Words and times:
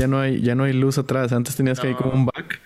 ya 0.00 0.06
no 0.06 0.18
hay, 0.18 0.40
ya 0.40 0.54
no 0.54 0.64
hay 0.64 0.72
luz 0.72 0.96
atrás. 0.96 1.30
Antes 1.32 1.56
tenías 1.56 1.78
que 1.78 1.90
ir 1.90 1.96
como 1.96 2.12
un 2.12 2.24
back. 2.24 2.58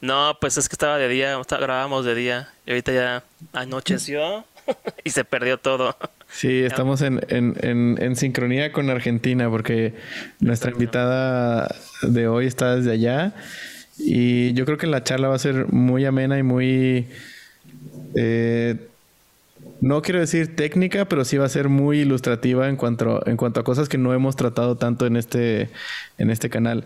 No, 0.00 0.38
pues 0.40 0.56
es 0.56 0.68
que 0.68 0.74
estaba 0.74 0.96
de 0.96 1.08
día, 1.08 1.38
grabábamos 1.48 2.06
de 2.06 2.14
día. 2.14 2.48
Y 2.66 2.70
ahorita 2.70 2.92
ya 2.92 3.22
anocheció 3.52 4.44
y 5.04 5.10
se 5.10 5.24
perdió 5.24 5.58
todo. 5.58 5.94
Sí, 6.30 6.62
estamos 6.62 7.02
en, 7.02 7.20
en, 7.28 7.96
en, 8.00 8.16
sincronía 8.16 8.72
con 8.72 8.88
Argentina 8.88 9.48
porque 9.50 9.94
nuestra 10.40 10.72
invitada 10.72 11.74
de 12.02 12.26
hoy 12.26 12.46
está 12.46 12.76
desde 12.76 12.92
allá 12.92 13.34
y 13.98 14.52
yo 14.54 14.64
creo 14.64 14.78
que 14.78 14.86
la 14.86 15.04
charla 15.04 15.28
va 15.28 15.36
a 15.36 15.38
ser 15.38 15.70
muy 15.70 16.06
amena 16.06 16.38
y 16.38 16.42
muy... 16.42 17.08
Eh, 18.16 18.88
no 19.80 20.02
quiero 20.02 20.20
decir 20.20 20.56
técnica, 20.56 21.06
pero 21.06 21.24
sí 21.24 21.36
va 21.36 21.46
a 21.46 21.48
ser 21.48 21.68
muy 21.68 22.00
ilustrativa 22.00 22.68
en 22.68 22.76
cuanto, 22.76 23.26
en 23.26 23.36
cuanto 23.36 23.60
a 23.60 23.64
cosas 23.64 23.88
que 23.88 23.98
no 23.98 24.14
hemos 24.14 24.36
tratado 24.36 24.76
tanto 24.76 25.06
en 25.06 25.16
este, 25.16 25.70
en 26.18 26.30
este 26.30 26.48
canal. 26.50 26.84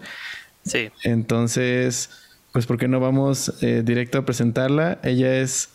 Sí. 0.64 0.90
Entonces, 1.04 2.10
pues, 2.52 2.66
¿por 2.66 2.76
qué 2.76 2.88
no 2.88 2.98
vamos 2.98 3.62
eh, 3.62 3.82
directo 3.84 4.18
a 4.18 4.24
presentarla? 4.24 4.98
Ella 5.04 5.38
es 5.38 5.70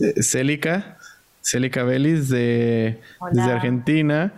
eh, 0.00 0.22
Célica, 0.22 0.98
Célica 1.42 1.82
Vélez 1.82 2.28
de, 2.28 3.00
desde 3.32 3.50
Argentina, 3.50 4.32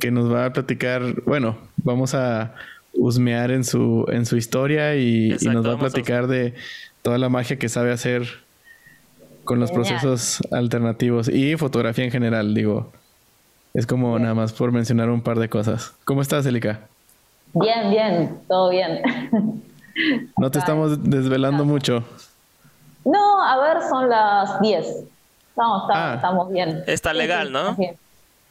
que 0.00 0.10
nos 0.10 0.30
va 0.30 0.44
a 0.44 0.52
platicar, 0.52 1.22
bueno, 1.24 1.58
vamos 1.78 2.14
a 2.14 2.54
husmear 2.92 3.50
en 3.52 3.64
su, 3.64 4.04
en 4.08 4.26
su 4.26 4.36
historia 4.36 4.96
y, 4.96 5.30
nos 5.42 5.66
va 5.66 5.74
a 5.74 5.78
platicar 5.78 6.26
de 6.26 6.54
toda 7.00 7.16
la 7.18 7.28
magia 7.28 7.58
que 7.58 7.68
sabe 7.68 7.90
hacer 7.90 8.41
con 9.44 9.60
los 9.60 9.72
procesos 9.72 10.40
alternativos 10.50 11.28
y 11.28 11.56
fotografía 11.56 12.04
en 12.04 12.10
general, 12.10 12.54
digo. 12.54 12.92
Es 13.74 13.86
como 13.86 14.18
nada 14.18 14.34
más 14.34 14.52
por 14.52 14.70
mencionar 14.70 15.08
un 15.08 15.22
par 15.22 15.38
de 15.38 15.48
cosas. 15.48 15.94
¿Cómo 16.04 16.20
estás, 16.20 16.44
Célica? 16.44 16.80
Bien, 17.54 17.90
bien, 17.90 18.38
todo 18.48 18.70
bien. 18.70 19.02
No 20.38 20.50
te 20.50 20.58
estamos 20.58 21.04
desvelando 21.04 21.66
mucho. 21.66 22.02
No, 23.04 23.42
a 23.44 23.58
ver, 23.58 23.82
son 23.88 24.08
las 24.08 24.60
10. 24.60 24.86
No, 25.56 25.86
ah. 25.90 26.14
estamos, 26.16 26.50
bien. 26.50 26.82
Está 26.86 27.12
legal, 27.12 27.52
¿no? 27.52 27.76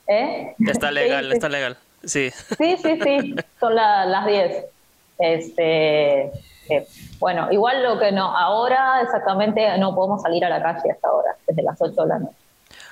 ¿Eh? 0.07 0.55
Está 0.67 0.91
legal, 0.91 1.31
está 1.31 1.49
legal. 1.49 1.77
Sí. 2.03 2.29
Sí, 2.31 2.77
sí, 2.81 2.99
sí. 3.03 3.35
Son 3.59 3.75
las 3.75 4.25
10. 4.25 4.65
Este, 5.17 6.31
eh, 6.69 6.87
bueno, 7.19 7.51
igual 7.51 7.83
lo 7.83 7.99
que 7.99 8.11
no, 8.11 8.35
ahora 8.35 9.01
exactamente 9.01 9.77
no 9.77 9.95
podemos 9.95 10.21
salir 10.21 10.43
a 10.45 10.49
la 10.49 10.61
calle 10.61 10.91
hasta 10.91 11.07
ahora, 11.07 11.35
desde 11.47 11.63
las 11.63 11.81
8 11.81 12.01
de 12.01 12.07
la 12.07 12.19
noche. 12.19 12.35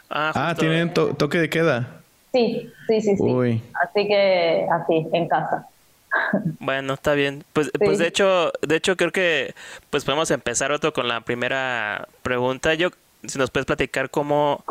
Ah, 0.10 0.32
ah 0.36 0.56
¿tienen 0.58 0.94
toque 0.94 1.38
de 1.38 1.50
queda? 1.50 2.00
Sí, 2.32 2.72
sí, 2.88 3.02
sí, 3.02 3.18
sí. 3.18 3.64
Así 3.82 4.08
que 4.08 4.68
así, 4.72 5.08
en 5.14 5.28
casa. 5.28 5.68
Bueno, 6.60 6.94
está 6.94 7.14
bien. 7.14 7.44
Pues, 7.54 7.72
pues 7.78 8.00
de 8.00 8.08
hecho, 8.08 8.52
de 8.62 8.76
hecho 8.76 8.98
creo 8.98 9.12
que 9.12 9.54
pues 9.90 10.06
podemos 10.06 10.32
empezar 10.32 10.72
otro 10.72 10.94
con 10.94 11.08
la 11.08 11.22
primera 11.22 12.08
pregunta. 12.24 12.74
Yo, 12.74 12.90
si 13.26 13.38
nos 13.38 13.52
puedes 13.52 13.66
platicar 13.66 14.10
cómo, 14.10 14.64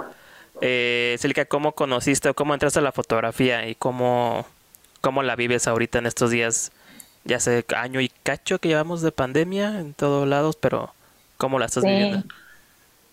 eh, 0.61 1.17
Celica, 1.19 1.45
cómo 1.45 1.73
conociste 1.73 2.29
o 2.29 2.35
cómo 2.35 2.55
entraste 2.55 2.81
a 2.81 2.83
la 2.83 2.93
fotografía 2.93 3.69
y 3.69 3.75
cómo, 3.75 4.47
cómo 5.01 5.23
la 5.23 5.37
vives 5.37 5.69
ahorita 5.69 5.99
en 5.99 6.07
estos 6.07 6.31
días, 6.31 6.73
ya 7.29 7.37
hace 7.37 7.65
año 7.77 8.01
y 8.01 8.09
cacho 8.09 8.59
que 8.59 8.69
llevamos 8.69 9.03
de 9.03 9.13
pandemia 9.13 9.79
en 9.79 9.95
todos 9.95 10.27
lados, 10.27 10.57
pero 10.57 10.91
cómo 11.37 11.61
la 11.61 11.67
estás 11.67 11.85
viviendo. 11.85 12.27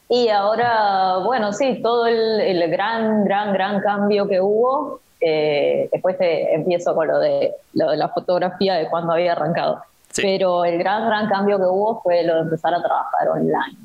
Y 0.09 0.29
ahora, 0.29 1.17
bueno, 1.17 1.53
sí, 1.53 1.79
todo 1.83 2.07
el, 2.07 2.39
el 2.39 2.71
gran, 2.71 3.25
gran, 3.25 3.53
gran 3.53 3.81
cambio 3.81 4.27
que 4.27 4.41
hubo 4.41 5.01
eh, 5.27 5.89
después 5.91 6.17
empiezo 6.19 6.93
con 6.93 7.07
lo 7.07 7.19
de, 7.19 7.55
lo 7.73 7.89
de 7.89 7.97
la 7.97 8.09
fotografía 8.09 8.75
de 8.75 8.89
cuando 8.89 9.13
había 9.13 9.31
arrancado. 9.31 9.81
Pero 10.15 10.63
el 10.63 10.77
gran, 10.77 11.07
gran 11.07 11.27
cambio 11.27 11.57
que 11.57 11.65
hubo 11.65 12.01
fue 12.01 12.23
lo 12.23 12.35
de 12.35 12.41
empezar 12.41 12.73
a 12.73 12.81
trabajar 12.81 13.29
online. 13.29 13.77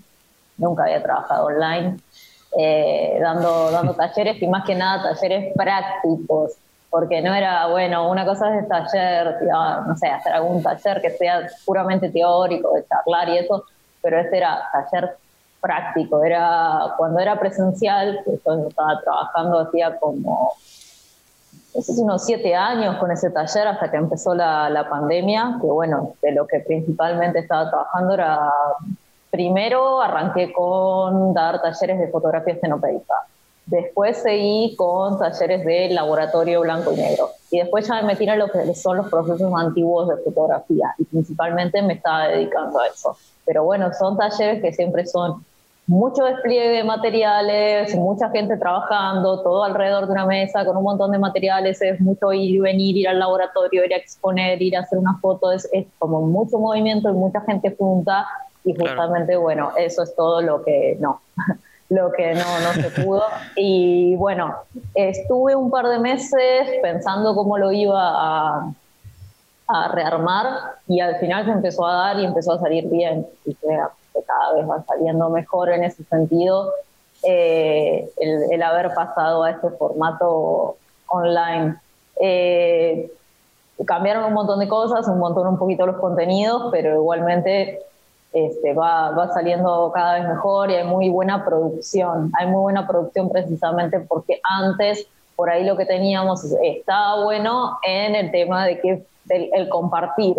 Nunca 0.59 0.85
había 0.85 1.03
trabajado 1.03 1.47
online, 1.47 1.99
eh, 2.59 3.19
dando, 3.21 3.71
dando 3.71 3.95
talleres 3.95 4.41
y 4.41 4.47
más 4.47 4.65
que 4.65 4.75
nada 4.75 5.15
talleres 5.15 5.53
prácticos, 5.57 6.53
porque 6.91 7.23
no 7.23 7.33
era, 7.35 7.69
bueno, 7.69 8.11
una 8.11 8.27
cosa 8.27 8.59
es 8.59 8.69
taller, 8.69 9.37
no 9.87 9.97
sé, 9.97 10.09
hacer 10.09 10.33
algún 10.33 10.63
taller 10.63 11.01
que 11.01 11.11
sea 11.11 11.47
puramente 11.65 12.11
teórico, 12.11 12.75
de 12.75 12.85
charlar 12.87 13.29
y 13.29 13.39
eso, 13.39 13.65
pero 14.03 14.19
este 14.19 14.39
era 14.39 14.61
taller 14.73 15.17
práctico, 15.61 16.25
era 16.25 16.95
cuando 16.97 17.21
era 17.21 17.39
presencial, 17.39 18.21
que 18.25 18.41
yo 18.45 18.69
estaba 18.69 19.01
trabajando 19.01 19.61
hacía 19.61 19.99
como 19.99 20.53
es 21.75 21.89
unos 21.99 22.25
siete 22.25 22.55
años 22.55 22.97
con 22.97 23.11
ese 23.13 23.31
taller 23.31 23.69
hasta 23.69 23.91
que 23.91 23.97
empezó 23.97 24.35
la, 24.35 24.87
pandemia, 24.91 25.59
que 25.61 25.67
bueno, 25.69 26.15
de 26.21 26.33
lo 26.33 26.47
que 26.47 26.61
principalmente 26.61 27.39
estaba 27.39 27.71
trabajando 27.71 28.15
era, 28.15 28.53
primero 29.31 30.01
arranqué 30.01 30.53
con 30.53 31.33
dar 31.33 31.63
talleres 31.63 32.01
de 32.01 32.09
fotografía 32.09 32.55
estenopeica, 32.55 33.15
después 33.71 34.19
seguí 34.19 34.75
con 34.77 35.19
talleres 35.19 35.65
de 35.65 35.91
laboratorio 35.91 36.61
blanco 36.61 36.93
y 36.93 36.97
negro, 36.97 37.31
y 37.51 37.59
después 37.59 37.87
ya 37.87 37.95
me 37.97 38.09
metí 38.09 38.29
en 38.29 38.39
lo 38.39 38.49
que 38.49 38.75
son 38.75 38.97
los 38.97 39.09
procesos 39.09 39.53
antiguos 39.57 40.09
de 40.09 40.17
fotografía, 40.19 40.95
y 40.99 41.05
principalmente 41.05 41.81
me 41.81 41.95
estaba 41.95 42.29
dedicando 42.29 42.81
a 42.81 42.89
eso. 42.89 43.17
Pero 43.47 43.65
bueno, 43.65 43.91
son 43.99 44.17
talleres 44.17 44.61
que 44.61 44.73
siempre 44.73 45.07
son 45.07 45.45
mucho 45.87 46.25
despliegue 46.25 46.69
de 46.69 46.85
materiales, 46.85 47.95
mucha 47.97 48.31
gente 48.31 48.57
trabajando, 48.57 49.43
todo 49.43 49.65
alrededor 49.65 50.07
de 50.07 50.13
una 50.13 50.27
mesa 50.27 50.65
con 50.65 50.77
un 50.77 50.85
montón 50.85 51.11
de 51.11 51.19
materiales, 51.19 51.81
es 51.83 52.01
mucho 52.01 52.33
ir 52.33 52.57
y 52.57 52.59
venir, 52.61 52.97
ir 52.97 53.09
al 53.09 53.19
laboratorio, 53.19 53.85
ir 53.85 53.95
a 53.95 53.97
exponer, 53.97 54.61
ir 54.63 54.77
a 54.77 54.81
hacer 54.81 54.99
una 54.99 55.17
foto, 55.19 55.51
es, 55.53 55.69
como 55.99 56.23
mucho 56.23 56.59
movimiento 56.59 57.09
y 57.09 57.13
mucha 57.13 57.41
gente 57.41 57.75
junta 57.77 58.27
y 58.65 58.75
justamente, 58.75 59.37
bueno, 59.37 59.73
eso 59.77 60.03
es 60.03 60.15
todo 60.15 60.43
lo 60.43 60.63
que 60.63 60.97
no, 61.01 61.21
lo 61.91 62.13
que 62.13 62.35
no, 62.35 62.61
no 62.61 62.73
se 62.73 63.03
pudo. 63.03 63.25
Y 63.57 64.17
bueno, 64.17 64.55
estuve 64.95 65.55
un 65.55 65.71
par 65.71 65.87
de 65.89 65.99
meses 65.99 66.69
pensando 66.81 67.35
cómo 67.35 67.59
lo 67.59 67.71
iba 67.73 68.01
a, 68.01 68.73
a 69.67 69.89
rearmar 69.89 70.47
y 70.89 71.01
al 71.01 71.17
final 71.17 71.45
se 71.45 71.51
empezó 71.51 71.87
a 71.87 71.95
dar 71.95 72.19
y 72.19 72.25
empezó 72.25 72.53
a 72.53 72.61
salir 72.61 72.89
bien. 72.89 73.27
Y 73.45 73.55
que 73.55 73.67
cada 74.27 74.55
vez 74.55 74.69
va 74.69 74.83
saliendo 74.85 75.29
mejor 75.31 75.71
en 75.71 75.85
ese 75.85 76.05
sentido, 76.05 76.73
eh, 77.23 78.11
el, 78.19 78.63
haber 78.63 78.95
pasado 78.95 79.45
a 79.45 79.51
este 79.51 79.71
formato 79.71 80.77
online. 81.09 81.77
Eh, 82.21 83.13
cambiaron 83.87 84.25
un 84.25 84.35
montón 84.35 84.61
de 84.61 84.69
cosas, 84.69 85.09
un 85.09 85.19
montón 85.19 85.47
un 85.47 85.59
poquito 85.59 85.87
los 85.87 85.97
contenidos, 85.97 86.69
pero 86.71 86.95
igualmente 86.95 87.81
este, 88.33 88.75
va, 88.75 89.11
va, 89.11 89.33
saliendo 89.33 89.91
cada 89.93 90.15
vez 90.15 90.29
mejor 90.29 90.71
y 90.71 90.77
hay 90.77 90.85
muy 90.85 91.09
buena 91.11 91.45
producción. 91.45 92.31
Hay 92.39 92.47
muy 92.47 92.61
buena 92.61 92.87
producción 92.87 93.29
precisamente 93.29 94.01
porque 94.01 94.41
antes 94.43 95.07
por 95.37 95.51
ahí 95.51 95.65
lo 95.65 95.77
que 95.77 95.87
teníamos 95.87 96.45
estaba 96.63 97.25
bueno 97.25 97.79
en 97.83 98.15
el 98.15 98.31
tema 98.31 98.67
de 98.67 98.81
que 98.81 99.07
el 99.29 99.69
compartir 99.69 100.37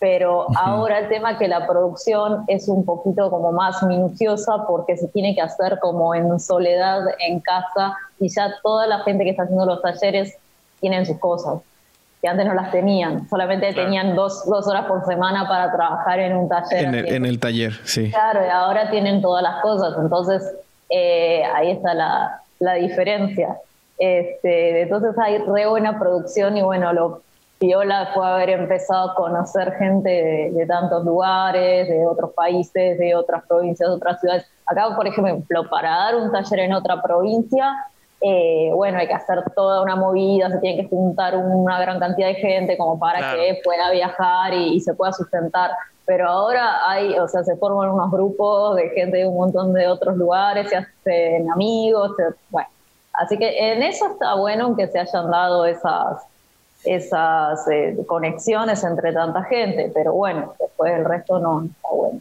pero 0.00 0.46
ahora 0.56 0.98
el 0.98 1.08
tema 1.10 1.38
que 1.38 1.46
la 1.46 1.66
producción 1.66 2.44
es 2.48 2.68
un 2.68 2.84
poquito 2.86 3.30
como 3.30 3.52
más 3.52 3.82
minuciosa 3.82 4.64
porque 4.66 4.96
se 4.96 5.06
tiene 5.08 5.34
que 5.34 5.42
hacer 5.42 5.78
como 5.78 6.14
en 6.14 6.40
soledad 6.40 7.02
en 7.20 7.38
casa 7.40 7.94
y 8.18 8.30
ya 8.30 8.50
toda 8.62 8.86
la 8.86 9.00
gente 9.00 9.24
que 9.24 9.30
está 9.30 9.42
haciendo 9.42 9.66
los 9.66 9.82
talleres 9.82 10.36
tienen 10.80 11.04
sus 11.04 11.18
cosas 11.18 11.60
que 12.20 12.28
antes 12.28 12.46
no 12.46 12.54
las 12.54 12.70
tenían, 12.70 13.28
solamente 13.28 13.72
tenían 13.72 14.14
dos, 14.14 14.44
dos, 14.46 14.66
horas 14.68 14.86
por 14.86 15.04
semana 15.06 15.48
para 15.48 15.72
trabajar 15.72 16.20
en 16.20 16.36
un 16.36 16.48
taller. 16.48 16.84
En 16.84 16.94
el, 16.94 17.08
en 17.08 17.26
el 17.26 17.40
taller, 17.40 17.72
sí. 17.84 18.10
Claro, 18.10 18.44
y 18.44 18.48
ahora 18.50 18.90
tienen 18.90 19.22
todas 19.22 19.42
las 19.42 19.62
cosas, 19.62 19.94
entonces 19.98 20.42
eh, 20.90 21.42
ahí 21.54 21.70
está 21.70 21.94
la, 21.94 22.42
la 22.58 22.74
diferencia. 22.74 23.56
Este, 23.98 24.82
entonces 24.82 25.16
hay 25.18 25.38
re 25.38 25.66
buena 25.66 25.98
producción 25.98 26.56
y 26.56 26.62
bueno, 26.62 26.92
lo 26.92 27.22
Viola 27.60 28.10
fue 28.14 28.26
haber 28.26 28.48
empezado 28.48 29.10
a 29.10 29.14
conocer 29.14 29.72
gente 29.72 30.50
de, 30.54 30.66
tantos 30.66 31.04
lugares, 31.04 31.88
de 31.88 32.06
otros 32.06 32.32
países, 32.32 32.98
de 32.98 33.14
otras 33.14 33.44
provincias, 33.46 33.86
de 33.86 33.94
otras 33.94 34.18
ciudades. 34.18 34.46
Acá, 34.64 34.96
por 34.96 35.06
ejemplo, 35.06 35.68
para 35.68 35.90
dar 35.90 36.16
un 36.16 36.32
taller 36.32 36.60
en 36.60 36.72
otra 36.72 37.02
provincia, 37.02 37.84
eh, 38.22 38.70
bueno, 38.74 38.98
hay 38.98 39.06
que 39.06 39.14
hacer 39.14 39.42
toda 39.54 39.80
una 39.82 39.96
movida, 39.96 40.50
se 40.50 40.58
tiene 40.58 40.82
que 40.82 40.88
juntar 40.88 41.36
una 41.36 41.80
gran 41.80 41.98
cantidad 41.98 42.28
de 42.28 42.34
gente 42.34 42.76
como 42.76 42.98
para 42.98 43.34
que 43.34 43.60
pueda 43.64 43.90
viajar 43.90 44.52
y, 44.52 44.80
se 44.80 44.94
pueda 44.94 45.12
sustentar. 45.12 45.70
Pero 46.04 46.28
ahora 46.28 46.88
hay, 46.88 47.18
o 47.18 47.26
sea, 47.28 47.42
se 47.44 47.56
forman 47.56 47.88
unos 47.90 48.10
grupos 48.10 48.76
de 48.76 48.90
gente 48.90 49.18
de 49.18 49.26
un 49.26 49.36
montón 49.36 49.72
de 49.72 49.86
otros 49.88 50.16
lugares, 50.16 50.68
se 50.68 50.76
hacen 50.76 51.50
amigos, 51.50 52.12
bueno. 52.50 52.68
Así 53.14 53.38
que 53.38 53.72
en 53.72 53.82
eso 53.82 54.06
está 54.06 54.34
bueno 54.34 54.76
que 54.76 54.86
se 54.86 54.98
hayan 54.98 55.30
dado 55.30 55.66
esas, 55.66 56.22
esas 56.84 57.66
eh, 57.68 57.96
conexiones 58.06 58.82
entre 58.84 59.12
tanta 59.12 59.44
gente, 59.44 59.90
pero 59.94 60.12
bueno, 60.12 60.54
después 60.58 60.92
el 60.92 61.04
resto 61.04 61.38
no 61.38 61.64
está 61.64 61.88
bueno. 61.92 62.20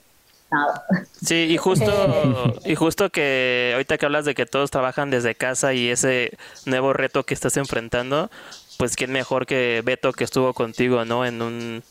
Nada. 0.52 0.84
Sí, 1.24 1.48
y 1.50 1.58
justo, 1.58 2.56
y 2.66 2.76
justo 2.76 3.10
que 3.10 3.72
ahorita 3.74 3.98
que 3.98 4.06
hablas 4.06 4.26
de 4.26 4.34
que 4.34 4.46
todos 4.46 4.72
trabajan 4.72 5.12
desde 5.12 5.36
casa 5.36 5.74
y 5.74 5.90
ese 5.90 6.38
nuevo 6.66 6.94
reto 6.94 7.24
que 7.24 7.34
estás 7.34 7.56
enfrentando, 7.58 8.32
pues 8.78 8.96
quién 8.96 9.12
mejor 9.12 9.46
que 9.46 9.82
Beto 9.86 10.12
que 10.12 10.24
estuvo 10.24 10.54
contigo, 10.54 11.06
¿no? 11.06 11.26
En 11.26 11.42
un 11.42 11.84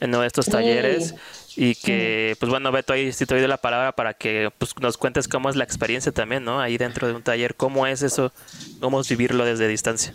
en 0.00 0.10
uno 0.10 0.22
de 0.22 0.26
estos 0.26 0.46
talleres 0.46 1.14
y 1.54 1.76
que, 1.76 2.36
pues 2.40 2.50
bueno, 2.50 2.72
Beto, 2.72 2.92
ahí 2.92 3.12
sí 3.12 3.24
te 3.24 3.38
doy 3.38 3.46
la 3.46 3.58
palabra 3.58 3.92
para 3.92 4.14
que 4.14 4.50
pues, 4.58 4.72
nos 4.80 4.96
cuentes 4.96 5.28
cómo 5.28 5.48
es 5.48 5.54
la 5.54 5.62
experiencia 5.62 6.10
también, 6.10 6.44
¿no? 6.44 6.60
Ahí 6.60 6.76
dentro 6.76 7.06
de 7.06 7.14
un 7.14 7.22
taller, 7.22 7.54
cómo 7.54 7.86
es 7.86 8.02
eso, 8.02 8.32
cómo 8.80 9.00
es 9.00 9.08
vivirlo 9.08 9.44
desde 9.44 9.68
distancia. 9.68 10.12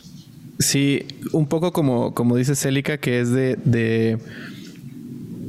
Sí, 0.60 1.08
un 1.32 1.48
poco 1.48 1.72
como, 1.72 2.14
como 2.14 2.36
dice 2.36 2.56
Célica, 2.56 2.98
que 2.98 3.22
es 3.22 3.32
de, 3.32 3.58
de 3.64 4.18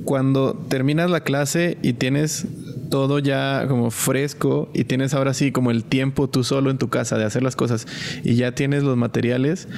cuando 0.04 0.54
terminas 0.68 1.10
la 1.10 1.20
clase 1.20 1.78
y 1.82 1.94
tienes 1.94 2.46
todo 2.90 3.18
ya 3.18 3.66
como 3.68 3.90
fresco 3.90 4.70
y 4.72 4.84
tienes 4.84 5.14
ahora 5.14 5.34
sí 5.34 5.52
como 5.52 5.70
el 5.70 5.84
tiempo 5.84 6.28
tú 6.28 6.44
solo 6.44 6.70
en 6.70 6.78
tu 6.78 6.88
casa 6.88 7.18
de 7.18 7.24
hacer 7.24 7.42
las 7.42 7.56
cosas 7.56 7.86
y 8.24 8.34
ya 8.34 8.52
tienes 8.52 8.82
los 8.82 8.96
materiales, 8.96 9.68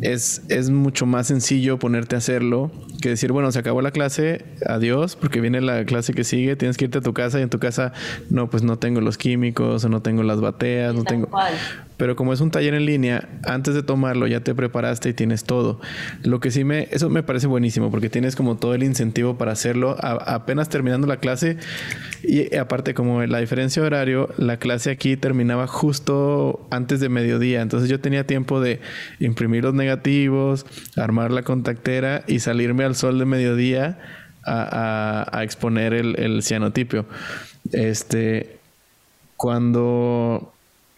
es, 0.00 0.42
es 0.48 0.70
mucho 0.70 1.06
más 1.06 1.26
sencillo 1.26 1.78
ponerte 1.78 2.14
a 2.14 2.18
hacerlo 2.18 2.70
que 3.00 3.08
decir, 3.08 3.32
bueno, 3.32 3.50
se 3.52 3.58
acabó 3.58 3.82
la 3.82 3.90
clase, 3.90 4.44
adiós, 4.66 5.16
porque 5.16 5.40
viene 5.40 5.60
la 5.60 5.84
clase 5.84 6.12
que 6.12 6.24
sigue, 6.24 6.56
tienes 6.56 6.76
que 6.76 6.86
irte 6.86 6.98
a 6.98 7.00
tu 7.00 7.14
casa 7.14 7.38
y 7.38 7.42
en 7.42 7.50
tu 7.50 7.58
casa, 7.58 7.92
no, 8.30 8.50
pues 8.50 8.62
no 8.62 8.78
tengo 8.78 9.00
los 9.00 9.18
químicos, 9.18 9.84
o 9.84 9.88
no 9.88 10.02
tengo 10.02 10.22
las 10.22 10.40
bateas, 10.40 10.94
no 10.94 11.04
tengo... 11.04 11.28
Pero 12.00 12.16
como 12.16 12.32
es 12.32 12.40
un 12.40 12.50
taller 12.50 12.72
en 12.72 12.86
línea, 12.86 13.28
antes 13.44 13.74
de 13.74 13.82
tomarlo 13.82 14.26
ya 14.26 14.40
te 14.40 14.54
preparaste 14.54 15.10
y 15.10 15.12
tienes 15.12 15.44
todo. 15.44 15.82
Lo 16.22 16.40
que 16.40 16.50
sí 16.50 16.64
me, 16.64 16.88
eso 16.92 17.10
me 17.10 17.22
parece 17.22 17.46
buenísimo 17.46 17.90
porque 17.90 18.08
tienes 18.08 18.36
como 18.36 18.56
todo 18.56 18.74
el 18.74 18.82
incentivo 18.82 19.36
para 19.36 19.52
hacerlo 19.52 19.96
apenas 20.00 20.70
terminando 20.70 21.06
la 21.06 21.18
clase. 21.18 21.58
Y 22.22 22.56
aparte 22.56 22.94
como 22.94 23.22
la 23.26 23.38
diferencia 23.38 23.82
de 23.82 23.86
horario, 23.86 24.30
la 24.38 24.56
clase 24.56 24.90
aquí 24.90 25.18
terminaba 25.18 25.66
justo 25.66 26.66
antes 26.70 27.00
de 27.00 27.10
mediodía. 27.10 27.60
Entonces 27.60 27.90
yo 27.90 28.00
tenía 28.00 28.26
tiempo 28.26 28.62
de 28.62 28.80
imprimir 29.18 29.64
los 29.64 29.74
negativos, 29.74 30.64
armar 30.96 31.30
la 31.30 31.42
contactera 31.42 32.24
y 32.26 32.38
salirme 32.38 32.84
al 32.90 32.96
sol 32.96 33.18
de 33.18 33.24
mediodía 33.24 33.98
a, 34.44 35.40
exponer 35.42 35.94
el, 35.94 36.18
el 36.18 36.42
cianotipio. 36.42 37.06
Este, 37.72 38.58
cuando 39.36 40.52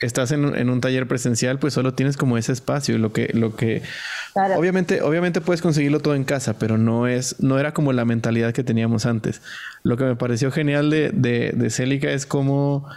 estás 0.07 0.33
en, 0.33 0.69
un 0.69 0.81
taller 0.81 1.07
presencial, 1.07 1.59
pues 1.59 1.75
solo 1.75 1.95
tienes 1.95 2.17
como 2.17 2.37
ese 2.37 2.53
espacio. 2.53 2.99
Lo 2.99 3.13
que, 3.13 3.31
lo 3.35 3.55
que 3.55 3.83
obviamente, 4.57 5.03
obviamente 5.03 5.41
puedes 5.41 5.63
conseguirlo 5.63 6.01
todo 6.01 6.15
en 6.15 6.25
casa, 6.25 6.59
pero 6.59 6.79
no 6.79 7.07
es, 7.07 7.41
no 7.41 7.59
era 7.59 7.73
como 7.73 7.93
la 7.93 8.05
mentalidad 8.05 8.53
que 8.53 8.65
teníamos 8.65 9.07
antes. 9.07 9.43
Lo 9.83 9.97
que 9.97 10.05
me 10.05 10.17
pareció 10.17 10.51
genial 10.51 10.91
de, 10.91 11.11
de, 11.13 12.13
es 12.15 12.27
como 12.27 12.89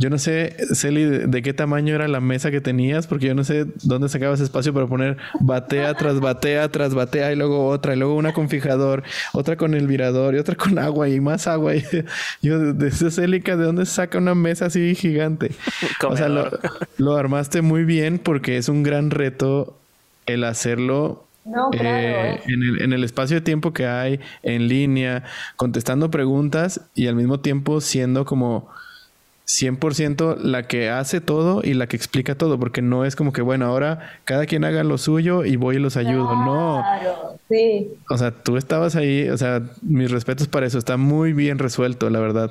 yo 0.00 0.10
no 0.10 0.18
sé, 0.18 0.56
Celi, 0.74 1.04
de, 1.04 1.42
qué 1.42 1.52
tamaño 1.52 1.92
era 1.92 2.06
la 2.06 2.20
mesa 2.20 2.52
que 2.52 2.60
tenías, 2.60 3.08
porque 3.08 3.26
yo 3.26 3.34
no 3.34 3.42
sé 3.42 3.66
dónde 3.82 4.08
sacabas 4.08 4.38
espacio 4.38 4.72
para 4.72 4.86
poner 4.86 5.16
batea 5.40 5.92
tras 5.94 6.20
batea 6.20 6.68
tras 6.68 6.94
batea 6.94 7.32
y 7.32 7.36
luego 7.36 7.66
otra, 7.66 7.94
y 7.94 7.98
luego 7.98 8.14
una 8.14 8.32
con 8.32 8.48
fijador, 8.48 9.02
otra 9.32 9.56
con 9.56 9.74
el 9.74 9.88
virador 9.88 10.36
y 10.36 10.38
otra 10.38 10.54
con 10.54 10.78
agua 10.78 11.08
y 11.08 11.20
más 11.20 11.48
agua. 11.48 11.74
Y 12.40 12.46
yo, 12.46 12.72
de 12.72 12.90
Célica, 12.92 13.56
¿de 13.56 13.64
dónde 13.64 13.86
saca 13.86 14.18
una 14.18 14.36
mesa 14.36 14.66
así 14.66 14.94
gigante? 14.94 15.50
O 16.08 16.16
sea, 16.16 16.28
lo, 16.28 16.48
lo, 16.96 17.16
armaste 17.16 17.60
muy 17.60 17.84
bien 17.84 18.20
porque 18.20 18.56
es 18.56 18.68
un 18.68 18.84
gran 18.84 19.10
reto 19.10 19.76
el 20.26 20.44
hacerlo 20.44 21.24
eh, 21.72 22.40
en, 22.46 22.62
el, 22.62 22.82
en 22.82 22.92
el 22.92 23.02
espacio 23.02 23.36
de 23.36 23.40
tiempo 23.40 23.72
que 23.72 23.86
hay, 23.86 24.20
en 24.44 24.68
línea, 24.68 25.24
contestando 25.56 26.10
preguntas 26.10 26.82
y 26.94 27.08
al 27.08 27.16
mismo 27.16 27.40
tiempo 27.40 27.80
siendo 27.80 28.24
como 28.24 28.68
100% 29.48 30.36
la 30.36 30.64
que 30.64 30.90
hace 30.90 31.22
todo 31.22 31.62
y 31.64 31.72
la 31.72 31.86
que 31.86 31.96
explica 31.96 32.34
todo, 32.34 32.58
porque 32.58 32.82
no 32.82 33.06
es 33.06 33.16
como 33.16 33.32
que, 33.32 33.40
bueno, 33.40 33.64
ahora 33.64 34.10
cada 34.24 34.44
quien 34.44 34.64
haga 34.64 34.84
lo 34.84 34.98
suyo 34.98 35.44
y 35.44 35.56
voy 35.56 35.76
y 35.76 35.78
los 35.78 35.96
ayudo. 35.96 36.36
no. 36.36 36.84
sí. 37.48 37.90
O 38.10 38.18
sea, 38.18 38.30
tú 38.30 38.58
estabas 38.58 38.94
ahí, 38.94 39.28
o 39.30 39.38
sea, 39.38 39.62
mis 39.80 40.10
respetos 40.10 40.48
para 40.48 40.66
eso, 40.66 40.76
está 40.76 40.98
muy 40.98 41.32
bien 41.32 41.58
resuelto, 41.58 42.10
la 42.10 42.20
verdad. 42.20 42.50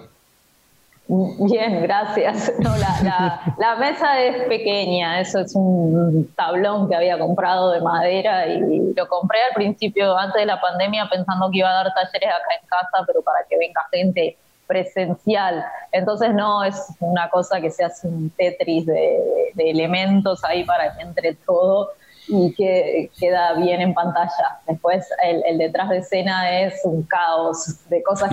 Bien, 1.07 1.83
gracias. 1.83 2.51
No, 2.59 2.75
la, 2.75 3.53
la, 3.59 3.75
mesa 3.75 4.19
es 4.19 4.47
pequeña, 4.47 5.21
eso 5.21 5.39
es 5.39 5.53
un 5.55 6.29
tablón 6.35 6.89
que 6.89 6.95
había 6.95 7.17
comprado 7.19 7.71
de 7.71 7.79
madera 7.79 8.47
y 8.47 8.93
lo 8.93 9.07
compré 9.07 9.39
al 9.43 9.53
principio, 9.53 10.17
antes 10.17 10.41
de 10.41 10.47
la 10.47 10.59
pandemia, 10.59 11.07
pensando 11.09 11.49
que 11.51 11.59
iba 11.59 11.69
a 11.69 11.83
dar 11.83 11.93
talleres 11.93 12.29
acá 12.29 12.55
en 12.59 12.67
casa, 12.67 13.05
pero 13.05 13.21
para 13.21 13.39
que 13.47 13.57
venga 13.57 13.81
gente 13.91 14.37
presencial. 14.67 15.63
Entonces 15.91 16.33
no 16.33 16.63
es 16.63 16.75
una 16.99 17.29
cosa 17.29 17.59
que 17.61 17.71
se 17.71 17.83
hace 17.83 18.07
un 18.07 18.29
tetris 18.31 18.85
de, 18.85 19.53
elementos 19.57 20.43
ahí 20.43 20.63
para 20.63 20.95
que 20.95 21.01
entre 21.01 21.33
todo 21.33 21.91
y 22.29 22.53
que 22.53 23.09
queda 23.17 23.53
bien 23.53 23.79
en 23.81 23.93
pantalla. 23.93 24.59
Después 24.67 25.07
el, 25.23 25.57
detrás 25.57 25.89
de 25.89 25.99
escena 25.99 26.61
es 26.61 26.81
un 26.83 27.03
caos 27.03 27.87
de 27.89 28.03
cosas 28.03 28.29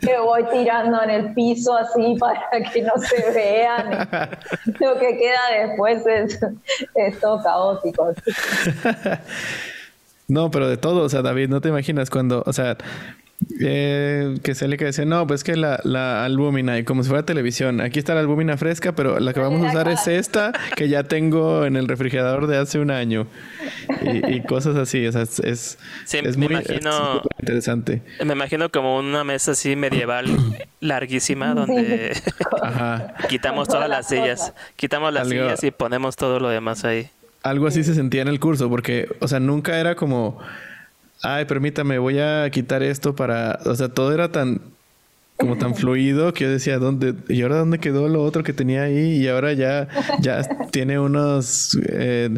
que, 0.00 0.18
voy 0.18 0.44
tirando, 0.52 1.02
en 1.02 1.10
el 1.10 1.34
piso 1.34 1.74
así 1.74 2.16
para 2.20 2.62
que 2.70 2.82
no 2.82 2.92
se 2.98 3.30
vean. 3.32 4.08
Lo 4.78 4.98
que 4.98 5.16
queda 5.16 5.66
después 5.66 6.06
es, 6.06 6.38
es 6.94 7.20
todo 7.20 7.42
caótico. 7.42 8.12
No, 10.28 10.50
pero 10.50 10.66
de 10.66 10.78
todo, 10.78 11.04
o 11.04 11.08
sea, 11.10 11.20
David, 11.20 11.50
no 11.50 11.60
te 11.60 11.68
imaginas 11.68 12.08
cuando, 12.08 12.42
o 12.46 12.52
sea, 12.54 12.78
eh, 13.60 14.38
que 14.42 14.54
se 14.54 14.68
le 14.68 14.76
que 14.76 14.86
decir, 14.86 15.06
no, 15.06 15.26
pues 15.26 15.44
que 15.44 15.56
la, 15.56 15.80
la 15.84 16.24
albúmina, 16.24 16.78
y 16.78 16.84
como 16.84 17.02
si 17.02 17.08
fuera 17.08 17.24
televisión, 17.24 17.80
aquí 17.80 17.98
está 17.98 18.14
la 18.14 18.20
albúmina 18.20 18.56
fresca, 18.56 18.92
pero 18.92 19.20
la 19.20 19.32
que 19.32 19.40
vamos 19.40 19.64
a 19.64 19.70
usar 19.70 19.88
es 19.88 20.06
esta 20.06 20.52
que 20.76 20.88
ya 20.88 21.04
tengo 21.04 21.64
en 21.64 21.76
el 21.76 21.88
refrigerador 21.88 22.46
de 22.46 22.58
hace 22.58 22.78
un 22.78 22.90
año. 22.90 23.26
Y, 24.02 24.40
cosas 24.42 24.76
así, 24.76 25.06
o 25.06 25.12
sea, 25.12 25.22
es, 25.22 25.38
es, 25.40 26.36
muy 26.36 26.46
imagino, 26.46 27.22
interesante. 27.38 28.02
Me 28.24 28.32
imagino 28.32 28.70
como 28.70 28.98
una 28.98 29.24
mesa 29.24 29.52
así 29.52 29.76
medieval 29.76 30.26
larguísima 30.80 31.54
donde 31.54 32.12
quitamos 33.28 33.68
todas 33.68 33.88
las 33.88 34.08
sillas, 34.08 34.52
quitamos 34.76 35.12
las 35.12 35.28
sillas 35.28 35.62
y 35.64 35.70
ponemos 35.70 36.16
todo 36.16 36.40
lo 36.40 36.48
demás 36.48 36.84
ahí. 36.84 37.08
Algo 37.42 37.66
así 37.66 37.82
se 37.82 37.94
sentía 37.94 38.22
en 38.22 38.28
el 38.28 38.38
curso, 38.38 38.68
porque, 38.68 39.08
o 39.20 39.26
sea, 39.26 39.40
nunca 39.40 39.78
era 39.78 39.96
como 39.96 40.38
ay, 41.22 41.44
permítame, 41.44 41.98
voy 41.98 42.18
a 42.18 42.48
quitar 42.50 42.82
esto 42.82 43.14
para, 43.14 43.58
o 43.64 43.74
sea, 43.74 43.88
todo 43.88 44.12
era 44.12 44.30
tan 44.30 44.60
como 45.42 45.58
tan 45.58 45.74
fluido 45.74 46.32
que 46.32 46.44
yo 46.44 46.50
decía, 46.50 46.78
¿dónde? 46.78 47.14
¿Y 47.28 47.42
ahora 47.42 47.56
dónde 47.56 47.80
quedó 47.80 48.08
lo 48.08 48.22
otro 48.22 48.44
que 48.44 48.52
tenía 48.52 48.84
ahí? 48.84 49.16
Y 49.16 49.28
ahora 49.28 49.52
ya, 49.52 49.88
ya 50.20 50.42
tiene 50.70 51.00
unos 51.00 51.76
eh, 51.88 52.30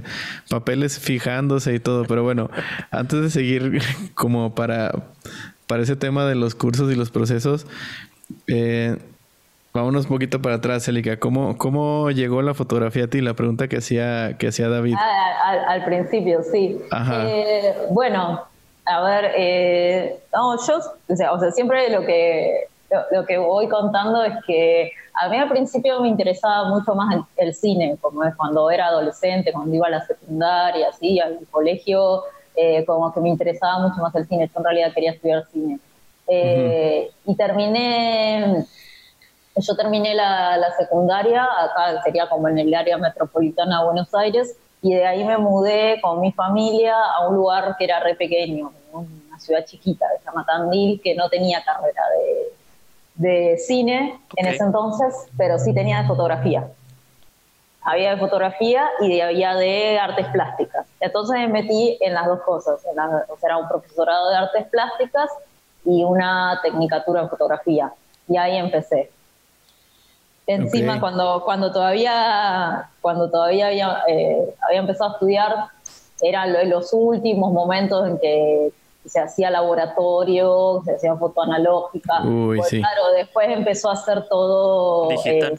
papeles 0.49 0.99
fijándose 0.99 1.75
y 1.75 1.81
todo. 1.81 2.07
Pero 2.07 2.23
bueno, 2.23 2.51
antes 2.91 3.21
de 3.21 3.31
seguir 3.31 3.83
como 4.15 4.55
para, 4.55 5.05
para 5.67 5.83
ese 5.83 5.97
tema 5.97 6.25
de 6.25 6.35
los 6.35 6.55
cursos 6.55 6.91
y 6.91 6.95
los 6.95 7.11
procesos, 7.11 7.67
eh, 8.47 8.97
vámonos 9.75 10.05
un 10.05 10.13
poquito 10.13 10.41
para 10.41 10.57
atrás, 10.57 10.89
Elika. 10.89 11.19
¿Cómo, 11.19 11.59
¿Cómo 11.59 12.11
llegó 12.11 12.41
la 12.41 12.55
fotografía 12.55 13.05
a 13.05 13.09
ti? 13.09 13.21
La 13.21 13.35
pregunta 13.35 13.69
que 13.69 13.77
hacía, 13.77 14.39
que 14.39 14.49
hacía 14.49 14.71
David. 14.71 14.95
Ah, 14.97 15.65
al, 15.69 15.85
principio, 15.85 16.41
sí. 16.43 16.79
Eh, 16.91 17.75
bueno, 17.91 18.45
a 18.87 19.01
ver, 19.03 19.33
eh, 19.37 20.21
no, 20.33 20.57
yo, 20.67 20.79
o 21.09 21.17
sea, 21.17 21.51
siempre 21.53 21.89
lo 21.91 22.05
que, 22.05 22.69
lo, 23.11 23.25
que 23.25 23.39
voy 23.39 23.69
contando 23.69 24.23
es 24.25 24.35
que 24.47 24.93
a 25.15 25.29
mí 25.29 25.37
al 25.37 25.49
principio 25.49 26.01
me 26.01 26.09
interesaba 26.09 26.69
mucho 26.69 26.95
más 26.95 27.25
el, 27.37 27.55
cine, 27.55 27.97
como 28.01 28.25
es 28.25 28.35
cuando 28.35 28.71
era 28.71 28.87
adolescente, 28.87 29.53
cuando 29.53 29.75
iba 29.75 29.87
a 29.87 29.91
la 29.91 30.07
secundaria, 30.07 30.89
así, 30.89 31.19
al 31.19 31.39
colegio, 31.51 32.25
eh, 32.57 32.85
como 32.85 33.13
que 33.13 33.21
me 33.21 33.31
interesaba 33.31 33.79
mucho 33.79 34.03
más 34.03 34.15
el 34.17 34.27
cine. 34.27 34.51
Yo 34.53 34.61
en 34.61 34.65
realidad 34.65 34.93
quería 34.93 35.13
estudiar 35.13 35.47
cine. 35.51 35.79
Eh, 36.27 37.11
y 37.27 37.37
terminé, 37.37 38.67
yo 39.57 39.77
terminé 39.77 40.15
la, 40.15 40.57
la, 40.57 40.73
secundaria, 40.73 41.45
acá 41.45 42.03
sería 42.03 42.29
como 42.29 42.49
en 42.49 42.59
el 42.59 42.75
área 42.75 42.99
metropolitana 42.99 43.79
de 43.79 43.85
Buenos 43.85 44.15
Aires, 44.15 44.57
y 44.85 44.93
de 44.93 45.07
ahí 45.07 45.25
me 45.25 45.39
mudé 45.39 45.99
con 46.03 46.21
mi 46.21 46.31
familia 46.31 46.95
a 47.17 47.27
un 47.27 47.37
lugar 47.37 47.75
que 47.79 47.85
era 47.85 48.01
re 48.01 48.15
pequeño, 48.17 48.71
una 48.93 49.39
ciudad 49.39 49.65
chiquita, 49.65 50.07
se 50.19 50.27
llama 50.27 50.45
Tandil, 50.45 51.01
que 51.03 51.15
no 51.15 51.31
tenía 51.31 51.65
carrera 51.65 52.03
de, 53.17 53.31
de 53.31 53.57
cine 53.57 54.21
en 54.37 54.47
ese 54.47 54.63
entonces, 54.63 55.15
pero 55.39 55.59
sí 55.59 55.73
tenía 55.73 56.03
de 56.03 56.07
fotografía. 56.07 56.69
Había 57.81 58.11
de 58.11 58.19
fotografía 58.19 58.87
y 59.01 59.21
había 59.21 59.55
de 59.55 59.99
artes 59.99 60.27
plásticas. 60.27 60.87
Entonces 61.01 61.39
me 61.39 61.49
metí 61.49 61.97
en 62.03 62.13
las 62.13 62.27
dos 62.27 62.43
cosas, 62.43 62.75
o 62.75 62.79
sea, 62.79 62.93
era 63.43 63.57
un 63.57 63.67
profesorado 63.67 64.29
de 64.29 64.37
artes 64.37 64.67
plásticas 64.67 65.31
y 65.87 66.05
una 66.05 66.61
tecnicatura 66.63 67.23
en 67.23 67.31
fotografía. 67.31 67.91
Y 68.29 68.37
ahí 68.37 68.59
empecé. 68.59 69.11
Encima, 70.47 71.01
cuando, 71.01 71.43
cuando 71.45 71.73
todavía, 71.73 72.91
cuando 73.01 73.31
todavía 73.31 73.69
había, 73.69 74.03
eh, 74.09 74.55
había 74.67 74.81
empezado 74.81 75.11
a 75.11 75.13
estudiar, 75.15 75.55
eran 76.21 76.69
los 76.69 76.93
últimos 76.93 77.53
momentos 77.53 78.07
en 78.07 78.19
que 78.19 78.73
se 79.07 79.21
hacía 79.21 79.51
laboratorio, 79.51 80.83
se 80.85 80.95
hacía 80.95 81.15
foto 81.17 81.43
analógica. 81.43 82.23
pues, 82.23 82.71
Claro, 82.71 83.13
después 83.15 83.49
empezó 83.49 83.91
a 83.91 83.95
hacer 83.95 84.27
todo, 84.29 85.11
eh, 85.11 85.53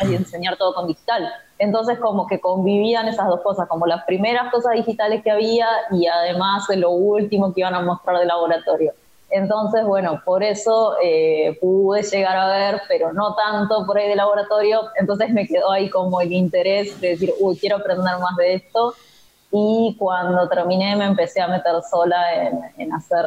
enseñar 0.00 0.56
todo 0.56 0.74
con 0.74 0.86
digital. 0.86 1.28
Entonces 1.58 1.98
como 1.98 2.26
que 2.26 2.40
convivían 2.40 3.08
esas 3.08 3.28
dos 3.28 3.40
cosas, 3.40 3.68
como 3.68 3.86
las 3.86 4.04
primeras 4.04 4.50
cosas 4.52 4.74
digitales 4.74 5.22
que 5.22 5.30
había 5.30 5.66
y 5.90 6.06
además 6.06 6.66
de 6.68 6.76
lo 6.76 6.90
último 6.90 7.52
que 7.52 7.60
iban 7.60 7.74
a 7.74 7.80
mostrar 7.80 8.18
de 8.18 8.26
laboratorio. 8.26 8.92
Entonces, 9.30 9.84
bueno, 9.84 10.22
por 10.24 10.42
eso 10.42 10.96
eh, 11.02 11.58
pude 11.60 12.02
llegar 12.02 12.36
a 12.36 12.48
ver, 12.48 12.80
pero 12.88 13.12
no 13.12 13.34
tanto 13.34 13.84
por 13.84 13.98
ahí 13.98 14.08
de 14.08 14.16
laboratorio. 14.16 14.88
Entonces 14.98 15.30
me 15.30 15.46
quedó 15.46 15.70
ahí 15.70 15.90
como 15.90 16.20
el 16.20 16.32
interés 16.32 16.98
de 17.00 17.10
decir, 17.10 17.34
uy, 17.38 17.58
quiero 17.58 17.76
aprender 17.76 18.18
más 18.18 18.36
de 18.36 18.54
esto. 18.54 18.94
Y 19.50 19.96
cuando 19.98 20.48
terminé 20.48 20.96
me 20.96 21.06
empecé 21.06 21.40
a 21.40 21.48
meter 21.48 21.74
sola 21.90 22.42
en, 22.76 22.92
hacer, 22.92 23.24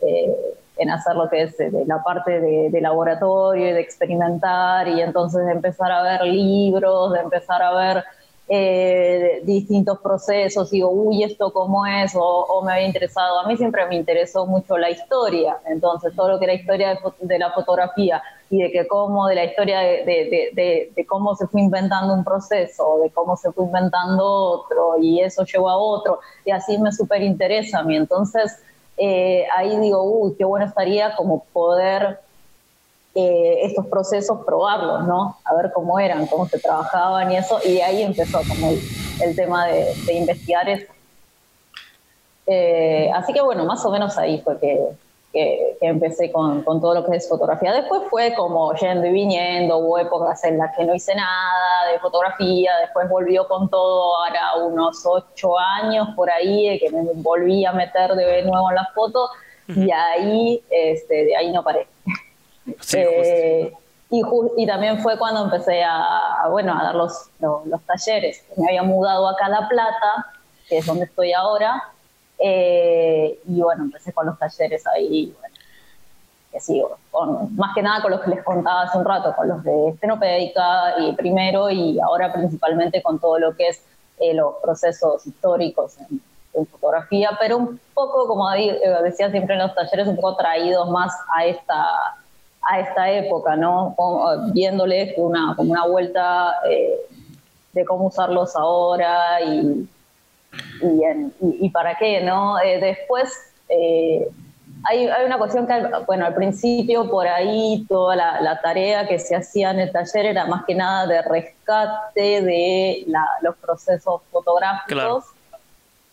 eh, 0.00 0.54
en 0.76 0.90
hacer 0.90 1.16
lo 1.16 1.28
que 1.28 1.42
es 1.42 1.58
eh, 1.58 1.70
la 1.86 2.02
parte 2.02 2.40
de, 2.40 2.70
de, 2.70 2.80
laboratorio 2.80 3.68
y 3.68 3.72
de 3.72 3.80
experimentar. 3.80 4.86
Y 4.86 5.00
entonces 5.00 5.44
de 5.44 5.52
empezar 5.52 5.90
a 5.90 6.02
ver 6.02 6.22
libros, 6.22 7.12
de 7.12 7.20
empezar 7.20 7.62
a 7.62 7.74
ver 7.74 8.04
eh, 8.48 9.40
distintos 9.42 9.98
procesos, 9.98 10.70
digo, 10.70 10.88
uy, 10.90 11.24
esto 11.24 11.52
cómo 11.52 11.84
es, 11.84 12.12
o, 12.14 12.62
me 12.64 12.72
había 12.72 12.86
interesado. 12.86 13.40
A 13.40 13.48
mí 13.48 13.56
siempre 13.56 13.84
me 13.86 13.96
interesó 13.96 14.46
mucho 14.46 14.78
la 14.78 14.90
historia, 14.90 15.58
entonces 15.66 16.14
todo 16.14 16.28
lo 16.28 16.38
que 16.38 16.44
era 16.44 16.54
historia 16.54 16.98
de, 17.20 17.38
la 17.38 17.50
fotografía 17.50 18.22
y 18.48 18.62
de 18.62 18.70
que 18.70 18.86
cómo, 18.86 19.26
de 19.26 19.34
la 19.34 19.44
historia 19.44 19.80
de, 19.80 20.52
de, 20.94 21.06
cómo 21.06 21.34
se 21.34 21.48
fue 21.48 21.60
inventando 21.60 22.14
un 22.14 22.22
proceso, 22.22 23.00
de 23.02 23.10
cómo 23.10 23.36
se 23.36 23.50
fue 23.50 23.64
inventando 23.64 24.24
otro, 24.24 24.96
y 25.00 25.20
eso 25.20 25.44
llevó 25.44 25.68
a 25.68 25.76
otro, 25.76 26.20
y 26.44 26.52
así 26.52 26.78
me 26.78 26.92
súper 26.92 27.22
interesa 27.22 27.80
a 27.80 27.82
mí. 27.82 27.96
Entonces, 27.96 28.62
eh, 28.96 29.44
ahí 29.56 29.76
digo, 29.80 30.04
uy, 30.04 30.36
qué 30.38 30.44
bueno 30.44 30.66
estaría 30.66 31.16
como 31.16 31.44
poder 31.52 32.20
eh, 33.18 33.64
estos 33.64 33.86
procesos, 33.86 34.44
probarlos, 34.44 35.06
¿no? 35.06 35.38
A 35.46 35.54
ver 35.54 35.72
cómo 35.72 35.98
eran, 35.98 36.26
cómo 36.26 36.46
se 36.46 36.58
trabajaban 36.58 37.32
y 37.32 37.38
eso, 37.38 37.58
y 37.64 37.80
ahí 37.80 38.02
empezó 38.02 38.40
como 38.46 38.68
el, 39.22 39.34
tema 39.34 39.68
de, 39.68 40.12
investigar 40.12 40.68
eso. 40.68 40.92
Eh, 42.46 43.10
así 43.14 43.32
que 43.32 43.40
bueno, 43.40 43.64
más 43.64 43.82
o 43.86 43.90
menos 43.90 44.18
ahí 44.18 44.42
fue 44.42 44.60
que, 44.60 44.78
que, 45.32 45.78
empecé 45.80 46.30
con, 46.30 46.62
con, 46.62 46.78
todo 46.78 46.92
lo 46.92 47.06
que 47.06 47.16
es 47.16 47.26
fotografía. 47.26 47.72
Después 47.72 48.02
fue 48.10 48.34
como 48.34 48.74
yendo 48.74 49.06
y 49.06 49.12
viniendo, 49.12 49.78
hubo 49.78 49.98
épocas 49.98 50.44
en 50.44 50.58
las 50.58 50.76
que 50.76 50.84
no 50.84 50.94
hice 50.94 51.14
nada 51.14 51.90
de 51.90 51.98
fotografía, 52.00 52.72
después 52.82 53.08
volvió 53.08 53.48
con 53.48 53.70
todo, 53.70 54.14
ahora 54.18 54.56
unos 54.62 55.06
ocho 55.06 55.58
años 55.58 56.08
por 56.14 56.28
ahí, 56.28 56.78
que 56.78 56.90
me 56.90 57.00
volví 57.14 57.64
a 57.64 57.72
meter 57.72 58.12
de 58.12 58.42
nuevo 58.42 58.68
en 58.68 58.76
las 58.76 58.92
fotos, 58.92 59.30
y 59.68 59.90
ahí, 59.90 60.62
este, 60.68 61.24
de 61.24 61.34
ahí 61.34 61.50
no 61.50 61.64
paré. 61.64 61.86
Eh, 62.94 63.72
y, 64.10 64.22
y, 64.56 64.66
también 64.66 65.00
fue 65.00 65.18
cuando 65.18 65.44
empecé 65.44 65.82
a, 65.82 66.46
bueno, 66.50 66.78
a 66.78 66.82
dar 66.84 66.94
los, 66.94 67.30
los, 67.40 67.82
talleres. 67.86 68.44
Me 68.56 68.68
había 68.68 68.82
mudado 68.82 69.28
acá 69.28 69.46
a 69.46 69.48
La 69.48 69.68
Plata, 69.68 70.26
que 70.68 70.78
es 70.78 70.86
donde 70.86 71.04
estoy 71.04 71.32
ahora, 71.32 71.82
eh, 72.38 73.38
y 73.46 73.60
bueno, 73.60 73.84
empecé 73.84 74.12
con 74.12 74.26
los 74.26 74.38
talleres 74.38 74.86
ahí, 74.86 75.34
que 76.52 76.60
sigo, 76.60 76.98
más 77.52 77.74
que 77.74 77.82
nada 77.82 78.02
con 78.02 78.12
los 78.12 78.20
que 78.20 78.30
les 78.30 78.44
contaba 78.44 78.82
hace 78.82 78.98
un 78.98 79.04
rato, 79.04 79.34
con 79.34 79.48
los 79.48 79.64
de 79.64 79.88
estenopédica 79.88 80.98
y 81.00 81.12
primero, 81.14 81.70
y 81.70 81.98
ahora 82.00 82.32
principalmente 82.32 83.02
con 83.02 83.18
todo 83.18 83.38
lo 83.38 83.56
que 83.56 83.68
es 83.68 83.82
eh, 84.18 84.34
los 84.34 84.54
procesos 84.62 85.26
históricos 85.26 85.96
en, 85.98 86.20
fotografía, 86.70 87.36
pero 87.38 87.58
un 87.58 87.78
poco, 87.92 88.26
como 88.26 88.48
decía 88.50 89.30
siempre 89.30 89.56
en 89.56 89.60
los 89.60 89.74
talleres, 89.74 90.08
un 90.08 90.16
poco 90.16 90.36
traídos 90.36 90.88
más 90.88 91.12
a 91.36 91.44
esta 91.44 92.16
a 92.66 92.80
esta 92.80 93.10
época, 93.10 93.56
¿no? 93.56 93.94
Viéndoles 94.52 95.14
una, 95.16 95.54
como 95.56 95.72
una 95.72 95.86
vuelta 95.86 96.54
eh, 96.68 96.96
de 97.72 97.84
cómo 97.84 98.06
usarlos 98.06 98.56
ahora 98.56 99.40
y, 99.40 99.88
y, 101.40 101.70
para 101.70 101.96
qué, 101.96 102.22
¿no? 102.22 102.58
Eh, 102.58 102.80
después 102.80 103.32
eh, 103.68 104.28
hay, 104.84 105.06
hay, 105.06 105.26
una 105.26 105.38
cuestión 105.38 105.66
que, 105.66 105.74
bueno, 106.06 106.26
al 106.26 106.34
principio 106.34 107.08
por 107.08 107.28
ahí 107.28 107.86
toda 107.88 108.16
la, 108.16 108.60
tarea 108.60 109.06
que 109.06 109.18
se 109.18 109.36
hacía 109.36 109.70
en 109.70 109.80
el 109.80 109.92
taller 109.92 110.26
era 110.26 110.46
más 110.46 110.64
que 110.64 110.74
nada 110.74 111.06
de 111.06 111.22
rescate 111.22 112.42
de 112.42 113.06
los 113.42 113.56
procesos 113.56 114.22
fotográficos. 114.32 115.24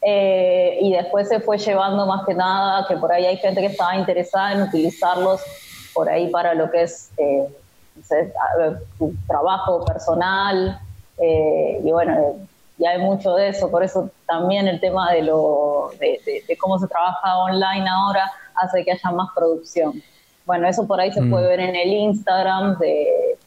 y 0.04 0.92
después 0.92 1.30
se 1.30 1.40
fue 1.40 1.58
llevando 1.58 2.06
más 2.06 2.26
que 2.26 2.34
nada 2.36 2.86
que 2.88 2.98
por 2.98 3.12
ahí 3.12 3.26
hay 3.26 3.38
gente 3.38 3.62
que 3.62 3.68
estaba 3.68 3.96
interesada 3.96 4.54
en 4.54 4.62
utilizarlos 4.64 5.42
por 5.94 6.10
ahí 6.10 6.30
para 6.30 6.54
lo 6.54 6.70
que 6.72 6.84
es 6.84 7.12
eh, 7.18 7.48
tu 8.98 9.14
trabajo 9.28 9.84
personal. 9.86 10.80
Eh, 11.18 11.82
y 11.84 11.92
bueno, 11.92 12.36
ya 12.78 12.92
hay 12.92 13.00
mucho 13.00 13.36
de 13.36 13.50
eso, 13.50 13.70
por 13.70 13.84
eso 13.84 14.10
también 14.26 14.68
el 14.68 14.80
tema 14.80 15.12
de, 15.12 15.22
lo, 15.22 15.92
de, 16.00 16.58
cómo 16.60 16.80
se 16.80 16.88
trabaja 16.88 17.38
online 17.38 17.88
ahora 17.88 18.32
hace 18.56 18.84
que 18.84 18.92
haya 18.92 19.12
más 19.12 19.30
producción. 19.36 20.02
Bueno, 20.46 20.68
eso 20.68 20.86
por 20.88 21.00
ahí 21.00 21.12
se 21.12 21.22
mm. 21.22 21.30
puede 21.30 21.48
ver 21.48 21.60
en 21.60 21.76
el 21.76 21.90
Instagram 21.90 22.78
de, 22.80 23.38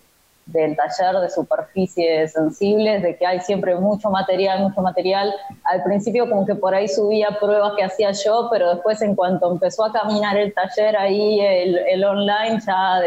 del 0.47 0.77
taller 0.77 1.21
de 1.21 1.29
superficies 1.29 2.33
sensibles, 2.33 3.03
de 3.03 3.17
que 3.17 3.27
hay 3.27 3.41
siempre 3.41 3.75
mucho 3.75 4.11
material, 4.11 4.61
mucho 4.61 4.81
material. 4.81 5.35
Al 5.65 5.83
principio 5.83 6.29
como 6.29 6.47
que 6.47 6.55
por 6.55 6.73
ahí 6.75 6.87
subía 6.87 7.37
pruebas 7.41 7.73
que 7.77 7.83
hacía 7.83 8.13
yo, 8.13 8.49
pero 8.51 8.75
después 8.75 9.03
en 9.03 9.17
cuanto 9.17 9.51
empezó 9.51 9.85
a 9.85 9.93
caminar 9.93 10.37
el 10.37 10.55
taller 10.55 10.97
ahí, 10.97 11.41
el, 11.41 12.05
online, 12.05 12.61
ya 12.65 13.01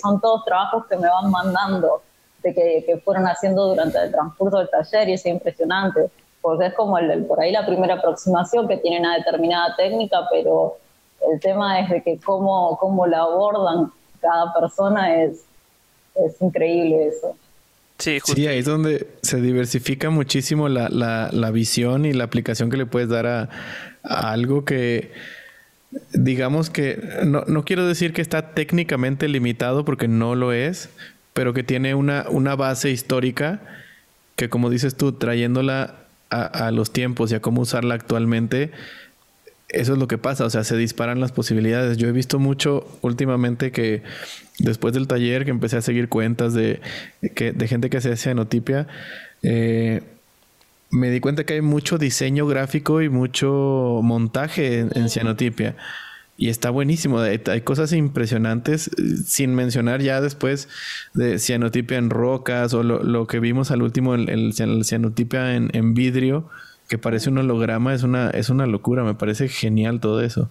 son 0.00 0.20
todos 0.20 0.44
trabajos 0.44 0.86
que 0.86 0.96
me 0.96 1.08
van 1.08 1.30
mandando, 1.30 2.02
de 2.42 2.52
que, 2.52 2.84
que, 2.86 2.98
fueron 2.98 3.24
haciendo 3.26 3.68
durante 3.68 3.98
el 3.98 4.10
transcurso 4.10 4.58
del 4.58 4.68
taller 4.68 5.08
y 5.08 5.12
es 5.14 5.24
impresionante, 5.24 6.10
porque 6.42 6.66
es 6.66 6.74
como 6.74 6.98
el, 6.98 7.24
por 7.24 7.40
ahí 7.40 7.52
la 7.52 7.64
primera 7.64 7.94
aproximación 7.94 8.68
que 8.68 8.76
tiene 8.76 9.00
una 9.00 9.16
determinada 9.16 9.74
técnica, 9.76 10.28
pero 10.30 10.76
el 11.32 11.40
tema 11.40 11.80
es 11.80 11.88
de 11.88 12.02
que 12.02 12.20
cómo, 12.20 12.76
cómo 12.78 13.06
la 13.06 13.20
abordan 13.20 13.90
cada 14.20 14.52
persona 14.52 15.14
es 15.22 15.46
es 16.14 16.40
increíble 16.40 17.08
eso. 17.08 17.36
Sí, 17.98 18.18
sí, 18.24 18.46
ahí 18.48 18.58
es 18.58 18.64
donde 18.64 19.06
se 19.22 19.40
diversifica 19.40 20.10
muchísimo 20.10 20.68
la, 20.68 20.88
la, 20.88 21.50
visión 21.52 22.04
y 22.04 22.12
la 22.12 22.24
aplicación 22.24 22.68
que 22.68 22.76
le 22.76 22.84
puedes 22.84 23.08
dar 23.08 23.26
a, 23.26 23.48
algo 24.02 24.64
que, 24.64 25.12
digamos 26.12 26.68
que, 26.68 27.00
no, 27.24 27.44
no, 27.46 27.64
quiero 27.64 27.86
decir 27.86 28.12
que 28.12 28.20
está 28.20 28.54
técnicamente 28.54 29.28
limitado 29.28 29.84
porque 29.84 30.08
no 30.08 30.34
lo 30.34 30.52
es, 30.52 30.88
pero 31.32 31.54
que 31.54 31.62
tiene 31.62 31.94
una, 31.94 32.26
una 32.28 32.56
base 32.56 32.90
histórica 32.90 33.60
que, 34.34 34.48
como 34.48 34.68
dices 34.68 34.96
tú, 34.96 35.12
trayéndola 35.12 35.94
a, 36.28 36.66
a 36.66 36.70
los 36.72 36.92
tiempos 36.92 37.30
y 37.30 37.36
a 37.36 37.40
cómo 37.40 37.60
usarla 37.60 37.94
actualmente, 37.94 38.72
eso 39.72 39.94
es 39.94 39.98
lo 39.98 40.06
que 40.06 40.18
pasa, 40.18 40.44
o 40.44 40.50
sea, 40.50 40.64
se 40.64 40.76
disparan 40.76 41.20
las 41.20 41.32
posibilidades. 41.32 41.96
Yo 41.96 42.08
he 42.08 42.12
visto 42.12 42.38
mucho 42.38 42.86
últimamente 43.00 43.72
que 43.72 44.02
después 44.58 44.92
del 44.94 45.08
taller 45.08 45.44
que 45.44 45.50
empecé 45.50 45.78
a 45.78 45.82
seguir 45.82 46.08
cuentas 46.08 46.54
de, 46.54 46.80
que, 47.34 47.52
de 47.52 47.68
gente 47.68 47.88
que 47.90 47.96
hace 47.96 48.16
cianotipia, 48.16 48.86
eh, 49.42 50.02
me 50.90 51.10
di 51.10 51.20
cuenta 51.20 51.44
que 51.44 51.54
hay 51.54 51.62
mucho 51.62 51.96
diseño 51.96 52.46
gráfico 52.46 53.00
y 53.00 53.08
mucho 53.08 54.00
montaje 54.02 54.80
en, 54.80 55.08
cianotipia. 55.08 55.74
Y 56.36 56.48
está 56.48 56.70
buenísimo. 56.70 57.20
Hay, 57.20 57.60
cosas 57.62 57.92
impresionantes, 57.92 58.90
sin 59.26 59.54
mencionar 59.54 60.02
ya 60.02 60.20
después 60.20 60.68
de 61.14 61.38
cianotipia 61.38 61.96
en 61.96 62.10
rocas 62.10 62.74
o 62.74 62.82
lo, 62.82 63.26
que 63.26 63.40
vimos 63.40 63.70
al 63.70 63.80
último, 63.80 64.14
el, 64.14 64.28
el 64.28 64.84
cianotipia 64.84 65.54
en, 65.54 65.70
en 65.72 65.94
vidrio 65.94 66.50
que 66.92 66.98
parece 66.98 67.30
un 67.30 67.38
holograma, 67.38 67.94
es 67.94 68.02
una, 68.02 68.28
es 68.28 68.50
una 68.50 68.66
locura, 68.66 69.02
me 69.02 69.14
parece 69.14 69.48
genial 69.48 69.98
todo 69.98 70.20
eso. 70.20 70.50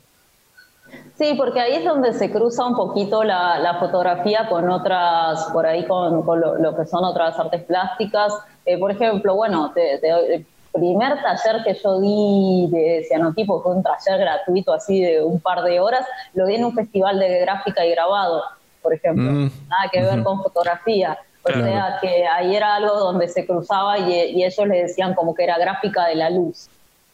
Sí, 1.15 1.35
porque 1.37 1.59
ahí 1.59 1.75
es 1.75 1.85
donde 1.85 2.13
se 2.13 2.31
cruza 2.31 2.65
un 2.65 2.75
poquito 2.75 3.23
la, 3.23 3.77
fotografía 3.79 4.49
con 4.49 4.67
otras, 4.67 5.49
por 5.53 5.67
ahí 5.67 5.85
con, 5.85 6.25
lo, 6.25 6.75
que 6.75 6.87
son 6.87 7.03
otras 7.03 7.37
artes 7.37 7.61
plásticas. 7.61 8.33
Eh, 8.65 8.79
por 8.79 8.89
ejemplo, 8.89 9.35
bueno, 9.35 9.71
el 9.75 10.47
primer 10.71 11.21
taller 11.21 11.63
que 11.63 11.75
yo 11.75 12.01
di 12.01 12.67
de 12.71 13.05
cianotipo 13.07 13.61
fue 13.61 13.75
un 13.75 13.83
taller 13.83 14.19
gratuito 14.19 14.73
así 14.73 14.99
de 14.99 15.23
un 15.23 15.39
par 15.39 15.61
de 15.61 15.79
horas, 15.79 16.07
lo 16.33 16.47
di 16.47 16.55
en 16.55 16.65
un 16.65 16.73
festival 16.73 17.19
de 17.19 17.41
gráfica 17.41 17.85
y 17.85 17.91
grabado, 17.91 18.41
por 18.81 18.95
ejemplo. 18.95 19.31
Mm, 19.31 19.51
Nada 19.69 19.89
que 19.91 20.01
ver 20.01 20.23
con 20.23 20.41
fotografía. 20.41 21.19
O 21.43 21.49
sea 21.49 21.97
que 21.99 22.25
ahí 22.27 22.55
era 22.55 22.75
algo 22.75 22.95
donde 22.99 23.27
se 23.27 23.45
cruzaba 23.47 23.97
y, 23.97 24.43
ellos 24.43 24.67
le 24.67 24.83
decían 24.83 25.15
como 25.15 25.33
que 25.33 25.43
era 25.43 25.57
gráfica 25.57 26.05
de 26.05 26.15
la 26.15 26.29
luz, 26.29 26.69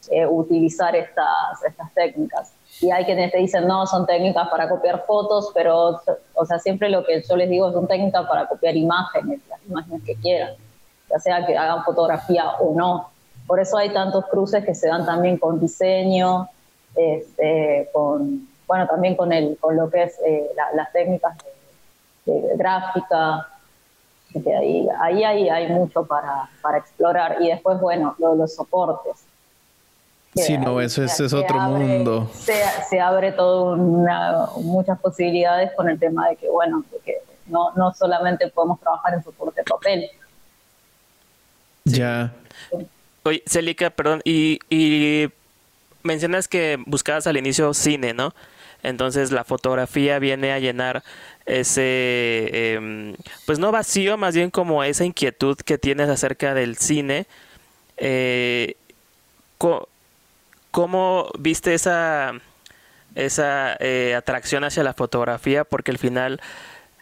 eh, 0.10 0.26
utilizar 0.26 0.96
estas, 0.96 1.64
estas 1.66 1.94
técnicas. 1.94 2.52
Y 2.82 2.92
hay 2.92 3.06
quienes 3.06 3.32
te 3.32 3.38
dicen, 3.40 3.66
no, 3.68 3.88
son 3.88 4.06
técnicas 4.06 4.50
para 4.50 4.70
copiar 4.70 5.06
fotos, 5.06 5.52
pero, 5.54 6.02
o 6.34 6.46
sea, 6.46 6.60
siempre 6.60 6.90
lo 6.90 7.06
que 7.06 7.24
yo 7.28 7.36
les 7.36 7.50
digo 7.50 7.72
son 7.72 7.88
técnicas 7.88 8.28
para 8.28 8.48
copiar 8.48 8.76
imágenes, 8.76 9.40
las 9.50 9.60
imágenes 9.66 10.04
que 10.06 10.16
quieran, 10.16 10.54
ya 11.10 11.20
sea 11.20 11.46
que 11.46 11.58
hagan 11.58 11.84
fotografía 11.84 12.52
o 12.60 12.76
no. 12.76 13.10
Por 13.48 13.60
eso 13.62 13.78
hay 13.78 13.90
tantos 13.90 14.26
cruces 14.26 14.64
que 14.66 14.76
se 14.76 14.90
dan 14.90 15.06
también 15.06 15.38
con 15.38 15.60
diseño, 15.60 16.50
este, 16.96 17.90
con, 17.94 18.48
bueno, 18.68 18.88
también 18.88 19.16
con, 19.16 19.32
el, 19.32 19.58
con 19.58 19.76
lo 19.76 19.90
que 19.90 20.04
es 20.04 20.20
eh, 20.26 20.52
las 20.74 20.92
técnicas 20.92 21.36
de, 22.26 22.56
gráfica, 22.56 23.48
que 24.34 24.56
ahí, 24.56 24.88
ahí 25.00 25.24
hay, 25.24 25.50
hay 25.50 25.70
mucho 25.70 26.06
para, 26.06 26.50
para 26.62 26.78
explorar. 26.78 27.38
Y 27.40 27.50
después, 27.50 27.80
bueno, 27.80 28.16
los 28.20 28.56
soportes. 28.56 29.24
Sí, 30.36 30.58
no, 30.58 30.80
eso 30.80 31.04
es, 31.04 31.20
es 31.20 31.34
otro 31.34 31.60
mundo. 31.60 32.30
Se, 32.34 32.54
se 32.90 33.00
abre 33.00 33.32
todo 33.32 33.74
una, 33.74 34.46
muchas 34.58 35.00
posibilidades 35.00 35.72
con 35.76 35.90
el 35.90 35.98
tema 35.98 36.30
de 36.30 36.36
que, 36.36 36.48
bueno, 36.50 36.84
que 37.04 37.18
no, 37.48 37.72
no 37.76 37.92
solamente 37.94 38.48
podemos 38.50 38.80
trabajar 38.80 39.16
en 39.16 39.24
soporte 39.24 39.62
de 39.62 39.64
papel. 39.64 40.10
Ya. 41.86 42.34
Oye, 43.24 43.42
Celica, 43.48 43.90
perdón, 43.90 44.22
y, 44.26 44.60
y 44.70 45.30
mencionas 46.04 46.48
que 46.48 46.78
buscabas 46.86 47.26
al 47.26 47.38
inicio 47.38 47.74
cine, 47.74 48.14
¿no? 48.14 48.34
Entonces 48.84 49.32
la 49.32 49.44
fotografía 49.44 50.20
viene 50.20 50.52
a 50.52 50.60
llenar 50.60 51.04
ese, 51.46 52.74
em, 52.76 53.16
pues 53.46 53.60
no 53.60 53.72
vacío, 53.72 54.18
más 54.18 54.36
bien 54.36 54.52
como 54.52 54.84
esa 54.84 55.06
inquietud 55.06 55.58
que 55.58 55.78
tienes 55.78 56.10
acerca 56.10 56.54
del 56.54 56.78
cine. 56.78 57.26
Eh, 57.98 58.76
¿Cómo 60.72 61.30
viste 61.40 61.74
esa, 61.74 62.34
esa 63.16 63.76
eh, 63.80 64.14
atracción 64.16 64.64
hacia 64.64 64.84
la 64.84 64.94
fotografía? 64.94 65.64
Porque 65.64 65.92
al 65.92 65.98
final 65.98 66.40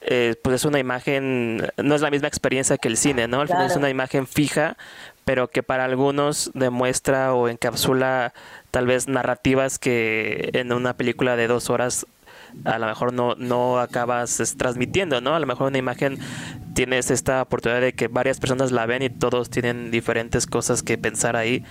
eh, 0.08 0.36
pues 0.44 0.58
es 0.58 0.66
una 0.66 0.78
imagen, 0.78 1.68
no 1.78 1.96
es 1.96 2.02
la 2.02 2.12
misma 2.12 2.28
experiencia 2.28 2.78
que 2.78 2.88
el 2.88 2.96
cine, 2.96 3.28
¿no? 3.28 3.42
Al 3.42 3.48
final 3.48 3.66
es 3.66 3.76
una 3.76 3.90
imagen 3.90 4.28
fija, 4.28 4.78
pero 5.26 5.50
que 5.50 5.64
para 5.64 5.84
algunos 5.84 6.52
demuestra 6.54 7.34
o 7.34 7.50
encapsula 7.50 8.34
tal 8.72 8.86
vez 8.88 9.08
narrativas 9.08 9.80
que 9.80 10.52
en 10.54 10.72
una 10.72 10.96
película 10.96 11.36
de 11.36 11.48
dos 11.48 11.70
horas 11.70 12.06
a 12.64 12.80
lo 12.80 12.88
mejor 12.88 13.12
no, 13.12 13.36
no 13.36 13.80
acabas 13.80 14.56
transmitiendo, 14.58 15.20
¿no? 15.20 15.36
A 15.36 15.40
lo 15.40 15.46
mejor 15.46 15.68
una 15.68 15.78
imagen 15.78 16.20
tienes 16.74 17.12
esta 17.12 17.42
oportunidad 17.42 17.82
de 17.82 17.94
que 17.94 18.08
varias 18.08 18.40
personas 18.40 18.72
la 18.72 18.86
ven 18.86 19.02
y 19.02 19.10
todos 19.10 19.50
tienen 19.50 19.92
diferentes 19.92 20.46
cosas 20.46 20.84
que 20.84 20.98
pensar 20.98 21.36
ahí. 21.36 21.66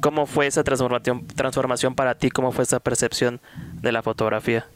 ¿Cómo 0.00 0.26
fue 0.26 0.46
esa 0.46 0.64
transformación, 0.64 1.26
transformación 1.26 1.94
para 1.94 2.14
ti? 2.14 2.30
¿Cómo 2.30 2.52
fue 2.52 2.64
esa 2.64 2.80
percepción 2.80 3.40
de 3.82 3.92
la 3.92 4.02
fotografía? 4.02 4.66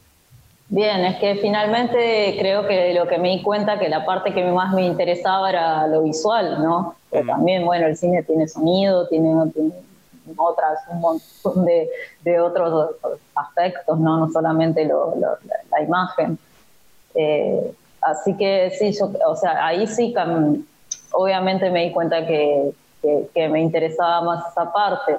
Bien, 0.69 1.05
es 1.05 1.17
que 1.17 1.35
finalmente 1.35 2.35
creo 2.37 2.67
que 2.67 2.93
lo 2.93 3.07
que 3.07 3.17
me 3.17 3.29
di 3.29 3.41
cuenta 3.41 3.79
que 3.79 3.87
la 3.87 4.05
parte 4.05 4.33
que 4.33 4.43
más 4.43 4.73
me 4.73 4.85
interesaba 4.85 5.49
era 5.49 5.87
lo 5.87 6.03
visual, 6.03 6.61
¿no? 6.61 6.95
también, 7.25 7.65
bueno, 7.65 7.87
el 7.87 7.95
cine 7.95 8.21
tiene 8.23 8.47
sonido, 8.47 9.07
tiene, 9.07 9.33
otras, 10.35 10.79
un 10.89 10.99
montón 10.99 11.65
de, 11.65 11.89
de, 12.21 12.41
otros 12.41 12.95
aspectos, 13.33 13.97
¿no? 13.97 14.17
No 14.17 14.29
solamente 14.29 14.83
lo, 14.83 15.15
la, 15.15 15.81
imagen. 15.81 16.37
Eh, 17.15 17.73
así 18.01 18.35
que 18.35 18.69
sí, 18.77 18.91
yo, 18.91 19.09
o 19.25 19.35
sea, 19.37 19.65
ahí 19.65 19.87
sí, 19.87 20.13
obviamente 21.11 21.69
me 21.71 21.85
di 21.85 21.91
cuenta 21.91 22.27
que, 22.27 22.71
que 23.33 23.47
me 23.47 23.61
interesaba 23.61 24.21
más 24.21 24.51
esa 24.51 24.71
parte 24.71 25.15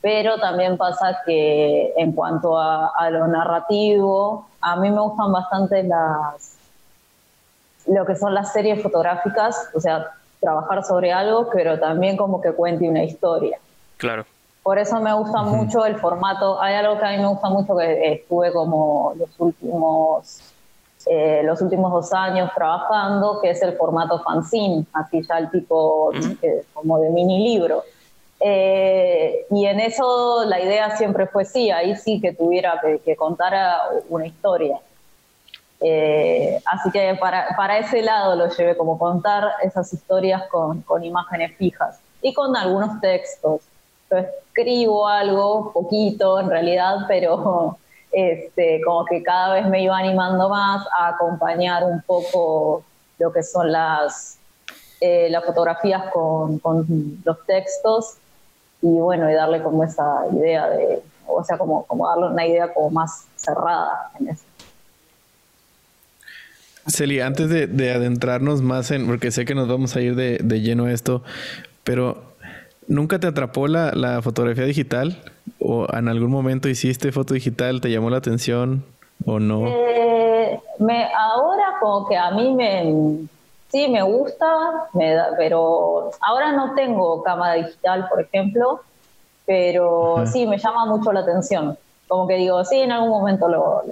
pero 0.00 0.38
también 0.38 0.76
pasa 0.76 1.20
que 1.26 1.92
en 1.96 2.12
cuanto 2.12 2.58
a, 2.58 3.10
lo 3.10 3.26
narrativo, 3.26 4.46
a 4.60 4.76
mí 4.76 4.90
me 4.90 5.00
gustan 5.00 5.32
bastante 5.32 5.82
las 5.82 6.56
lo 7.86 8.06
que 8.06 8.14
son 8.14 8.34
las 8.34 8.52
series 8.52 8.82
fotográficas, 8.82 9.70
o 9.74 9.80
sea, 9.80 10.06
trabajar 10.38 10.84
sobre 10.84 11.12
algo, 11.12 11.48
pero 11.50 11.78
también 11.78 12.16
como 12.16 12.40
que 12.40 12.52
cuente 12.52 12.88
una 12.88 13.02
historia. 13.02 13.58
Claro. 13.96 14.24
Por 14.62 14.78
eso 14.78 15.00
me 15.00 15.12
gusta 15.14 15.42
mucho 15.42 15.84
el 15.86 15.96
formato. 15.96 16.60
Hay 16.60 16.74
algo 16.74 16.98
que 16.98 17.06
a 17.06 17.10
mí 17.10 17.18
me 17.18 17.26
gusta 17.26 17.48
mucho 17.48 17.76
que 17.76 18.12
estuve 18.12 18.52
como 18.52 19.14
los 19.18 19.28
últimos 19.40 20.50
eh, 21.06 21.40
los 21.44 21.62
últimos 21.62 21.90
dos 21.90 22.12
años 22.12 22.50
trabajando, 22.54 23.40
que 23.40 23.50
es 23.50 23.62
el 23.62 23.76
formato 23.76 24.22
fanzine, 24.22 24.84
así 24.92 25.22
ya 25.26 25.38
el 25.38 25.50
tipo 25.50 26.12
eh, 26.42 26.64
como 26.74 26.98
de 26.98 27.08
mini 27.10 27.42
libro. 27.42 27.82
Eh, 28.42 29.46
y 29.50 29.66
en 29.66 29.80
eso 29.80 30.44
la 30.46 30.60
idea 30.60 30.96
siempre 30.96 31.26
fue 31.26 31.44
sí, 31.44 31.70
ahí 31.70 31.94
sí 31.96 32.20
que 32.20 32.32
tuviera 32.32 32.80
que, 33.04 33.14
contar 33.14 33.54
una 34.08 34.26
historia. 34.26 34.78
Eh, 35.82 36.60
así 36.66 36.90
que 36.90 37.14
para, 37.20 37.54
para, 37.56 37.78
ese 37.78 38.02
lado 38.02 38.36
lo 38.36 38.48
llevé 38.48 38.76
como 38.76 38.98
contar 38.98 39.44
esas 39.62 39.92
historias 39.92 40.42
con, 40.48 40.82
con 40.82 41.04
imágenes 41.04 41.56
fijas 41.56 42.00
y 42.22 42.32
con 42.32 42.56
algunos 42.56 43.00
textos. 43.00 43.60
Yo 44.10 44.18
escribo 44.18 45.06
algo, 45.06 45.72
poquito 45.72 46.40
en 46.40 46.50
realidad, 46.50 46.96
pero 47.08 47.78
este, 48.10 48.80
como 48.84 49.04
que 49.04 49.22
cada 49.22 49.54
vez 49.54 49.66
me 49.66 49.82
iba 49.82 49.96
animando 49.96 50.48
más 50.48 50.86
a 50.98 51.08
acompañar 51.08 51.84
un 51.84 52.02
poco 52.02 52.84
lo 53.18 53.32
que 53.32 53.42
son 53.42 53.70
las, 53.70 54.38
eh, 55.00 55.28
las 55.30 55.44
fotografías 55.44 56.10
con, 56.10 56.58
con 56.58 57.20
los 57.24 57.46
textos 57.46 58.16
y 58.82 58.88
bueno, 58.88 59.30
y 59.30 59.34
darle 59.34 59.62
como 59.62 59.84
esa 59.84 60.26
idea 60.32 60.68
de, 60.68 61.02
o 61.26 61.44
sea, 61.44 61.58
como, 61.58 61.84
como 61.84 62.08
darle 62.08 62.28
una 62.28 62.46
idea 62.46 62.72
como 62.72 62.90
más 62.90 63.26
cerrada 63.36 64.10
en 64.18 64.28
eso. 64.28 64.44
Celi, 66.86 67.20
antes 67.20 67.48
de, 67.48 67.92
adentrarnos 67.92 68.62
más 68.62 68.90
en, 68.90 69.06
porque 69.06 69.30
sé 69.30 69.44
que 69.44 69.54
nos 69.54 69.68
vamos 69.68 69.94
a 69.96 70.00
ir 70.00 70.16
de, 70.16 70.60
lleno 70.60 70.86
a 70.86 70.92
esto, 70.92 71.22
pero 71.84 72.22
¿nunca 72.88 73.18
te 73.18 73.26
atrapó 73.26 73.68
la, 73.68 73.92
la, 73.92 74.22
fotografía 74.22 74.64
digital? 74.64 75.22
¿O 75.60 75.86
en 75.92 76.08
algún 76.08 76.30
momento 76.30 76.68
hiciste 76.68 77.12
foto 77.12 77.34
digital, 77.34 77.80
te 77.80 77.90
llamó 77.90 78.10
la 78.10 78.16
atención 78.16 78.84
o 79.26 79.38
no? 79.38 79.66
Eh, 79.68 80.58
me, 80.78 81.04
ahora 81.14 81.64
como 81.80 82.08
que 82.08 82.16
a 82.16 82.30
mí 82.30 82.54
me, 82.54 83.28
Sí, 83.70 83.88
me 83.88 84.02
gusta, 84.02 84.88
me 84.94 85.14
da, 85.14 85.30
pero 85.36 86.10
ahora 86.20 86.52
no 86.52 86.74
tengo 86.74 87.22
cámara 87.22 87.54
digital, 87.54 88.08
por 88.08 88.20
ejemplo, 88.20 88.80
pero 89.46 90.24
sí, 90.26 90.46
me 90.46 90.58
llama 90.58 90.86
mucho 90.86 91.12
la 91.12 91.20
atención. 91.20 91.78
Como 92.08 92.26
que 92.26 92.34
digo, 92.34 92.64
sí, 92.64 92.80
en 92.80 92.90
algún 92.90 93.10
momento 93.10 93.48
lo, 93.48 93.82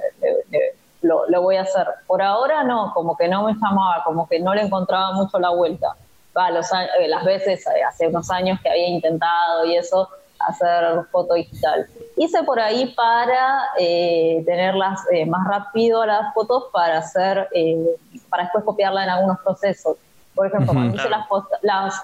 lo, 1.02 1.42
voy 1.42 1.56
a 1.56 1.62
hacer. 1.62 1.86
Por 2.06 2.22
ahora 2.22 2.64
no, 2.64 2.92
como 2.92 3.16
que 3.16 3.28
no 3.28 3.44
me 3.44 3.54
llamaba, 3.54 4.02
como 4.04 4.28
que 4.28 4.40
no 4.40 4.54
le 4.54 4.62
encontraba 4.62 5.12
mucho 5.12 5.38
la 5.38 5.50
vuelta. 5.50 5.94
Va, 6.36 6.50
los, 6.50 6.66
eh, 6.72 7.08
las 7.08 7.24
veces, 7.24 7.64
eh, 7.66 7.82
hace 7.82 8.08
unos 8.08 8.30
años 8.30 8.60
que 8.60 8.70
había 8.70 8.88
intentado 8.88 9.64
y 9.64 9.76
eso, 9.76 10.08
hacer 10.38 11.04
foto 11.10 11.34
digital. 11.34 11.86
Hice 12.16 12.42
por 12.42 12.60
ahí 12.60 12.92
para 12.94 13.62
eh, 13.78 14.42
tenerlas 14.46 15.00
eh, 15.10 15.26
más 15.26 15.46
rápido 15.46 16.04
las 16.06 16.32
fotos 16.34 16.64
para 16.72 16.98
hacer, 16.98 17.48
eh, 17.52 17.96
para 18.28 18.44
después 18.44 18.64
copiarla 18.64 19.04
en 19.04 19.10
algunos 19.10 19.38
procesos. 19.40 19.96
Por 20.34 20.46
ejemplo, 20.46 20.72
cuando 20.72 20.96
hice 20.96 21.08
las, 21.10 21.26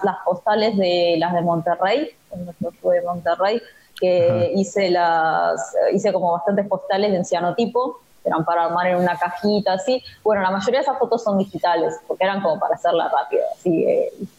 las, 0.03 0.17
postales 0.25 0.75
de 0.77 1.15
las 1.17 1.33
de 1.33 1.41
Monterrey, 1.41 2.09
cuando 2.29 2.53
yo 2.59 2.69
estuve 2.69 2.97
en 2.97 3.05
Monterrey, 3.05 3.61
que 3.97 4.51
hice 4.55 4.89
las, 4.89 5.73
hice 5.93 6.11
como 6.11 6.33
bastantes 6.33 6.67
postales 6.67 7.13
de 7.13 7.23
cianotipo, 7.23 8.01
eran 8.25 8.43
para 8.43 8.65
armar 8.65 8.87
en 8.87 8.97
una 8.97 9.15
cajita, 9.17 9.73
así. 9.73 10.03
Bueno, 10.21 10.41
la 10.41 10.51
mayoría 10.51 10.79
de 10.79 10.83
esas 10.83 10.97
fotos 10.97 11.23
son 11.23 11.37
digitales, 11.37 11.97
porque 12.07 12.25
eran 12.25 12.41
como 12.41 12.59
para 12.59 12.75
hacerlas 12.75 13.09
rápido, 13.09 13.43
así, 13.53 13.85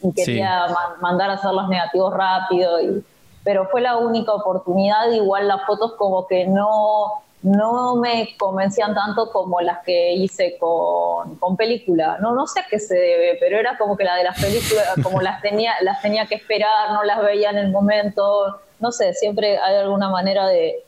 y 0.03 0.13
quería 0.13 0.67
mandar 1.01 1.31
a 1.31 1.33
hacer 1.33 1.51
los 1.51 1.67
negativos 1.67 2.13
rápido 2.13 2.79
y 2.79 3.03
pero 3.47 3.65
fue 3.69 3.79
la 3.79 3.95
única 3.95 4.33
oportunidad. 4.33 5.09
Igual 5.09 5.47
las 5.47 5.65
fotos 5.65 5.93
como 5.93 6.27
que 6.27 6.45
no, 6.45 7.23
no 7.43 7.95
me 7.95 8.35
convencían 8.37 8.93
tanto 8.93 9.31
como 9.31 9.61
las 9.61 9.85
que 9.85 10.11
hice 10.11 10.57
con, 10.59 11.37
con 11.37 11.55
película. 11.55 12.17
No, 12.19 12.35
no 12.35 12.45
sé 12.45 12.59
a 12.59 12.65
qué 12.69 12.77
se 12.77 12.95
debe, 12.95 13.37
pero 13.39 13.57
era 13.57 13.77
como 13.77 13.95
que 13.95 14.03
la 14.03 14.17
de 14.17 14.25
las 14.25 14.37
películas, 14.37 14.85
como 15.01 15.21
las 15.21 15.41
tenía, 15.41 15.75
las 15.79 16.01
tenía 16.01 16.25
que 16.25 16.35
esperar, 16.35 16.91
no 16.91 17.05
las 17.05 17.23
veía 17.23 17.51
en 17.51 17.57
el 17.59 17.71
momento. 17.71 18.59
No 18.81 18.91
sé, 18.91 19.13
siempre 19.13 19.57
hay 19.59 19.77
alguna 19.77 20.09
manera 20.09 20.45
de, 20.45 20.83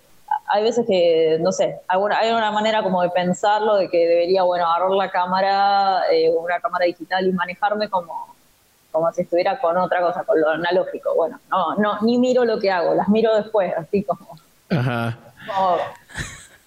hay 0.48 0.62
veces 0.62 0.86
que, 0.86 1.38
no 1.40 1.54
sé, 1.54 1.80
hay 1.88 2.32
una 2.34 2.52
manera 2.52 2.84
como 2.84 3.02
de 3.04 3.10
pensarlo, 3.10 3.78
de 3.78 3.90
que 3.90 4.06
debería, 4.06 4.44
bueno, 4.44 4.66
agarrar 4.66 4.92
la 4.92 5.10
cámara, 5.10 6.02
eh, 6.12 6.30
una 6.30 6.60
cámara 6.60 6.84
digital 6.84 7.26
y 7.26 7.32
manejarme 7.32 7.90
como, 7.90 8.36
como 8.92 9.12
si 9.12 9.22
estuviera 9.22 9.60
con 9.60 9.78
otra 9.78 10.02
cosa, 10.02 10.24
con 10.24 10.40
lo 10.40 10.50
analógico. 10.50 11.16
Bueno, 11.16 11.40
no, 11.50 11.76
no, 11.76 12.02
ni 12.02 12.18
miro 12.18 12.46
lo 12.46 12.60
que 12.60 12.72
hago, 12.72 12.94
las 12.94 13.08
miro 13.10 13.36
después, 13.36 13.74
así 13.78 14.04
como. 14.04 14.38
Ajá. 14.70 15.18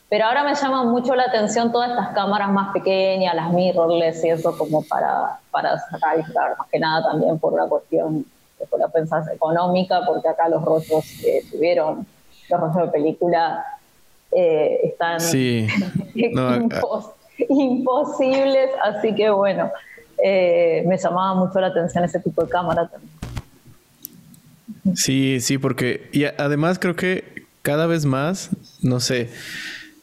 pero 0.09 0.25
ahora 0.27 0.43
me 0.43 0.55
llama 0.55 0.85
mucho 0.85 1.15
la 1.15 1.25
atención 1.25 1.71
todas 1.71 1.91
estas 1.91 2.09
cámaras 2.15 2.51
más 2.51 2.73
pequeñas, 2.73 3.35
las 3.35 3.53
mirrorless 3.53 4.25
y 4.25 4.31
eso 4.31 4.57
como 4.59 4.83
para, 4.83 5.39
para 5.51 5.79
sacar 5.79 6.19
más 6.19 6.69
que 6.71 6.79
nada 6.79 7.11
también 7.11 7.39
por 7.39 7.53
una 7.53 7.67
cuestión, 7.67 8.27
por 8.69 8.81
la 8.81 8.89
pensar 8.89 9.25
económica, 9.33 10.01
porque 10.07 10.29
acá 10.29 10.49
los 10.49 10.65
rollos 10.65 11.05
que 11.21 11.45
tuvieron, 11.51 12.07
los 12.49 12.61
rollos 12.61 12.77
de 12.77 12.89
película 12.89 13.65
eh, 14.33 14.81
están 14.85 15.21
sí. 15.21 15.67
imposibles, 17.49 18.71
así 18.83 19.15
que 19.15 19.31
bueno, 19.31 19.71
eh, 20.25 20.85
me 20.87 20.99
llamaba 20.99 21.35
mucho 21.35 21.61
la 21.61 21.69
atención 21.69 22.05
ese 22.05 22.21
tipo 22.21 22.45
de 22.45 22.51
cámara 22.51 22.89
también. 22.89 23.13
Sí, 24.95 25.41
sí, 25.41 25.59
porque 25.59 26.09
y 26.13 26.25
además 26.25 26.79
creo 26.79 26.97
que 26.97 27.47
cada 27.63 27.87
vez 27.87 28.05
más, 28.05 28.51
no 28.83 29.01
sé, 29.01 29.31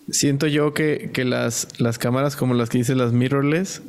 siento 0.10 0.48
yo 0.48 0.74
que, 0.74 1.12
que 1.14 1.26
las, 1.26 1.80
las 1.80 1.98
cámaras 1.98 2.36
como 2.36 2.54
las 2.54 2.70
que 2.70 2.80
dice 2.80 2.96
las 2.96 3.12
mirrorless 3.12 3.82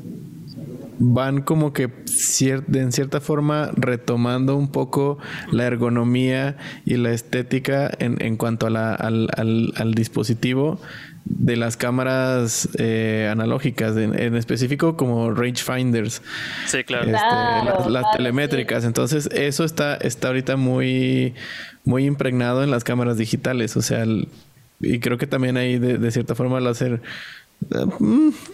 van 1.02 1.40
como 1.40 1.72
que 1.72 1.84
en 1.84 2.92
cierta 2.92 3.20
forma 3.20 3.70
retomando 3.74 4.54
un 4.54 4.70
poco 4.70 5.18
la 5.50 5.66
ergonomía 5.66 6.58
y 6.84 6.98
la 6.98 7.10
estética 7.12 7.90
en, 7.98 8.22
en 8.22 8.36
cuanto 8.36 8.66
a 8.66 8.70
la, 8.70 8.94
al, 8.94 9.28
al, 9.34 9.94
dispositivo 9.94 10.78
de 11.24 11.56
las 11.56 11.78
cámaras 11.78 12.68
eh, 12.78 13.28
analógicas, 13.32 13.96
en, 13.96 14.36
específico 14.36 14.98
como 14.98 15.32
rangefinders. 15.32 16.20
Sí, 16.66 16.84
claro. 16.84 17.04
Este, 17.04 17.90
las, 17.90 18.04
telemétricas. 18.12 18.84
Entonces, 18.84 19.30
eso 19.32 19.64
está, 19.64 19.96
está 19.96 20.28
ahorita 20.28 20.56
muy, 20.56 21.34
muy 21.84 22.04
impregnado 22.04 22.62
en 22.62 22.70
las 22.70 22.84
cámaras 22.84 23.16
digitales. 23.16 23.74
O 23.78 23.82
sea, 23.82 24.04
y 24.80 25.00
creo 25.00 25.16
que 25.16 25.26
también 25.26 25.56
ahí 25.56 25.78
de, 25.78 25.96
de 25.96 26.10
cierta 26.10 26.34
forma 26.34 26.60
lo 26.60 26.68
hacer 26.68 27.00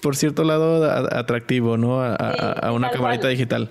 por 0.03 0.17
cierto 0.17 0.45
lado, 0.45 0.85
atractivo, 1.17 1.77
¿no? 1.77 2.03
A, 2.03 2.73
una 2.73 2.91
camarita 2.91 3.29
digital. 3.29 3.71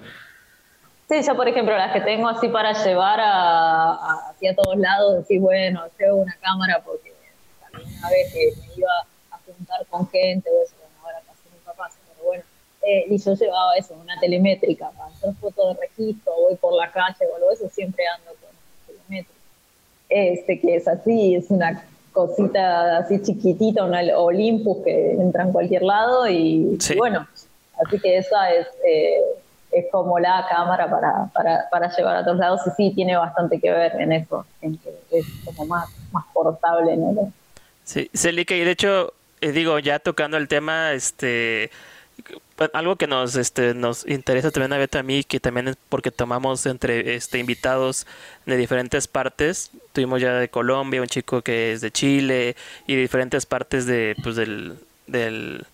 Sí, 1.07 1.21
yo 1.21 1.35
por 1.35 1.47
ejemplo 1.47 1.77
las 1.77 1.93
que 1.93 2.01
tengo 2.01 2.27
así 2.27 2.47
para 2.47 2.73
llevar 2.83 3.19
a, 3.19 4.29
hacia 4.29 4.55
todos 4.55 4.77
lados, 4.77 5.17
decir, 5.17 5.39
bueno, 5.39 5.83
llevo 5.99 6.17
una 6.17 6.35
cámara 6.41 6.81
porque 6.83 7.13
también 7.59 7.87
una 7.99 8.09
vez 8.09 8.33
que 8.33 8.53
me 8.59 8.73
iba 8.75 8.89
a 9.31 9.37
juntar 9.45 9.85
con 9.87 10.09
gente 10.09 10.49
o 10.49 10.63
eso, 10.63 10.75
bueno, 10.79 10.95
ahora 11.03 11.19
casi 11.27 11.55
nunca 11.55 11.73
pasa, 11.73 11.99
pero 12.07 12.27
bueno, 12.27 12.43
eh, 12.81 13.05
y 13.07 13.17
yo 13.19 13.35
llevaba 13.35 13.75
eso, 13.77 13.93
una 13.93 14.19
telemétrica 14.19 14.89
para 14.97 15.11
hacer 15.11 15.35
fotos 15.35 15.75
de 15.75 15.81
registro, 15.81 16.33
voy 16.41 16.55
por 16.55 16.73
la 16.73 16.91
calle 16.91 17.25
o 17.31 17.35
algo 17.35 17.51
eso, 17.51 17.69
siempre 17.69 18.03
ando 18.17 18.31
con 18.41 18.49
telemétrica. 18.87 19.39
Este 20.09 20.59
que 20.59 20.75
es 20.75 20.87
así, 20.87 21.35
es 21.35 21.51
una 21.51 21.85
cosita 22.15 22.97
así 22.97 23.21
chiquitita, 23.21 23.83
un 23.83 23.93
Olympus 23.93 24.77
que 24.83 25.11
entra 25.11 25.43
en 25.43 25.51
cualquier 25.51 25.83
lado 25.83 26.27
y, 26.27 26.79
bueno, 26.97 27.27
así 27.85 27.99
que 27.99 28.17
esa 28.17 28.51
es, 28.51 28.67
eh, 28.87 29.19
es 29.71 29.85
como 29.91 30.17
la 30.17 30.47
cámara 30.49 30.89
para, 30.89 31.29
para, 31.33 31.69
para, 31.69 31.95
llevar 31.95 32.15
a 32.15 32.23
todos 32.23 32.37
lados 32.37 32.61
y 32.65 32.69
sí 32.71 32.95
tiene 32.95 33.17
bastante 33.17 33.59
que 33.59 33.69
ver 33.69 33.91
en 33.99 34.13
eso, 34.13 34.45
en 34.61 34.77
que 34.77 34.89
es 35.11 35.25
como 35.43 35.65
más, 35.65 35.89
más 36.13 36.25
portable. 36.33 36.95
¿no? 36.95 37.31
Sí, 37.83 38.09
Celica, 38.13 38.55
y 38.55 38.63
de 38.63 38.71
hecho, 38.71 39.13
eh, 39.41 39.51
digo, 39.51 39.77
ya 39.79 39.99
tocando 39.99 40.37
el 40.37 40.47
tema, 40.47 40.93
este 40.93 41.69
algo 42.73 42.95
que 42.95 43.07
nos 43.07 43.35
este 43.35 43.73
nos 43.73 44.07
interesa 44.07 44.51
también 44.51 44.73
a 44.73 44.77
Beto 44.77 44.97
a 44.97 45.03
mí 45.03 45.23
que 45.23 45.39
también 45.39 45.67
es 45.67 45.77
porque 45.89 46.11
tomamos 46.11 46.65
entre 46.65 47.15
este 47.15 47.39
invitados 47.39 48.07
de 48.45 48.57
diferentes 48.57 49.07
partes. 49.07 49.71
Tuvimos 49.93 50.21
ya 50.21 50.33
de 50.33 50.49
Colombia 50.49 51.01
un 51.01 51.07
chico 51.07 51.41
que 51.41 51.73
es 51.73 51.81
de 51.81 51.91
Chile 51.91 52.55
y 52.87 52.95
de 52.95 53.01
diferentes 53.01 53.45
partes 53.45 53.85
de 53.85 54.15
pues 54.23 54.35
del 54.35 54.77
del, 55.07 55.65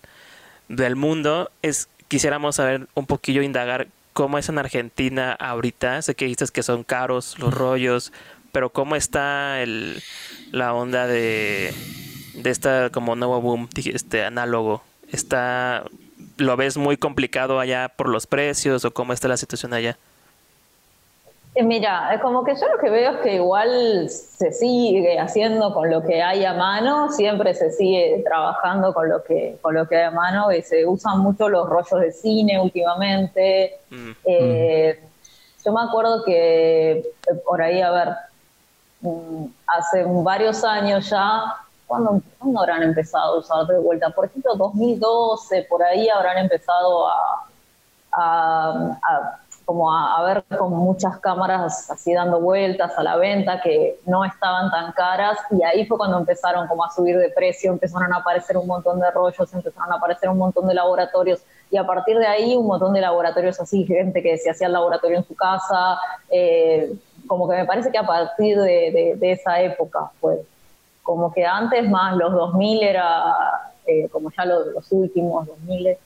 del 0.68 0.96
mundo. 0.96 1.50
Es 1.62 1.88
quisiéramos 2.08 2.56
saber 2.56 2.88
un 2.94 3.06
poquillo 3.06 3.42
indagar 3.42 3.88
cómo 4.12 4.38
es 4.38 4.48
en 4.48 4.58
Argentina 4.58 5.32
ahorita. 5.32 6.02
Sé 6.02 6.14
que 6.14 6.26
dices 6.26 6.50
que 6.50 6.62
son 6.62 6.84
caros 6.84 7.38
los 7.38 7.54
rollos 7.54 8.12
pero 8.52 8.70
cómo 8.70 8.96
está 8.96 9.62
el 9.62 10.02
la 10.52 10.74
onda 10.74 11.06
de 11.06 11.74
de 12.34 12.50
esta 12.50 12.90
como 12.90 13.16
nuevo 13.16 13.40
boom 13.40 13.68
este 13.76 14.24
análogo 14.24 14.82
está 15.10 15.84
lo 16.36 16.56
ves 16.56 16.76
muy 16.76 16.96
complicado 16.96 17.60
allá 17.60 17.90
por 17.96 18.08
los 18.08 18.26
precios 18.26 18.84
o 18.84 18.90
cómo 18.92 19.12
está 19.12 19.28
la 19.28 19.36
situación 19.36 19.74
allá? 19.74 19.96
Eh, 21.54 21.62
mira, 21.62 22.18
como 22.22 22.44
que 22.44 22.54
yo 22.54 22.66
lo 22.66 22.78
que 22.78 22.88
veo 22.88 23.12
es 23.12 23.18
que 23.18 23.34
igual 23.34 24.08
se 24.08 24.52
sigue 24.52 25.18
haciendo 25.18 25.74
con 25.74 25.90
lo 25.90 26.02
que 26.02 26.22
hay 26.22 26.46
a 26.46 26.54
mano, 26.54 27.12
siempre 27.12 27.52
se 27.52 27.70
sigue 27.70 28.22
trabajando 28.24 28.94
con 28.94 29.10
lo 29.10 29.22
que 29.22 29.58
con 29.60 29.74
lo 29.74 29.86
que 29.86 29.96
hay 29.96 30.04
a 30.04 30.10
mano 30.10 30.50
y 30.50 30.62
se 30.62 30.86
usan 30.86 31.18
mucho 31.18 31.50
los 31.50 31.68
rollos 31.68 32.00
de 32.00 32.10
cine 32.10 32.58
últimamente. 32.58 33.80
Mm. 33.90 34.10
Eh, 34.24 35.00
yo 35.64 35.72
me 35.72 35.82
acuerdo 35.82 36.24
que 36.24 36.92
eh, 36.92 37.34
por 37.44 37.60
ahí, 37.60 37.82
a 37.82 37.90
ver, 37.90 38.08
mm, 39.02 39.44
hace 39.66 40.04
varios 40.06 40.64
años 40.64 41.10
ya 41.10 41.56
¿cuándo, 41.92 42.22
habrán 42.58 42.82
empezado 42.82 43.34
a 43.34 43.38
usar 43.38 43.66
de 43.66 43.78
vuelta? 43.78 44.10
Por 44.10 44.24
ejemplo, 44.26 44.54
2012, 44.56 45.66
por 45.68 45.82
ahí 45.82 46.08
habrán 46.08 46.38
empezado 46.38 47.06
a, 47.08 47.46
como 49.64 49.92
a, 49.92 50.22
ver 50.22 50.44
con 50.58 50.70
muchas 50.70 51.18
cámaras 51.18 51.90
así 51.90 52.12
dando 52.12 52.40
vueltas 52.40 52.92
a 52.96 53.02
la 53.02 53.16
venta 53.16 53.60
que 53.60 54.00
no 54.06 54.24
estaban 54.24 54.70
tan 54.70 54.92
caras. 54.92 55.38
Y 55.50 55.62
ahí 55.62 55.86
fue 55.86 55.98
cuando 55.98 56.18
empezaron 56.18 56.66
como 56.66 56.84
a 56.84 56.90
subir 56.90 57.18
de 57.18 57.28
precio, 57.30 57.72
empezaron 57.72 58.12
a 58.12 58.18
aparecer 58.18 58.56
un 58.56 58.66
montón 58.66 59.00
de 59.00 59.10
rollos, 59.10 59.52
empezaron 59.52 59.92
a 59.92 59.96
aparecer 59.96 60.28
un 60.28 60.38
montón 60.38 60.66
de 60.66 60.74
laboratorios. 60.74 61.42
Y 61.70 61.76
a 61.76 61.86
partir 61.86 62.18
de 62.18 62.26
ahí 62.26 62.54
un 62.54 62.66
montón 62.66 62.92
de 62.92 63.00
laboratorios 63.00 63.58
así, 63.60 63.84
gente 63.84 64.22
que 64.22 64.36
se 64.38 64.50
hacía 64.50 64.66
el 64.66 64.74
laboratorio 64.74 65.18
en 65.18 65.24
su 65.24 65.34
casa, 65.34 65.98
eh, 66.30 66.94
como 67.26 67.48
que 67.48 67.56
me 67.56 67.64
parece 67.64 67.90
que 67.90 67.98
a 67.98 68.06
partir 68.06 68.58
de, 68.58 69.14
de 69.16 69.32
esa 69.32 69.60
época 69.60 70.10
fue 70.20 70.44
como 71.02 71.32
que 71.32 71.44
antes 71.44 71.88
más 71.88 72.16
los 72.16 72.32
2000 72.32 72.82
era, 72.82 73.34
eh, 73.86 74.08
como 74.10 74.30
ya 74.30 74.44
los, 74.44 74.90
últimos 74.92 75.46
2000, 75.46 75.96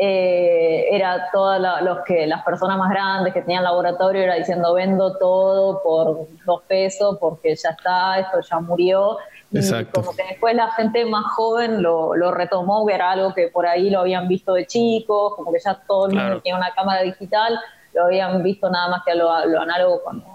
eh, 0.00 0.86
era 0.92 1.28
todas 1.32 1.82
los 1.82 1.98
que 2.04 2.26
las 2.26 2.44
personas 2.44 2.78
más 2.78 2.90
grandes 2.90 3.34
que 3.34 3.40
tenían 3.40 3.64
laboratorio 3.64 4.22
era 4.22 4.34
diciendo 4.34 4.72
vendo 4.74 5.16
todo 5.16 5.82
por 5.82 6.28
dos 6.44 6.62
pesos 6.68 7.16
porque 7.18 7.56
ya 7.56 7.70
está, 7.70 8.18
esto 8.18 8.40
ya 8.40 8.60
murió. 8.60 9.18
Y 9.50 9.60
como 9.92 10.14
que 10.14 10.24
después 10.24 10.54
la 10.54 10.70
gente 10.72 11.06
más 11.06 11.24
joven 11.34 11.82
lo, 11.82 12.14
lo, 12.14 12.30
retomó, 12.30 12.86
que 12.86 12.94
era 12.94 13.12
algo 13.12 13.32
que 13.32 13.48
por 13.48 13.66
ahí 13.66 13.88
lo 13.88 14.00
habían 14.00 14.28
visto 14.28 14.52
de 14.52 14.66
chicos, 14.66 15.34
como 15.34 15.50
que 15.50 15.58
ya 15.58 15.74
todo 15.74 16.06
el 16.06 16.14
mundo 16.14 16.40
tiene 16.42 16.58
una 16.58 16.74
cámara 16.74 17.02
digital, 17.02 17.58
lo 17.94 18.04
habían 18.04 18.42
visto 18.42 18.68
nada 18.68 18.88
más 18.88 19.02
que 19.04 19.14
lo, 19.14 19.46
lo 19.46 19.60
análogo 19.62 20.02
cuando, 20.04 20.26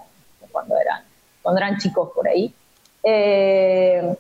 cuando, 0.52 0.76
eran, 0.78 1.04
cuando 1.44 1.62
eran 1.62 1.78
chicos 1.78 2.10
por 2.14 2.28
ahí. 2.28 2.54
Eh, 3.04 4.16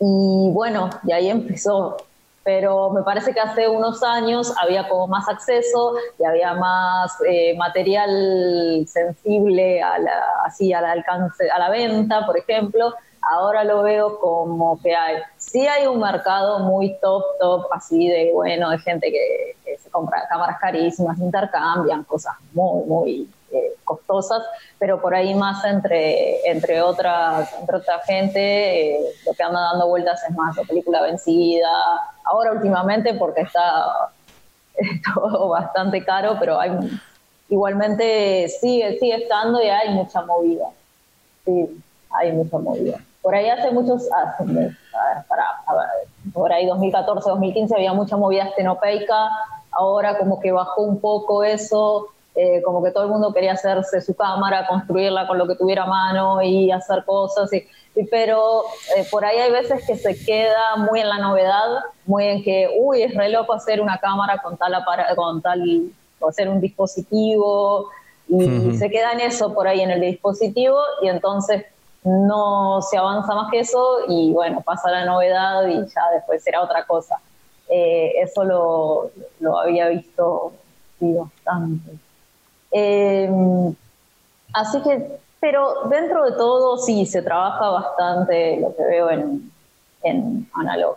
y 0.00 0.50
bueno, 0.52 0.90
y 1.04 1.12
ahí 1.12 1.28
empezó. 1.28 1.96
Pero 2.44 2.90
me 2.90 3.02
parece 3.02 3.34
que 3.34 3.40
hace 3.40 3.68
unos 3.68 4.02
años 4.02 4.54
había 4.62 4.88
como 4.88 5.06
más 5.06 5.28
acceso 5.28 5.96
y 6.18 6.24
había 6.24 6.54
más 6.54 7.12
eh, 7.28 7.54
material 7.58 8.86
sensible 8.86 9.82
a 9.82 9.98
la, 9.98 10.22
así 10.46 10.72
al 10.72 10.86
alcance, 10.86 11.50
a 11.50 11.58
la 11.58 11.68
venta, 11.68 12.24
por 12.24 12.38
ejemplo. 12.38 12.94
Ahora 13.30 13.64
lo 13.64 13.82
veo 13.82 14.18
como 14.18 14.80
que 14.80 14.94
hay, 14.96 15.16
sí 15.36 15.66
hay 15.66 15.86
un 15.86 16.00
mercado 16.00 16.60
muy 16.60 16.96
top, 17.02 17.22
top, 17.38 17.66
así 17.72 18.08
de, 18.08 18.30
bueno, 18.32 18.70
de 18.70 18.78
gente 18.78 19.10
que, 19.10 19.56
que 19.62 19.76
se 19.76 19.90
compra 19.90 20.26
cámaras 20.28 20.58
carísimas, 20.58 21.18
intercambian 21.18 22.04
cosas 22.04 22.34
muy, 22.54 22.84
muy 22.86 23.28
eh, 23.52 23.74
costosas, 23.84 24.42
pero 24.78 25.00
por 25.00 25.14
ahí 25.14 25.34
más 25.34 25.64
entre, 25.64 26.48
entre, 26.48 26.82
otras, 26.82 27.52
entre 27.58 27.76
otra 27.76 27.98
gente, 28.00 28.96
eh, 28.96 29.00
lo 29.26 29.32
que 29.32 29.42
anda 29.42 29.60
dando 29.60 29.88
vueltas 29.88 30.22
es 30.28 30.36
más 30.36 30.56
la 30.56 30.64
película 30.64 31.02
vencida, 31.02 31.70
ahora 32.24 32.52
últimamente 32.52 33.14
porque 33.14 33.42
está 33.42 34.10
todo 35.14 35.48
bastante 35.48 36.04
caro, 36.04 36.36
pero 36.38 36.60
hay 36.60 36.70
igualmente 37.48 38.48
sigue, 38.48 38.98
sigue 38.98 39.16
estando 39.16 39.62
y 39.62 39.68
hay 39.68 39.90
mucha 39.90 40.22
movida. 40.22 40.66
Sí, 41.44 41.82
hay 42.10 42.32
mucha 42.32 42.58
movida. 42.58 42.98
Por 43.22 43.34
ahí 43.34 43.48
hace 43.48 43.70
muchos, 43.70 44.08
para, 45.28 45.62
por 46.32 46.52
ahí 46.52 46.66
2014, 46.66 47.28
2015 47.30 47.74
había 47.74 47.92
mucha 47.92 48.16
movida 48.16 48.44
estenopeica, 48.44 49.28
ahora 49.72 50.18
como 50.18 50.40
que 50.40 50.52
bajó 50.52 50.82
un 50.82 51.00
poco 51.00 51.44
eso, 51.44 52.08
eh, 52.40 52.62
como 52.62 52.84
que 52.84 52.92
todo 52.92 53.02
el 53.02 53.10
mundo 53.10 53.32
quería 53.32 53.54
hacerse 53.54 54.00
su 54.00 54.14
cámara, 54.14 54.64
construirla 54.68 55.26
con 55.26 55.38
lo 55.38 55.48
que 55.48 55.56
tuviera 55.56 55.82
a 55.82 55.86
mano 55.86 56.40
y 56.40 56.70
hacer 56.70 57.04
cosas, 57.04 57.52
y, 57.52 57.66
pero 58.12 58.62
eh, 58.96 59.04
por 59.10 59.24
ahí 59.24 59.38
hay 59.38 59.50
veces 59.50 59.84
que 59.84 59.96
se 59.96 60.24
queda 60.24 60.76
muy 60.76 61.00
en 61.00 61.08
la 61.08 61.18
novedad, 61.18 61.66
muy 62.06 62.28
en 62.28 62.44
que, 62.44 62.70
uy, 62.78 63.02
es 63.02 63.12
re 63.16 63.28
loco 63.28 63.54
hacer 63.54 63.80
una 63.80 63.98
cámara 63.98 64.38
con 64.38 64.56
tal, 64.56 64.72
con 65.16 65.42
tal, 65.42 65.90
hacer 66.28 66.48
un 66.48 66.60
dispositivo, 66.60 67.88
y 68.28 68.76
se 68.76 68.88
queda 68.88 69.12
en 69.14 69.20
eso 69.20 69.52
por 69.52 69.66
ahí 69.66 69.80
en 69.80 69.90
el 69.90 70.00
dispositivo, 70.00 70.78
y 71.02 71.08
entonces 71.08 71.64
no 72.04 72.80
se 72.82 72.98
avanza 72.98 73.34
más 73.34 73.50
que 73.50 73.58
eso, 73.58 73.98
y 74.06 74.32
bueno, 74.32 74.60
pasa 74.60 74.92
la 74.92 75.04
novedad 75.04 75.66
y 75.66 75.74
ya 75.74 76.02
después 76.14 76.44
será 76.44 76.62
otra 76.62 76.86
cosa. 76.86 77.18
Eh, 77.68 78.12
eso 78.22 78.44
lo, 78.44 79.10
lo 79.40 79.58
había 79.58 79.88
visto 79.88 80.52
bastante. 81.00 82.07
Eh, 82.80 83.74
así 84.52 84.80
que, 84.82 85.18
pero 85.40 85.88
dentro 85.88 86.24
de 86.24 86.32
todo 86.32 86.78
sí, 86.78 87.06
se 87.06 87.22
trabaja 87.22 87.68
bastante 87.70 88.60
lo 88.60 88.74
que 88.76 88.82
veo 88.84 89.10
en, 89.10 89.50
en 90.02 90.48
analog. 90.54 90.96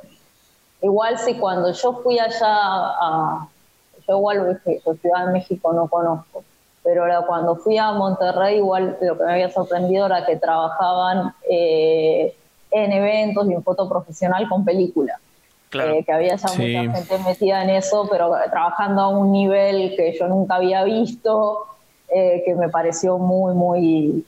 Igual 0.81 1.17
si 1.17 1.35
cuando 1.35 1.71
yo 1.71 1.93
fui 2.01 2.19
allá 2.19 2.39
a, 2.41 3.47
yo 4.07 4.17
igual 4.17 4.61
Ciudad 5.01 5.27
de 5.27 5.33
México 5.33 5.73
no 5.73 5.87
conozco, 5.87 6.43
pero 6.83 7.05
cuando 7.27 7.55
fui 7.55 7.77
a 7.77 7.91
Monterrey 7.91 8.57
igual 8.57 8.97
lo 9.01 9.17
que 9.17 9.23
me 9.23 9.33
había 9.33 9.51
sorprendido 9.51 10.07
era 10.07 10.25
que 10.25 10.37
trabajaban 10.37 11.33
eh, 11.49 12.35
en 12.71 12.91
eventos 12.91 13.47
y 13.49 13.53
en 13.53 13.63
foto 13.63 13.87
profesional 13.87 14.47
con 14.49 14.65
película. 14.65 15.19
Eh, 15.73 16.03
que 16.05 16.11
había 16.11 16.35
ya 16.35 16.47
mucha 16.49 16.97
gente 16.97 17.17
metida 17.25 17.63
en 17.63 17.69
eso, 17.69 18.07
pero 18.09 18.35
trabajando 18.49 19.01
a 19.01 19.07
un 19.07 19.31
nivel 19.31 19.95
que 19.95 20.17
yo 20.17 20.27
nunca 20.27 20.55
había 20.55 20.83
visto, 20.83 21.65
eh, 22.09 22.43
que 22.45 22.55
me 22.55 22.67
pareció 22.67 23.17
muy, 23.17 23.53
muy, 23.53 24.25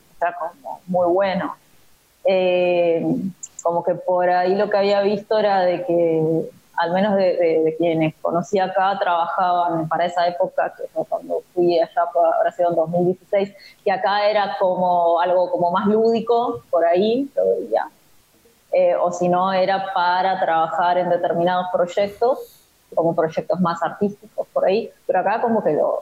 muy 0.87 1.07
bueno. 1.07 1.55
Eh, 2.23 3.05
como 3.61 3.83
que 3.83 3.95
por 3.95 4.29
ahí 4.29 4.55
lo 4.55 4.69
que 4.69 4.77
había 4.77 5.01
visto 5.01 5.37
era 5.37 5.61
de 5.61 5.85
que, 5.85 6.49
al 6.77 6.93
menos 6.93 7.15
de, 7.15 7.75
quienes 7.77 8.15
conocí 8.21 8.59
acá, 8.59 8.97
trabajaban 8.99 9.87
para 9.89 10.05
esa 10.05 10.25
época, 10.27 10.73
que 10.77 10.83
cuando 11.09 11.43
fui 11.53 11.77
allá, 11.77 12.03
ahora 12.13 12.51
sido 12.51 12.69
en 12.69 12.75
2016, 12.75 13.53
que 13.83 13.91
acá 13.91 14.29
era 14.29 14.55
como 14.59 15.19
algo 15.19 15.51
como 15.51 15.71
más 15.71 15.87
lúdico, 15.87 16.63
por 16.69 16.85
ahí, 16.85 17.29
lo 17.35 17.43
veía 17.59 17.89
eh, 18.73 18.95
o 18.95 19.11
si 19.11 19.29
no 19.29 19.53
era 19.53 19.93
para 19.93 20.39
trabajar 20.39 20.97
en 20.97 21.09
determinados 21.09 21.67
proyectos, 21.71 22.59
como 22.95 23.15
proyectos 23.15 23.59
más 23.59 23.81
artísticos 23.83 24.47
por 24.51 24.65
ahí, 24.65 24.91
pero 25.05 25.19
acá 25.19 25.41
como 25.41 25.63
que 25.63 25.73
lo, 25.73 26.01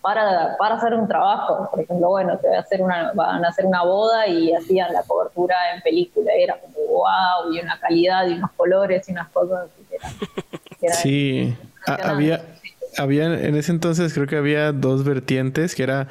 para, 0.00 0.56
para 0.58 0.76
hacer 0.76 0.94
un 0.94 1.06
trabajo, 1.06 1.68
por 1.70 1.80
ejemplo, 1.80 2.08
bueno, 2.08 2.38
te 2.38 2.48
voy 2.48 2.56
a 2.56 2.60
hacer 2.60 2.82
una, 2.82 3.12
van 3.12 3.44
a 3.44 3.48
hacer 3.48 3.66
una 3.66 3.82
boda 3.84 4.26
y 4.26 4.54
hacían 4.54 4.92
la 4.92 5.02
cobertura 5.02 5.54
en 5.74 5.82
película, 5.82 6.32
era 6.34 6.58
como 6.58 6.74
wow, 6.88 7.52
y 7.52 7.60
una 7.60 7.78
calidad 7.78 8.26
y 8.26 8.34
unos 8.34 8.50
colores 8.52 9.08
y 9.08 9.12
unas 9.12 9.28
cosas 9.28 9.68
que 10.80 10.90
sí, 10.90 11.56
había, 11.86 12.42
había 12.98 13.26
en 13.26 13.54
ese 13.54 13.70
entonces 13.70 14.14
creo 14.14 14.26
que 14.26 14.36
había 14.36 14.72
dos 14.72 15.04
vertientes, 15.04 15.74
que 15.74 15.82
era 15.82 16.08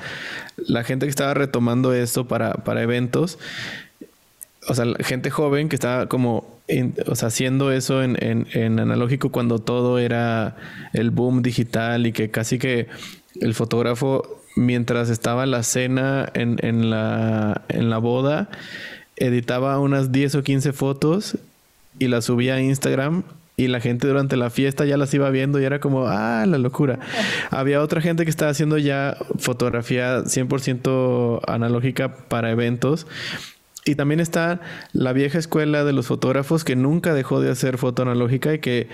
la 0.57 0.83
gente 0.83 1.07
que 1.07 1.09
estaba 1.09 1.33
retomando 1.33 1.91
esto 1.93 2.27
para, 2.27 2.53
para 2.53 2.83
eventos 2.83 3.39
o 4.67 4.75
sea, 4.75 4.85
gente 4.99 5.29
joven 5.29 5.69
que 5.69 5.75
estaba 5.75 6.07
como, 6.07 6.59
o 7.07 7.15
sea, 7.15 7.29
haciendo 7.29 7.71
eso 7.71 8.03
en, 8.03 8.17
en, 8.21 8.79
analógico 8.79 9.31
cuando 9.31 9.59
todo 9.59 9.97
era 9.97 10.55
el 10.93 11.09
boom 11.09 11.41
digital 11.41 12.05
y 12.05 12.11
que 12.11 12.29
casi 12.29 12.59
que 12.59 12.87
el 13.39 13.53
fotógrafo, 13.53 14.39
mientras 14.55 15.09
estaba 15.09 15.45
la 15.45 15.63
cena 15.63 16.29
en, 16.33 16.57
en, 16.61 16.89
la, 16.89 17.61
en 17.69 17.89
la 17.89 17.97
boda, 17.97 18.49
editaba 19.15 19.79
unas 19.79 20.11
10 20.11 20.35
o 20.35 20.43
15 20.43 20.73
fotos 20.73 21.37
y 21.97 22.07
las 22.07 22.25
subía 22.25 22.55
a 22.55 22.61
Instagram 22.61 23.23
y 23.57 23.67
la 23.67 23.79
gente 23.79 24.07
durante 24.07 24.37
la 24.37 24.49
fiesta 24.49 24.85
ya 24.85 24.97
las 24.97 25.13
iba 25.13 25.29
viendo 25.29 25.59
y 25.59 25.65
era 25.65 25.79
como, 25.79 26.07
ah, 26.07 26.45
la 26.47 26.57
locura. 26.57 26.99
Había 27.49 27.81
otra 27.81 28.01
gente 28.01 28.23
que 28.23 28.29
estaba 28.29 28.51
haciendo 28.51 28.77
ya 28.77 29.17
fotografía 29.39 30.19
100% 30.19 31.41
analógica 31.47 32.15
para 32.27 32.51
eventos 32.51 33.07
y 33.83 33.95
también 33.95 34.19
está 34.19 34.61
la 34.93 35.11
vieja 35.11 35.39
escuela 35.39 35.83
de 35.83 35.93
los 35.93 36.07
fotógrafos 36.07 36.63
que 36.63 36.75
nunca 36.75 37.13
dejó 37.13 37.41
de 37.41 37.49
hacer 37.49 37.77
foto 37.79 38.03
analógica 38.03 38.53
y 38.53 38.59
que, 38.59 38.87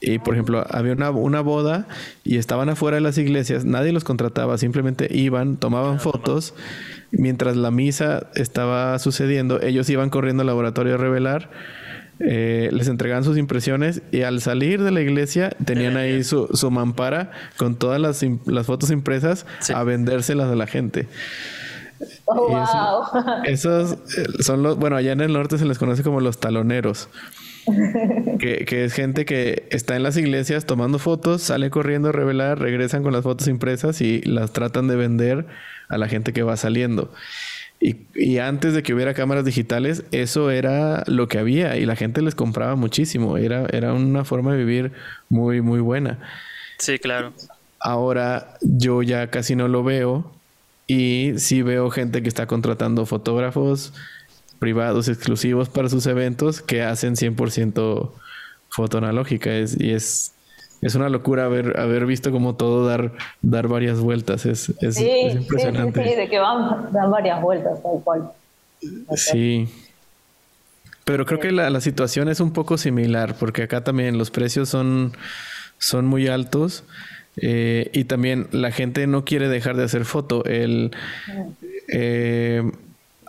y 0.00 0.18
por 0.18 0.34
ejemplo, 0.34 0.66
había 0.68 0.92
una, 0.92 1.10
una, 1.10 1.40
boda 1.40 1.88
y 2.24 2.36
estaban 2.36 2.68
afuera 2.68 2.96
de 2.96 3.00
las 3.00 3.16
iglesias, 3.16 3.64
nadie 3.64 3.92
los 3.92 4.04
contrataba, 4.04 4.58
simplemente 4.58 5.08
iban, 5.10 5.56
tomaban 5.56 5.98
fotos. 5.98 6.54
Mientras 7.10 7.56
la 7.56 7.70
misa 7.70 8.26
estaba 8.34 8.98
sucediendo, 8.98 9.62
ellos 9.62 9.88
iban 9.88 10.10
corriendo 10.10 10.42
al 10.42 10.48
laboratorio 10.48 10.94
a 10.94 10.98
revelar. 10.98 11.50
Eh, 12.20 12.68
les 12.70 12.86
entregaban 12.86 13.24
sus 13.24 13.36
impresiones 13.38 14.02
y 14.12 14.22
al 14.22 14.40
salir 14.40 14.82
de 14.82 14.92
la 14.92 15.00
iglesia 15.00 15.50
tenían 15.64 15.96
ahí 15.96 16.22
su, 16.22 16.48
su 16.52 16.70
mampara 16.70 17.32
con 17.56 17.76
todas 17.76 18.00
las, 18.00 18.24
las 18.46 18.66
fotos 18.66 18.90
impresas 18.90 19.46
a 19.74 19.82
vendérselas 19.82 20.48
a 20.50 20.54
la 20.54 20.66
gente. 20.66 21.08
Oh, 22.26 22.48
wow. 22.48 23.42
esos 23.44 23.92
eh, 24.16 24.42
son 24.42 24.62
los, 24.62 24.76
bueno, 24.76 24.96
allá 24.96 25.12
en 25.12 25.20
el 25.20 25.32
norte 25.32 25.58
se 25.58 25.64
les 25.64 25.78
conoce 25.78 26.02
como 26.02 26.20
los 26.20 26.38
taloneros. 26.38 27.08
que, 28.38 28.64
que, 28.66 28.84
es 28.84 28.92
gente 28.92 29.24
que 29.24 29.66
está 29.70 29.96
en 29.96 30.02
las 30.02 30.16
iglesias 30.16 30.66
tomando 30.66 30.98
fotos, 30.98 31.42
sale 31.42 31.70
corriendo 31.70 32.10
a 32.10 32.12
revelar, 32.12 32.58
regresan 32.58 33.02
con 33.02 33.12
las 33.12 33.22
fotos 33.22 33.48
impresas 33.48 34.00
y 34.00 34.20
las 34.22 34.52
tratan 34.52 34.86
de 34.86 34.96
vender 34.96 35.46
a 35.88 35.96
la 35.98 36.08
gente 36.08 36.32
que 36.32 36.42
va 36.42 36.56
saliendo. 36.56 37.10
Y, 37.80 37.96
y, 38.14 38.38
antes 38.38 38.72
de 38.74 38.82
que 38.82 38.94
hubiera 38.94 39.14
cámaras 39.14 39.44
digitales, 39.44 40.04
eso 40.10 40.50
era 40.50 41.04
lo 41.06 41.28
que 41.28 41.38
había 41.38 41.76
y 41.76 41.84
la 41.84 41.96
gente 41.96 42.22
les 42.22 42.34
compraba 42.34 42.76
muchísimo. 42.76 43.36
Era, 43.36 43.66
era 43.72 43.92
una 43.92 44.24
forma 44.24 44.52
de 44.52 44.58
vivir 44.58 44.92
muy, 45.28 45.60
muy 45.60 45.80
buena. 45.80 46.18
Sí, 46.78 46.98
claro. 46.98 47.32
Ahora 47.80 48.56
yo 48.62 49.02
ya 49.02 49.28
casi 49.28 49.56
no 49.56 49.68
lo 49.68 49.82
veo 49.84 50.32
y 50.86 51.32
sí 51.38 51.62
veo 51.62 51.90
gente 51.90 52.22
que 52.22 52.28
está 52.28 52.46
contratando 52.46 53.06
fotógrafos 53.06 53.92
privados 54.58 55.08
exclusivos 55.08 55.68
para 55.68 55.88
sus 55.88 56.06
eventos 56.06 56.62
que 56.62 56.82
hacen 56.82 57.16
100% 57.16 58.10
foto 58.68 58.98
analógica. 58.98 59.50
Es, 59.52 59.78
y 59.78 59.92
es, 59.92 60.32
es 60.82 60.94
una 60.94 61.08
locura 61.08 61.44
haber, 61.44 61.78
haber 61.78 62.06
visto 62.06 62.30
como 62.30 62.54
todo 62.54 62.86
dar, 62.86 63.12
dar 63.42 63.68
varias 63.68 64.00
vueltas. 64.00 64.46
Es, 64.46 64.70
es, 64.80 65.00
impresionante. 65.00 66.02
Sí, 66.02 66.10
sí, 66.10 66.16
de 66.16 66.28
que 66.28 66.38
van, 66.38 66.92
dan 66.92 67.10
varias 67.10 67.40
vueltas, 67.40 67.82
tal 67.82 68.02
cual. 68.02 68.30
Sí. 69.16 69.68
Pero 71.04 71.26
creo 71.26 71.40
que 71.40 71.52
la, 71.52 71.68
la, 71.68 71.80
situación 71.80 72.28
es 72.28 72.40
un 72.40 72.52
poco 72.52 72.78
similar, 72.78 73.36
porque 73.38 73.64
acá 73.64 73.84
también 73.84 74.16
los 74.16 74.30
precios 74.30 74.70
son, 74.70 75.12
son 75.78 76.06
muy 76.06 76.28
altos. 76.28 76.84
Eh, 77.36 77.90
y 77.92 78.04
también 78.04 78.46
la 78.52 78.70
gente 78.70 79.06
no 79.06 79.24
quiere 79.24 79.48
dejar 79.48 79.76
de 79.76 79.84
hacer 79.84 80.04
foto. 80.04 80.44
El, 80.44 80.92
eh, 81.88 82.62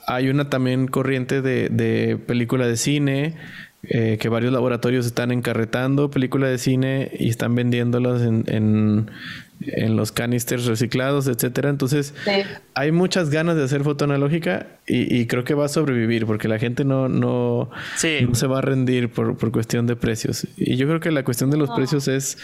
hay 0.07 0.29
una 0.29 0.49
también 0.49 0.87
corriente 0.87 1.41
de, 1.41 1.69
de 1.69 2.17
película 2.17 2.67
de 2.67 2.77
cine 2.77 3.35
eh, 3.89 4.17
que 4.19 4.29
varios 4.29 4.51
laboratorios 4.51 5.05
están 5.05 5.31
encarretando 5.31 6.09
película 6.09 6.47
de 6.47 6.57
cine 6.57 7.11
y 7.19 7.29
están 7.29 7.53
vendiéndolas 7.53 8.21
en, 8.23 8.43
en, 8.47 9.11
en 9.61 9.95
los 9.95 10.11
canisters 10.11 10.65
reciclados, 10.65 11.27
etcétera. 11.27 11.69
Entonces, 11.69 12.15
hay 12.73 12.91
muchas 12.91 13.29
ganas 13.29 13.55
de 13.55 13.63
hacer 13.63 13.83
foto 13.83 14.05
analógica 14.05 14.67
y, 14.87 15.15
y, 15.15 15.27
creo 15.27 15.43
que 15.43 15.53
va 15.53 15.65
a 15.65 15.69
sobrevivir 15.69 16.25
porque 16.25 16.47
la 16.47 16.57
gente 16.57 16.83
no, 16.83 17.09
no, 17.09 17.69
no 17.69 18.35
se 18.35 18.47
va 18.47 18.57
a 18.59 18.61
rendir 18.61 19.09
por, 19.09 19.37
por, 19.37 19.51
cuestión 19.51 19.85
de 19.85 19.95
precios. 19.95 20.47
Y 20.57 20.77
yo 20.77 20.87
creo 20.87 20.99
que 20.99 21.11
la 21.11 21.23
cuestión 21.23 21.51
de 21.51 21.57
los 21.57 21.69
precios 21.69 22.07
es 22.07 22.37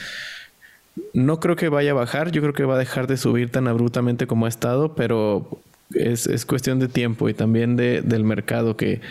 no 1.14 1.40
creo 1.40 1.56
que 1.56 1.70
vaya 1.70 1.92
a 1.92 1.96
bajar, 1.96 2.32
yo 2.32 2.42
creo 2.42 2.54
que 2.54 2.64
va 2.64 2.76
a 2.76 2.80
dejar 2.80 3.08
de 3.08 3.18
subir 3.18 3.52
tan 3.52 3.68
abruptamente 3.68 4.28
como 4.28 4.46
ha 4.46 4.50
estado, 4.50 4.96
pero 4.96 5.62
es, 5.94 6.28
es 6.28 6.46
cuestión 6.46 6.80
de 6.80 6.88
tiempo 6.88 7.30
y 7.30 7.34
también 7.34 7.76
de, 7.76 8.02
del 8.02 8.24
mercado 8.24 8.78
que 8.78 9.02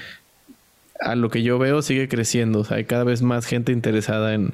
a 1.00 1.14
lo 1.14 1.30
que 1.30 1.42
yo 1.42 1.58
veo 1.58 1.82
sigue 1.82 2.08
creciendo. 2.08 2.60
O 2.60 2.64
sea, 2.64 2.78
hay 2.78 2.84
cada 2.84 3.04
vez 3.04 3.22
más 3.22 3.46
gente 3.46 3.72
interesada 3.72 4.34
en, 4.34 4.52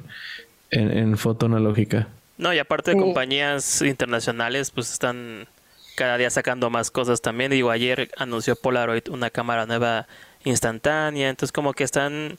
en, 0.71 1.17
foto 1.17 1.45
analógica. 1.45 2.07
No, 2.37 2.53
y 2.53 2.59
aparte 2.59 2.91
de 2.91 2.97
compañías 2.97 3.81
internacionales, 3.81 4.71
pues 4.71 4.91
están 4.91 5.47
cada 5.95 6.17
día 6.17 6.29
sacando 6.29 6.69
más 6.69 6.91
cosas 6.91 7.21
también. 7.21 7.51
Digo, 7.51 7.71
ayer 7.71 8.11
anunció 8.17 8.55
Polaroid 8.55 9.09
una 9.09 9.29
cámara 9.29 9.65
nueva 9.65 10.07
instantánea, 10.43 11.29
entonces 11.29 11.51
como 11.51 11.73
que 11.73 11.83
están 11.83 12.37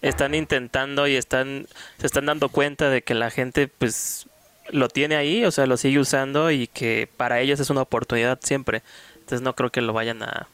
están 0.00 0.34
intentando 0.34 1.06
y 1.06 1.14
están 1.14 1.66
se 1.98 2.06
están 2.06 2.26
dando 2.26 2.48
cuenta 2.48 2.90
de 2.90 3.02
que 3.02 3.14
la 3.14 3.30
gente 3.30 3.68
pues 3.68 4.26
lo 4.72 4.88
tiene 4.88 5.16
ahí, 5.16 5.44
o 5.44 5.50
sea, 5.50 5.66
lo 5.66 5.76
sigue 5.76 5.98
usando 5.98 6.50
y 6.50 6.66
que 6.66 7.08
para 7.16 7.40
ellos 7.40 7.60
es 7.60 7.70
una 7.70 7.82
oportunidad 7.82 8.38
siempre. 8.42 8.82
Entonces 9.14 9.42
no 9.42 9.54
creo 9.54 9.70
que 9.70 9.80
lo 9.80 9.92
vayan 9.92 10.22
a, 10.22 10.48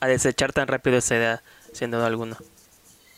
a 0.00 0.06
desechar 0.06 0.52
tan 0.52 0.66
rápido 0.66 0.96
esa 0.96 1.14
idea, 1.14 1.42
sin 1.72 1.90
duda 1.90 2.06
alguna. 2.06 2.36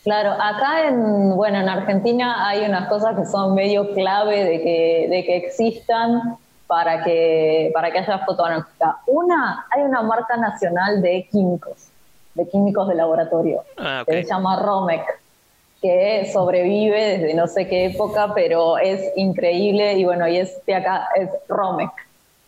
Claro, 0.03 0.31
acá 0.31 0.87
en, 0.87 1.35
bueno, 1.35 1.59
en 1.59 1.69
Argentina 1.69 2.47
hay 2.47 2.65
unas 2.65 2.89
cosas 2.89 3.15
que 3.15 3.25
son 3.25 3.53
medio 3.55 3.93
clave 3.93 4.43
de 4.43 4.61
que, 4.61 5.07
de 5.09 5.23
que 5.25 5.37
existan 5.37 6.37
para 6.67 7.03
que, 7.03 7.71
para 7.73 7.91
que 7.91 7.99
haya 7.99 8.19
fotoanalógica. 8.19 8.97
Una, 9.07 9.65
hay 9.69 9.83
una 9.83 10.01
marca 10.01 10.37
nacional 10.37 11.01
de 11.01 11.27
químicos, 11.31 11.89
de 12.33 12.49
químicos 12.49 12.87
de 12.87 12.95
laboratorio, 12.95 13.63
ah, 13.77 14.03
que 14.05 14.23
se 14.23 14.29
llama 14.29 14.59
Romec 14.59 15.03
que 15.81 16.29
sobrevive 16.31 17.17
desde 17.17 17.33
no 17.33 17.47
sé 17.47 17.67
qué 17.67 17.85
época, 17.85 18.33
pero 18.35 18.77
es 18.77 19.01
increíble 19.15 19.93
y 19.93 20.05
bueno, 20.05 20.27
y 20.27 20.37
este 20.37 20.75
acá 20.75 21.07
es 21.15 21.29
Romec. 21.47 21.89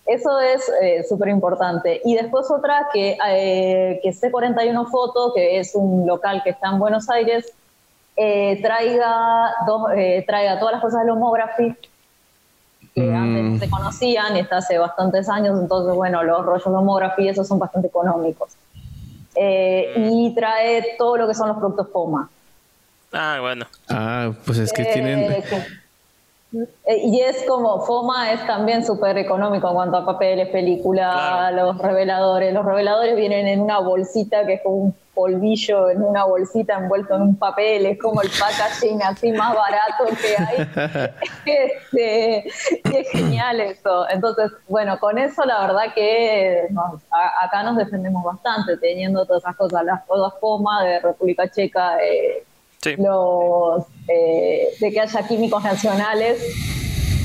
Eso 0.05 0.39
es 0.39 0.69
eh, 0.81 1.03
súper 1.07 1.29
importante. 1.29 2.01
Y 2.03 2.15
después 2.15 2.51
otra 2.51 2.89
que, 2.93 3.17
eh, 3.27 3.99
que 4.03 4.09
C41 4.09 4.89
Foto, 4.89 5.33
que 5.33 5.59
es 5.59 5.73
un 5.75 6.05
local 6.05 6.41
que 6.43 6.51
está 6.51 6.69
en 6.69 6.79
Buenos 6.79 7.09
Aires, 7.09 7.51
eh, 8.15 8.61
traiga, 8.61 9.51
dos, 9.65 9.83
traiga 10.27 10.59
todas 10.59 10.73
las 10.73 10.81
cosas 10.81 11.05
de 11.05 11.11
homography 11.11 11.75
que 12.93 13.01
mm. 13.01 13.15
antes 13.15 13.59
se 13.61 13.69
conocían 13.71 14.35
y 14.35 14.41
está 14.41 14.57
hace 14.57 14.77
bastantes 14.77 15.27
años, 15.27 15.59
entonces 15.59 15.95
bueno, 15.95 16.21
los 16.21 16.45
rollos 16.45 16.65
de 16.65 16.75
homography 16.75 17.29
esos 17.29 17.47
son 17.47 17.57
bastante 17.57 17.87
económicos. 17.87 18.51
y 19.35 20.35
trae 20.35 20.95
todo 20.99 21.17
lo 21.17 21.27
que 21.27 21.33
son 21.33 21.47
los 21.47 21.57
productos 21.57 21.89
FOMA. 21.91 22.29
Ah, 23.13 23.37
bueno. 23.39 23.65
Ah, 23.89 24.31
pues 24.45 24.57
es 24.57 24.73
que 24.73 24.85
tienen... 24.85 25.31
Eh, 25.31 25.43
eh, 26.85 26.97
y 27.05 27.19
es 27.19 27.43
como, 27.47 27.83
FOMA 27.83 28.31
es 28.31 28.45
también 28.45 28.85
súper 28.85 29.17
económico 29.17 29.67
en 29.67 29.73
cuanto 29.73 29.97
a 29.97 30.05
papeles, 30.05 30.49
película, 30.49 31.51
los 31.51 31.77
reveladores. 31.79 32.53
Los 32.53 32.65
reveladores 32.65 33.15
vienen 33.15 33.47
en 33.47 33.61
una 33.61 33.79
bolsita 33.79 34.45
que 34.45 34.55
es 34.55 34.61
como 34.61 34.75
un 34.75 34.95
polvillo 35.13 35.89
en 35.89 36.03
una 36.03 36.25
bolsita 36.25 36.75
envuelto 36.75 37.15
en 37.15 37.21
un 37.21 37.35
papel, 37.35 37.85
es 37.85 37.99
como 37.99 38.21
el 38.21 38.29
packaging 38.29 39.01
así 39.03 39.31
más 39.31 39.55
barato 39.55 40.05
que 40.19 40.35
hay. 40.37 41.11
este, 41.45 42.47
es 42.47 43.09
genial 43.11 43.59
eso. 43.61 44.09
Entonces, 44.09 44.51
bueno, 44.67 44.99
con 44.99 45.17
eso 45.17 45.43
la 45.45 45.61
verdad 45.61 45.93
que 45.93 46.67
acá 47.41 47.63
nos 47.63 47.77
defendemos 47.77 48.23
bastante, 48.23 48.77
teniendo 48.77 49.25
todas 49.25 49.43
esas 49.43 49.55
cosas, 49.55 49.83
las 49.85 50.03
cosas 50.05 50.39
FOMA 50.39 50.83
de 50.83 50.99
República 50.99 51.49
Checa, 51.49 51.97
eh, 52.03 52.43
los, 52.97 53.85
eh, 54.07 54.69
de 54.79 54.91
que 54.91 54.99
haya 54.99 55.27
químicos 55.27 55.63
nacionales, 55.63 56.43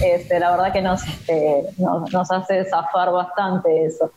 este, 0.03 0.38
la 0.38 0.51
verdad 0.51 0.73
que 0.73 0.83
nos, 0.83 1.03
este, 1.07 1.64
nos 1.77 2.31
hace 2.31 2.64
zafar 2.64 3.11
bastante 3.11 3.85
eso. 3.85 4.11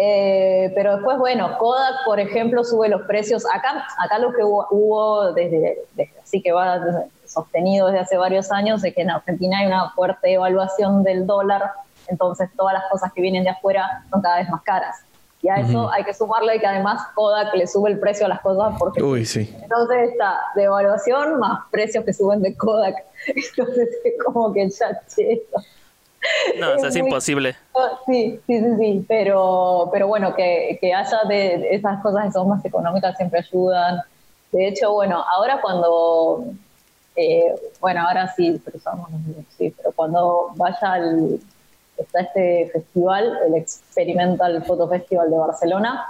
Eh, 0.00 0.70
pero 0.76 0.96
después, 0.96 1.18
bueno, 1.18 1.58
Kodak, 1.58 2.04
por 2.04 2.20
ejemplo, 2.20 2.62
sube 2.62 2.88
los 2.88 3.02
precios. 3.02 3.44
Acá, 3.52 3.84
acá 3.98 4.18
lo 4.18 4.32
que 4.32 4.44
hubo, 4.44 5.32
desde, 5.32 5.78
así 6.22 6.40
que 6.40 6.52
va 6.52 6.80
sostenido 7.26 7.88
desde 7.88 8.00
hace 8.00 8.16
varios 8.16 8.52
años, 8.52 8.84
es 8.84 8.94
que 8.94 9.02
en 9.02 9.10
Argentina 9.10 9.58
hay 9.58 9.66
una 9.66 9.90
fuerte 9.90 10.32
evaluación 10.32 11.02
del 11.02 11.26
dólar, 11.26 11.72
entonces 12.06 12.48
todas 12.56 12.74
las 12.74 12.84
cosas 12.90 13.12
que 13.12 13.20
vienen 13.20 13.44
de 13.44 13.50
afuera 13.50 14.04
son 14.10 14.22
cada 14.22 14.38
vez 14.38 14.48
más 14.48 14.62
caras. 14.62 14.96
Y 15.40 15.48
a 15.48 15.56
eso 15.56 15.90
hay 15.92 16.02
que 16.02 16.12
sumarle 16.12 16.58
que 16.58 16.66
además 16.66 17.00
Kodak 17.14 17.54
le 17.54 17.66
sube 17.66 17.90
el 17.90 18.00
precio 18.00 18.26
a 18.26 18.28
las 18.28 18.40
cosas 18.40 18.74
porque 18.76 19.02
Uy, 19.02 19.24
sí. 19.24 19.54
entonces 19.62 20.10
está 20.10 20.36
devaluación 20.56 21.38
más 21.38 21.60
precios 21.70 22.04
que 22.04 22.12
suben 22.12 22.42
de 22.42 22.56
Kodak. 22.56 22.96
Entonces 23.26 23.88
es 24.04 24.14
como 24.24 24.52
que 24.52 24.68
ya 24.68 25.00
che, 25.06 25.44
no, 26.58 26.74
es, 26.74 26.82
es 26.82 26.96
imposible. 26.96 27.56
Ah, 27.76 27.98
sí, 28.06 28.40
sí, 28.46 28.58
sí, 28.60 28.76
sí, 28.78 29.04
pero, 29.08 29.88
pero 29.92 30.08
bueno, 30.08 30.34
que, 30.34 30.78
que 30.80 30.92
haya 30.92 31.18
de 31.28 31.68
esas 31.74 32.02
cosas 32.02 32.26
que 32.26 32.32
son 32.32 32.48
más 32.48 32.64
económicas 32.64 33.16
siempre 33.16 33.40
ayudan. 33.40 34.00
De 34.52 34.66
hecho, 34.66 34.92
bueno, 34.92 35.24
ahora 35.34 35.60
cuando, 35.60 36.44
eh, 37.16 37.54
bueno, 37.80 38.06
ahora 38.06 38.32
sí, 38.34 38.60
pero, 38.64 38.78
sí, 39.56 39.72
pero 39.76 39.92
cuando 39.92 40.50
vaya 40.56 40.92
al, 40.92 41.40
está 41.98 42.20
este 42.20 42.70
festival, 42.72 43.38
el 43.46 43.54
Experimental 43.54 44.64
Photo 44.64 44.88
Festival 44.88 45.30
de 45.30 45.36
Barcelona, 45.36 46.06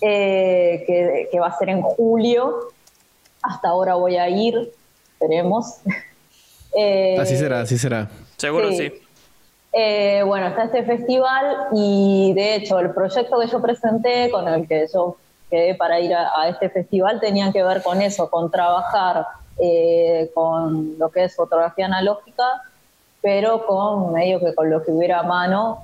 eh, 0.00 0.84
que, 0.86 1.28
que 1.30 1.40
va 1.40 1.48
a 1.48 1.58
ser 1.58 1.68
en 1.70 1.82
julio, 1.82 2.72
hasta 3.42 3.68
ahora 3.68 3.94
voy 3.94 4.16
a 4.16 4.28
ir, 4.28 4.72
esperemos. 5.12 5.80
Eh, 6.76 7.16
así 7.20 7.36
será, 7.36 7.60
así 7.60 7.78
será. 7.78 8.10
Seguro 8.36 8.72
sí. 8.72 8.92
Eh, 9.72 10.22
bueno, 10.24 10.48
está 10.48 10.64
este 10.64 10.84
festival 10.84 11.68
y 11.72 12.32
de 12.34 12.56
hecho 12.56 12.78
el 12.78 12.90
proyecto 12.90 13.40
que 13.40 13.46
yo 13.46 13.60
presenté, 13.60 14.30
con 14.30 14.48
el 14.48 14.68
que 14.68 14.86
yo 14.92 15.16
quedé 15.50 15.74
para 15.74 16.00
ir 16.00 16.14
a, 16.14 16.48
este 16.48 16.68
festival, 16.68 17.20
tenía 17.20 17.52
que 17.52 17.62
ver 17.62 17.82
con 17.82 18.02
eso, 18.02 18.30
con 18.30 18.50
trabajar 18.50 19.26
eh, 19.58 20.30
con 20.34 20.98
lo 20.98 21.10
que 21.10 21.24
es 21.24 21.34
fotografía 21.34 21.86
analógica, 21.86 22.44
pero 23.24 23.64
con 23.66 24.12
medio 24.12 24.38
que 24.38 24.54
con 24.54 24.68
lo 24.68 24.84
que 24.84 24.92
hubiera 24.92 25.20
a 25.20 25.22
mano. 25.22 25.78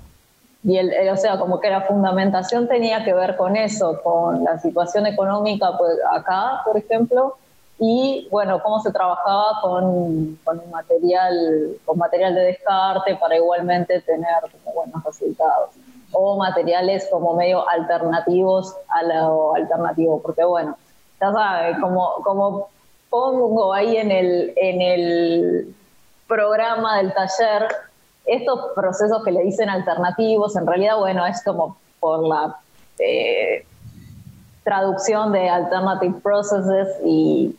Y 0.62 0.76
el, 0.76 1.08
o 1.08 1.16
sea, 1.16 1.38
como 1.38 1.58
que 1.58 1.70
la 1.70 1.80
fundamentación 1.80 2.68
tenía 2.68 3.02
que 3.02 3.14
ver 3.14 3.34
con 3.38 3.56
eso, 3.56 3.98
con 4.02 4.44
la 4.44 4.58
situación 4.58 5.06
económica 5.06 5.72
pues, 5.78 5.92
acá, 6.12 6.60
por 6.66 6.76
ejemplo, 6.76 7.38
y 7.78 8.28
bueno, 8.30 8.62
cómo 8.62 8.78
se 8.80 8.92
trabajaba 8.92 9.58
con, 9.62 10.38
con, 10.44 10.60
material, 10.70 11.76
con 11.86 11.96
material 11.96 12.34
de 12.34 12.42
descarte 12.42 13.16
para 13.16 13.36
igualmente 13.36 14.02
tener 14.02 14.42
buenos 14.74 15.02
resultados. 15.02 15.70
O 16.12 16.36
materiales 16.36 17.08
como 17.10 17.34
medio 17.36 17.66
alternativos 17.66 18.76
a 18.88 19.02
lo 19.02 19.54
alternativo, 19.54 20.20
porque 20.20 20.44
bueno, 20.44 20.76
ya 21.18 21.32
sabes, 21.32 21.78
como, 21.78 22.16
como 22.22 22.68
pongo 23.08 23.72
ahí 23.72 23.96
en 23.96 24.10
el, 24.10 24.52
en 24.56 24.82
el 24.82 25.74
programa 26.30 26.98
del 26.98 27.12
taller, 27.12 27.68
estos 28.24 28.70
procesos 28.74 29.22
que 29.24 29.32
le 29.32 29.42
dicen 29.42 29.68
alternativos, 29.68 30.56
en 30.56 30.66
realidad, 30.66 30.96
bueno, 30.96 31.26
es 31.26 31.42
como 31.44 31.76
por 31.98 32.26
la 32.26 32.56
eh, 32.98 33.66
traducción 34.62 35.32
de 35.32 35.48
alternative 35.48 36.20
processes 36.22 36.88
y 37.04 37.58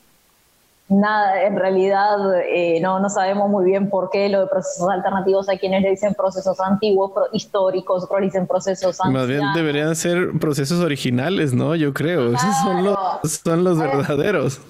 nada, 0.91 1.43
en 1.43 1.55
realidad 1.55 2.17
eh, 2.41 2.79
no, 2.81 2.99
no 2.99 3.09
sabemos 3.09 3.49
muy 3.49 3.65
bien 3.65 3.89
por 3.89 4.09
qué 4.09 4.29
lo 4.29 4.41
de 4.41 4.47
procesos 4.47 4.89
alternativos 4.89 5.47
hay 5.49 5.57
quienes 5.57 5.81
le 5.81 5.91
dicen 5.91 6.13
procesos 6.13 6.59
antiguos, 6.59 7.11
históricos, 7.31 8.03
otros 8.03 8.19
le 8.19 8.25
dicen 8.27 8.45
procesos 8.45 8.99
antiguos. 8.99 9.21
Más 9.21 9.27
bien 9.27 9.41
deberían 9.55 9.95
ser 9.95 10.31
procesos 10.39 10.83
originales, 10.83 11.53
¿no? 11.53 11.75
Yo 11.75 11.93
creo, 11.93 12.33
esos 12.33 12.55
son 12.63 12.83
los, 12.83 12.97
son 13.23 13.63
los 13.63 13.79
verdaderos. 13.79 14.61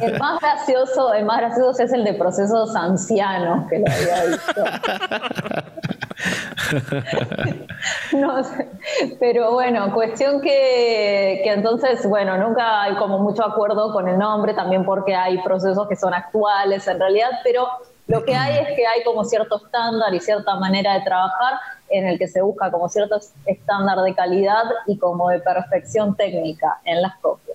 El 0.00 0.18
más 0.18 0.40
gracioso, 0.40 1.12
el 1.12 1.24
más 1.24 1.38
gracioso 1.38 1.82
es 1.82 1.92
el 1.92 2.04
de 2.04 2.14
procesos 2.14 2.74
ancianos, 2.74 3.68
que 3.68 3.78
lo 3.78 3.86
había 3.86 4.24
visto. 4.24 4.64
no 8.12 8.42
sé. 8.42 8.68
Pero 9.20 9.52
bueno, 9.52 9.92
cuestión 9.92 10.40
que, 10.40 11.40
que 11.44 11.52
entonces, 11.52 12.08
bueno, 12.08 12.38
nunca 12.38 12.82
hay 12.82 12.94
como 12.96 13.18
mucho 13.18 13.44
acuerdo 13.44 13.92
con 13.92 14.08
el 14.08 14.18
nombre, 14.18 14.54
también 14.54 14.84
porque 14.84 15.14
hay 15.14 15.42
procesos 15.42 15.86
que 15.88 15.96
son 15.96 16.14
actuales 16.14 16.86
en 16.88 16.98
realidad, 16.98 17.30
pero 17.44 17.66
lo 18.08 18.24
que 18.24 18.34
hay 18.34 18.58
es 18.58 18.76
que 18.76 18.86
hay 18.86 19.02
como 19.04 19.24
cierto 19.24 19.56
estándar 19.56 20.14
y 20.14 20.20
cierta 20.20 20.56
manera 20.56 20.94
de 20.94 21.00
trabajar 21.02 21.54
en 21.88 22.06
el 22.06 22.18
que 22.18 22.28
se 22.28 22.40
busca 22.40 22.70
como 22.70 22.88
cierto 22.88 23.18
estándar 23.46 23.98
de 24.00 24.14
calidad 24.14 24.64
y 24.86 24.98
como 24.98 25.28
de 25.28 25.40
perfección 25.40 26.16
técnica 26.16 26.80
en 26.84 27.02
las 27.02 27.16
copias. 27.16 27.45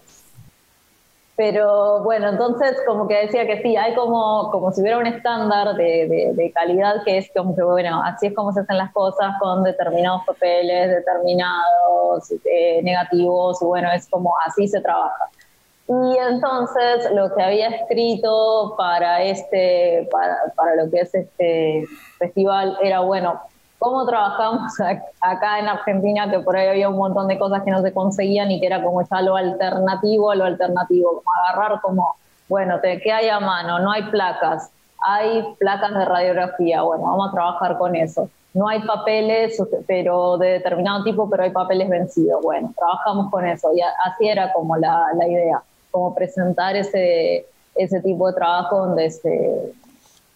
Pero 1.43 2.03
bueno, 2.03 2.29
entonces 2.29 2.77
como 2.85 3.07
que 3.07 3.15
decía 3.15 3.47
que 3.47 3.63
sí, 3.63 3.75
hay 3.75 3.95
como, 3.95 4.51
como 4.51 4.71
si 4.71 4.81
hubiera 4.81 4.99
un 4.99 5.07
estándar 5.07 5.75
de, 5.75 6.33
de, 6.35 6.51
calidad 6.51 7.03
que 7.03 7.17
es 7.17 7.31
como 7.35 7.55
que, 7.55 7.63
bueno, 7.63 7.99
así 8.05 8.27
es 8.27 8.35
como 8.35 8.53
se 8.53 8.59
hacen 8.59 8.77
las 8.77 8.93
cosas 8.93 9.33
con 9.39 9.63
determinados 9.63 10.21
papeles, 10.27 10.89
determinados 10.89 12.31
eh, 12.45 12.81
negativos, 12.83 13.57
bueno, 13.59 13.91
es 13.91 14.07
como 14.07 14.35
así 14.45 14.67
se 14.67 14.81
trabaja. 14.81 15.31
Y 15.87 16.15
entonces 16.15 17.11
lo 17.11 17.33
que 17.33 17.41
había 17.41 17.69
escrito 17.69 18.75
para, 18.77 19.23
este, 19.23 20.07
para, 20.11 20.37
para 20.55 20.75
lo 20.75 20.91
que 20.91 20.99
es 20.99 21.15
este 21.15 21.85
festival 22.19 22.77
era, 22.83 22.99
bueno, 22.99 23.41
cómo 23.81 24.05
trabajamos 24.05 24.73
acá 25.19 25.57
en 25.57 25.67
Argentina, 25.67 26.29
que 26.29 26.39
por 26.41 26.55
ahí 26.55 26.67
había 26.67 26.87
un 26.87 26.97
montón 26.97 27.27
de 27.27 27.39
cosas 27.39 27.63
que 27.63 27.71
no 27.71 27.81
se 27.81 27.91
conseguían 27.91 28.51
y 28.51 28.59
que 28.59 28.67
era 28.67 28.83
como 28.83 29.01
ya 29.01 29.21
lo 29.23 29.35
alternativo 29.35 30.35
lo 30.35 30.43
alternativo, 30.43 31.09
como 31.15 31.31
agarrar 31.43 31.81
como, 31.81 32.15
bueno, 32.47 32.79
¿qué 32.79 33.11
hay 33.11 33.29
a 33.29 33.39
mano? 33.39 33.79
No 33.79 33.91
hay 33.91 34.03
placas, 34.03 34.69
hay 35.03 35.55
placas 35.57 35.95
de 35.95 36.05
radiografía, 36.05 36.83
bueno, 36.83 37.05
vamos 37.05 37.29
a 37.29 37.31
trabajar 37.31 37.79
con 37.79 37.95
eso. 37.95 38.29
No 38.53 38.67
hay 38.67 38.83
papeles, 38.83 39.57
pero 39.87 40.37
de 40.37 40.49
determinado 40.59 41.03
tipo, 41.03 41.27
pero 41.27 41.41
hay 41.41 41.51
papeles 41.51 41.89
vencidos. 41.89 42.39
Bueno, 42.43 42.71
trabajamos 42.77 43.31
con 43.31 43.47
eso. 43.47 43.73
Y 43.73 43.79
así 43.81 44.27
era 44.27 44.53
como 44.53 44.75
la, 44.75 45.07
idea, 45.25 45.63
como 45.89 46.13
presentar 46.13 46.75
ese, 46.75 47.47
ese 47.75 48.01
tipo 48.01 48.27
de 48.27 48.33
trabajo 48.33 48.85
donde 48.85 49.09
se, 49.09 49.73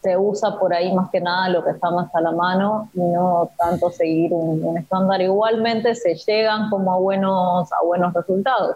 se 0.06 0.15
usa 0.15 0.60
por 0.60 0.72
ahí 0.72 0.94
más 0.94 1.10
que 1.10 1.20
nada 1.20 1.50
lo 1.50 1.63
que 1.63 1.72
está 1.72 1.89
más 1.89 2.13
a 2.13 2.22
la 2.22 2.30
mano 2.30 2.89
y 2.94 3.00
no 3.00 3.50
tanto 3.58 3.89
seguir 3.89 4.32
un, 4.34 4.78
estándar. 4.78 5.20
Igualmente 5.20 5.96
se 5.96 6.13
llegan 6.13 6.70
como 6.70 6.94
a 6.94 6.98
buenos, 6.98 7.74
a 7.74 7.84
buenos 7.84 8.13
resultados, 8.13 8.76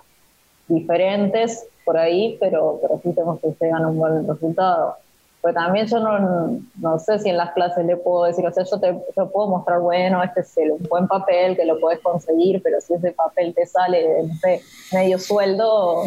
diferentes 0.68 1.68
por 1.86 1.98
ahí, 1.98 2.36
pero, 2.40 2.80
pero 2.82 3.00
sí 3.04 3.14
tenemos 3.14 3.40
que 3.42 3.54
llegar 3.62 3.84
a 3.84 3.88
un 3.90 4.00
buen 4.00 4.28
resultado. 4.28 4.96
Pues 5.40 5.54
también 5.54 5.86
yo 5.86 6.00
no, 6.00 6.60
no, 6.80 6.98
sé 6.98 7.20
si 7.20 7.30
en 7.30 7.38
las 7.38 7.52
clases 7.52 7.86
le 7.86 7.96
puedo 7.96 8.24
decir, 8.24 8.46
o 8.48 8.52
sea, 8.52 8.64
yo 8.64 8.80
te 8.80 9.00
yo 9.16 9.30
puedo 9.30 9.50
mostrar, 9.50 9.80
bueno, 9.82 10.24
este 10.24 10.40
es 10.40 10.58
un 10.58 10.84
buen 10.90 11.08
papel 11.08 11.56
que 11.56 11.64
lo 11.64 11.80
puedes 11.80 12.00
conseguir, 12.00 12.60
pero 12.64 12.82
si 12.82 12.96
ese 12.96 13.12
papel 13.12 13.54
te 13.54 13.68
sale, 13.68 14.24
no 14.24 14.34
sé, 14.34 14.64
medio 14.92 15.20
sueldo, 15.20 16.06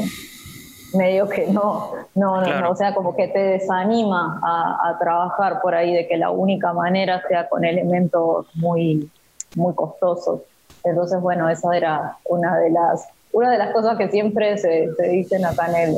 medio 0.94 1.28
que 1.28 1.46
no, 1.46 1.94
no, 2.14 2.40
no, 2.40 2.70
o 2.70 2.76
sea, 2.76 2.94
como 2.94 3.14
que 3.16 3.28
te 3.28 3.38
desanima 3.38 4.40
a, 4.42 4.98
trabajar 4.98 5.60
por 5.60 5.74
ahí 5.74 5.94
de 5.94 6.06
que 6.06 6.16
la 6.16 6.30
única 6.30 6.72
manera 6.72 7.22
sea 7.28 7.48
con 7.48 7.64
elementos 7.64 8.46
muy, 8.54 9.10
muy 9.54 9.74
costosos. 9.74 10.42
Entonces, 10.84 11.20
bueno, 11.20 11.48
esa 11.48 11.76
era 11.76 12.18
una 12.24 12.58
de 12.58 12.70
las, 12.70 13.08
una 13.32 13.50
de 13.50 13.58
las 13.58 13.72
cosas 13.72 13.96
que 13.96 14.08
siempre 14.08 14.58
se, 14.58 14.94
se 14.94 15.08
dicen 15.08 15.44
acá 15.44 15.66
en 15.68 15.76
el, 15.76 15.96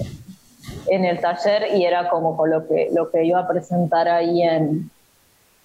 en 0.88 1.04
el 1.04 1.20
taller 1.20 1.74
y 1.74 1.84
era 1.84 2.08
como 2.08 2.36
con 2.36 2.50
lo 2.50 2.66
que, 2.66 2.88
lo 2.92 3.10
que 3.10 3.24
iba 3.24 3.40
a 3.40 3.48
presentar 3.48 4.08
ahí 4.08 4.42
en, 4.42 4.90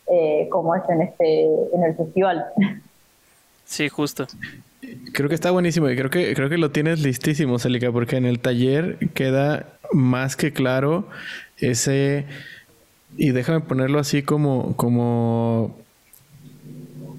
eh, 0.07 0.47
como 0.49 0.75
es 0.75 0.83
en 0.89 1.01
este, 1.01 1.45
en 1.73 1.83
el 1.83 1.95
festival. 1.95 2.45
Sí, 3.65 3.87
justo. 3.89 4.25
Creo 5.13 5.29
que 5.29 5.35
está 5.35 5.51
buenísimo 5.51 5.89
y 5.89 5.95
creo 5.95 6.09
que, 6.09 6.33
creo 6.33 6.49
que 6.49 6.57
lo 6.57 6.71
tienes 6.71 7.01
listísimo, 7.01 7.59
Celica, 7.59 7.91
porque 7.91 8.17
en 8.17 8.25
el 8.25 8.39
taller 8.39 8.97
queda 9.13 9.77
más 9.93 10.35
que 10.35 10.53
claro 10.53 11.07
ese. 11.57 12.25
Y 13.17 13.31
déjame 13.31 13.61
ponerlo 13.61 13.99
así 13.99 14.21
como, 14.21 14.75
como, 14.75 15.77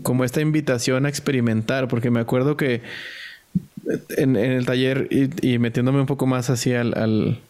como 0.03 0.25
esta 0.25 0.41
invitación 0.41 1.07
a 1.07 1.09
experimentar, 1.09 1.89
porque 1.89 2.11
me 2.11 2.21
acuerdo 2.21 2.57
que 2.57 2.83
en, 4.17 4.37
el 4.37 4.67
taller 4.67 5.09
y, 5.11 5.59
metiéndome 5.59 6.01
un 6.01 6.07
poco 6.07 6.27
más 6.27 6.51
hacia 6.51 6.81
al, 6.81 7.41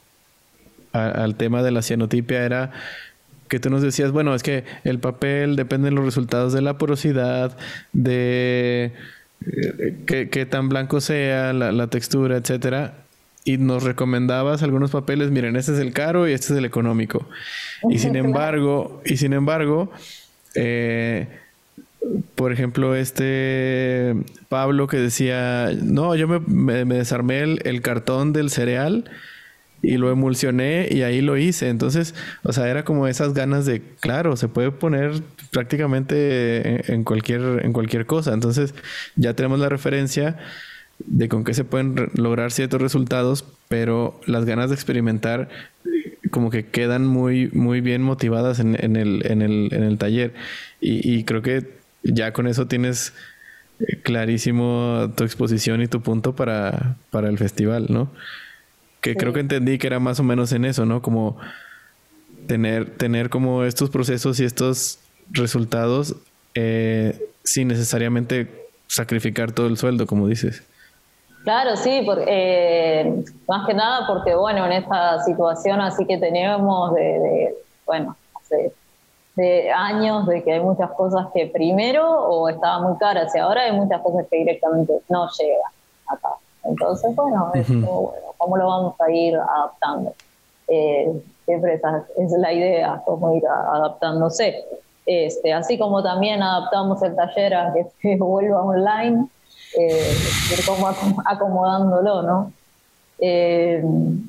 al, 0.93 1.35
tema 1.37 1.63
de 1.63 1.71
la 1.71 1.83
cianotipia 1.83 2.45
era 2.45 2.73
que 3.49 3.59
tú 3.59 3.69
nos 3.69 3.83
decías, 3.83 4.13
bueno, 4.13 4.35
es 4.35 4.43
que 4.43 4.65
el 4.85 5.01
papel 5.01 5.57
depende 5.57 5.91
de 5.91 5.95
los 5.95 6.05
resultados 6.05 6.53
de 6.53 6.63
la 6.63 6.79
porosidad, 6.79 7.57
de 7.93 8.93
eh, 9.47 10.29
qué, 10.31 10.47
tan 10.47 10.69
blanco 10.69 11.01
sea, 11.01 11.53
la, 11.53 11.73
la 11.73 11.87
textura, 11.89 12.37
etcétera 12.37 12.95
y 13.45 13.57
nos 13.57 13.83
recomendabas 13.83 14.63
algunos 14.63 14.91
papeles, 14.91 15.31
miren, 15.31 15.57
este 15.57 15.73
es 15.73 15.79
el 15.79 15.93
caro 15.93 16.29
y 16.29 16.33
este 16.33 16.53
es 16.53 16.59
el 16.59 16.65
económico. 16.65 17.27
Y 17.89 17.99
sin 17.99 18.17
embargo, 18.17 19.01
y 19.05 19.17
sin 19.17 19.33
embargo, 19.33 19.91
eh, 20.55 21.27
por 22.35 22.53
ejemplo, 22.53 22.95
este 22.95 24.15
Pablo 24.49 24.87
que 24.87 24.99
decía, 24.99 25.71
no, 25.83 26.15
yo 26.17 26.29
me, 26.29 26.85
desarmé 26.85 27.41
el, 27.41 27.83
cartón 27.83 28.33
del 28.33 28.51
cereal 28.51 29.11
y 29.83 29.97
lo 29.97 30.11
emulsioné 30.11 30.89
y 30.91 31.03
ahí 31.03 31.23
lo 31.23 31.37
hice. 31.37 31.69
Entonces, 31.69 32.15
o 32.43 32.53
sea, 32.53 32.69
era 32.69 32.85
como 32.85 33.07
esas 33.07 33.33
ganas 33.33 33.65
de, 33.65 33.83
claro, 34.01 34.37
se 34.37 34.49
puede 34.49 34.71
poner 34.71 35.23
prácticamente 35.51 36.93
en 36.93 37.05
cualquier, 37.05 37.65
en 37.65 37.73
cualquier 37.73 38.07
cosa. 38.07 38.33
Entonces, 38.33 38.75
ya 39.17 39.35
tenemos 39.35 39.59
la 39.59 39.69
referencia 39.69 40.39
de 41.07 41.29
con 41.29 41.45
qué 41.45 41.55
se 41.55 41.65
pueden 41.65 42.11
lograr 42.15 42.53
ciertos 42.53 42.81
resultados, 42.81 43.45
pero 43.69 44.21
las 44.27 44.45
ganas 44.45 44.71
de 44.71 44.75
experimentar 44.75 45.49
como 46.31 46.51
que 46.51 46.67
quedan 46.67 47.07
muy, 47.07 47.49
muy 47.53 47.81
bien 47.81 48.03
motivadas 48.03 48.61
en, 48.61 48.75
el, 48.75 49.27
en, 49.27 49.43
el, 49.43 49.69
en 49.73 49.83
el 49.83 49.99
taller. 49.99 50.35
Y, 50.81 51.25
creo 51.25 51.43
que 51.43 51.69
ya 52.03 52.33
con 52.33 52.47
eso 52.47 52.67
tienes 52.67 53.13
eh, 53.81 54.01
clarísimo 54.03 55.13
tu 55.17 55.25
exposición 55.25 55.83
y 55.83 55.89
tu 55.89 56.01
punto 56.01 56.35
para, 56.35 56.97
para 57.11 57.29
el 57.29 57.39
festival, 57.39 57.87
¿no? 57.89 58.11
Que 59.01 59.17
creo 59.17 59.33
que 59.33 59.41
entendí 59.41 59.79
que 59.79 59.87
era 59.87 59.99
más 59.99 60.21
o 60.21 60.23
menos 60.23 60.53
en 60.53 60.65
eso, 60.65 60.87
¿no? 60.87 61.03
Como 61.03 61.39
tener, 62.47 62.91
tener 62.91 63.29
como 63.29 63.65
estos 63.65 63.91
procesos 63.91 64.41
y 64.41 64.45
estos 64.45 65.01
resultados 65.31 66.17
eh, 66.55 67.29
sin 67.45 67.69
necesariamente 67.69 68.69
sacrificar 68.87 69.53
todo 69.53 69.67
el 69.67 69.77
sueldo, 69.77 70.07
como 70.07 70.27
dices. 70.27 70.63
Claro, 71.45 71.77
sí, 71.77 72.03
porque, 72.05 72.25
eh, 72.29 73.25
más 73.49 73.67
que 73.67 73.73
nada 73.75 74.07
porque, 74.07 74.35
bueno, 74.35 74.67
en 74.67 74.73
esta 74.73 75.23
situación 75.25 75.81
así 75.81 76.05
que 76.05 76.19
tenemos 76.19 76.95
de, 76.95 77.55
bueno, 77.87 78.17
hace 78.35 78.73
de 79.37 79.71
años 79.71 80.27
de 80.27 80.43
que 80.43 80.53
hay 80.53 80.61
muchas 80.61 80.91
cosas 80.91 81.29
que 81.33 81.47
primero 81.47 82.07
o 82.07 82.49
estaban 82.49 82.83
muy 82.83 82.99
caras 82.99 83.35
y 83.35 83.39
ahora 83.39 83.63
hay 83.63 83.73
muchas 83.73 84.01
cosas 84.03 84.27
que 84.31 84.39
directamente 84.39 84.93
no 85.09 85.29
llegan 85.31 85.73
acá. 86.09 86.31
Entonces, 86.65 87.15
bueno, 87.15 87.51
bueno 87.55 88.13
¿cómo 88.37 88.57
lo 88.57 88.67
vamos 88.67 89.01
a 89.01 89.11
ir 89.11 89.37
adaptando? 89.37 90.15
Eh, 90.69 91.23
siempre 91.47 91.75
esa 91.75 92.05
es 92.19 92.33
la 92.33 92.53
idea, 92.53 93.01
cómo 93.07 93.35
ir 93.35 93.47
adaptándose. 93.47 94.63
Este, 95.07 95.53
así 95.53 95.79
como 95.79 96.03
también 96.03 96.43
adaptamos 96.43 97.03
el 97.03 97.17
taller 97.17 97.55
a 97.55 97.73
que 97.73 97.87
se 98.03 98.17
vuelva 98.17 98.63
online, 98.63 99.29
eh, 99.79 100.15
como 100.67 100.89
acomodándolo, 101.25 102.23
¿no? 102.23 102.53
Eh, 103.23 103.83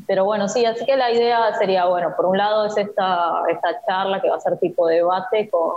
pero 0.05 0.26
bueno, 0.26 0.49
sí, 0.49 0.65
así 0.65 0.86
que 0.86 0.97
la 0.97 1.11
idea 1.11 1.53
sería, 1.57 1.86
bueno, 1.86 2.13
por 2.15 2.26
un 2.26 2.38
lado 2.38 2.65
es 2.65 2.76
esta, 2.76 3.43
esta 3.49 3.82
charla 3.88 4.22
que 4.22 4.30
va 4.30 4.36
a 4.36 4.41
ser 4.41 4.57
tipo 4.57 4.86
debate 4.88 5.49
con, 5.49 5.76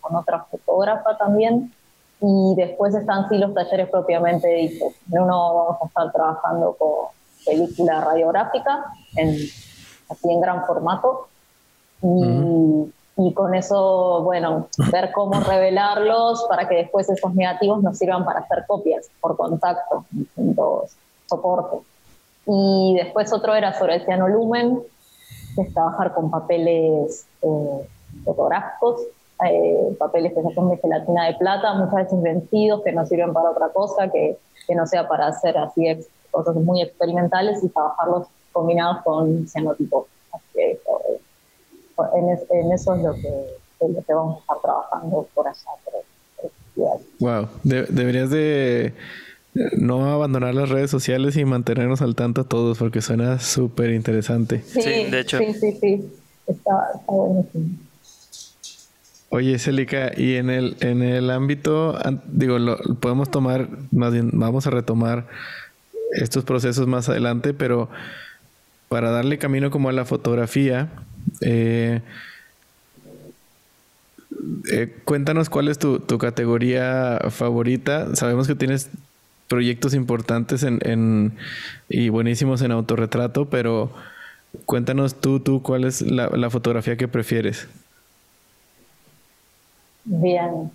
con 0.00 0.16
otra 0.16 0.44
fotógrafa 0.44 1.16
también, 1.16 1.72
y 2.20 2.54
después 2.56 2.94
están 2.94 3.28
sí 3.28 3.36
los 3.36 3.52
talleres 3.52 3.88
propiamente 3.90 4.48
dichos. 4.48 4.94
En 5.10 5.22
uno 5.22 5.54
vamos 5.54 5.82
a 5.82 5.86
estar 5.86 6.12
trabajando 6.12 6.74
con 6.78 7.08
película 7.44 8.00
radiográfica, 8.00 8.86
en, 9.16 9.28
así 9.28 10.30
en 10.30 10.40
gran 10.40 10.64
formato, 10.64 11.28
y, 12.02 12.92
y 13.18 13.32
con 13.32 13.54
eso, 13.54 14.22
bueno, 14.22 14.68
ver 14.92 15.10
cómo 15.12 15.40
revelarlos 15.40 16.44
para 16.48 16.68
que 16.68 16.76
después 16.76 17.08
esos 17.08 17.34
negativos 17.34 17.82
nos 17.82 17.96
sirvan 17.96 18.24
para 18.24 18.40
hacer 18.40 18.64
copias 18.66 19.08
por 19.20 19.36
contacto 19.36 20.04
distintos 20.10 20.92
soportes. 21.26 21.80
Y 22.46 22.94
después 22.96 23.32
otro 23.32 23.54
era 23.54 23.72
sobre 23.78 23.96
el 23.96 24.04
cianolumen, 24.04 24.80
que 25.54 25.62
es 25.62 25.72
trabajar 25.72 26.14
con 26.14 26.30
papeles 26.30 27.26
eh, 27.42 27.88
fotográficos, 28.24 29.00
eh, 29.44 29.96
papeles 29.98 30.32
que 30.34 30.54
son 30.54 30.70
de 30.70 30.76
gelatina 30.76 31.26
de 31.26 31.34
plata, 31.34 31.74
muchas 31.74 32.04
veces 32.04 32.22
vencidos, 32.22 32.82
que 32.82 32.92
no 32.92 33.06
sirven 33.06 33.32
para 33.32 33.50
otra 33.50 33.68
cosa, 33.70 34.08
que, 34.10 34.38
que 34.66 34.74
no 34.74 34.86
sea 34.86 35.08
para 35.08 35.28
hacer 35.28 35.56
así 35.58 36.06
cosas 36.30 36.54
muy 36.56 36.82
experimentales 36.82 37.64
y 37.64 37.68
trabajarlos 37.70 38.26
combinados 38.52 39.02
con 39.04 39.46
cianotipo. 39.48 40.06
Así 40.32 40.44
que, 40.54 40.65
en, 42.14 42.72
eso 42.72 42.94
es 42.94 43.02
lo 43.02 43.14
que, 43.14 44.12
vamos 44.12 44.38
a 44.38 44.40
estar 44.40 44.56
trabajando 44.62 45.28
por 45.34 45.48
allá. 45.48 45.70
wow, 47.18 47.48
deberías 47.62 48.30
de 48.30 48.94
no 49.76 50.12
abandonar 50.12 50.54
las 50.54 50.68
redes 50.68 50.90
sociales 50.90 51.36
y 51.36 51.44
mantenernos 51.44 52.02
al 52.02 52.14
tanto 52.14 52.44
todos 52.44 52.78
porque 52.78 53.00
suena 53.00 53.38
súper 53.38 53.90
interesante. 53.90 54.62
Sí, 54.62 54.80
de 54.80 55.20
hecho. 55.20 55.38
Sí, 55.38 55.54
sí, 55.54 55.78
sí. 55.80 56.12
Está, 56.46 56.72
buenísimo. 57.06 57.78
Oye, 59.28 59.58
Celica, 59.58 60.12
y 60.16 60.36
en 60.36 60.50
el, 60.50 60.76
en 60.80 61.02
el 61.02 61.30
ámbito, 61.30 61.98
digo, 62.26 62.58
lo, 62.58 62.78
podemos 63.00 63.30
tomar, 63.30 63.68
más 63.90 64.12
bien, 64.12 64.30
vamos 64.32 64.66
a 64.66 64.70
retomar 64.70 65.26
estos 66.12 66.44
procesos 66.44 66.86
más 66.86 67.08
adelante, 67.08 67.52
pero 67.52 67.88
para 68.88 69.10
darle 69.10 69.38
camino 69.38 69.70
como 69.70 69.88
a 69.88 69.92
la 69.92 70.04
fotografía, 70.04 70.90
eh, 71.40 72.00
eh, 74.70 74.94
cuéntanos 75.04 75.48
cuál 75.48 75.68
es 75.68 75.78
tu, 75.78 76.00
categoría 76.18 77.18
favorita. 77.30 78.14
Sabemos 78.14 78.46
que 78.46 78.54
tienes 78.54 78.90
proyectos 79.48 79.94
importantes 79.94 80.62
en, 80.62 81.38
y 81.88 82.08
buenísimos 82.08 82.62
en 82.62 82.72
autorretrato, 82.72 83.46
pero 83.46 83.90
cuéntanos 84.64 85.14
tú, 85.14 85.40
tú, 85.40 85.62
cuál 85.62 85.84
es 85.84 86.02
la, 86.02 86.50
fotografía 86.50 86.96
que 86.96 87.08
prefieres. 87.08 87.68
Bien, 90.04 90.70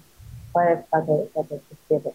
¿cuál 0.51 0.67
es 0.73 0.79
la 0.91 1.05
que? 1.05 2.11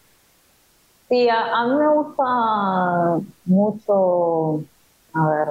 Sí, 1.09 1.29
a, 1.29 1.65
mí 1.67 1.75
me 1.77 1.89
gusta 1.89 3.25
mucho, 3.45 4.65
a 5.13 5.29
ver, 5.29 5.49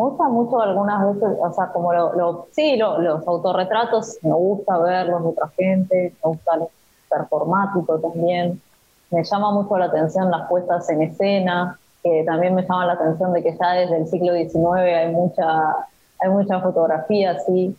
me 0.00 0.06
gusta 0.06 0.28
mucho 0.28 0.60
algunas 0.62 1.14
veces, 1.14 1.36
o 1.38 1.52
sea, 1.52 1.66
como 1.66 1.92
lo, 1.92 2.46
sí, 2.52 2.76
los 2.78 3.28
autorretratos, 3.28 4.18
me 4.22 4.32
gusta 4.32 4.78
verlos 4.78 5.22
de 5.22 5.28
otra 5.28 5.48
gente, 5.48 6.14
me 6.24 6.30
gusta 6.30 6.54
el 6.54 6.62
performático 7.10 7.98
también, 7.98 8.62
me 9.10 9.22
llama 9.22 9.52
mucho 9.52 9.76
la 9.76 9.86
atención 9.86 10.30
las 10.30 10.48
puestas 10.48 10.88
en 10.88 11.02
escena, 11.02 11.78
que 12.02 12.24
también 12.24 12.54
me 12.54 12.62
llama 12.62 12.86
la 12.86 12.92
atención 12.94 13.34
de 13.34 13.42
que 13.42 13.54
ya 13.60 13.72
desde 13.72 13.98
el 13.98 14.06
siglo 14.06 14.32
XIX 14.32 14.96
hay 14.96 15.12
mucha, 15.12 15.70
hay 16.18 16.30
mucha 16.30 16.60
fotografía 16.60 17.32
así, 17.32 17.76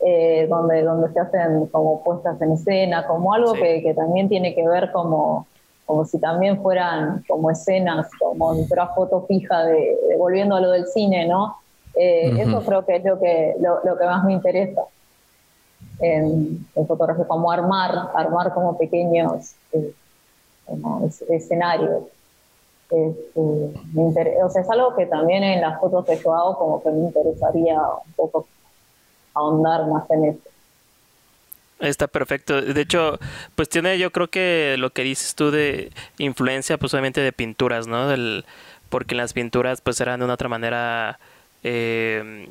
eh, 0.00 0.46
donde, 0.50 0.82
donde 0.82 1.10
se 1.14 1.20
hacen 1.20 1.66
como 1.68 2.04
puestas 2.04 2.42
en 2.42 2.52
escena, 2.52 3.06
como 3.06 3.32
algo 3.32 3.54
que, 3.54 3.80
que 3.82 3.94
también 3.94 4.28
tiene 4.28 4.54
que 4.54 4.68
ver 4.68 4.92
como 4.92 5.46
como 5.86 6.04
si 6.04 6.18
también 6.18 6.62
fueran 6.62 7.24
como 7.28 7.50
escenas, 7.50 8.08
como 8.18 8.50
una 8.50 8.86
foto 8.88 9.24
fija 9.26 9.64
de, 9.64 9.96
volviendo 10.18 10.56
a 10.56 10.60
lo 10.60 10.70
del 10.70 10.86
cine, 10.86 11.26
¿no? 11.26 11.58
Eh, 11.94 12.34
eso 12.40 12.62
creo 12.62 12.84
que 12.84 12.96
es 12.96 13.04
lo 13.04 13.20
que, 13.20 13.54
lo, 13.60 13.96
que 13.98 14.04
más 14.04 14.24
me 14.24 14.32
interesa 14.32 14.82
en, 16.00 16.66
fotografía, 16.86 17.24
como 17.26 17.50
armar, 17.50 18.10
armar 18.14 18.52
como 18.52 18.76
pequeños 18.76 19.54
eh, 19.72 19.94
escenarios. 21.28 22.04
Este, 22.90 24.42
o 24.42 24.50
sea, 24.50 24.62
es 24.62 24.70
algo 24.70 24.94
que 24.94 25.06
también 25.06 25.42
en 25.42 25.60
las 25.60 25.80
fotos 25.80 26.04
que 26.04 26.16
yo 26.16 26.34
hago 26.34 26.58
como 26.58 26.82
que 26.82 26.90
me 26.90 27.06
interesaría 27.06 27.80
un 27.80 28.12
poco 28.14 28.46
ahondar 29.34 29.86
más 29.86 30.10
en 30.10 30.24
eso. 30.24 30.53
Está 31.84 32.06
perfecto. 32.06 32.60
De 32.60 32.80
hecho, 32.80 33.18
pues 33.54 33.68
tiene 33.68 33.98
yo 33.98 34.10
creo 34.10 34.28
que 34.28 34.76
lo 34.78 34.90
que 34.90 35.02
dices 35.02 35.34
tú 35.34 35.50
de 35.50 35.90
influencia, 36.18 36.78
pues 36.78 36.94
obviamente 36.94 37.20
de 37.20 37.32
pinturas, 37.32 37.86
¿no? 37.86 38.08
Del, 38.08 38.44
porque 38.88 39.14
las 39.14 39.32
pinturas 39.32 39.80
pues 39.80 40.00
eran 40.00 40.20
de 40.20 40.24
una 40.24 40.34
otra 40.34 40.48
manera 40.48 41.18
eh, 41.62 42.48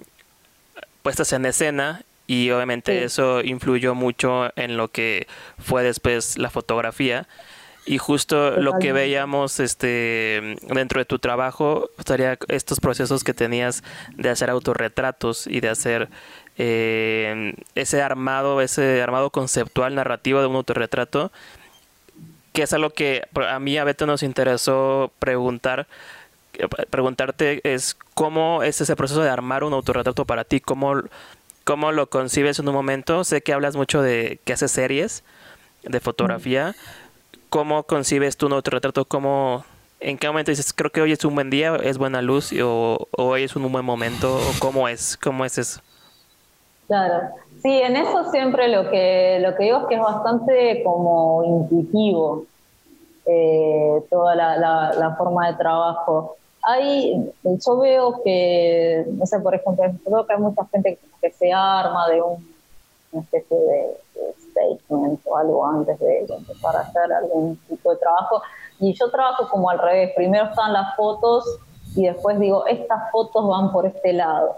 puestas 1.02 1.34
en 1.34 1.46
escena 1.46 2.04
y 2.28 2.52
obviamente 2.52 3.04
eso 3.04 3.42
influyó 3.42 3.96
mucho 3.96 4.52
en 4.56 4.78
lo 4.78 4.88
que 4.90 5.28
fue 5.58 5.84
después 5.84 6.38
la 6.38 6.50
fotografía. 6.50 7.28
Y 7.86 7.98
justo 7.98 8.52
lo 8.62 8.80
que 8.80 8.94
veíamos 8.94 9.60
este 9.60 10.56
dentro 10.62 11.02
de 11.02 11.06
tu 11.06 11.20
trabajo 11.20 11.90
estaría 12.00 12.38
estos 12.48 12.80
procesos 12.80 13.26
que 13.26 13.34
tenías 13.34 13.84
de 14.16 14.30
hacer 14.30 14.50
autorretratos 14.50 15.48
y 15.48 15.60
de 15.60 15.68
hacer 15.68 16.08
eh, 16.58 17.56
ese 17.76 18.02
armado, 18.02 18.62
ese 18.62 19.02
armado 19.02 19.30
conceptual 19.30 19.96
narrativo 19.96 20.40
de 20.40 20.48
un 20.48 20.56
autorretrato 20.56 21.32
que 22.54 22.62
es 22.62 22.74
algo 22.74 22.92
que 22.92 23.24
a 23.50 23.60
mí 23.60 23.78
a 23.78 23.84
Beto 23.84 24.06
nos 24.06 24.24
interesó 24.24 25.12
preguntar, 25.20 25.88
eh, 26.54 26.68
preguntarte 26.90 27.62
es 27.64 27.98
cómo 28.14 28.64
es 28.64 28.80
ese 28.80 28.96
proceso 28.96 29.24
de 29.24 29.30
armar 29.30 29.64
un 29.64 29.74
autorretrato 29.74 30.24
para 30.26 30.44
ti, 30.44 30.62
cómo, 30.62 31.02
cómo 31.64 31.92
lo 31.92 32.10
concibes 32.10 32.60
en 32.60 32.70
un 32.70 32.76
momento. 32.76 33.24
Sé 33.24 33.42
que 33.42 33.54
hablas 33.54 33.76
mucho 33.76 34.02
de 34.02 34.40
que 34.46 34.54
haces 34.54 34.72
series 34.72 35.24
de 35.82 36.00
fotografía. 36.00 36.76
¿Cómo 37.50 37.84
concibes 37.84 38.38
tu 38.38 38.46
un 38.46 38.54
autorretrato? 38.54 39.06
¿Cómo, 39.06 39.66
¿En 40.00 40.18
qué 40.20 40.28
momento 40.28 40.52
dices, 40.52 40.74
creo 40.74 40.92
que 40.92 41.02
hoy 41.02 41.12
es 41.12 41.26
un 41.26 41.34
buen 41.34 41.50
día, 41.50 41.76
es 41.84 41.98
buena 41.98 42.22
luz, 42.22 42.52
o, 42.62 43.08
hoy 43.12 43.44
es 43.44 43.56
un 43.56 43.72
buen 43.72 43.86
momento, 43.86 44.36
o 44.36 44.54
cómo 44.60 44.88
es, 44.88 45.18
cómo 45.18 45.44
es 45.44 45.58
eso? 45.58 45.82
Claro, 46.88 47.30
sí, 47.62 47.82
en 47.82 47.96
eso 47.96 48.30
siempre 48.32 48.68
lo 48.68 48.90
que, 48.90 49.40
lo 49.42 49.56
que 49.56 49.64
digo 49.64 49.80
es 49.80 49.86
que 49.86 49.96
es 49.96 50.02
bastante 50.02 50.84
como 50.84 51.44
intuitivo 51.44 52.46
eh, 53.26 54.04
toda 54.10 54.36
la, 54.36 55.16
forma 55.18 55.48
de 55.48 55.58
trabajo. 55.58 56.36
Hay, 56.62 57.32
yo 57.44 57.78
veo 57.78 58.22
que, 58.24 59.06
no 59.08 59.26
sé, 59.26 59.40
por 59.40 59.56
ejemplo, 59.56 59.86
veo 60.06 60.26
que 60.26 60.34
hay 60.34 60.40
mucha 60.40 60.66
gente 60.66 61.00
que 61.22 61.32
se 61.32 61.52
arma 61.52 62.08
de 62.10 62.22
un, 62.22 62.54
una 63.12 63.24
especie 63.24 63.58
de, 63.58 63.98
statement 64.52 65.20
o 65.26 65.38
algo 65.38 65.66
antes 65.66 66.00
de 66.00 66.20
empezar 66.20 66.76
a 66.76 66.82
hacer 66.82 67.12
algún 67.12 67.58
tipo 67.68 67.92
de 67.92 67.98
trabajo. 67.98 68.42
Y 68.80 68.94
yo 68.94 69.10
trabajo 69.10 69.48
como 69.50 69.70
al 69.70 69.80
revés. 69.80 70.12
Primero 70.16 70.46
están 70.46 70.74
las 70.74 70.96
fotos 70.96 71.44
y 71.96 72.06
después 72.06 72.40
digo, 72.40 72.66
estas 72.68 73.10
fotos 73.12 73.48
van 73.48 73.72
por 73.72 73.86
este 73.86 74.14
lado 74.14 74.58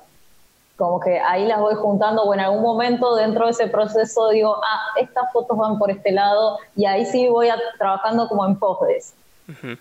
como 0.78 1.00
que 1.00 1.20
ahí 1.20 1.46
las 1.46 1.60
voy 1.60 1.76
juntando, 1.76 2.24
o 2.24 2.34
en 2.34 2.42
algún 2.42 2.62
momento 2.62 3.16
dentro 3.16 3.46
de 3.46 3.52
ese 3.52 3.68
proceso 3.68 4.30
digo, 4.30 4.56
ah, 4.58 5.00
estas 5.00 5.32
fotos 5.32 5.58
van 5.58 5.78
por 5.78 5.90
este 5.90 6.12
lado, 6.12 6.58
y 6.76 6.86
ahí 6.86 7.06
sí 7.06 7.30
voy 7.30 7.50
a, 7.50 7.58
trabajando 7.78 8.28
como 8.28 8.46
en 8.46 8.58
pos 8.58 8.80
de 8.82 8.98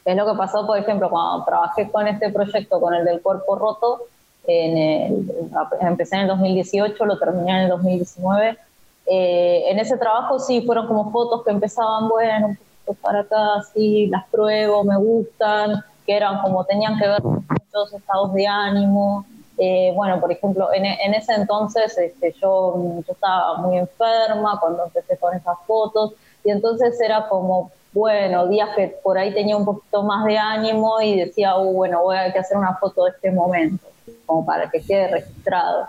Es 0.04 0.16
lo 0.16 0.26
que 0.26 0.38
pasó, 0.38 0.66
por 0.66 0.78
ejemplo, 0.78 1.10
cuando 1.10 1.44
trabajé 1.44 1.90
con 1.90 2.06
este 2.06 2.30
proyecto, 2.30 2.80
con 2.80 2.94
el 2.94 3.04
del 3.04 3.20
cuerpo 3.22 3.56
roto, 3.56 4.02
en 4.46 4.76
el, 4.76 5.50
empecé 5.80 6.16
en 6.16 6.22
el 6.22 6.28
2018, 6.28 7.04
lo 7.04 7.18
terminé 7.18 7.50
en 7.50 7.62
el 7.64 7.68
2019. 7.70 8.58
Eh, 9.06 9.64
en 9.68 9.78
ese 9.78 9.96
trabajo 9.96 10.38
sí 10.38 10.62
fueron 10.62 10.86
como 10.86 11.10
fotos 11.10 11.42
que 11.44 11.50
empezaban, 11.50 12.08
bueno, 12.08 12.48
un 12.48 12.56
poquito 12.56 13.02
para 13.02 13.20
acá, 13.20 13.62
sí, 13.72 14.06
las 14.06 14.26
pruebo, 14.28 14.84
me 14.84 14.96
gustan, 14.96 15.82
que 16.06 16.16
eran 16.16 16.40
como 16.42 16.64
tenían 16.64 16.98
que 16.98 17.08
ver 17.08 17.22
con 17.22 17.46
muchos 17.48 17.94
estados 17.94 18.32
de 18.34 18.46
ánimo, 18.46 19.26
eh, 19.56 19.92
bueno, 19.94 20.20
por 20.20 20.32
ejemplo, 20.32 20.68
en, 20.72 20.84
ese 21.14 21.34
entonces 21.34 21.96
este, 21.96 22.34
yo, 22.42 22.74
estaba 23.08 23.56
muy 23.58 23.78
enferma 23.78 24.58
cuando 24.60 24.84
empecé 24.84 25.16
con 25.16 25.34
esas 25.34 25.56
fotos 25.66 26.14
y 26.44 26.50
entonces 26.50 27.00
era 27.00 27.28
como, 27.28 27.70
bueno, 27.92 28.48
días 28.48 28.70
que 28.74 28.88
por 29.02 29.16
ahí 29.16 29.32
tenía 29.32 29.56
un 29.56 29.64
poquito 29.64 30.02
más 30.02 30.24
de 30.24 30.36
ánimo 30.36 31.00
y 31.00 31.18
decía, 31.18 31.56
uh, 31.56 31.72
bueno, 31.72 32.02
voy 32.02 32.16
a 32.16 32.24
hacer 32.24 32.56
una 32.56 32.74
foto 32.76 33.04
de 33.04 33.10
este 33.10 33.30
momento, 33.30 33.86
como 34.26 34.44
para 34.44 34.68
que 34.70 34.82
quede 34.82 35.08
registrado. 35.08 35.86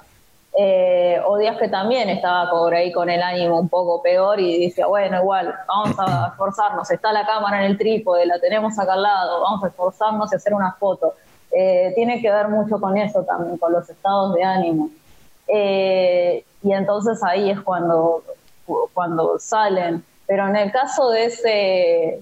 Eh, 0.58 1.20
o 1.26 1.38
días 1.38 1.58
que 1.58 1.68
también 1.68 2.08
estaba 2.08 2.50
por 2.50 2.74
ahí 2.74 2.90
con 2.90 3.10
el 3.10 3.22
ánimo 3.22 3.60
un 3.60 3.68
poco 3.68 4.02
peor 4.02 4.40
y 4.40 4.68
decía, 4.68 4.86
bueno, 4.88 5.18
igual, 5.18 5.54
vamos 5.68 5.98
a 6.00 6.30
esforzarnos, 6.30 6.90
está 6.92 7.12
la 7.12 7.26
cámara 7.26 7.66
en 7.66 7.72
el 7.72 7.78
trípode, 7.78 8.26
la 8.26 8.40
tenemos 8.40 8.80
acá 8.80 8.94
al 8.94 9.02
lado, 9.02 9.42
vamos 9.42 9.64
a 9.66 9.68
esforzarnos 9.68 10.32
y 10.32 10.36
hacer 10.36 10.54
una 10.54 10.72
foto. 10.74 11.16
Eh, 11.58 11.94
tiene 11.96 12.22
que 12.22 12.30
ver 12.30 12.50
mucho 12.50 12.82
con 12.82 12.98
eso 12.98 13.24
también, 13.24 13.58
con 13.58 13.72
los 13.72 13.90
estados 13.90 14.36
de 14.36 14.44
ánimo. 14.44 14.90
Eh, 15.48 16.44
y 16.62 16.74
entonces 16.74 17.24
ahí 17.24 17.50
es 17.50 17.62
cuando, 17.62 18.24
cuando 18.94 19.40
salen. 19.40 20.04
Pero 20.28 20.48
en 20.50 20.58
el 20.58 20.72
caso 20.74 21.12
de 21.12 21.26
ese, 21.26 22.16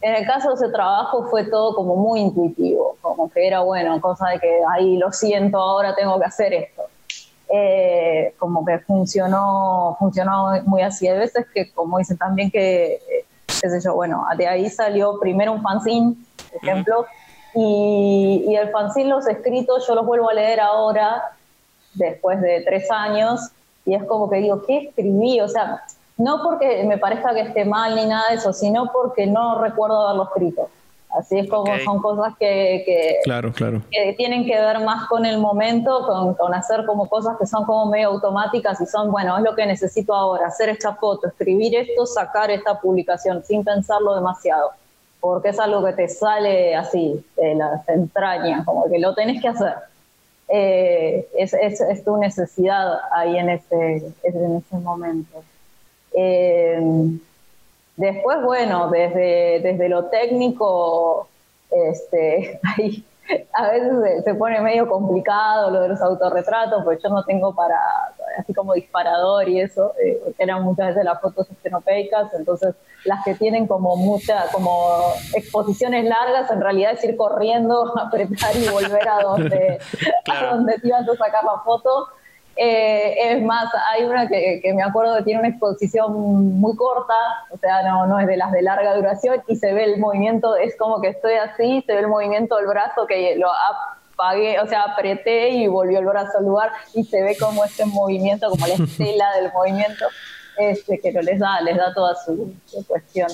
en 0.00 0.14
el 0.14 0.24
caso 0.26 0.50
de 0.50 0.54
ese 0.54 0.68
trabajo 0.68 1.26
fue 1.28 1.44
todo 1.44 1.74
como 1.74 1.96
muy 1.96 2.20
intuitivo, 2.20 2.96
como 3.00 3.28
que 3.28 3.48
era 3.48 3.60
bueno, 3.60 4.00
cosa 4.00 4.28
de 4.28 4.38
que 4.38 4.60
ahí 4.70 4.96
lo 4.96 5.10
siento, 5.10 5.58
ahora 5.58 5.96
tengo 5.96 6.16
que 6.20 6.26
hacer 6.26 6.52
esto. 6.52 6.82
Eh, 7.48 8.32
como 8.38 8.64
que 8.64 8.78
funcionó, 8.78 9.96
funcionó 9.98 10.52
muy 10.66 10.82
así. 10.82 11.08
Hay 11.08 11.18
veces 11.18 11.46
que, 11.52 11.72
como 11.72 11.98
dicen 11.98 12.16
también 12.16 12.48
que, 12.48 13.00
qué 13.46 13.70
sé 13.70 13.80
yo, 13.82 13.94
bueno, 13.94 14.24
de 14.36 14.46
ahí 14.46 14.70
salió 14.70 15.18
primero 15.18 15.52
un 15.52 15.62
fanzine, 15.62 16.14
por 16.52 16.62
ejemplo, 16.62 17.06
y, 17.60 18.44
y, 18.46 18.56
el 18.56 18.70
fanzine, 18.70 19.08
los 19.10 19.26
escritos, 19.26 19.86
yo 19.86 19.94
los 19.96 20.06
vuelvo 20.06 20.30
a 20.30 20.34
leer 20.34 20.60
ahora, 20.60 21.32
después 21.94 22.40
de 22.40 22.62
tres 22.62 22.88
años, 22.90 23.50
y 23.84 23.94
es 23.94 24.04
como 24.04 24.30
que 24.30 24.36
digo, 24.36 24.62
¿qué 24.64 24.88
escribí? 24.88 25.40
O 25.40 25.48
sea, 25.48 25.82
no 26.16 26.42
porque 26.42 26.84
me 26.84 26.98
parezca 26.98 27.34
que 27.34 27.40
esté 27.40 27.64
mal 27.64 27.96
ni 27.96 28.06
nada 28.06 28.24
de 28.30 28.36
eso, 28.36 28.52
sino 28.52 28.92
porque 28.92 29.26
no 29.26 29.60
recuerdo 29.60 30.06
haberlo 30.06 30.24
escrito. 30.24 30.68
Así 31.10 31.38
es 31.38 31.48
como 31.48 31.66
son 31.84 32.00
cosas 32.00 32.34
que, 32.38 32.82
que, 32.84 33.16
claro, 33.24 33.50
claro. 33.50 33.80
que, 33.90 34.12
tienen 34.12 34.44
que 34.44 34.60
ver 34.60 34.80
más 34.80 35.08
con 35.08 35.24
el 35.24 35.38
momento, 35.38 36.06
con, 36.06 36.34
con, 36.34 36.54
hacer 36.54 36.84
como 36.84 37.08
cosas 37.08 37.38
que 37.38 37.46
son 37.46 37.64
como 37.64 37.86
medio 37.86 38.08
automáticas 38.08 38.78
y 38.82 38.86
son, 38.86 39.10
bueno, 39.10 39.36
es 39.38 39.42
lo 39.42 39.56
que 39.56 39.64
necesito 39.64 40.14
ahora, 40.14 40.48
hacer 40.48 40.68
esta 40.68 40.94
foto, 40.94 41.26
escribir 41.26 41.74
esto, 41.74 42.04
sacar 42.04 42.50
esta 42.50 42.78
publicación 42.78 43.42
sin 43.42 43.64
pensarlo 43.64 44.14
demasiado 44.14 44.70
porque 45.20 45.50
es 45.50 45.58
algo 45.58 45.84
que 45.84 45.92
te 45.92 46.08
sale 46.08 46.74
así, 46.74 47.24
de 47.36 47.54
las 47.54 47.88
entrañas, 47.88 48.64
como 48.64 48.88
que 48.88 48.98
lo 48.98 49.14
tenés 49.14 49.40
que 49.40 49.48
hacer. 49.48 49.74
Eh, 50.48 51.28
es, 51.36 51.52
es, 51.52 51.80
es, 51.80 52.04
tu 52.04 52.16
necesidad 52.16 52.98
ahí 53.12 53.36
en 53.36 53.50
ese, 53.50 54.12
en 54.22 54.56
ese 54.56 54.76
momento. 54.76 55.42
Eh, 56.14 56.80
después, 57.96 58.42
bueno, 58.42 58.88
desde, 58.88 59.60
desde 59.60 59.88
lo 59.88 60.06
técnico, 60.06 61.28
este, 61.70 62.60
ahí 62.76 63.04
a 63.52 63.70
veces 63.70 64.24
se, 64.24 64.34
pone 64.34 64.60
medio 64.60 64.88
complicado 64.88 65.70
lo 65.70 65.82
de 65.82 65.88
los 65.88 66.00
autorretratos, 66.00 66.82
porque 66.84 67.02
yo 67.02 67.10
no 67.10 67.24
tengo 67.24 67.54
para, 67.54 67.78
así 68.38 68.54
como 68.54 68.74
disparador 68.74 69.48
y 69.48 69.60
eso, 69.60 69.94
eh, 70.02 70.34
eran 70.38 70.62
muchas 70.62 70.88
veces 70.88 71.04
las 71.04 71.20
fotos 71.20 71.50
estenopeicas, 71.50 72.32
entonces 72.34 72.74
las 73.04 73.24
que 73.24 73.34
tienen 73.34 73.66
como 73.66 73.96
mucha, 73.96 74.44
como 74.52 75.12
exposiciones 75.34 76.04
largas, 76.04 76.50
en 76.50 76.60
realidad 76.60 76.92
es 76.92 77.04
ir 77.04 77.16
corriendo, 77.16 77.92
apretar 78.00 78.56
y 78.56 78.68
volver 78.68 79.08
a 79.08 79.22
donde, 79.22 79.78
a 80.32 80.46
donde 80.46 80.78
te 80.78 80.88
ibas 80.88 81.08
a 81.08 81.16
sacar 81.16 81.44
la 81.44 81.60
foto. 81.64 82.08
Eh, 82.60 83.34
es 83.34 83.42
más, 83.42 83.70
hay 83.92 84.04
una 84.04 84.26
que, 84.26 84.60
me 84.74 84.82
acuerdo 84.82 85.16
que 85.18 85.22
tiene 85.22 85.38
una 85.38 85.48
exposición 85.48 86.12
muy 86.58 86.74
corta, 86.74 87.14
o 87.50 87.56
sea, 87.56 87.84
no, 87.84 88.08
no 88.08 88.18
es 88.18 88.26
de 88.26 88.36
las 88.36 88.50
de 88.50 88.62
larga 88.62 88.96
duración, 88.96 89.44
y 89.46 89.54
se 89.54 89.72
ve 89.72 89.84
el 89.84 90.00
movimiento, 90.00 90.56
es 90.56 90.76
como 90.76 91.00
que 91.00 91.10
estoy 91.10 91.34
así, 91.34 91.84
se 91.86 91.92
ve 91.92 92.00
el 92.00 92.08
movimiento 92.08 92.56
del 92.56 92.66
brazo 92.66 93.06
que 93.06 93.36
lo 93.36 93.48
apagué, 94.18 94.58
o 94.60 94.66
sea, 94.66 94.82
apreté 94.82 95.50
y 95.50 95.68
volvió 95.68 96.00
el 96.00 96.06
brazo 96.06 96.38
al 96.38 96.44
lugar, 96.44 96.72
y 96.94 97.04
se 97.04 97.22
ve 97.22 97.36
como 97.38 97.64
este 97.64 97.84
movimiento, 97.86 98.50
como 98.50 98.66
la 98.66 98.74
estela 98.84 99.32
del 99.36 99.52
movimiento, 99.52 100.06
este, 100.56 100.98
que 100.98 101.12
les 101.12 101.38
da, 101.38 101.60
les 101.60 101.76
da 101.76 101.94
toda 101.94 102.14
su, 102.16 102.54
cuestión. 102.86 103.28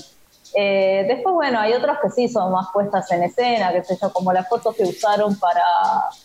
Eh, 0.56 1.04
después, 1.08 1.34
bueno, 1.34 1.58
hay 1.58 1.72
otras 1.72 1.98
que 2.00 2.10
sí 2.10 2.28
son 2.28 2.52
más 2.52 2.68
puestas 2.72 3.10
en 3.10 3.24
escena, 3.24 3.72
que 3.72 3.82
sé 3.82 3.98
yo, 4.00 4.12
como 4.12 4.32
las 4.32 4.48
fotos 4.48 4.76
que 4.76 4.84
usaron 4.84 5.36
para 5.38 5.64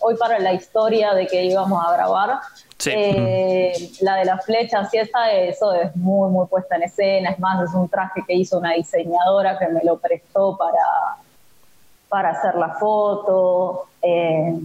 hoy 0.01 0.15
para 0.17 0.37
la 0.37 0.53
historia 0.53 1.13
de 1.13 1.25
que 1.25 1.45
íbamos 1.45 1.83
a 1.83 1.93
grabar. 1.93 2.39
Eh, 2.85 3.91
la 4.01 4.17
de 4.17 4.25
las 4.25 4.45
flechas, 4.45 4.89
sí, 4.91 4.97
esa, 4.97 5.31
eso 5.31 5.73
es 5.73 5.95
muy, 5.95 6.29
muy 6.29 6.45
puesta 6.47 6.75
en 6.75 6.83
escena. 6.83 7.31
Es 7.31 7.39
más, 7.39 7.67
es 7.67 7.73
un 7.73 7.89
traje 7.89 8.21
que 8.27 8.35
hizo 8.35 8.59
una 8.59 8.73
diseñadora 8.73 9.57
que 9.57 9.67
me 9.67 9.83
lo 9.83 9.97
prestó 9.97 10.55
para, 10.55 11.17
para 12.09 12.31
hacer 12.31 12.55
la 12.55 12.69
foto. 12.75 13.85
Eh, 14.01 14.59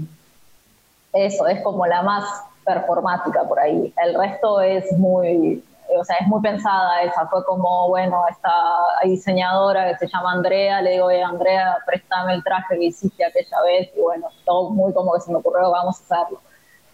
eso 1.13 1.47
es 1.47 1.63
como 1.63 1.87
la 1.87 2.03
más 2.03 2.25
performática 2.65 3.45
por 3.45 3.61
ahí. 3.61 3.93
El 4.03 4.15
resto 4.15 4.61
es 4.61 4.91
muy, 4.99 5.63
o 5.97 6.05
sea, 6.05 6.17
es 6.17 6.27
muy 6.27 6.41
pensada 6.41 7.03
esa. 7.03 7.27
Fue 7.29 7.45
como, 7.45 7.89
bueno, 7.89 8.25
esta 8.29 8.51
diseñadora 9.05 9.91
que 9.91 9.99
se 9.99 10.09
llama 10.09 10.33
Andrea, 10.33 10.81
le 10.81 10.93
digo, 10.93 11.07
oye, 11.07 11.23
Andrea, 11.23 11.77
préstame 11.87 12.35
el 12.35 12.43
traje 12.43 12.79
que 12.79 12.87
hiciste 12.87 13.25
aquella 13.25 13.63
vez. 13.63 13.91
Y 13.97 14.01
bueno, 14.01 14.29
todo 14.45 14.71
muy 14.71 14.93
como 14.93 15.13
que 15.13 15.21
se 15.21 15.31
me 15.31 15.39
ocurrió, 15.39 15.71
vamos 15.71 16.01
a 16.01 16.23
hacerlo 16.23 16.41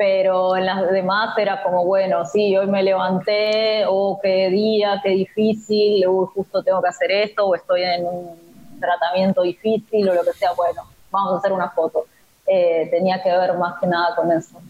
pero 0.01 0.57
en 0.57 0.65
las 0.65 0.91
demás 0.91 1.37
era 1.37 1.63
como, 1.63 1.85
bueno, 1.85 2.25
sí, 2.25 2.57
hoy 2.57 2.67
me 2.69 2.83
levanté, 2.83 3.85
o 3.85 4.13
oh, 4.13 4.21
qué 4.23 4.49
día, 4.49 4.99
qué 5.03 5.11
difícil, 5.11 6.07
o 6.07 6.25
justo 6.25 6.63
tengo 6.63 6.81
que 6.81 6.89
hacer 6.89 7.11
esto, 7.11 7.47
o 7.47 7.55
estoy 7.55 7.83
en 7.83 8.07
un 8.07 8.50
tratamiento 8.81 9.43
difícil, 9.43 10.09
o 10.09 10.15
lo 10.15 10.25
que 10.25 10.33
sea, 10.33 10.53
bueno, 10.53 10.83
vamos 11.11 11.35
a 11.35 11.37
hacer 11.39 11.53
una 11.53 11.71
foto. 11.71 12.07
Eh, 12.47 12.89
tenía 12.91 13.23
que 13.23 13.31
ver 13.31 13.57
más 13.57 13.79
que 13.81 13.87
nada 13.87 14.17
con 14.17 14.33
eso. 14.33 14.61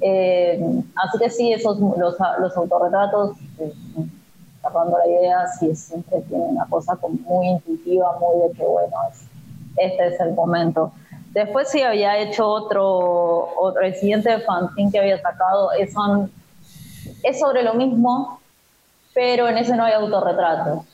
Eh, 0.00 0.60
así 0.96 1.18
que 1.18 1.30
sí, 1.30 1.52
esos, 1.52 1.78
los, 1.78 2.16
los 2.40 2.56
autorretratos, 2.56 3.36
eh, 3.58 3.72
la 4.62 5.06
idea, 5.08 5.46
sí, 5.58 5.74
siempre 5.74 6.20
tienen 6.22 6.50
una 6.50 6.66
cosa 6.66 6.96
como 6.96 7.14
muy 7.14 7.48
intuitiva, 7.48 8.18
muy 8.18 8.48
de 8.48 8.54
que, 8.54 8.64
bueno, 8.64 8.96
este 9.76 10.06
es 10.08 10.20
el 10.20 10.34
momento. 10.34 10.92
Después 11.32 11.68
sí 11.68 11.82
había 11.82 12.18
hecho 12.18 12.46
otro, 12.46 13.54
otro 13.56 13.82
el 13.82 13.94
siguiente 13.94 14.40
fanzine 14.40 14.90
que 14.90 14.98
había 14.98 15.20
sacado, 15.20 15.72
es, 15.72 15.94
es 17.22 17.38
sobre 17.38 17.62
lo 17.62 17.74
mismo, 17.74 18.40
pero 19.14 19.48
en 19.48 19.58
ese 19.58 19.76
no 19.76 19.84
hay 19.84 19.92
autorretrato. 19.94 20.84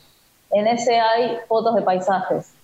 en 0.51 0.67
ese 0.67 0.99
hay 0.99 1.37
fotos 1.47 1.75
de 1.75 1.81
paisajes. 1.81 2.54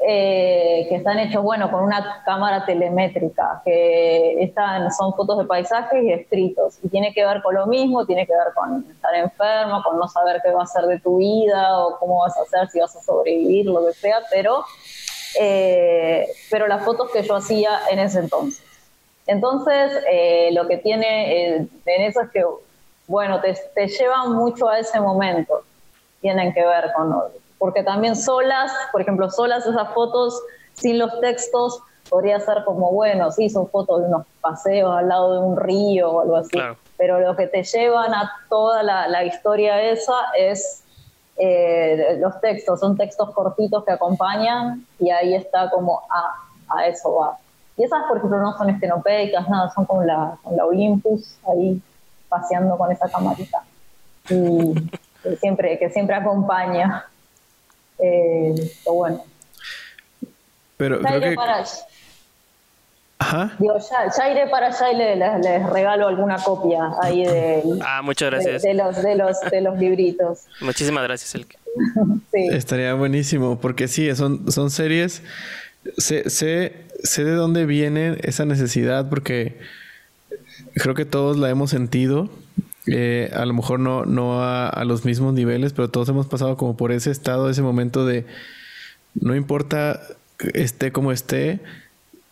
Eh, 0.00 0.86
que 0.88 0.94
están 0.94 1.18
hechos, 1.18 1.42
bueno, 1.42 1.70
con 1.72 1.82
una 1.82 2.22
cámara 2.24 2.64
telemétrica, 2.64 3.60
que 3.64 4.40
están, 4.42 4.92
son 4.92 5.12
fotos 5.14 5.38
de 5.38 5.44
paisajes 5.44 6.04
y 6.04 6.12
escritos. 6.12 6.78
Y 6.82 6.88
tiene 6.88 7.12
que 7.12 7.26
ver 7.26 7.42
con 7.42 7.54
lo 7.54 7.66
mismo, 7.66 8.06
tiene 8.06 8.24
que 8.24 8.32
ver 8.32 8.54
con 8.54 8.86
estar 8.90 9.14
enfermo, 9.16 9.82
con 9.82 9.98
no 9.98 10.06
saber 10.06 10.40
qué 10.42 10.52
va 10.52 10.62
a 10.62 10.66
ser 10.66 10.84
de 10.84 11.00
tu 11.00 11.18
vida 11.18 11.78
o 11.84 11.98
cómo 11.98 12.20
vas 12.20 12.36
a 12.38 12.42
hacer, 12.42 12.68
si 12.68 12.78
vas 12.78 12.94
a 12.94 13.02
sobrevivir, 13.02 13.66
lo 13.66 13.84
que 13.84 13.92
sea, 13.92 14.20
pero, 14.30 14.64
eh, 15.40 16.28
pero 16.48 16.68
las 16.68 16.84
fotos 16.84 17.10
que 17.10 17.24
yo 17.24 17.34
hacía 17.34 17.80
en 17.90 17.98
ese 17.98 18.20
entonces. 18.20 18.64
Entonces, 19.26 19.92
eh, 20.10 20.50
lo 20.52 20.68
que 20.68 20.78
tiene 20.78 21.56
en 21.56 21.70
eso 21.84 22.20
es 22.20 22.30
que, 22.30 22.44
bueno, 23.08 23.40
te, 23.40 23.54
te 23.74 23.88
llevan 23.88 24.32
mucho 24.32 24.68
a 24.68 24.78
ese 24.78 25.00
momento. 25.00 25.64
Tienen 26.20 26.54
que 26.54 26.64
ver 26.64 26.92
con 26.94 27.10
porque 27.58 27.82
también 27.82 28.16
solas, 28.16 28.72
por 28.92 29.00
ejemplo, 29.00 29.30
solas 29.30 29.66
esas 29.66 29.92
fotos 29.92 30.40
sin 30.74 30.98
los 30.98 31.20
textos 31.20 31.82
podría 32.08 32.40
ser 32.40 32.64
como, 32.64 32.92
bueno, 32.92 33.30
sí, 33.32 33.50
son 33.50 33.68
fotos 33.68 34.00
de 34.00 34.08
unos 34.08 34.26
paseos 34.40 34.96
al 34.96 35.08
lado 35.08 35.34
de 35.34 35.40
un 35.40 35.56
río 35.56 36.10
o 36.10 36.20
algo 36.20 36.36
así, 36.36 36.58
pero 36.96 37.20
lo 37.20 37.36
que 37.36 37.46
te 37.46 37.62
llevan 37.62 38.14
a 38.14 38.32
toda 38.48 38.82
la, 38.82 39.24
historia 39.24 39.82
esa 39.82 40.14
es 40.36 40.82
eh, 41.36 42.16
los 42.20 42.40
textos, 42.40 42.80
son 42.80 42.96
textos 42.96 43.30
cortitos 43.30 43.84
que 43.84 43.92
acompañan 43.92 44.86
y 44.98 45.10
ahí 45.10 45.34
está 45.34 45.70
como, 45.70 46.02
ah, 46.10 46.34
a 46.68 46.86
eso 46.86 47.14
va. 47.14 47.38
Y 47.76 47.84
esas, 47.84 48.04
por 48.08 48.16
ejemplo, 48.18 48.38
no 48.40 48.56
son 48.56 48.70
estenopeicas, 48.70 49.48
nada, 49.48 49.70
son 49.70 49.84
con 49.84 50.04
la, 50.04 50.36
con 50.42 50.56
la 50.56 50.66
Olympus 50.66 51.36
ahí 51.48 51.80
paseando 52.28 52.76
con 52.76 52.90
esa 52.90 53.08
camarita. 53.08 53.62
Y 54.28 54.74
que 55.22 55.36
siempre, 55.36 55.78
que 55.78 55.88
siempre 55.90 56.16
acompaña. 56.16 57.06
Eh, 57.98 58.54
bueno. 58.86 59.24
Pero 60.76 61.00
creo 61.00 61.20
que... 61.20 61.32
para... 61.34 61.64
Ajá. 63.20 63.56
Digo, 63.58 63.76
ya, 64.16 64.30
iré 64.30 64.46
para 64.46 64.68
allá 64.68 64.92
y 64.92 64.96
les, 64.96 65.70
regalo 65.70 66.06
alguna 66.06 66.36
copia 66.36 66.92
ahí 67.02 67.24
de, 67.24 67.64
ah, 67.84 68.00
muchas 68.00 68.30
gracias. 68.30 68.62
De, 68.62 68.74
los, 68.74 69.02
de, 69.02 69.16
los, 69.16 69.40
de 69.40 69.60
los 69.60 69.76
libritos. 69.76 70.44
Muchísimas 70.60 71.02
gracias, 71.02 71.34
Elke. 71.34 71.58
sí. 72.32 72.48
Estaría 72.52 72.94
buenísimo, 72.94 73.58
porque 73.58 73.88
sí, 73.88 74.14
son, 74.14 74.50
son 74.52 74.70
series. 74.70 75.22
Sé, 75.96 76.30
sé, 76.30 76.86
sé 77.02 77.24
de 77.24 77.32
dónde 77.32 77.66
viene 77.66 78.18
esa 78.22 78.44
necesidad, 78.44 79.08
porque 79.08 79.58
creo 80.74 80.94
que 80.94 81.04
todos 81.04 81.36
la 81.36 81.50
hemos 81.50 81.70
sentido 81.70 82.30
eh, 82.90 83.30
a 83.34 83.44
lo 83.44 83.54
mejor 83.54 83.80
no, 83.80 84.04
no 84.04 84.42
a, 84.42 84.84
los 84.84 85.04
mismos 85.04 85.34
niveles, 85.34 85.72
pero 85.72 85.88
todos 85.88 86.08
hemos 86.08 86.26
pasado 86.26 86.56
como 86.56 86.76
por 86.76 86.92
ese 86.92 87.10
estado, 87.10 87.50
ese 87.50 87.62
momento 87.62 88.06
de 88.06 88.24
no 89.14 89.36
importa 89.36 90.00
esté 90.54 90.92
como 90.92 91.12
esté, 91.12 91.60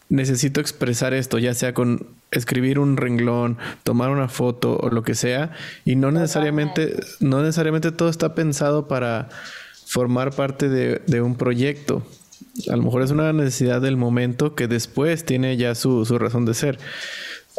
necesito 0.08 0.60
expresar 0.60 1.14
esto, 1.14 1.38
ya 1.38 1.52
sea 1.54 1.74
con 1.74 2.06
escribir 2.30 2.78
un 2.78 2.96
renglón, 2.96 3.58
tomar 3.82 4.10
una 4.10 4.28
foto 4.28 4.76
o 4.76 4.88
lo 4.90 5.02
que 5.02 5.14
sea, 5.14 5.52
y 5.84 5.96
no 5.96 6.10
necesariamente, 6.10 6.96
no 7.20 7.42
necesariamente 7.42 7.92
todo 7.92 8.08
está 8.08 8.34
pensado 8.34 8.88
para 8.88 9.28
formar 9.86 10.34
parte 10.34 10.68
de, 10.68 11.02
de 11.06 11.20
un 11.20 11.36
proyecto. 11.36 12.02
A 12.70 12.76
lo 12.76 12.82
mejor 12.82 13.02
es 13.02 13.10
una 13.10 13.32
necesidad 13.32 13.80
del 13.80 13.96
momento 13.96 14.54
que 14.54 14.68
después 14.68 15.24
tiene 15.24 15.56
ya 15.56 15.74
su, 15.74 16.04
su 16.06 16.18
razón 16.18 16.44
de 16.46 16.54
ser. 16.54 16.78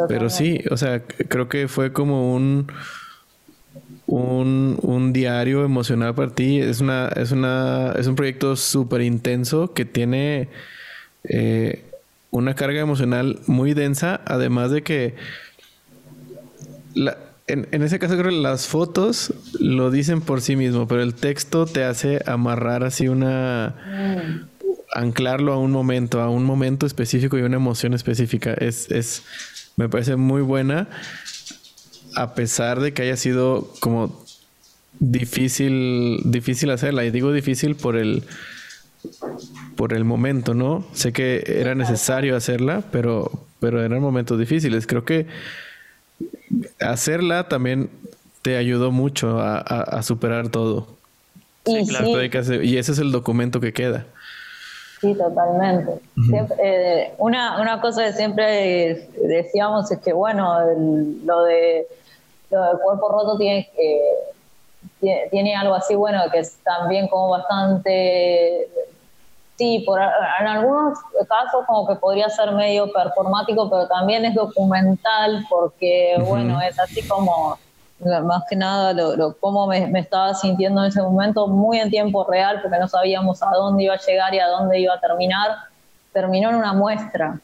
Pero 0.08 0.30
sí, 0.30 0.62
o 0.70 0.78
sea, 0.78 1.02
creo 1.02 1.50
que 1.50 1.68
fue 1.68 1.92
como 1.92 2.34
un, 2.34 2.68
un, 4.08 5.14
diario 5.14 5.64
emocional 5.64 6.16
para 6.16 6.32
ti. 6.32 6.60
Es 6.60 6.82
una, 6.82 7.08
es 7.10 7.32
una, 7.32 7.94
es 7.98 8.08
un 8.08 8.16
proyecto 8.16 8.56
súper 8.56 9.02
intenso 9.02 9.74
que 9.74 9.86
tiene 9.86 10.50
eh, 11.24 11.84
una 12.32 12.56
carga 12.56 12.80
emocional 12.80 13.40
muy 13.48 13.74
densa, 13.74 14.22
además 14.26 14.72
de 14.72 14.84
que 14.84 15.16
en, 17.48 17.68
en, 17.72 17.84
ese 17.84 18.00
caso 18.00 18.18
creo 18.18 18.32
que 18.32 18.38
las 18.38 18.68
fotos 18.68 19.34
lo 19.60 19.92
dicen 19.92 20.22
por 20.22 20.42
sí 20.42 20.56
mismo, 20.56 20.88
pero 20.88 21.02
el 21.02 21.14
texto 21.16 21.66
te 21.66 21.84
hace 21.84 22.22
amarrar 22.26 22.84
así 22.84 23.08
una... 23.08 23.76
Mm. 23.86 24.48
anclarlo 24.94 25.54
a 25.54 25.58
un 25.58 25.72
momento, 25.72 26.22
a 26.22 26.30
un 26.30 26.44
momento 26.44 26.86
específico 26.86 27.38
y 27.38 27.42
una 27.42 27.58
emoción 27.58 27.94
específica. 27.94 28.54
Es, 28.54 28.90
es, 28.92 29.24
me 29.78 29.88
parece 29.90 30.16
muy 30.16 30.42
buena, 30.42 30.88
a 32.16 32.34
pesar 32.34 32.80
de 32.80 32.94
que 32.94 33.04
haya 33.04 33.16
sido 33.16 33.72
como 33.80 34.26
difícil, 35.00 36.20
difícil 36.26 36.72
hacerla. 36.72 37.06
Y 37.06 37.12
digo 37.12 37.32
difícil 37.32 37.76
por 37.76 37.96
el, 37.96 38.24
por 39.76 39.94
el 39.94 40.04
momento, 40.04 40.56
¿no? 40.56 40.86
Sé 40.94 41.14
que 41.14 41.44
era 41.46 41.76
necesario 41.76 42.36
hacerla, 42.36 42.84
pero, 42.92 43.46
pero 43.60 43.84
eran 43.84 44.02
momentos 44.02 44.40
difíciles. 44.40 44.88
Creo 44.88 45.06
que 45.06 45.28
hacerla 46.80 47.48
también 47.48 47.92
te 48.42 48.58
ayudó 48.58 48.92
mucho 48.92 49.40
a, 49.40 50.02
superar 50.02 50.50
todo. 50.50 50.88
y 51.66 52.78
ese 52.78 52.92
es 52.94 52.98
el 52.98 53.12
documento 53.12 53.62
que 53.62 53.74
queda. 53.74 54.08
Sí, 55.00 55.14
totalmente. 55.14 56.00
Eh, 56.58 57.14
una, 57.20 57.62
una 57.62 57.80
cosa 57.80 58.06
que 58.06 58.14
siempre 58.14 59.10
decíamos 59.22 59.92
es 59.92 60.00
que, 60.00 60.12
bueno, 60.12 60.60
lo, 61.24 61.44
de, 61.44 61.88
lo 62.50 62.64
del 62.64 62.80
cuerpo 62.80 63.10
roto 63.10 63.38
tiene, 63.38 63.70
tiene 65.30 65.56
algo 65.56 65.76
así, 65.76 65.94
bueno, 65.94 66.20
que 66.32 66.40
es 66.40 66.58
también 66.64 67.08
como 67.08 67.30
bastante... 67.30 68.68
Sí, 69.56 69.84
por, 69.88 70.00
en 70.00 70.48
algunos 70.48 71.00
casos 71.28 71.66
como 71.66 71.88
que 71.88 71.96
podría 71.96 72.30
ser 72.30 72.52
medio 72.52 72.92
performático, 72.92 73.68
pero 73.70 73.88
también 73.88 74.24
es 74.24 74.36
documental 74.36 75.46
porque, 75.50 76.16
bueno, 76.28 76.62
es 76.62 76.78
así 76.78 77.08
como 77.08 77.58
más 78.00 78.44
que 78.50 78.56
nada 78.56 78.94
lo, 78.94 79.36
cómo 79.38 79.68
me, 79.68 80.00
estaba 80.00 80.34
sintiendo 80.34 80.82
en 80.82 80.90
ese 80.90 81.02
momento, 81.02 81.48
muy 81.48 81.80
en 81.80 81.90
tiempo 81.90 82.24
real, 82.26 82.62
porque 82.62 82.78
no 82.78 82.88
sabíamos 82.88 83.42
a 83.42 83.50
dónde 83.52 83.84
iba 83.84 83.96
a 83.96 84.00
llegar 84.00 84.34
y 84.34 84.40
a 84.40 84.48
dónde 84.48 84.80
iba 84.80 84.94
a 84.94 85.00
terminar. 85.00 85.52
Terminó 86.14 86.50
en 86.50 86.56
una 86.56 86.74
muestra, 86.74 87.40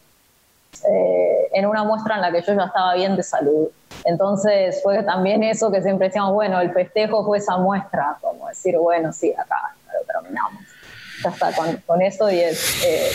eh, 0.90 1.50
en 1.54 1.66
una 1.66 1.84
muestra 1.84 2.16
en 2.16 2.22
la 2.22 2.32
que 2.32 2.42
yo 2.42 2.54
ya 2.54 2.66
estaba 2.66 2.94
bien 2.94 3.16
de 3.16 3.24
salud. 3.24 3.70
Entonces 4.06 4.82
fue 4.84 5.02
también 5.04 5.44
eso 5.44 5.72
que 5.72 5.82
siempre 5.82 6.08
decíamos, 6.08 6.34
bueno, 6.34 6.60
el 6.60 6.72
festejo 6.72 7.26
fue 7.26 7.38
esa 7.38 7.58
muestra, 7.58 8.18
como 8.22 8.48
decir, 8.48 8.78
bueno, 8.78 9.12
sí, 9.14 9.34
acá 9.34 9.76
lo 9.94 10.06
terminamos. 10.06 10.62
Ya 11.24 11.30
está 11.30 11.52
con, 11.86 12.02
eso 12.02 12.30
y 12.30 12.40
es, 12.40 12.84
eh, 12.86 13.12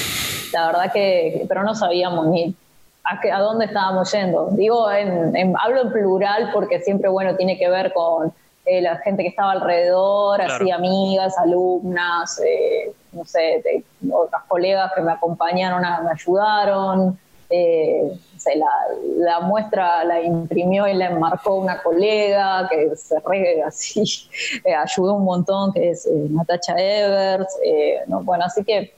la 0.53 0.67
verdad 0.69 0.93
que, 0.93 1.45
pero 1.49 1.63
no 1.63 1.75
sabíamos 1.75 2.27
ni 2.29 2.57
a, 3.09 3.41
dónde 3.41 3.67
estábamos 3.67 4.13
yendo. 4.13 4.49
Digo, 4.53 4.91
en, 4.91 5.55
hablo 5.59 5.83
en 5.83 5.93
plural 5.93 6.51
porque 6.53 6.81
siempre, 6.81 7.09
bueno, 7.09 7.37
tiene 7.37 7.59
que 7.59 7.69
ver 7.69 7.93
con 7.93 8.33
eh, 8.67 8.83
la 8.83 8.97
gente 8.99 9.23
que 9.23 9.31
estaba 9.31 9.53
alrededor, 9.53 10.43
así 10.43 10.71
amigas, 10.71 11.37
alumnas, 11.39 12.41
eh, 12.45 12.93
no 13.13 13.25
sé, 13.25 13.63
otras 14.13 14.43
colegas 14.47 14.93
que 14.95 15.01
me 15.01 15.13
acompañaron, 15.13 15.83
me 16.05 16.11
ayudaron. 16.11 17.19
Eh, 17.51 18.13
la, 19.17 19.41
muestra 19.41 20.05
la 20.05 20.21
imprimió 20.21 20.87
y 20.87 20.93
la 20.93 21.07
enmarcó 21.07 21.55
una 21.55 21.83
colega 21.83 22.69
que 22.69 22.95
se 22.95 23.19
re 23.21 23.63
así, 23.63 24.03
ayudó 24.79 25.15
un 25.15 25.25
montón, 25.25 25.73
que 25.73 25.91
es 25.91 26.07
Natacha 26.07 26.75
Evers. 26.77 27.57
no, 28.07 28.23
bueno, 28.23 28.45
así 28.45 28.63
que 28.65 28.95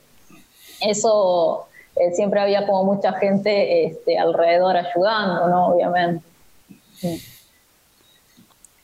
eso 0.81 1.69
eh, 1.95 2.11
siempre 2.13 2.39
había 2.39 2.65
como 2.65 2.93
mucha 2.93 3.13
gente 3.13 3.85
este, 3.85 4.17
alrededor 4.17 4.77
ayudando, 4.77 5.47
¿no? 5.47 5.67
Obviamente. 5.67 6.23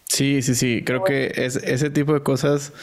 Sí, 0.06 0.42
sí, 0.42 0.56
sí. 0.56 0.84
Creo 0.84 1.04
que 1.04 1.32
es, 1.36 1.56
ese 1.58 1.90
tipo 1.90 2.14
de 2.14 2.22
cosas 2.22 2.74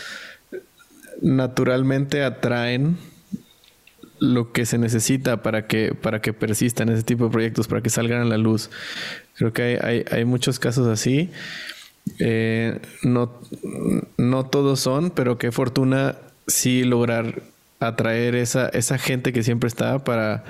naturalmente 1.20 2.25
atraen 2.25 2.97
lo 4.20 4.53
que 4.53 4.64
se 4.64 4.79
necesita 4.79 5.43
para 5.43 5.66
que, 5.66 5.95
para 5.95 6.20
que 6.20 6.33
persistan 6.33 6.89
ese 6.89 7.03
tipo 7.03 7.25
de 7.25 7.31
proyectos, 7.31 7.66
para 7.66 7.83
que 7.83 7.91
salgan 7.91 8.22
a 8.22 8.25
la 8.25 8.39
luz. 8.39 8.70
Creo 9.37 9.53
que 9.53 9.79
hay, 9.83 10.05
hay, 10.11 10.25
muchos 10.25 10.59
casos 10.59 10.87
así. 10.87 11.31
Eh, 12.18 12.81
no, 13.03 13.33
no 14.16 14.47
todos 14.47 14.81
son, 14.81 15.11
pero 15.11 15.37
qué 15.37 15.53
fortuna 15.53 16.16
sí 16.47 16.85
lograr 16.85 17.43
atraer 17.89 18.35
esa, 18.35 18.68
esa 18.68 18.99
gente 18.99 19.32
que 19.32 19.43
siempre 19.43 19.68
está 19.68 19.99
para, 20.05 20.45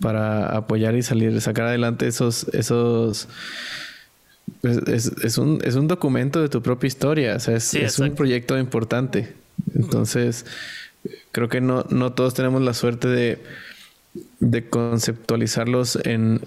para 0.00 0.56
apoyar 0.56 0.94
y 0.94 1.02
salir, 1.02 1.40
sacar 1.40 1.66
adelante 1.66 2.06
esos, 2.06 2.46
esos 2.52 3.28
pues, 4.60 4.78
es, 5.22 5.38
un, 5.38 5.60
es 5.64 5.74
un 5.74 5.88
documento 5.88 6.40
de 6.40 6.48
tu 6.48 6.62
propia 6.62 6.88
historia, 6.88 7.36
o 7.36 7.40
sea, 7.40 7.56
es, 7.56 7.98
un 7.98 8.14
proyecto 8.14 8.58
importante. 8.58 9.32
Entonces, 9.74 10.46
creo 11.32 11.48
que 11.48 11.60
no, 11.60 11.84
no 11.90 12.12
todos 12.12 12.34
tenemos 12.34 12.62
la 12.62 12.74
suerte 12.74 13.08
de, 13.08 13.38
de 14.40 14.68
conceptualizarlos 14.68 15.98
en, 16.04 16.40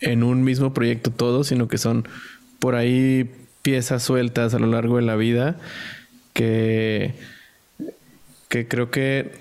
en 0.00 0.22
un 0.22 0.42
mismo 0.42 0.74
proyecto 0.74 1.10
todos, 1.10 1.48
sino 1.48 1.68
que 1.68 1.78
son 1.78 2.06
por 2.58 2.74
ahí 2.74 3.30
piezas 3.62 4.02
sueltas 4.02 4.54
a 4.54 4.58
lo 4.58 4.66
largo 4.66 4.96
de 4.96 5.02
la 5.02 5.16
vida 5.16 5.56
que, 6.32 7.14
que 8.48 8.68
creo 8.68 8.90
que 8.90 9.32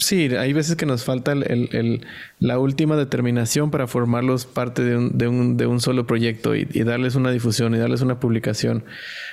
Sí, 0.00 0.34
hay 0.34 0.54
veces 0.54 0.76
que 0.76 0.86
nos 0.86 1.04
falta 1.04 1.32
el, 1.32 2.06
la 2.38 2.58
última 2.58 2.96
determinación 2.96 3.70
para 3.70 3.86
formarlos 3.86 4.46
parte 4.46 4.82
de 4.82 4.96
un, 4.96 5.18
de 5.18 5.28
un, 5.28 5.56
de 5.58 5.66
un 5.66 5.78
solo 5.78 6.06
proyecto 6.06 6.54
y, 6.54 6.64
darles 6.64 7.16
una 7.16 7.30
difusión 7.30 7.74
y 7.74 7.78
darles 7.78 8.00
una 8.00 8.18
publicación. 8.18 8.82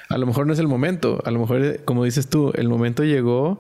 A 0.10 0.18
lo 0.18 0.26
mejor 0.26 0.46
no 0.46 0.52
es 0.52 0.60
el 0.60 0.68
momento, 0.68 1.22
a 1.24 1.32
lo 1.32 1.40
mejor, 1.40 1.80
como 1.86 2.04
dices 2.04 2.30
tú, 2.30 2.52
el 2.54 2.68
momento 2.68 3.06
llegó 3.06 3.60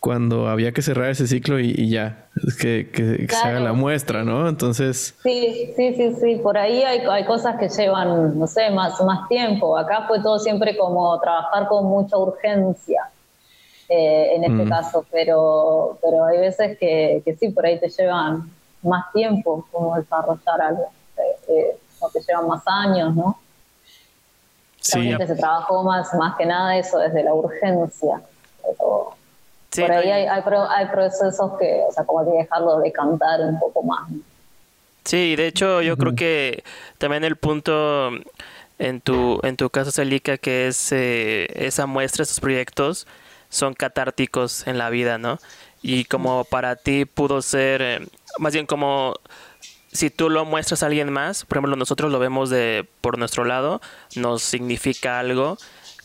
cuando 0.00 0.48
había 0.48 0.72
que 0.72 0.80
cerrar 0.80 1.10
ese 1.10 1.26
ciclo 1.26 1.60
y, 1.60 1.90
ya, 1.90 2.26
que, 2.58 2.90
que, 2.90 3.26
se 3.28 3.46
haga 3.46 3.60
la 3.60 3.74
muestra, 3.74 4.24
¿no? 4.24 4.48
Entonces... 4.48 5.14
Sí, 5.22 5.72
sí, 5.76 5.94
sí, 5.94 6.14
sí, 6.20 6.40
por 6.42 6.56
ahí 6.56 6.82
hay, 6.82 7.00
hay 7.00 7.24
cosas 7.26 7.56
que 7.58 7.68
llevan, 7.68 8.38
no 8.38 8.46
sé, 8.46 8.70
más, 8.70 8.98
más 9.02 9.28
tiempo. 9.28 9.76
Acá 9.76 10.06
fue 10.08 10.22
todo 10.22 10.38
siempre 10.38 10.74
como 10.76 11.20
trabajar 11.20 11.68
con 11.68 11.84
mucha 11.84 12.16
urgencia. 12.16 13.10
Eh, 13.88 14.36
en 14.36 14.44
este 14.44 14.64
mm. 14.64 14.68
caso, 14.68 15.04
pero, 15.10 15.98
pero 16.00 16.24
hay 16.24 16.38
veces 16.38 16.78
que, 16.78 17.20
que, 17.24 17.36
sí, 17.36 17.50
por 17.50 17.66
ahí 17.66 17.78
te 17.78 17.90
llevan 17.90 18.50
más 18.82 19.12
tiempo 19.12 19.66
como 19.70 19.96
desarrollar 19.96 20.60
algo, 20.60 20.88
eh, 21.18 21.22
eh, 21.48 21.76
o 22.00 22.08
te 22.08 22.20
llevan 22.20 22.48
más 22.48 22.62
años, 22.66 23.14
¿no? 23.14 23.38
Sí. 24.80 25.14
se 25.16 25.36
trabajó 25.36 25.82
más, 25.82 26.12
más 26.14 26.36
que 26.36 26.44
nada 26.44 26.76
eso 26.76 26.98
desde 26.98 27.22
la 27.22 27.34
urgencia. 27.34 28.22
por 28.78 29.92
ahí 29.92 30.10
hay, 30.10 30.26
hay, 30.26 30.86
procesos 30.86 31.58
que, 31.58 31.82
o 31.88 31.92
sea, 31.92 32.04
como 32.04 32.20
hay 32.20 32.26
que 32.26 32.38
dejarlo 32.38 32.78
de 32.78 32.92
cantar 32.92 33.40
un 33.40 33.58
poco 33.58 33.82
más. 33.82 34.08
Sí, 35.04 35.36
de 35.36 35.46
hecho 35.46 35.82
yo 35.82 35.96
creo 35.96 36.14
que 36.14 36.64
también 36.98 37.24
el 37.24 37.36
punto 37.36 38.10
en 38.78 39.00
tu, 39.00 39.40
en 39.42 39.56
tu 39.56 39.68
caso, 39.70 39.90
Celica, 39.90 40.38
que 40.38 40.68
es 40.68 40.92
esa 40.92 41.86
muestra, 41.86 42.22
esos 42.22 42.40
proyectos, 42.40 43.06
son 43.54 43.74
catárticos 43.74 44.66
en 44.66 44.78
la 44.78 44.90
vida, 44.90 45.18
¿no? 45.18 45.38
Y 45.82 46.04
como 46.04 46.44
para 46.44 46.76
ti 46.76 47.04
pudo 47.04 47.40
ser, 47.42 47.82
eh, 47.82 48.06
más 48.38 48.52
bien 48.52 48.66
como 48.66 49.14
si 49.92 50.10
tú 50.10 50.28
lo 50.28 50.44
muestras 50.44 50.82
a 50.82 50.86
alguien 50.86 51.12
más, 51.12 51.44
por 51.44 51.58
ejemplo, 51.58 51.76
nosotros 51.76 52.10
lo 52.10 52.18
vemos 52.18 52.50
de 52.50 52.86
por 53.00 53.16
nuestro 53.16 53.44
lado, 53.44 53.80
nos 54.16 54.42
significa 54.42 55.20
algo 55.20 55.56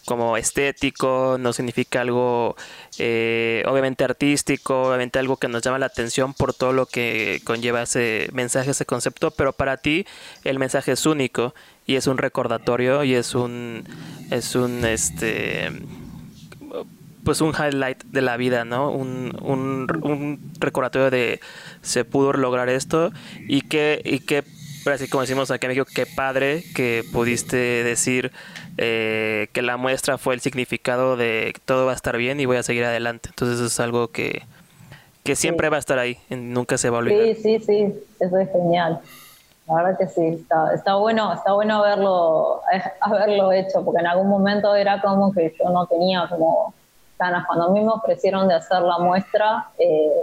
como 0.06 0.38
estético, 0.38 1.38
nos 1.40 1.56
significa 1.56 2.02
algo 2.02 2.56
eh, 2.98 3.64
obviamente 3.68 4.04
artístico, 4.04 4.90
obviamente 4.90 5.20
algo 5.20 5.38
que 5.38 5.48
nos 5.48 5.62
llama 5.62 5.80
la 5.80 5.88
atención 5.88 6.34
por 6.34 6.54
todo 6.54 6.74
lo 6.74 6.86
que 6.86 7.42
conlleva 7.44 7.84
ese 7.84 8.30
mensaje, 8.32 8.72
ese 8.72 8.86
concepto, 8.86 9.32
pero 9.32 9.54
para 9.54 9.78
ti 9.78 10.06
el 10.44 10.60
mensaje 10.60 10.92
es 10.92 11.06
único 11.06 11.54
y 11.86 11.96
es 11.96 12.08
un 12.08 12.18
recordatorio 12.18 13.04
y 13.04 13.16
es 13.16 13.34
un 13.34 13.84
es 14.30 14.56
un 14.56 14.86
este 14.86 15.72
pues 17.30 17.42
un 17.42 17.54
highlight 17.54 18.06
de 18.06 18.24
la 18.24 18.38
vida, 18.38 18.66
¿no? 18.66 18.90
Un, 18.90 19.38
un, 19.40 20.52
recordatorio 20.60 21.12
de 21.12 21.40
se 21.84 22.04
pudo 22.04 22.34
lograr 22.34 22.70
esto 22.70 23.12
y 23.48 23.62
que, 23.62 24.02
y 24.04 24.22
que 24.22 24.44
así 24.92 25.08
como 25.08 25.22
decimos 25.22 25.52
aquí 25.52 25.68
en 25.68 25.74
México, 25.74 25.86
qué 25.94 26.08
padre 26.08 26.64
que 26.74 27.04
pudiste 27.14 27.56
decir 27.84 28.32
eh, 28.80 29.48
que 29.54 29.62
la 29.62 29.78
muestra 29.78 30.18
fue 30.18 30.34
el 30.34 30.42
significado 30.42 31.18
de 31.18 31.54
todo 31.66 31.86
va 31.86 31.92
a 31.92 31.96
estar 31.96 32.18
bien 32.18 32.40
y 32.40 32.48
voy 32.48 32.58
a 32.58 32.64
seguir 32.64 32.84
adelante. 32.84 33.30
Entonces 33.30 33.58
eso 33.58 33.68
es 33.68 33.80
algo 33.80 34.08
que, 34.08 34.42
que 35.24 35.36
siempre 35.36 35.70
va 35.70 35.76
a 35.76 35.80
estar 35.82 36.00
ahí, 36.00 36.18
nunca 36.32 36.80
se 36.80 36.90
va 36.90 36.98
a 36.98 37.00
olvidar. 37.02 37.36
Sí, 37.36 37.36
sí, 37.44 37.60
sí, 37.60 37.94
eso 38.20 38.40
es 38.40 38.52
genial. 38.52 39.02
La 39.68 39.76
verdad 39.76 40.00
que 40.00 40.08
sí, 40.08 40.26
está, 40.30 40.74
está 40.74 40.96
bueno, 40.96 41.32
está 41.32 41.54
bueno 41.54 41.76
haberlo, 41.76 42.64
haberlo 43.02 43.52
hecho, 43.52 43.86
porque 43.86 44.00
en 44.00 44.08
algún 44.08 44.30
momento 44.30 44.74
era 44.74 45.00
como 45.00 45.32
que 45.32 45.56
yo 45.64 45.70
no 45.70 45.86
tenía 45.86 46.26
como 46.28 46.74
cuando 47.46 47.66
a 47.66 47.70
mí 47.70 47.82
me 47.82 47.92
ofrecieron 47.92 48.48
de 48.48 48.56
hacer 48.56 48.82
la 48.82 48.98
muestra, 48.98 49.70
eh, 49.78 50.22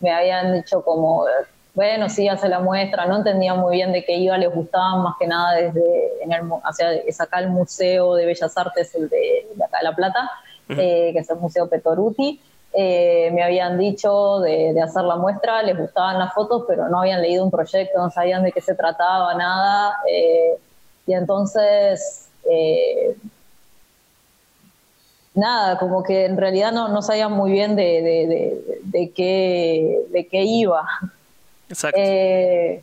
me 0.00 0.10
habían 0.10 0.54
dicho 0.54 0.82
como, 0.82 1.26
bueno, 1.74 2.08
sí, 2.08 2.28
hace 2.28 2.48
la 2.48 2.60
muestra, 2.60 3.04
no 3.04 3.18
entendía 3.18 3.54
muy 3.54 3.76
bien 3.76 3.92
de 3.92 4.04
qué 4.04 4.16
iba, 4.16 4.38
les 4.38 4.52
gustaba 4.52 4.96
más 4.96 5.16
que 5.18 5.26
nada 5.26 5.52
desde, 5.52 6.22
en 6.22 6.32
el, 6.32 6.50
o 6.50 6.72
sea, 6.72 6.92
es 6.92 7.20
acá 7.20 7.40
el 7.40 7.50
Museo 7.50 8.14
de 8.14 8.24
Bellas 8.24 8.56
Artes, 8.56 8.94
el 8.94 9.08
de, 9.10 9.46
acá 9.64 9.78
de 9.78 9.84
La 9.84 9.94
Plata, 9.94 10.30
eh, 10.70 11.10
que 11.12 11.18
es 11.18 11.28
el 11.28 11.36
Museo 11.36 11.68
Petoruti. 11.68 12.40
Eh, 12.72 13.30
me 13.32 13.44
habían 13.44 13.78
dicho 13.78 14.40
de, 14.40 14.72
de, 14.72 14.82
hacer 14.82 15.04
la 15.04 15.16
muestra, 15.16 15.62
les 15.62 15.78
gustaban 15.78 16.18
las 16.18 16.32
fotos, 16.32 16.64
pero 16.66 16.88
no 16.88 17.00
habían 17.00 17.20
leído 17.20 17.44
un 17.44 17.50
proyecto, 17.50 17.98
no 17.98 18.10
sabían 18.10 18.42
de 18.42 18.50
qué 18.50 18.60
se 18.60 18.74
trataba, 18.74 19.34
nada. 19.34 19.96
y 21.06 21.12
entonces 21.12 22.30
nada, 25.34 25.78
como 25.78 26.02
que 26.02 26.24
en 26.24 26.36
realidad 26.36 26.72
no, 26.72 26.88
no 26.88 27.02
sabían 27.02 27.32
muy 27.32 27.52
bien 27.52 27.76
de, 27.76 27.82
de, 28.02 28.80
de, 28.82 29.10
qué, 29.12 30.00
de 30.10 30.26
qué 30.26 30.44
iba. 30.44 30.86
Exacto. 31.68 31.98
Eh, 32.00 32.82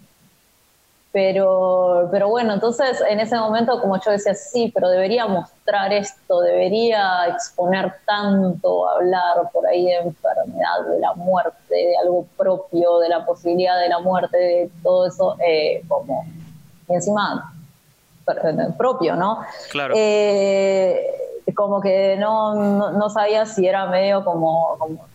pero, 1.13 2.07
pero 2.09 2.29
bueno, 2.29 2.53
entonces 2.53 3.01
en 3.09 3.19
ese 3.19 3.35
momento 3.35 3.81
como 3.81 3.99
yo 4.01 4.11
decía, 4.11 4.33
sí, 4.33 4.71
pero 4.73 4.89
debería 4.89 5.27
mostrar 5.27 5.91
esto, 5.91 6.39
debería 6.39 7.27
exponer 7.27 7.93
tanto, 8.05 8.89
hablar 8.89 9.49
por 9.51 9.67
ahí 9.67 9.85
de 9.85 9.95
enfermedad, 9.97 10.85
de 10.89 10.99
la 10.99 11.13
muerte, 11.15 11.53
de 11.69 11.97
algo 12.01 12.25
propio, 12.37 12.99
de 12.99 13.09
la 13.09 13.25
posibilidad 13.25 13.77
de 13.79 13.89
la 13.89 13.99
muerte, 13.99 14.37
de 14.37 14.71
todo 14.81 15.07
eso, 15.07 15.35
eh, 15.45 15.83
como 15.89 16.25
encima 16.87 17.53
propio, 18.77 19.15
¿no? 19.15 19.45
Claro. 19.69 19.93
Eh, 19.97 21.41
como 21.55 21.81
que 21.81 22.15
no, 22.17 22.91
no, 22.91 23.09
sabía 23.09 23.45
si 23.45 23.67
era 23.67 23.85
medio 23.87 24.23
como, 24.23 24.77
como 24.77 25.05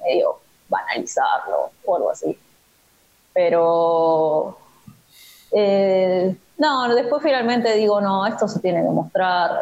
medio 0.00 0.38
banalizarlo 0.68 1.70
o 1.84 1.96
algo 1.96 2.10
así. 2.10 2.38
Pero 3.32 4.56
eh, 5.52 6.36
no, 6.58 6.94
después 6.94 7.22
finalmente 7.22 7.74
digo, 7.74 8.00
no, 8.00 8.26
esto 8.26 8.48
se 8.48 8.60
tiene 8.60 8.82
que 8.82 8.88
mostrar, 8.88 9.60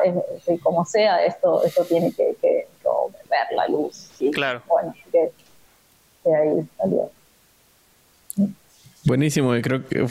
como 0.63 0.85
sea, 0.85 1.25
esto, 1.25 1.63
esto 1.63 1.85
tiene 1.85 2.13
que, 2.13 2.37
ver 2.43 3.47
la 3.57 3.69
luz. 3.69 4.11
Claro. 4.33 4.63
Bueno, 4.67 4.95
que, 5.13 5.33
ahí 6.25 6.69
salió. 6.79 7.11
Buenísimo, 9.07 9.53
creo 9.63 9.87
que 9.87 10.05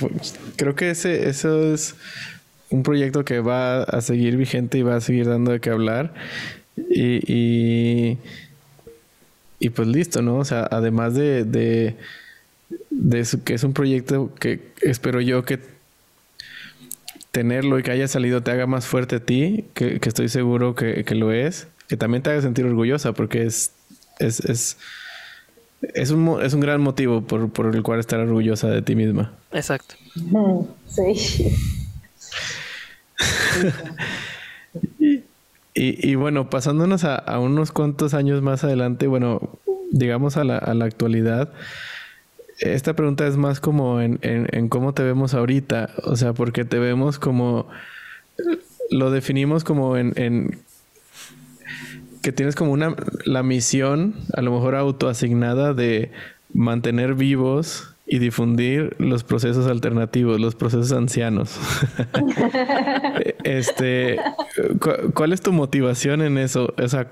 creo 0.56 0.76
que 0.76 0.90
ese 0.90 1.28
eso 1.30 1.74
es 1.74 1.96
un 2.70 2.84
proyecto 2.84 3.26
que 3.26 3.40
va 3.40 3.84
a 3.84 4.02
seguir 4.02 4.38
vigente 4.38 4.78
y 4.78 4.84
va 4.84 4.96
a 4.96 5.02
seguir 5.02 5.28
dando 5.28 5.52
de 5.52 5.60
qué 5.60 5.70
hablar. 5.70 6.14
Y, 6.78 8.18
y, 9.60 9.70
pues 9.70 9.88
listo, 9.88 10.22
¿no? 10.22 10.38
O 10.38 10.46
sea, 10.46 10.68
además 10.70 11.14
de, 11.14 11.44
de, 11.44 11.96
que 13.44 13.54
es 13.54 13.64
un 13.64 13.74
proyecto 13.74 14.34
que 14.36 14.72
espero 14.82 15.22
yo 15.22 15.44
que 15.46 15.60
tenerlo 17.32 17.80
y 17.80 17.84
que 17.84 17.92
haya 17.92 18.08
salido 18.08 18.44
te 18.44 18.52
haga 18.52 18.66
más 18.68 18.86
fuerte 18.86 19.18
a 19.18 19.20
ti, 19.20 19.66
que, 19.74 20.00
estoy 20.02 20.30
seguro 20.30 20.76
que, 20.76 21.04
lo 21.16 21.32
es, 21.32 21.68
que 21.88 21.98
también 21.98 22.24
te 22.24 22.30
haga 22.30 22.42
sentir 22.42 22.66
orgullosa 22.66 23.14
porque 23.14 23.44
es, 23.46 23.72
es, 24.20 24.40
es, 24.42 24.78
es, 25.82 26.12
un, 26.12 26.42
es 26.42 26.54
un 26.54 26.60
gran 26.60 26.82
motivo 26.82 27.22
por, 27.22 27.50
por 27.50 27.76
el 27.76 27.84
cual 27.84 28.00
estar 28.00 28.20
orgullosa 28.20 28.68
de 28.68 28.82
ti 28.82 28.96
misma. 28.96 29.34
Exacto. 29.52 29.96
Sí. 30.88 31.56
y, 35.74 36.16
bueno, 36.16 36.50
pasándonos 36.50 37.04
a, 37.04 37.40
unos 37.40 37.72
cuantos 37.72 38.14
años 38.14 38.42
más 38.42 38.64
adelante, 38.64 39.08
bueno, 39.08 39.60
digamos 39.92 40.38
a 40.38 40.44
la, 40.44 40.58
actualidad, 40.58 41.52
esta 42.60 42.94
pregunta 42.94 43.28
es 43.28 43.38
más 43.38 43.60
como 43.60 44.00
en, 44.02 44.70
cómo 44.70 44.94
te 44.94 45.04
vemos 45.04 45.34
ahorita, 45.34 45.90
o 46.04 46.16
sea, 46.16 46.34
porque 46.34 46.66
te 46.66 46.80
vemos 46.80 47.20
como, 47.20 47.68
lo 48.90 49.12
definimos 49.12 49.64
como 49.64 49.98
en, 49.98 50.60
que 52.26 52.32
tienes 52.32 52.56
como 52.56 52.72
una, 52.72 52.96
la 53.24 53.44
misión, 53.44 54.16
a 54.34 54.42
lo 54.42 54.52
mejor 54.52 54.74
autoasignada 54.74 55.76
de 55.76 56.10
mantener 56.56 57.14
vivos 57.14 57.94
y 58.08 58.18
difundir 58.18 58.96
los 58.98 59.24
procesos 59.24 59.68
alternativos, 59.68 60.42
los 60.42 60.56
procesos 60.56 60.92
ancianos. 60.92 61.60
este, 63.44 64.20
¿cuál 65.14 65.34
es 65.34 65.42
tu 65.42 65.54
motivación 65.54 66.24
en 66.24 66.40
eso? 66.40 66.74
O 66.84 66.88
sea, 66.88 67.12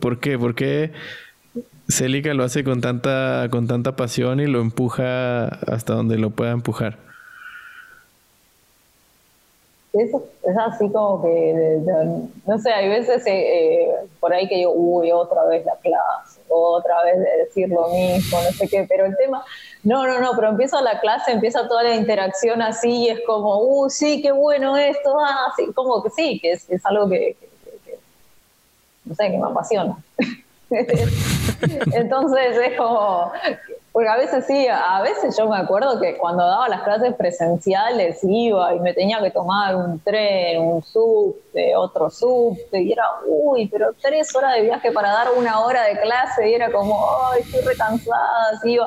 ¿por 0.00 0.18
qué? 0.18 0.36
¿Por 0.36 0.56
qué 0.56 0.90
Celica 1.88 2.34
lo 2.34 2.42
hace 2.42 2.64
con 2.64 2.80
tanta, 2.80 3.46
con 3.52 3.68
tanta 3.68 3.94
pasión 3.94 4.40
y 4.40 4.48
lo 4.48 4.60
empuja 4.60 5.46
hasta 5.46 5.94
donde 5.94 6.18
lo 6.18 6.30
pueda 6.30 6.50
empujar? 6.50 6.98
Es, 9.98 10.10
es 10.42 10.56
así 10.58 10.90
como 10.90 11.22
que, 11.22 11.80
no 12.46 12.58
sé, 12.58 12.70
hay 12.70 12.88
veces 12.88 13.22
eh, 13.26 13.88
por 14.20 14.32
ahí 14.32 14.48
que 14.48 14.62
yo, 14.62 14.72
uy, 14.72 15.10
otra 15.12 15.44
vez 15.44 15.64
la 15.64 15.76
clase, 15.76 16.40
otra 16.48 17.02
vez 17.04 17.18
de 17.18 17.36
decir 17.44 17.68
lo 17.68 17.88
mismo, 17.88 18.38
no 18.42 18.50
sé 18.50 18.68
qué, 18.68 18.84
pero 18.88 19.06
el 19.06 19.16
tema 19.16 19.44
No, 19.82 20.06
no, 20.06 20.20
no, 20.20 20.32
pero 20.34 20.48
empieza 20.48 20.82
la 20.82 21.00
clase, 21.00 21.32
empieza 21.32 21.66
toda 21.68 21.82
la 21.82 21.94
interacción 21.94 22.62
así 22.62 22.90
y 22.90 23.08
es 23.08 23.20
como, 23.26 23.58
uh, 23.58 23.88
sí, 23.88 24.20
qué 24.20 24.32
bueno 24.32 24.76
esto, 24.76 25.16
ah, 25.18 25.52
sí, 25.56 25.72
como 25.74 26.02
que 26.02 26.10
sí, 26.10 26.40
que 26.40 26.52
es, 26.52 26.68
algo 26.84 27.08
que, 27.08 27.36
no 29.04 29.14
sé, 29.14 29.30
que 29.30 29.38
me 29.38 29.46
apasiona. 29.46 29.96
Entonces 31.92 32.56
es 32.58 32.76
como, 32.76 33.32
porque 33.96 34.10
a 34.10 34.16
veces 34.16 34.44
sí, 34.46 34.66
a 34.68 35.00
veces 35.00 35.34
yo 35.38 35.48
me 35.48 35.56
acuerdo 35.56 35.98
que 35.98 36.18
cuando 36.18 36.46
daba 36.46 36.68
las 36.68 36.82
clases 36.82 37.14
presenciales 37.14 38.18
iba 38.24 38.74
y 38.74 38.80
me 38.80 38.92
tenía 38.92 39.22
que 39.22 39.30
tomar 39.30 39.74
un 39.74 39.98
tren, 40.00 40.60
un 40.60 40.82
subte, 40.82 41.74
otro 41.74 42.10
subte, 42.10 42.82
y 42.82 42.92
era, 42.92 43.04
uy, 43.26 43.66
pero 43.68 43.94
tres 43.98 44.36
horas 44.36 44.56
de 44.56 44.64
viaje 44.64 44.92
para 44.92 45.10
dar 45.12 45.28
una 45.34 45.60
hora 45.60 45.84
de 45.84 45.98
clase, 45.98 46.46
y 46.46 46.52
era 46.52 46.70
como, 46.70 47.08
ay, 47.32 47.40
estoy 47.40 47.62
recansada, 47.62 48.50
así 48.52 48.72
iba. 48.72 48.86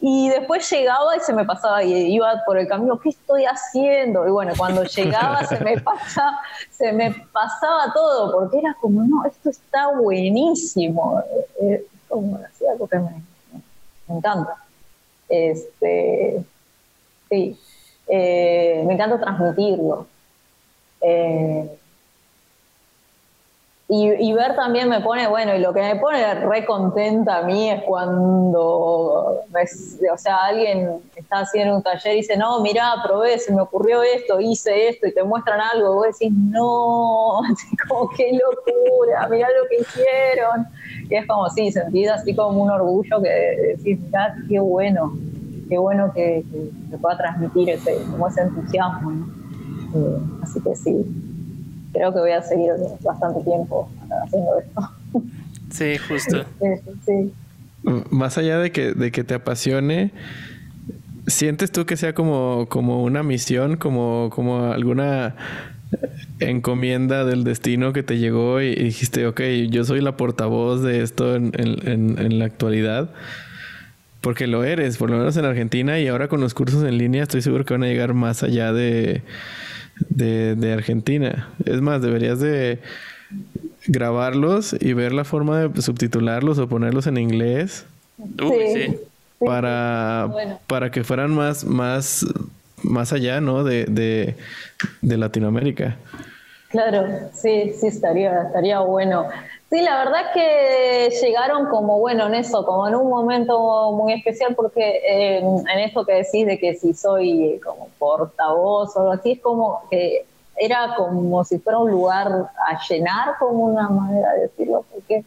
Y 0.00 0.30
después 0.30 0.70
llegaba 0.70 1.18
y 1.18 1.20
se 1.20 1.34
me 1.34 1.44
pasaba, 1.44 1.84
y 1.84 1.92
iba 1.92 2.32
por 2.46 2.56
el 2.56 2.66
camino, 2.66 2.98
¿qué 2.98 3.10
estoy 3.10 3.44
haciendo? 3.44 4.26
Y 4.26 4.30
bueno, 4.30 4.54
cuando 4.56 4.84
llegaba 4.84 5.44
se 5.44 5.62
me 5.62 5.78
pasaba, 5.82 6.40
se 6.70 6.92
me 6.92 7.10
pasaba 7.30 7.92
todo, 7.92 8.32
porque 8.32 8.56
era 8.56 8.74
como, 8.80 9.02
no, 9.02 9.22
esto 9.26 9.50
está 9.50 9.88
buenísimo. 9.88 11.22
Es 11.60 11.82
como, 12.08 12.38
hacía 12.38 12.72
algo 12.72 12.88
que 12.88 12.98
me 13.00 13.29
me 14.10 14.16
encanta. 14.18 14.56
Este, 15.28 16.44
sí, 17.28 17.58
eh, 18.08 18.82
me 18.86 18.94
encanta 18.94 19.20
transmitirlo. 19.20 20.06
Eh, 21.00 21.78
y, 23.92 24.32
ver 24.34 24.54
también 24.54 24.88
me 24.88 25.00
pone, 25.00 25.26
bueno, 25.26 25.52
y 25.52 25.58
lo 25.58 25.72
que 25.72 25.80
me 25.80 25.96
pone 25.96 26.34
re 26.46 26.64
contenta 26.64 27.38
a 27.38 27.42
mí 27.42 27.70
es 27.70 27.82
cuando, 27.82 28.62
o 28.62 30.16
sea, 30.16 30.44
alguien 30.44 31.00
está 31.16 31.40
haciendo 31.40 31.74
un 31.74 31.82
taller 31.82 32.12
y 32.14 32.16
dice, 32.18 32.36
no, 32.36 32.60
mira, 32.60 32.94
probé, 33.04 33.36
se 33.40 33.52
me 33.52 33.62
ocurrió 33.62 34.04
esto, 34.04 34.40
hice 34.40 34.90
esto, 34.90 35.08
y 35.08 35.12
te 35.12 35.24
muestran 35.24 35.60
algo, 35.60 35.92
y 35.92 35.96
vos 35.96 36.06
decís, 36.06 36.32
no, 36.32 37.40
como 37.88 38.08
qué 38.10 38.30
locura, 38.32 39.26
mira 39.28 39.48
lo 39.60 39.68
que 39.68 39.80
hicieron. 39.80 40.68
Y 41.08 41.16
es 41.16 41.26
como, 41.26 41.50
sí, 41.50 41.72
sentís 41.72 42.08
así 42.10 42.32
como 42.32 42.62
un 42.62 42.70
orgullo 42.70 43.20
que 43.20 43.74
decís, 43.76 43.98
mira, 43.98 44.36
qué 44.48 44.60
bueno, 44.60 45.18
qué 45.68 45.78
bueno 45.78 46.12
que, 46.14 46.44
que, 46.92 46.96
pueda 46.98 47.16
transmitir 47.16 47.70
ese, 47.70 47.96
como 48.08 48.28
ese 48.28 48.42
entusiasmo, 48.42 49.26
eh, 49.96 50.18
así 50.44 50.60
que 50.60 50.76
sí, 50.76 51.29
creo 51.92 52.12
que 52.12 52.20
voy 52.20 52.32
a 52.32 52.42
seguir 52.42 52.72
bastante 53.02 53.42
tiempo 53.42 53.88
haciendo 54.24 54.58
esto. 54.58 54.90
Sí, 55.70 55.98
justo. 55.98 56.44
Sí, 57.06 57.32
Más 58.10 58.36
allá 58.36 58.58
de 58.58 58.72
que, 58.72 58.92
de 58.92 59.10
que 59.10 59.24
te 59.24 59.34
apasione, 59.34 60.12
¿sientes 61.26 61.72
tú 61.72 61.86
que 61.86 61.96
sea 61.96 62.14
como, 62.14 62.66
como 62.68 63.02
una 63.02 63.22
misión, 63.22 63.76
como, 63.76 64.30
como 64.30 64.66
alguna 64.66 65.34
encomienda 66.38 67.24
del 67.24 67.44
destino 67.44 67.92
que 67.92 68.02
te 68.02 68.18
llegó 68.18 68.60
y, 68.60 68.74
dijiste, 68.74 69.26
ok, 69.26 69.40
yo 69.70 69.84
soy 69.84 70.00
la 70.00 70.16
portavoz 70.16 70.82
de 70.82 71.02
esto 71.02 71.34
en, 71.34 71.52
en, 71.56 72.18
en, 72.18 72.38
la 72.38 72.44
actualidad? 72.44 73.10
Porque 74.20 74.46
lo 74.46 74.64
eres, 74.64 74.98
por 74.98 75.10
lo 75.10 75.16
menos 75.16 75.36
en 75.38 75.46
Argentina 75.46 75.98
y 75.98 76.06
ahora 76.08 76.28
con 76.28 76.40
los 76.40 76.52
cursos 76.52 76.84
en 76.84 76.98
línea 76.98 77.22
estoy 77.22 77.40
seguro 77.40 77.64
que 77.64 77.74
van 77.74 77.84
a 77.84 77.86
llegar 77.86 78.12
más 78.12 78.42
allá 78.42 78.72
de, 78.72 79.22
de, 80.08 80.72
Argentina. 80.72 81.48
Es 81.64 81.80
más, 81.80 82.02
deberías 82.02 82.40
de 82.40 82.78
grabarlos 83.86 84.76
y 84.78 84.92
ver 84.92 85.12
la 85.12 85.24
forma 85.24 85.68
de 85.68 85.82
subtitularlos 85.82 86.58
o 86.58 86.68
ponerlos 86.68 87.06
en 87.06 87.18
inglés. 87.18 87.84
Para, 89.38 90.28
para 90.66 90.90
que 90.90 91.02
fueran 91.02 91.34
más, 91.34 91.64
más, 91.64 92.26
más 92.82 93.12
allá, 93.12 93.40
¿no? 93.40 93.64
De, 93.64 93.86
de, 93.86 94.34
de 95.00 95.16
Latinoamérica. 95.16 95.96
Claro, 96.68 97.30
sí, 97.32 97.72
sí, 97.78 97.86
estaría, 97.86 98.42
estaría 98.42 98.80
bueno. 98.80 99.26
Sí, 99.70 99.80
la 99.82 99.98
verdad 99.98 100.32
que 100.34 101.10
llegaron 101.22 101.68
como, 101.68 102.00
bueno, 102.00 102.26
en 102.26 102.34
eso, 102.34 102.66
como 102.66 102.88
en 102.88 102.96
un 102.96 103.08
momento 103.08 103.92
muy 103.92 104.14
especial, 104.14 104.56
porque 104.56 105.00
en 105.38 105.78
esto 105.78 106.04
que 106.04 106.14
decís 106.14 106.44
de 106.44 106.58
que 106.58 106.74
si 106.74 106.92
soy 106.92 107.60
como 107.64 107.88
portavoz 108.00 108.96
o 108.96 109.00
algo 109.00 109.12
así, 109.12 109.32
es 109.32 109.40
como 109.40 109.82
que 109.88 110.26
era 110.56 110.96
como 110.96 111.44
si 111.44 111.60
fuera 111.60 111.78
un 111.78 111.92
lugar 111.92 112.50
a 112.66 112.80
llenar, 112.88 113.38
como 113.38 113.66
una 113.66 113.88
manera 113.88 114.32
de 114.34 114.40
decirlo, 114.42 114.84
porque 114.92 115.24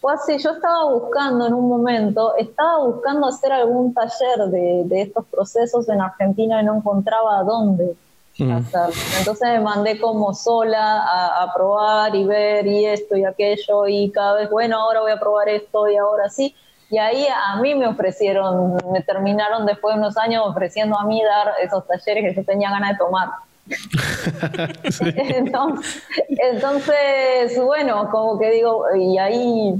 fue 0.00 0.14
así, 0.14 0.38
yo 0.38 0.52
estaba 0.52 0.92
buscando 0.92 1.48
en 1.48 1.54
un 1.54 1.68
momento, 1.68 2.36
estaba 2.36 2.84
buscando 2.84 3.26
hacer 3.26 3.52
algún 3.52 3.92
taller 3.92 4.38
de, 4.50 4.84
de 4.84 5.02
estos 5.02 5.26
procesos 5.26 5.88
en 5.88 6.00
Argentina 6.00 6.62
y 6.62 6.64
no 6.64 6.76
encontraba 6.76 7.42
dónde. 7.42 7.96
Entonces 8.38 9.42
me 9.42 9.60
mandé 9.60 10.00
como 10.00 10.34
sola 10.34 11.42
a, 11.42 11.52
probar 11.54 12.14
y 12.14 12.24
ver 12.24 12.66
y 12.66 12.86
esto 12.86 13.16
y 13.16 13.24
aquello 13.24 13.86
y 13.86 14.10
cada 14.10 14.34
vez, 14.34 14.50
bueno, 14.50 14.80
ahora 14.80 15.00
voy 15.00 15.12
a 15.12 15.20
probar 15.20 15.48
esto 15.48 15.88
y 15.88 15.96
ahora 15.96 16.28
sí. 16.30 16.54
Y 16.90 16.98
ahí 16.98 17.26
a 17.28 17.56
mí 17.60 17.74
me 17.74 17.86
ofrecieron, 17.86 18.78
me 18.92 19.02
terminaron 19.02 19.66
después 19.66 19.94
de 19.94 20.00
unos 20.00 20.16
años 20.16 20.44
ofreciendo 20.46 20.98
a 20.98 21.04
mí 21.04 21.22
dar 21.22 21.52
esos 21.62 21.86
talleres 21.86 22.24
que 22.24 22.34
yo 22.34 22.44
tenía 22.44 22.70
ganas 22.70 22.92
de 22.92 22.98
tomar. 22.98 23.28
entonces, 26.28 27.64
bueno, 27.64 28.08
como 28.10 28.38
que 28.38 28.50
digo, 28.50 28.84
y 28.96 29.18
ahí 29.18 29.74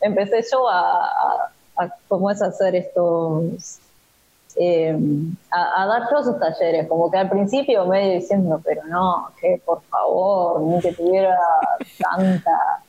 empecé 0.00 0.44
yo 0.52 0.68
a, 0.68 1.04
a, 1.04 1.52
a 1.78 1.88
cómo 2.08 2.30
es 2.30 2.42
hacer 2.42 2.74
estos 2.74 3.80
eh, 4.56 4.96
a, 5.50 5.86
dar 5.86 6.08
todos 6.08 6.26
sus 6.26 6.38
talleres, 6.38 6.88
como 6.88 7.10
que 7.10 7.18
al 7.18 7.28
principio 7.28 7.86
medio 7.86 8.14
diciendo, 8.14 8.60
pero 8.64 8.84
no, 8.86 9.30
que 9.40 9.60
por 9.64 9.82
favor, 9.82 10.60
ni 10.62 10.80
que 10.80 10.92
tuviera 10.92 11.36
tanta 11.98 12.82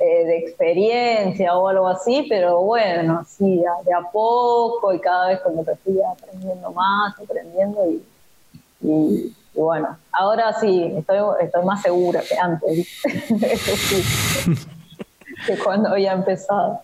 eh, 0.00 0.24
de 0.24 0.38
experiencia 0.38 1.56
o 1.56 1.68
algo 1.68 1.88
así, 1.88 2.26
pero 2.28 2.60
bueno, 2.60 3.24
sí, 3.26 3.62
de 3.84 3.94
a 3.94 4.02
poco 4.12 4.92
y 4.92 5.00
cada 5.00 5.28
vez 5.28 5.40
como 5.40 5.64
que 5.64 5.74
fui 5.76 5.98
aprendiendo 6.02 6.70
más, 6.72 7.18
aprendiendo 7.18 7.90
y, 7.90 8.02
y, 8.80 9.34
bueno, 9.54 9.96
ahora 10.12 10.52
sí, 10.52 10.92
estoy, 10.96 11.18
estoy 11.40 11.64
más 11.64 11.82
segura 11.82 12.20
que 12.20 12.36
antes, 12.38 12.86
eso 13.04 13.76
sí, 13.76 14.54
que 15.46 15.58
cuando 15.58 15.88
había 15.88 16.12
empezado. 16.12 16.80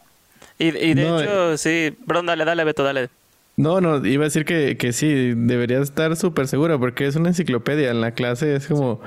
Y, 0.58 0.68
y 0.68 0.94
de 0.94 1.02
hecho, 1.02 1.52
eh. 1.52 1.58
sí, 1.58 1.96
perdón, 2.06 2.26
dale, 2.26 2.44
dale, 2.44 2.64
Beto, 2.64 2.82
dale. 2.82 3.10
No, 3.56 3.80
no, 3.80 4.04
iba 4.04 4.24
a 4.24 4.26
decir 4.26 4.44
que, 4.44 4.76
que 4.76 4.92
sí, 4.92 5.32
deberías 5.36 5.82
estar 5.82 6.16
súper 6.16 6.48
segura 6.48 6.78
porque 6.78 7.06
es 7.06 7.14
una 7.16 7.28
enciclopedia. 7.28 7.90
En 7.90 8.00
la 8.00 8.12
clase 8.12 8.56
es 8.56 8.66
como... 8.66 9.00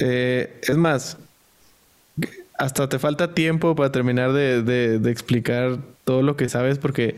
Eh, 0.00 0.60
es 0.62 0.76
más, 0.76 1.16
hasta 2.58 2.88
te 2.88 2.98
falta 2.98 3.34
tiempo 3.34 3.74
para 3.74 3.92
terminar 3.92 4.32
de, 4.32 4.62
de, 4.62 4.98
de 4.98 5.10
explicar 5.10 5.78
todo 6.04 6.22
lo 6.22 6.36
que 6.36 6.48
sabes 6.48 6.78
porque 6.78 7.16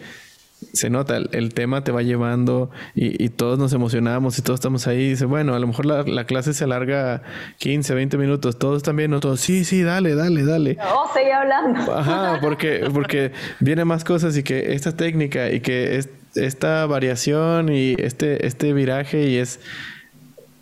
se 0.73 0.91
nota, 0.91 1.17
el, 1.17 1.55
tema 1.55 1.85
te 1.85 1.93
va 1.93 2.03
llevando 2.03 2.71
y, 2.95 3.29
todos 3.31 3.59
nos 3.59 3.73
emocionamos 3.73 4.39
y 4.39 4.43
todos 4.43 4.59
estamos 4.59 4.87
ahí. 4.87 4.99
Y 4.99 5.09
dice, 5.11 5.25
bueno, 5.25 5.55
a 5.55 5.59
lo 5.59 5.67
mejor 5.67 5.87
la, 5.87 6.25
clase 6.25 6.55
se 6.55 6.65
alarga 6.65 7.23
15, 7.59 7.95
20 7.95 8.19
minutos. 8.19 8.59
Todos 8.59 8.83
también, 8.83 9.11
no 9.11 9.21
todos, 9.21 9.41
sí, 9.41 9.65
sí, 9.65 9.83
dale, 9.83 10.15
dale, 10.15 10.45
dale. 10.45 10.77
No, 10.77 11.13
sigue 11.15 11.33
hablando. 11.33 11.95
Ajá, 11.95 12.39
porque, 12.43 12.89
porque 12.93 13.33
viene 13.61 13.85
más 13.85 14.05
cosas 14.05 14.37
y 14.37 14.43
que 14.43 14.75
esta 14.75 14.97
técnica 14.97 15.51
y 15.51 15.61
que 15.61 16.03
esta 16.35 16.87
variación 16.87 17.71
y 17.71 17.95
este, 17.99 18.47
este 18.47 18.73
viraje 18.73 19.29
y 19.29 19.37
es 19.37 19.61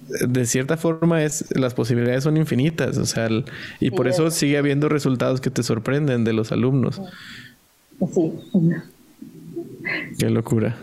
de 0.08 0.44
cierta 0.44 0.76
forma 0.76 1.22
es 1.22 1.46
las 1.56 1.72
posibilidades 1.72 2.24
son 2.24 2.36
infinitas, 2.36 2.98
o 2.98 3.06
sea, 3.06 3.28
y 3.80 3.90
por 3.90 4.06
eso 4.06 4.30
sigue 4.30 4.58
habiendo 4.58 4.88
resultados 4.90 5.40
que 5.40 5.50
te 5.50 5.62
sorprenden 5.62 6.24
de 6.24 6.34
los 6.34 6.52
alumnos. 6.52 7.00
Sí. 8.12 8.32
Qué 10.18 10.30
locura. 10.30 10.76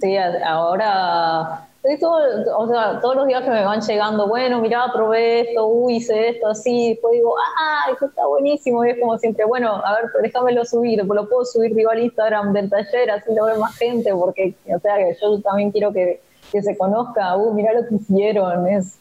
Sí, 0.00 0.16
ahora 0.16 1.68
o 1.84 2.68
sea, 2.68 3.00
todos 3.00 3.16
los 3.16 3.26
días 3.26 3.42
que 3.42 3.50
me 3.50 3.64
van 3.64 3.80
llegando, 3.80 4.28
bueno, 4.28 4.60
mira, 4.60 4.86
probé 4.92 5.40
esto, 5.40 5.66
uy, 5.66 5.96
hice 5.96 6.28
esto, 6.28 6.48
así, 6.48 6.90
después 6.90 7.14
digo, 7.14 7.34
ah, 7.58 7.90
esto 7.92 8.06
está 8.06 8.24
buenísimo, 8.24 8.84
y 8.84 8.90
es 8.90 9.00
como 9.00 9.18
siempre, 9.18 9.44
bueno, 9.44 9.82
a 9.84 9.96
ver, 9.96 10.04
déjamelo 10.22 10.64
subir, 10.64 11.04
lo 11.04 11.28
puedo 11.28 11.44
subir 11.44 11.74
digo 11.74 11.90
al 11.90 12.04
Instagram 12.04 12.52
del 12.52 12.70
taller, 12.70 13.10
así 13.10 13.34
lo 13.34 13.46
ve 13.46 13.58
más 13.58 13.76
gente, 13.76 14.14
porque, 14.14 14.54
o 14.66 14.78
sea, 14.78 14.96
que 14.96 15.16
yo 15.20 15.40
también 15.40 15.72
quiero 15.72 15.92
que, 15.92 16.20
que 16.52 16.62
se 16.62 16.76
conozca, 16.76 17.36
uy, 17.36 17.52
mira 17.54 17.72
lo 17.72 17.88
que 17.88 17.96
hicieron, 17.96 18.68
es, 18.68 18.98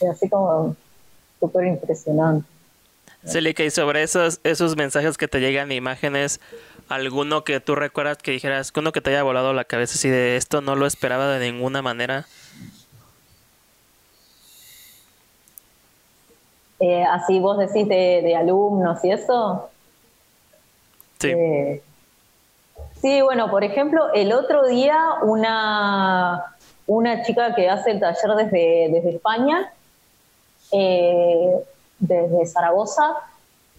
es 0.00 0.08
así 0.08 0.28
como 0.28 0.76
súper 1.40 1.66
impresionante. 1.66 2.46
Celica, 3.24 3.64
y 3.64 3.70
sobre 3.70 4.04
esos, 4.04 4.38
esos 4.44 4.76
mensajes 4.76 5.18
que 5.18 5.26
te 5.26 5.40
llegan 5.40 5.72
imágenes, 5.72 6.40
alguno 6.88 7.44
que 7.44 7.60
tú 7.60 7.74
recuerdas 7.74 8.18
que 8.18 8.30
dijeras, 8.30 8.72
uno 8.76 8.92
que 8.92 9.00
te 9.00 9.10
haya 9.10 9.22
volado 9.22 9.52
la 9.52 9.64
cabeza 9.64 9.94
así 9.94 10.08
de 10.08 10.36
esto 10.36 10.60
no 10.60 10.76
lo 10.76 10.86
esperaba 10.86 11.28
de 11.28 11.50
ninguna 11.50 11.82
manera? 11.82 12.26
Eh, 16.80 17.04
así 17.04 17.40
vos 17.40 17.58
decís 17.58 17.88
de, 17.88 18.36
alumnos 18.36 19.04
y 19.04 19.10
eso. 19.10 19.70
Sí. 21.18 21.28
Eh, 21.30 21.82
Sí, 23.00 23.22
bueno, 23.22 23.50
por 23.50 23.62
ejemplo, 23.62 24.12
el 24.12 24.32
otro 24.32 24.66
día 24.66 24.98
una, 25.22 26.56
una 26.86 27.22
chica 27.22 27.54
que 27.54 27.68
hace 27.68 27.92
el 27.92 28.00
taller 28.00 28.30
desde, 28.36 28.88
desde 28.90 29.10
España, 29.10 29.72
eh, 30.72 31.54
desde 32.00 32.46
Zaragoza, 32.46 33.14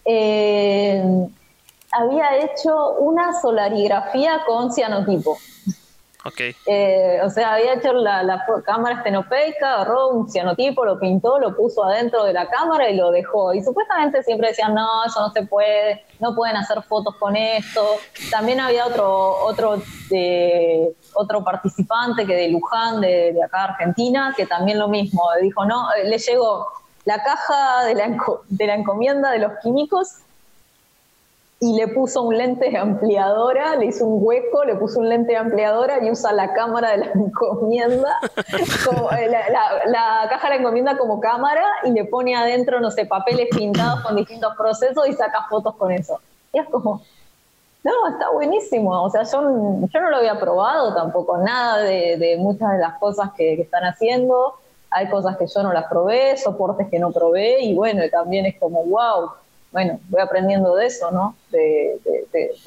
eh, 0.05 1.27
había 1.91 2.37
hecho 2.37 2.93
una 2.99 3.39
solarigrafía 3.39 4.43
con 4.45 4.71
cianotipo. 4.71 5.37
Okay. 6.25 6.53
Eh, 6.65 7.21
o 7.23 7.29
sea, 7.29 7.53
había 7.53 7.75
hecho 7.75 7.93
la, 7.93 8.45
cámara 8.65 8.97
estenopeica, 8.97 9.75
agarró 9.75 10.09
un 10.09 10.29
cianotipo, 10.29 10.83
lo 10.83 10.99
pintó, 10.99 11.39
lo 11.39 11.55
puso 11.55 11.85
adentro 11.85 12.25
de 12.25 12.33
la 12.33 12.49
cámara 12.49 12.89
y 12.89 12.97
lo 12.97 13.09
dejó. 13.09 13.53
Y 13.53 13.63
supuestamente 13.63 14.21
siempre 14.23 14.49
decían, 14.49 14.73
no, 14.75 15.05
eso 15.05 15.21
no 15.21 15.31
se 15.31 15.43
puede, 15.43 16.03
no 16.19 16.35
pueden 16.35 16.57
hacer 16.57 16.81
fotos 16.83 17.15
con 17.15 17.37
esto. 17.37 17.85
También 18.29 18.59
había 18.59 18.85
otro, 18.85 19.45
otro, 19.45 19.81
de, 20.09 20.93
otro 21.13 21.41
participante 21.43 22.25
que 22.25 22.35
de 22.35 22.49
Luján, 22.49 22.99
de, 22.99 23.31
de 23.31 23.41
acá 23.41 23.63
Argentina, 23.63 24.33
que 24.35 24.45
también 24.45 24.77
lo 24.77 24.89
mismo, 24.89 25.23
dijo, 25.41 25.63
no, 25.63 25.87
le 26.03 26.17
llegó 26.17 26.67
la 27.05 27.23
caja 27.23 27.85
de 27.85 27.95
la, 27.95 28.17
de 28.49 28.67
la 28.67 28.75
encomienda 28.75 29.31
de 29.31 29.39
los 29.39 29.53
químicos 29.63 30.17
y 31.61 31.73
le 31.73 31.89
puso 31.89 32.23
un 32.23 32.37
lente 32.37 32.69
de 32.69 32.77
ampliadora, 32.77 33.75
le 33.75 33.87
hizo 33.87 34.05
un 34.05 34.25
hueco, 34.25 34.63
le 34.63 34.75
puso 34.75 34.99
un 34.99 35.09
lente 35.09 35.33
de 35.33 35.37
ampliadora 35.37 36.03
y 36.03 36.09
usa 36.09 36.31
la 36.31 36.53
cámara 36.53 36.91
de 36.91 36.97
la 36.97 37.05
encomienda, 37.13 38.17
eh, 39.17 39.29
la, 39.87 40.27
caja 40.29 40.47
de 40.47 40.55
la 40.55 40.61
encomienda 40.61 40.97
como 40.97 41.19
cámara 41.19 41.65
y 41.83 41.91
le 41.91 42.05
pone 42.05 42.35
adentro, 42.35 42.79
no 42.79 42.91
sé, 42.91 43.05
papeles 43.05 43.49
pintados 43.51 44.01
con 44.01 44.15
distintos 44.15 44.55
procesos 44.55 45.05
y 45.09 45.13
saca 45.13 45.47
fotos 45.49 45.75
con 45.75 45.91
eso. 45.91 46.21
Y 46.53 46.59
es 46.59 46.69
como, 46.69 47.01
no, 47.83 48.07
está 48.09 48.29
buenísimo. 48.31 49.03
O 49.03 49.09
sea, 49.09 49.23
yo, 49.23 49.41
yo 49.41 50.01
no 50.01 50.09
lo 50.09 50.17
había 50.17 50.39
probado 50.39 50.93
tampoco, 50.93 51.37
nada 51.39 51.79
de, 51.79 52.37
muchas 52.39 52.71
de 52.71 52.77
las 52.77 52.97
cosas 52.99 53.31
que 53.35 53.61
están 53.61 53.83
haciendo. 53.83 54.53
Hay 54.91 55.09
cosas 55.09 55.35
que 55.37 55.45
yo 55.45 55.61
no 55.61 55.73
las 55.73 55.85
probé, 55.85 56.37
soportes 56.37 56.87
que 56.89 56.99
no 56.99 57.11
probé 57.11 57.61
y 57.61 57.75
bueno, 57.75 58.01
también 58.09 58.45
es 58.45 58.57
como, 58.57 58.83
wow, 58.85 59.31
bueno, 59.71 59.99
voy 60.09 60.21
aprendiendo 60.21 60.75
de 60.75 60.87
eso, 60.87 61.11
¿no? 61.11 61.35
De, 61.51 61.99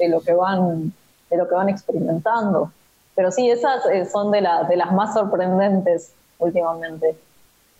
lo 0.07 0.21
que 0.21 0.33
van, 0.33 0.93
de 1.29 1.37
lo 1.37 1.47
que 1.47 1.55
van 1.55 1.69
experimentando. 1.69 2.71
Pero 3.15 3.31
sí, 3.31 3.49
esas 3.49 3.85
eh, 3.87 4.05
son 4.05 4.31
de, 4.31 4.47
de 4.69 4.75
las 4.77 4.91
más 4.91 5.13
sorprendentes 5.13 6.13
últimamente. 6.39 7.15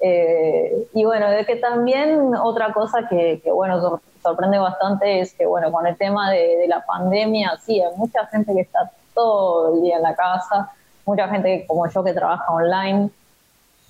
Eh, 0.05 0.89
y 0.93 1.05
bueno, 1.05 1.29
de 1.29 1.45
que 1.45 1.55
también 1.55 2.35
otra 2.35 2.73
cosa 2.73 3.07
que, 3.07 3.41
bueno, 3.45 4.01
sorprende 4.21 4.57
bastante 4.57 5.21
es 5.21 5.33
que, 5.33 5.45
bueno, 5.45 5.71
con 5.71 5.87
el 5.87 5.95
tema 5.95 6.29
de, 6.29 6.65
la 6.67 6.85
pandemia, 6.85 7.57
sí, 7.65 7.79
hay 7.81 7.95
mucha 7.95 8.25
gente 8.27 8.53
que 8.53 8.61
está 8.61 8.91
todo 9.13 9.73
el 9.73 9.81
día 9.81 9.95
en 9.95 10.03
la 10.03 10.13
casa, 10.13 10.71
mucha 11.05 11.29
gente 11.29 11.65
como 11.67 11.87
yo 11.87 12.03
que 12.03 12.13
trabaja 12.13 12.51
online, 12.51 13.09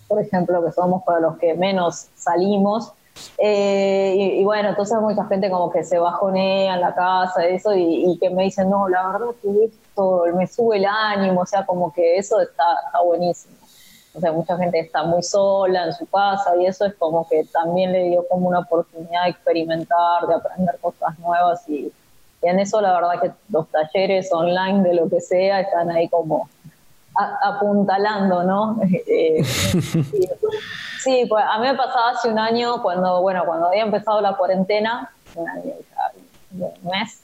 por 0.08 0.22
ejemplo, 0.22 0.64
que 0.64 0.72
somos 0.72 1.04
para 1.04 1.20
los 1.20 1.38
que 1.38 1.56
menos 1.56 2.10
salimos, 2.16 2.94
eh, 3.38 4.16
y, 4.16 4.44
bueno, 4.44 4.70
entonces 4.70 4.98
mucha 5.00 5.26
gente 5.26 5.50
como 5.50 5.72
que 5.72 5.84
se 5.84 6.00
bajonea 6.00 6.76
en 6.76 6.82
la 6.82 6.94
casa, 6.94 7.46
eso, 7.46 7.74
y, 7.76 8.18
que 8.20 8.30
me 8.30 8.44
dicen, 8.44 8.70
no, 8.70 8.88
la 8.88 9.08
verdad 9.08 9.28
que 9.42 9.66
esto 9.66 10.26
me 10.36 10.48
sube 10.48 10.78
el 10.78 10.86
ánimo, 10.86 11.42
o 11.42 11.46
sea, 11.46 11.66
como 11.66 11.92
que 11.94 12.18
eso 12.18 12.40
está, 12.40 12.64
buenísimo. 13.04 13.56
O 14.16 14.20
sea, 14.20 14.32
mucha 14.32 14.56
gente 14.58 14.80
está 14.80 15.04
muy 15.04 15.24
sola 15.24 15.86
en 15.86 15.94
su 15.94 16.06
casa 16.06 16.56
y 16.60 16.68
eso 16.68 16.86
es 16.86 16.94
como 16.96 17.28
que 17.28 17.46
también 17.46 17.92
le 17.92 18.04
dio 18.10 18.28
como 18.28 18.48
una 18.48 18.60
oportunidad 18.60 19.24
de 19.24 19.32
experimentar, 19.32 20.28
de 20.28 20.36
aprender 20.36 20.78
cosas 20.80 21.18
nuevas 21.20 21.68
y, 21.68 21.92
en 22.44 22.60
eso 22.60 22.82
la 22.82 22.94
verdad 22.94 23.22
que 23.22 23.32
los 23.50 23.70
talleres 23.70 24.30
online 24.34 24.84
de 24.84 24.96
lo 24.96 25.10
que 25.10 25.22
sea 25.22 25.62
están 25.62 25.90
ahí 25.90 26.10
como 26.10 26.50
apuntalando, 27.16 28.44
¿no? 28.44 28.80
Eh, 29.08 29.44
Sí, 31.04 31.26
pues 31.28 31.44
a 31.46 31.60
mí 31.60 31.68
me 31.68 31.76
pasaba 31.76 32.12
hace 32.12 32.30
un 32.30 32.40
año 32.40 32.82
cuando, 32.82 33.22
bueno, 33.22 33.44
cuando 33.46 33.68
había 33.68 33.84
empezado 33.84 34.22
la 34.22 34.38
cuarentena, 34.38 35.12
un 35.36 35.50
año, 35.50 35.74
un 36.54 36.90
mes, 36.90 37.24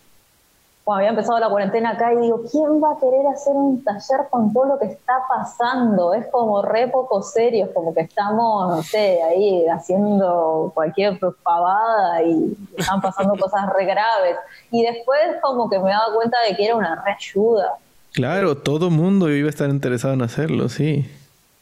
cuando 0.83 0.99
había 0.99 1.11
empezado 1.11 1.39
la 1.39 1.49
cuarentena 1.49 1.91
acá 1.91 2.11
y 2.13 2.17
digo, 2.17 2.41
¿quién 2.51 2.83
va 2.83 2.93
a 2.93 2.97
querer 2.97 3.25
hacer 3.27 3.53
un 3.53 3.81
taller 3.83 4.27
con 4.29 4.51
todo 4.51 4.65
lo 4.65 4.79
que 4.79 4.87
está 4.87 5.19
pasando? 5.29 6.13
Es 6.13 6.27
como 6.27 6.61
re 6.61 6.89
poco 6.89 7.21
serio, 7.21 7.67
es 7.67 7.71
como 7.71 7.93
que 7.93 8.01
estamos, 8.01 8.75
no 8.75 8.83
sé, 8.83 9.21
ahí 9.23 9.65
haciendo 9.67 10.71
cualquier 10.73 11.17
pavada 11.43 12.23
y 12.23 12.57
están 12.75 12.99
pasando 12.99 13.35
cosas 13.39 13.69
re 13.77 13.85
graves. 13.85 14.35
Y 14.71 14.83
después 14.83 15.37
como 15.41 15.69
que 15.69 15.79
me 15.79 15.91
daba 15.91 16.13
cuenta 16.13 16.37
de 16.41 16.55
que 16.57 16.65
era 16.65 16.75
una 16.75 17.01
re 17.01 17.11
ayuda. 17.13 17.77
Claro, 18.13 18.57
todo 18.57 18.89
mundo 18.89 19.29
iba 19.29 19.47
a 19.47 19.49
estar 19.49 19.69
interesado 19.69 20.13
en 20.13 20.21
hacerlo, 20.21 20.69
sí. 20.69 21.05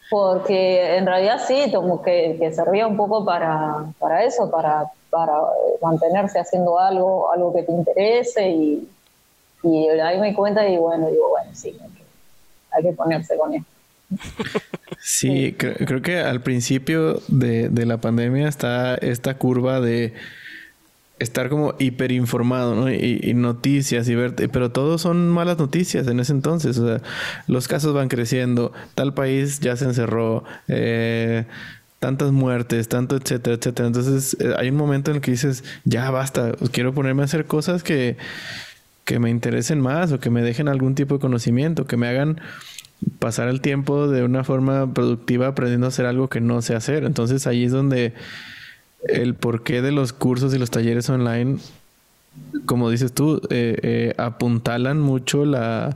Porque 0.10 0.96
en 0.96 1.06
realidad 1.06 1.42
sí, 1.46 1.70
como 1.74 2.02
que, 2.02 2.38
que 2.40 2.54
servía 2.54 2.88
un 2.88 2.96
poco 2.96 3.26
para, 3.26 3.86
para 4.00 4.24
eso, 4.24 4.50
para, 4.50 4.86
para 5.10 5.34
mantenerse 5.82 6.40
haciendo 6.40 6.80
algo, 6.80 7.32
algo 7.32 7.54
que 7.54 7.64
te 7.64 7.72
interese 7.72 8.50
y, 8.50 8.90
y 9.64 9.88
ahí 9.90 10.20
me 10.20 10.34
cuenta 10.34 10.68
y 10.68 10.78
bueno, 10.78 11.10
digo, 11.10 11.30
bueno, 11.30 11.52
sí, 11.54 11.76
hay 12.72 12.84
que, 12.84 12.94
ponerse 12.94 13.36
con 13.38 13.54
esto. 13.54 13.70
Sí, 15.02 15.54
creo, 15.58 16.02
que 16.02 16.20
al 16.20 16.42
principio 16.42 17.20
de, 17.28 17.68
de 17.68 17.86
la 17.86 17.98
pandemia 17.98 18.48
está 18.48 18.96
esta 18.96 19.38
curva 19.38 19.82
de 19.82 20.14
estar 21.20 21.50
como 21.50 21.76
hiperinformado, 21.80 22.76
¿no? 22.76 22.92
Y, 22.92 23.34
noticias 23.34 24.08
y 24.08 24.16
ver, 24.16 24.36
pero 24.36 24.72
todos 24.72 25.02
son 25.02 25.30
malas 25.30 25.58
noticias 25.58 26.08
en 26.08 26.20
ese 26.20 26.34
entonces. 26.34 26.78
O 26.78 26.88
sea, 26.88 27.02
los 27.48 27.68
casos 27.68 27.94
van 27.94 28.08
creciendo, 28.08 28.72
tal 28.96 29.14
país 29.14 29.60
ya 29.60 29.76
se 29.76 29.86
encerró, 29.86 30.44
eh, 30.68 31.46
tantas 32.00 32.32
muertes, 32.32 32.88
tanto, 32.88 33.16
etcétera, 33.16 33.56
etcétera. 33.56 33.88
Entonces 33.88 34.38
eh, 34.40 34.54
hay 34.58 34.70
un 34.70 34.76
momento 34.76 35.12
en 35.12 35.18
el 35.18 35.22
que 35.22 35.32
dices, 35.32 35.64
ya 35.84 36.10
basta, 36.12 36.52
quiero 36.72 36.94
ponerme 36.94 37.24
a 37.24 37.26
hacer 37.26 37.46
cosas 37.46 37.84
que, 37.84 38.18
que 39.04 39.20
me 39.20 39.30
interesen 39.30 39.80
más 39.80 40.12
o 40.12 40.20
que 40.20 40.30
me 40.30 40.42
dejen 40.42 40.68
algún 40.68 40.96
tipo 40.96 41.16
de 41.16 41.20
conocimiento, 41.20 41.88
que 41.88 41.98
me 41.98 42.08
hagan 42.08 42.40
pasar 43.20 43.48
el 43.48 43.62
tiempo 43.62 44.08
de 44.08 44.24
una 44.24 44.44
forma 44.44 44.94
productiva 44.94 45.48
aprendiendo 45.48 45.88
a 45.88 45.90
hacer 45.90 46.06
algo 46.06 46.30
que 46.30 46.42
no 46.42 46.62
sé 46.62 46.76
hacer. 46.76 47.04
Entonces 47.04 47.48
ahí 47.48 47.64
es 47.64 47.72
donde 47.72 48.14
el 49.08 49.36
porqué 49.36 49.82
de 49.82 49.92
los 49.92 50.14
cursos 50.14 50.54
y 50.54 50.58
los 50.58 50.72
talleres 50.72 51.10
online, 51.10 51.58
como 52.66 52.90
dices 52.90 53.14
tú, 53.14 53.42
eh, 53.50 53.78
eh, 53.82 54.14
apuntalan 54.18 55.00
mucho 55.00 55.46
la, 55.46 55.96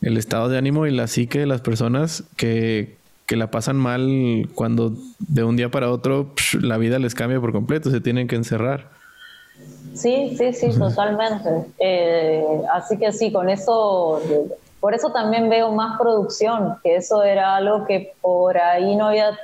el 0.00 0.16
estado 0.16 0.48
de 0.48 0.58
ánimo 0.58 0.86
y 0.86 0.90
la 0.90 1.06
psique 1.06 1.40
de 1.40 1.46
las 1.46 1.60
personas 1.60 2.24
que, 2.36 2.96
que 3.26 3.36
la 3.36 3.50
pasan 3.50 3.76
mal 3.76 4.48
cuando 4.54 4.94
de 5.18 5.44
un 5.44 5.56
día 5.56 5.70
para 5.70 5.90
otro 5.90 6.34
la 6.60 6.78
vida 6.78 6.98
les 6.98 7.14
cambia 7.14 7.40
por 7.40 7.52
completo, 7.52 7.90
se 7.90 8.00
tienen 8.00 8.28
que 8.28 8.36
encerrar. 8.36 8.88
Sí, 9.94 10.34
sí, 10.38 10.52
sí, 10.52 10.78
totalmente. 10.78 11.48
Eh, 11.78 12.44
así 12.72 12.96
que 12.96 13.12
sí, 13.12 13.32
con 13.32 13.48
eso, 13.48 14.20
por 14.80 14.94
eso 14.94 15.12
también 15.12 15.48
veo 15.48 15.72
más 15.72 15.98
producción, 15.98 16.76
que 16.82 16.96
eso 16.96 17.22
era 17.22 17.56
algo 17.56 17.84
que 17.86 18.14
por 18.20 18.56
ahí 18.56 18.96
no 18.96 19.08
había 19.08 19.38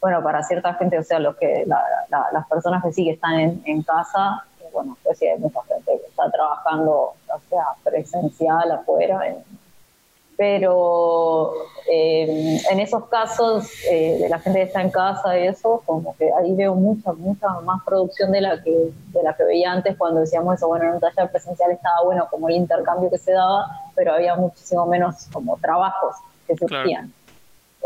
bueno, 0.00 0.22
para 0.22 0.42
cierta 0.42 0.74
gente, 0.74 0.98
o 0.98 1.02
sea, 1.02 1.18
los 1.18 1.36
que 1.36 1.64
las 1.66 2.46
personas 2.48 2.82
que 2.84 2.92
sí 2.92 3.04
que 3.04 3.12
están 3.12 3.60
en, 3.64 3.82
casa, 3.82 4.44
bueno, 4.72 4.96
pues 5.02 5.18
sí 5.18 5.26
hay 5.26 5.38
mucha 5.38 5.62
gente 5.64 5.98
que 6.00 6.08
está 6.08 6.30
trabajando, 6.30 7.14
o 7.26 7.40
sea, 7.48 7.64
presencial 7.82 8.70
afuera, 8.70 9.20
pero 10.36 11.54
eh, 11.90 12.60
en 12.70 12.80
esos 12.80 13.06
casos 13.06 13.70
eh, 13.90 14.18
de 14.20 14.28
la 14.28 14.38
gente 14.38 14.58
que 14.60 14.66
está 14.66 14.82
en 14.82 14.90
casa 14.90 15.38
y 15.38 15.46
eso, 15.46 15.82
como 15.86 16.14
que 16.16 16.30
ahí 16.32 16.54
veo 16.54 16.74
mucha, 16.74 17.12
mucha 17.14 17.48
más 17.60 17.82
producción 17.84 18.32
de 18.32 18.42
la 18.42 18.62
que 18.62 18.90
de 19.12 19.22
la 19.22 19.34
que 19.34 19.44
veía 19.44 19.72
antes 19.72 19.96
cuando 19.96 20.20
decíamos 20.20 20.56
eso, 20.56 20.68
bueno, 20.68 20.84
en 20.84 20.94
un 20.94 21.00
taller 21.00 21.30
presencial 21.30 21.70
estaba 21.70 22.02
bueno 22.04 22.28
como 22.30 22.48
el 22.50 22.56
intercambio 22.56 23.10
que 23.10 23.18
se 23.18 23.32
daba, 23.32 23.66
pero 23.94 24.12
había 24.12 24.36
muchísimo 24.36 24.84
menos 24.84 25.26
como 25.32 25.56
trabajos 25.56 26.16
que 26.46 26.54
surgían. 26.54 27.12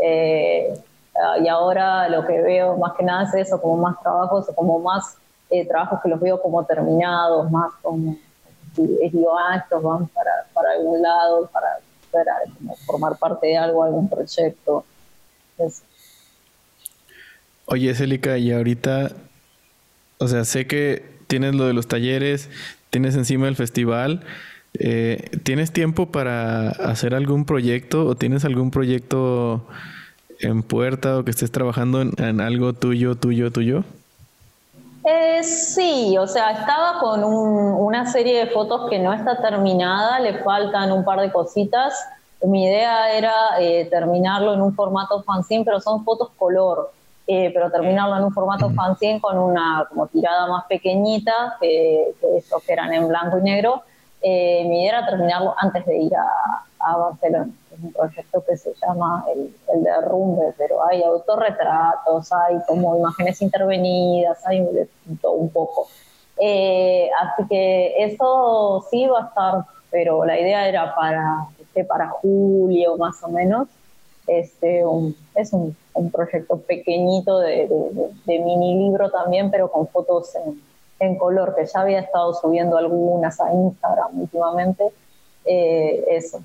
Eh, 0.03 0.73
Ah, 1.15 1.37
y 1.43 1.47
ahora 1.47 2.07
lo 2.07 2.25
que 2.25 2.41
veo 2.41 2.77
más 2.77 2.93
que 2.97 3.03
nada 3.03 3.23
es 3.23 3.47
eso, 3.47 3.61
como 3.61 3.77
más 3.77 3.99
trabajos, 4.01 4.47
como 4.55 4.79
más 4.79 5.17
eh, 5.49 5.67
trabajos 5.67 5.99
que 6.01 6.09
los 6.09 6.19
veo 6.19 6.41
como 6.41 6.65
terminados, 6.65 7.51
más 7.51 7.73
como, 7.81 8.17
digo, 8.75 9.37
ah, 9.37 9.57
estos 9.57 9.83
van 9.83 10.07
para, 10.07 10.31
para 10.53 10.71
algún 10.71 11.01
lado, 11.01 11.49
para, 11.51 11.67
formar 12.85 13.17
parte 13.17 13.47
de 13.47 13.57
algo, 13.57 13.83
algún 13.83 14.09
proyecto. 14.09 14.85
Oye, 17.65 17.93
Célica, 17.93 18.37
y 18.37 18.51
ahorita, 18.51 19.11
o 20.17 20.27
sea, 20.27 20.43
sé 20.43 20.67
que 20.67 21.19
tienes 21.27 21.55
lo 21.55 21.65
de 21.65 21.73
los 21.73 21.87
talleres, 21.87 22.49
tienes 22.89 23.15
encima 23.15 23.47
el 23.47 23.55
festival. 23.55 24.23
Eh, 24.73 25.29
¿Tienes 25.43 25.71
tiempo 25.71 26.11
para 26.11 26.69
hacer 26.69 27.13
algún 27.13 27.45
proyecto 27.45 28.05
o 28.05 28.15
tienes 28.15 28.45
algún 28.45 28.71
proyecto 28.71 29.67
en 30.41 30.63
puerta 30.63 31.17
o 31.17 31.23
que 31.23 31.31
estés 31.31 31.51
trabajando 31.51 32.01
en, 32.01 32.41
algo 32.41 32.73
tuyo, 32.73 33.15
tuyo, 33.15 33.51
tuyo? 33.51 33.83
Eh, 35.03 35.43
sí, 35.43 36.17
o 36.17 36.27
sea, 36.27 36.51
estaba 36.51 36.99
con 36.99 37.23
una 37.23 38.05
serie 38.11 38.45
de 38.45 38.51
fotos 38.51 38.89
que 38.89 38.99
no 38.99 39.13
está 39.13 39.41
terminada, 39.41 40.19
le 40.19 40.39
faltan 40.43 40.91
un 40.91 41.03
par 41.03 41.19
de 41.21 41.31
cositas. 41.31 41.93
Mi 42.43 42.65
idea 42.65 43.13
era 43.13 43.33
eh, 43.59 43.87
terminarlo 43.89 44.53
en 44.53 44.61
un 44.61 44.73
formato 44.75 45.23
fanzine, 45.23 45.63
pero 45.63 45.79
son 45.79 46.03
fotos 46.03 46.29
color, 46.37 46.91
eh, 47.27 47.51
pero 47.53 47.71
terminarlo 47.71 48.17
en 48.17 48.23
un 48.25 48.33
formato 48.33 48.69
fanzine 48.71 49.21
con 49.21 49.37
una 49.37 49.85
como 49.89 50.07
tirada 50.07 50.47
más 50.47 50.65
pequeñita 50.65 51.57
que, 51.59 52.13
que 52.19 52.37
estos 52.37 52.63
que 52.63 52.73
eran 52.73 52.93
en 52.93 53.07
blanco 53.07 53.39
y 53.39 53.43
negro. 53.43 53.83
Mi 54.23 54.83
idea 54.83 54.99
era 54.99 55.05
terminarlo 55.07 55.55
antes 55.57 55.85
de 55.85 55.97
ir 55.97 56.15
a, 56.15 56.63
a 56.79 56.97
Barcelona. 56.97 57.51
Es 57.71 57.83
un 57.83 57.93
proyecto 57.93 58.43
que 58.43 58.57
se 58.57 58.73
llama 58.81 59.25
el, 59.33 59.53
el 59.73 59.83
derrumbe, 59.83 60.53
pero 60.57 60.85
hay 60.85 61.01
autorretratos, 61.03 62.31
hay 62.31 62.57
como 62.67 62.97
imágenes 62.97 63.41
intervenidas, 63.41 64.45
hay 64.45 64.65
todo 65.21 65.33
un 65.33 65.49
poco. 65.49 65.87
Eh, 66.37 67.09
así 67.19 67.47
que 67.47 67.93
eso 68.03 68.85
sí 68.89 69.05
va 69.07 69.19
a 69.19 69.27
estar, 69.27 69.65
pero 69.91 70.25
la 70.25 70.39
idea 70.39 70.67
era 70.67 70.95
para, 70.95 71.47
este, 71.59 71.83
para 71.85 72.09
julio 72.09 72.97
más 72.97 73.23
o 73.23 73.29
menos. 73.29 73.67
Este, 74.27 74.83
es 75.35 75.53
un, 75.53 75.75
un, 75.93 76.11
proyecto 76.11 76.57
pequeñito 76.57 77.39
de, 77.39 77.67
de, 78.25 78.39
mini 78.39 78.75
libro 78.75 79.09
también, 79.09 79.49
pero 79.49 79.71
con 79.71 79.87
fotos 79.87 80.35
en, 80.35 80.61
en, 81.01 81.17
color, 81.17 81.55
que 81.55 81.65
ya 81.65 81.81
había 81.81 81.99
estado 81.99 82.33
subiendo 82.33 82.77
algunas 82.77 83.39
a 83.41 83.53
Instagram 83.53 84.21
últimamente. 84.21 84.83
Eh, 85.45 86.05
eso, 86.09 86.41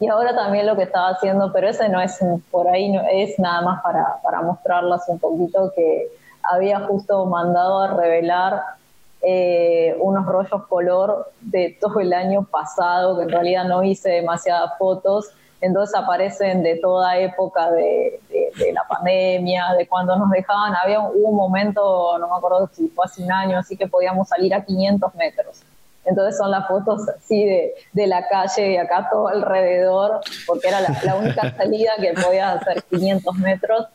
y 0.00 0.08
ahora 0.08 0.34
también 0.34 0.66
lo 0.66 0.76
que 0.76 0.84
estaba 0.84 1.10
haciendo, 1.10 1.52
pero 1.52 1.68
ese 1.68 1.88
no 1.90 2.00
es 2.00 2.18
por 2.50 2.66
ahí, 2.68 2.90
no, 2.90 3.02
es 3.10 3.38
nada 3.38 3.60
más 3.60 3.82
para, 3.82 4.16
para 4.22 4.40
mostrarlas 4.40 5.06
un 5.08 5.18
poquito 5.18 5.70
que 5.76 6.08
había 6.42 6.80
justo 6.80 7.26
mandado 7.26 7.80
a 7.80 7.94
revelar 7.94 8.62
eh, 9.20 9.94
unos 10.00 10.24
rollos 10.24 10.66
color 10.68 11.30
de 11.42 11.76
todo 11.78 12.00
el 12.00 12.14
año 12.14 12.46
pasado, 12.50 13.18
que 13.18 13.24
en 13.24 13.28
realidad 13.28 13.64
no 13.64 13.82
hice 13.82 14.08
demasiadas 14.08 14.78
fotos, 14.78 15.28
entonces 15.60 15.94
aparecen 15.94 16.62
de 16.62 16.76
toda 16.76 17.18
época 17.18 17.70
de, 17.70 18.20
de, 18.30 18.72
la 18.72 18.82
pandemia, 18.88 19.74
de 19.76 19.86
cuando 19.86 20.16
nos 20.16 20.30
dejaban, 20.30 20.74
había 20.82 21.00
un 21.00 21.36
momento, 21.36 22.16
no 22.18 22.28
me 22.28 22.36
acuerdo 22.36 22.70
si 22.72 22.88
fue 22.88 23.04
hace 23.04 23.22
un 23.22 23.30
año, 23.30 23.58
así 23.58 23.76
que 23.76 23.86
podíamos 23.86 24.28
salir 24.28 24.54
a 24.54 24.64
500 24.64 25.14
metros. 25.14 25.62
Entonces 26.04 26.38
son 26.38 26.50
las 26.50 26.66
fotos 26.66 27.06
así 27.08 27.44
de, 27.44 27.74
de 27.92 28.06
la 28.06 28.26
calle 28.26 28.72
y 28.72 28.76
acá 28.78 29.08
todo 29.10 29.28
alrededor, 29.28 30.20
porque 30.46 30.68
era 30.68 30.80
la, 30.80 31.14
única 31.14 31.54
salida 31.56 31.92
que 32.00 32.14
podía 32.14 32.52
hacer 32.52 32.82
500 32.84 33.36
metros. 33.36 33.86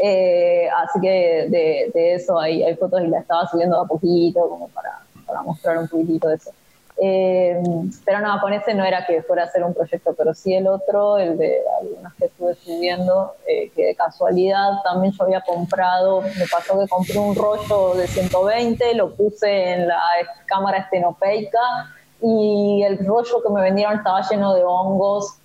Eh, 0.00 0.68
así 0.84 1.00
que 1.00 1.48
de, 1.50 1.90
de, 1.92 2.14
eso 2.14 2.38
hay, 2.38 2.62
hay 2.62 2.76
fotos 2.76 3.02
y 3.02 3.08
la 3.08 3.18
estaba 3.18 3.48
subiendo 3.48 3.80
a 3.80 3.86
poquito, 3.86 4.48
como 4.48 4.68
para, 4.68 5.00
para 5.26 5.42
mostrar 5.42 5.78
un 5.78 5.88
poquitito 5.88 6.28
de 6.28 6.36
eso. 6.36 6.52
Eh, 7.00 7.62
pero 8.04 8.20
no, 8.20 8.40
con 8.40 8.52
ese 8.52 8.74
no 8.74 8.84
era 8.84 9.06
que 9.06 9.22
fuera 9.22 9.44
a 9.44 9.46
hacer 9.46 9.62
un 9.62 9.72
proyecto, 9.72 10.14
pero 10.18 10.34
sí 10.34 10.52
el 10.52 10.66
otro, 10.66 11.16
el 11.16 11.38
de 11.38 11.60
algunas 11.80 12.12
que 12.14 12.24
estuve 12.24 12.56
subiendo, 12.56 13.34
eh, 13.46 13.70
que 13.74 13.86
de 13.86 13.94
casualidad 13.94 14.82
también 14.82 15.12
yo 15.12 15.24
había 15.24 15.40
comprado, 15.42 16.22
me 16.22 16.46
pasó 16.50 16.78
que 16.80 16.88
compré 16.88 17.18
un 17.18 17.36
rollo 17.36 17.94
de 17.94 18.08
120, 18.08 18.94
lo 18.94 19.14
puse 19.14 19.74
en 19.74 19.86
la 19.86 20.00
cámara 20.46 20.78
estenopeica 20.78 21.94
y 22.20 22.82
el 22.82 22.98
rollo 23.06 23.42
que 23.44 23.52
me 23.52 23.62
vendieron 23.62 23.96
estaba 23.96 24.20
lleno 24.28 24.54
de 24.54 24.64
hongos. 24.64 25.36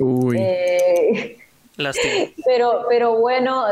Uy. 0.00 0.38
Eh, 0.40 1.36
pero, 2.46 2.86
pero 2.88 3.18
bueno, 3.18 3.66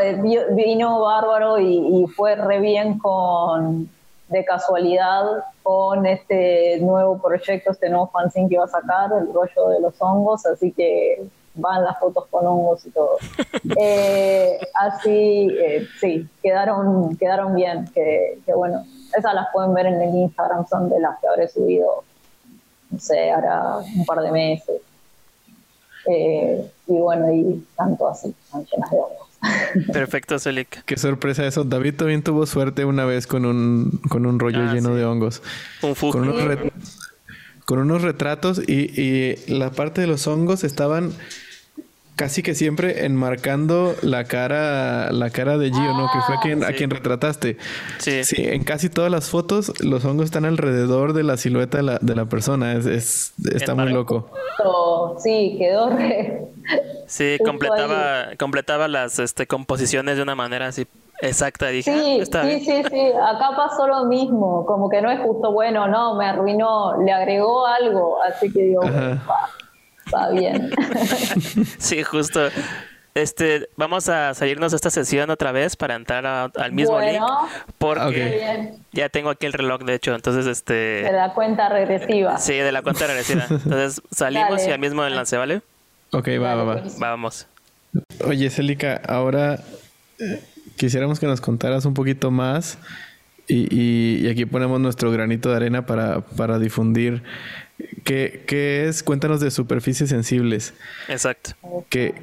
vino 0.51 1.01
bárbaro 1.01 1.59
y, 1.59 2.03
y 2.03 2.07
fue 2.09 2.37
re 2.37 2.61
bien 2.61 2.99
con, 2.99 3.89
de 4.29 4.45
casualidad 4.45 5.25
con 5.67 6.07
este 6.07 6.79
nuevo 6.79 7.21
proyecto, 7.21 7.73
este 7.73 7.91
nuevo 7.91 8.07
fanzine 8.13 8.49
que 8.49 8.55
iba 8.55 8.67
a 8.67 8.69
sacar, 8.69 9.11
el 9.19 9.35
rollo 9.35 9.69
de 9.71 9.81
los 9.81 9.95
hongos, 9.99 10.47
así 10.47 10.71
que 10.71 11.27
van 11.57 11.83
las 11.83 11.99
fotos 11.99 12.27
con 12.31 12.47
hongos 12.47 12.87
y 12.87 12.91
todo. 12.91 13.17
Eh, 13.79 14.61
así, 14.75 15.49
eh, 15.61 15.85
sí, 16.01 16.29
quedaron, 16.41 17.17
quedaron 17.17 17.57
bien, 17.57 17.91
que, 17.93 18.39
bueno, 18.55 18.85
esas 19.19 19.35
las 19.35 19.49
pueden 19.53 19.75
ver 19.75 19.87
en 19.87 20.01
el 20.01 20.15
Instagram, 20.15 20.69
son 20.69 20.89
de 20.89 21.01
las 21.01 21.19
que 21.19 21.27
habré 21.27 21.49
subido, 21.49 22.05
no 22.89 22.99
sé, 23.01 23.33
ahora 23.33 23.79
un 23.79 24.07
par 24.07 24.21
de 24.21 24.31
meses. 24.31 24.81
Eh, 26.07 26.71
y 26.87 26.93
bueno, 26.93 27.33
y 27.33 27.67
tanto 27.77 28.07
así, 28.07 28.29
están 28.29 28.65
llenas 28.67 28.89
de 28.89 28.99
hongos. 28.99 29.26
Perfecto, 29.93 30.39
Celic. 30.39 30.85
Qué 30.85 30.97
sorpresa 30.97 31.47
eso. 31.47 31.65
David 31.65 31.95
también 31.95 32.23
tuvo 32.23 32.47
suerte 32.47 32.85
una 32.85 33.05
vez 33.05 33.27
con 33.27 33.45
un, 33.45 34.01
con 34.09 34.27
un 34.27 34.39
rollo 34.39 34.61
ah, 34.69 34.75
lleno 34.75 34.95
de 34.95 35.05
hongos. 35.05 35.43
Un 35.83 35.95
con, 35.95 36.29
unos 36.29 36.73
con 37.65 37.79
unos 37.79 38.03
retratos 38.03 38.61
y, 38.67 39.01
y 39.01 39.37
la 39.49 39.71
parte 39.71 40.01
de 40.01 40.07
los 40.07 40.27
hongos 40.27 40.65
estaban 40.65 41.13
casi 42.17 42.43
que 42.43 42.55
siempre 42.55 43.05
enmarcando 43.05 43.95
la 44.03 44.25
cara, 44.25 45.13
la 45.13 45.31
cara 45.31 45.59
de 45.59 45.71
Gio, 45.71 45.95
¿no? 45.95 46.09
Que 46.13 46.21
fue 46.27 46.37
a 46.37 46.41
quien, 46.41 46.65
a 46.65 46.73
quien 46.73 46.91
retrataste. 46.91 47.59
Sí. 47.99 48.25
Sí, 48.25 48.37
en 48.39 48.65
casi 48.65 48.89
todas 48.89 49.11
las 49.11 49.31
fotos 49.31 49.73
los 49.81 50.05
hongos 50.05 50.25
están 50.25 50.47
alrededor 50.47 51.13
de 51.13 51.23
la 51.23 51.37
silueta 51.37 51.77
de 51.79 51.83
la, 51.83 51.99
de 52.01 52.15
la 52.15 52.25
persona. 52.25 52.73
Es, 52.73 52.87
es 52.87 53.33
está 53.55 53.75
muy 53.75 53.91
loco. 53.91 54.31
Sí, 55.19 55.57
quedó 55.59 55.91
re... 55.91 56.43
Sí, 57.07 57.39
completaba, 57.45 58.31
completaba 58.39 58.89
las 58.89 59.19
este, 59.19 59.47
composiciones 59.47 60.17
de 60.17 60.23
una 60.23 60.35
manera 60.35 60.67
así 60.67 60.87
exacta. 61.21 61.69
Dije, 61.69 61.93
sí, 61.93 62.23
ah, 62.35 62.43
sí, 62.43 62.61
sí, 62.61 62.83
sí. 62.91 63.13
Acá 63.23 63.51
pasó 63.57 63.87
lo 63.87 64.07
mismo. 64.07 64.67
Como 64.67 64.89
que 64.89 65.01
no 65.01 65.11
es 65.11 65.21
justo, 65.21 65.53
bueno, 65.53 65.87
no, 65.87 66.17
me 66.17 66.27
arruinó, 66.27 67.01
le 67.03 67.13
agregó 67.13 67.67
algo. 67.67 68.19
Así 68.23 68.53
que 68.53 68.63
digo, 68.63 68.83
va 70.15 70.31
bien. 70.31 70.71
sí, 71.79 72.03
justo. 72.03 72.49
Este, 73.15 73.71
vamos 73.77 74.11
a 74.11 74.35
salirnos 74.35 74.73
de 74.73 74.77
esta 74.77 74.91
sesión 74.91 75.31
otra 75.31 75.51
vez 75.51 75.75
para 75.75 75.95
entrar 75.95 76.27
al 76.27 76.73
mismo 76.73 77.01
link 77.01 77.23
porque 77.79 78.75
ya 78.93 79.09
tengo 79.09 79.31
aquí 79.31 79.47
el 79.47 79.55
reloj 79.55 79.81
de 79.85 79.95
hecho, 79.95 80.15
entonces 80.15 80.47
este 80.47 80.75
de 80.75 81.13
la 81.13 81.33
cuenta 81.33 81.71
regresiva. 81.71 82.37
Sí, 82.37 82.53
de 82.53 82.73
la 82.73 82.83
cuenta 82.83 83.07
regresiva. 83.07 83.47
Entonces 83.49 84.03
salimos 84.11 84.67
y 84.67 84.71
al 84.71 84.81
mismo 84.81 85.03
enlace, 85.03 85.39
¿vale? 85.39 85.63
Ok, 86.13 86.29
va, 86.43 86.57
va, 86.57 86.65
va. 86.65 86.83
Vamos. 86.99 87.47
Oye, 88.27 88.51
Célica, 88.51 89.01
ahora 89.09 89.61
eh, 90.19 90.43
quisiéramos 90.77 91.19
que 91.19 91.27
nos 91.27 91.41
contaras 91.41 91.87
un 91.87 91.95
poquito 91.95 92.31
más 92.31 92.79
y, 93.49 93.69
y, 93.75 94.29
aquí 94.29 94.45
ponemos 94.45 94.81
nuestro 94.81 95.11
granito 95.11 95.51
de 95.51 95.57
arena 95.57 95.87
para, 95.87 96.21
para 96.21 96.59
difundir 96.59 97.23
¿Qué, 98.05 98.45
¿Qué, 98.47 98.89
es? 98.89 99.03
Cuéntanos 99.03 99.41
de 99.41 99.51
superficies 99.51 100.09
sensibles. 100.11 100.75
Exacto. 101.09 101.53
¿Qué, 101.89 102.15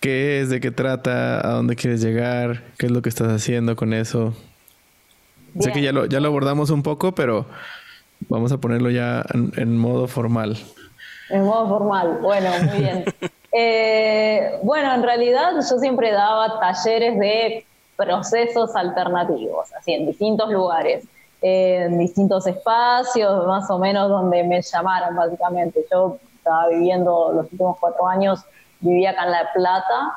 ¿Qué 0.00 0.40
es? 0.40 0.50
¿De 0.50 0.60
qué 0.60 0.70
trata? 0.70 1.46
¿A 1.46 1.52
dónde 1.52 1.76
quieres 1.76 2.00
llegar? 2.00 2.64
¿Qué 2.78 2.86
es 2.86 2.92
lo 2.92 3.02
que 3.02 3.08
estás 3.08 3.28
haciendo 3.28 3.76
con 3.76 3.92
eso? 3.92 4.34
Sé 5.60 5.70
que 5.72 5.82
ya 5.82 5.92
lo, 5.92 6.06
ya 6.06 6.18
lo 6.18 6.28
abordamos 6.28 6.70
un 6.70 6.82
poco, 6.82 7.12
pero 7.12 7.46
vamos 8.28 8.52
a 8.52 8.58
ponerlo 8.58 8.90
ya 8.90 9.24
en, 9.32 9.76
modo 9.76 10.08
formal. 10.08 10.56
En 11.30 11.44
modo 11.44 11.68
formal, 11.68 12.18
bueno, 12.20 12.50
muy 12.64 12.78
bien. 12.78 13.04
Eh, 13.54 14.58
bueno, 14.62 14.94
en 14.94 15.02
realidad 15.02 15.50
yo 15.56 15.78
siempre 15.78 16.10
daba 16.10 16.58
talleres 16.58 17.18
de 17.18 17.66
procesos 17.98 18.74
alternativos, 18.74 19.70
así 19.78 19.92
en 19.92 20.06
distintos 20.06 20.50
lugares 20.50 21.04
en 21.42 21.98
distintos 21.98 22.46
espacios, 22.46 23.46
más 23.46 23.68
o 23.68 23.78
menos 23.78 24.08
donde 24.08 24.44
me 24.44 24.62
llamaron 24.62 25.16
básicamente. 25.16 25.84
Yo 25.90 26.18
estaba 26.36 26.68
viviendo 26.68 27.32
los 27.34 27.50
últimos 27.50 27.78
cuatro 27.80 28.06
años, 28.06 28.44
vivía 28.80 29.10
acá 29.10 29.24
en 29.24 29.30
La 29.32 29.52
Plata, 29.52 30.12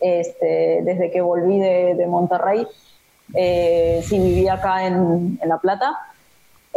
este, 0.00 0.80
desde 0.82 1.10
que 1.10 1.20
volví 1.20 1.60
de, 1.60 2.06
Monterrey, 2.08 2.66
eh, 3.34 4.00
sí 4.04 4.18
vivía 4.18 4.54
acá 4.54 4.86
en, 4.86 5.38
La 5.44 5.58
Plata. 5.58 5.96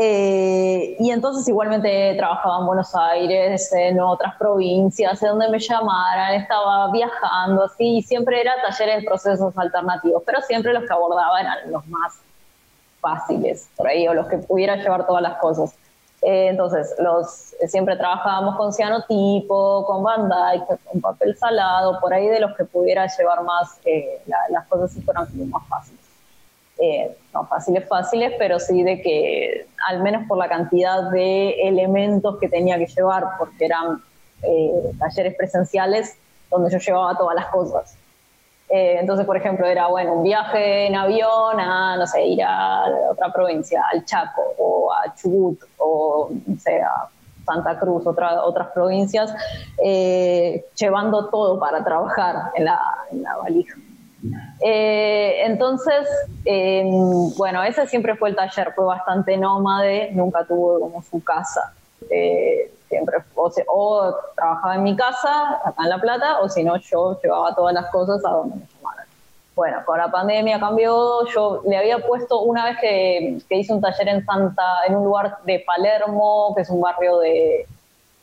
Eh, 0.02 0.96
y 0.98 1.12
entonces 1.12 1.46
igualmente 1.50 2.16
trabajaba 2.16 2.60
en 2.60 2.68
Buenos 2.68 2.96
Aires, 2.96 3.74
en 3.74 4.00
otras 4.00 4.36
provincias, 4.38 5.22
en 5.24 5.30
donde 5.30 5.50
me 5.50 5.60
llamaran, 5.60 6.36
estaba 6.36 6.90
viajando, 6.92 7.66
así, 7.66 7.98
y 7.98 8.02
siempre 8.04 8.40
era 8.40 8.54
talleres 8.62 9.02
de 9.02 9.06
procesos 9.06 9.58
alternativos, 9.58 10.24
pero 10.26 10.42
siempre 10.42 10.74
los 10.74 10.84
que 10.84 10.94
abordaba 10.94 11.42
eran 11.42 11.72
los 11.72 11.86
más 11.88 12.22
fáciles 13.00 13.70
por 13.76 13.88
ahí 13.88 14.08
o 14.08 14.14
los 14.14 14.28
que 14.28 14.38
pudieran 14.38 14.80
llevar 14.80 15.06
todas 15.06 15.22
las 15.22 15.38
cosas. 15.38 15.74
Eh, 16.22 16.50
entonces, 16.50 16.96
los, 17.00 17.54
eh, 17.62 17.68
siempre 17.68 17.96
trabajábamos 17.96 18.58
con 18.58 18.74
cianotipo, 18.74 19.86
con 19.86 20.04
bandai, 20.04 20.62
con 20.66 21.00
papel 21.00 21.38
salado, 21.38 22.00
por 22.02 22.14
ahí 22.14 22.28
de 22.28 22.42
los 22.42 22.56
que 22.58 22.66
pudiera 22.66 23.08
llevar 23.08 23.44
más, 23.44 23.80
eh, 23.86 24.22
las 24.50 24.68
cosas 24.68 24.92
si 24.92 25.02
fueran 25.02 25.28
más 25.50 25.66
fáciles. 25.68 26.00
no 27.34 27.46
fáciles, 27.46 27.88
fáciles, 27.88 28.34
pero 28.38 28.60
sí 28.60 28.84
de 28.84 29.02
que, 29.02 29.68
al 29.88 30.02
menos 30.02 30.28
por 30.28 30.38
la 30.38 30.50
cantidad 30.50 31.10
de 31.12 31.52
elementos 31.68 32.38
que 32.40 32.50
tenía 32.50 32.78
que 32.78 32.88
llevar, 32.88 33.26
porque 33.38 33.66
eran 33.66 34.02
talleres 34.98 35.36
presenciales 35.36 36.18
donde 36.50 36.72
yo 36.72 36.78
llevaba 36.78 37.18
todas 37.18 37.36
las 37.36 37.48
cosas. 37.48 37.98
Eh, 38.70 38.98
entonces, 39.00 39.26
por 39.26 39.36
ejemplo, 39.36 39.66
era, 39.66 39.88
bueno, 39.88 40.14
un 40.14 40.24
viaje 40.24 40.86
en 40.86 40.96
avión 40.96 41.60
a, 41.60 41.98
no 41.98 42.06
sé, 42.06 42.24
ir 42.24 42.44
a 42.44 42.86
otra 43.12 43.34
provincia, 43.34 43.84
al 43.92 44.06
Chaco 44.06 44.44
o 44.60 44.94
a 44.94 45.16
Chubut 45.16 45.60
o, 45.80 46.30
no 46.46 46.60
sé, 46.60 46.80
a 46.80 47.08
Santa 47.46 47.80
Cruz, 47.80 48.06
otra, 48.06 48.44
otras 48.44 48.68
provincias, 48.68 49.34
eh, 49.84 50.66
llevando 50.76 51.30
todo 51.30 51.60
para 51.60 51.84
trabajar 51.84 52.52
en 52.56 52.66
la, 52.66 52.80
en 53.12 53.24
la 53.24 53.38
valija. 53.38 53.76
Eh, 54.62 55.46
entonces, 55.46 56.08
bueno, 57.38 57.64
ese 57.64 57.88
siempre 57.88 58.16
fue 58.18 58.30
el 58.30 58.36
taller, 58.36 58.74
fue 58.76 58.86
bastante 58.86 59.36
nómade, 59.36 60.12
nunca 60.12 60.44
tuvo 60.46 60.80
como 60.80 61.02
su 61.02 61.24
casa. 61.24 61.74
Siempre, 62.90 63.18
o, 63.36 63.52
o, 63.68 64.16
trabajaba 64.36 64.76
en 64.76 64.84
mi 64.84 64.96
casa, 64.96 65.62
acá 65.64 65.84
en 65.84 65.90
La 65.90 66.02
Plata, 66.02 66.40
o 66.42 66.50
si 66.50 66.64
no, 66.64 66.78
yo 66.78 67.20
llevaba 67.22 67.56
todas 67.56 67.74
las 67.74 67.90
cosas 67.92 68.24
a 68.26 68.30
donde 68.32 68.56
me 68.56 68.66
llamaran. 68.76 69.06
Bueno, 69.56 69.78
con 69.86 69.98
la 69.98 70.10
pandemia 70.10 70.60
cambió, 70.60 71.26
yo 71.28 71.62
le 71.68 71.78
había 71.78 72.00
puesto 72.00 72.42
una 72.42 72.66
vez 72.66 72.78
que, 72.80 73.40
que 73.48 73.56
hice 73.56 73.74
un 73.74 73.82
taller 73.82 74.08
en 74.08 74.26
Santa, 74.26 74.64
en 74.88 74.96
un 74.96 75.06
lugar 75.06 75.38
de 75.46 75.64
Palermo, 75.66 76.54
que 76.56 76.64
es 76.64 76.70
un 76.70 76.82
barrio 76.82 77.20
de, 77.20 77.68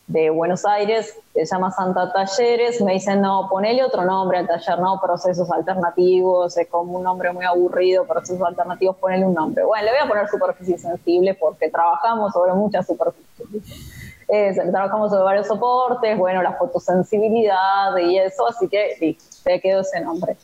de 0.07 0.31
Buenos 0.31 0.65
Aires, 0.65 1.19
se 1.35 1.45
llama 1.45 1.73
Santa 1.73 2.13
Talleres, 2.13 2.81
me 2.81 2.93
dicen, 2.93 3.21
no, 3.21 3.49
ponele 3.51 3.83
otro 3.83 4.05
nombre 4.05 4.39
al 4.39 4.47
taller, 4.47 4.79
no, 4.79 5.01
procesos 5.01 5.51
alternativos, 5.51 6.57
es 6.57 6.69
como 6.69 6.99
un 6.99 7.03
nombre 7.03 7.33
muy 7.33 7.45
aburrido, 7.45 8.05
procesos 8.05 8.47
alternativos, 8.47 8.97
ponele 8.97 9.27
un 9.27 9.35
nombre. 9.35 9.65
Bueno, 9.65 9.85
le 9.85 9.91
voy 9.91 10.01
a 10.01 10.09
poner 10.09 10.29
superficie 10.29 10.79
sensible 10.79 11.35
porque 11.35 11.71
trabajamos 11.71 12.33
sobre 12.33 12.53
muchas 12.53 12.87
superficies. 12.87 13.96
Eh, 14.29 14.55
trabajamos 14.71 15.11
sobre 15.11 15.23
varios 15.23 15.47
soportes, 15.47 16.19
bueno, 16.19 16.43
la 16.43 16.55
fotosensibilidad 16.55 17.97
y 17.97 18.19
eso, 18.19 18.49
así 18.49 18.69
que 18.69 18.97
sí, 18.99 19.17
se 19.21 19.61
quedó 19.61 19.83
ese 19.83 20.01
nombre. 20.01 20.37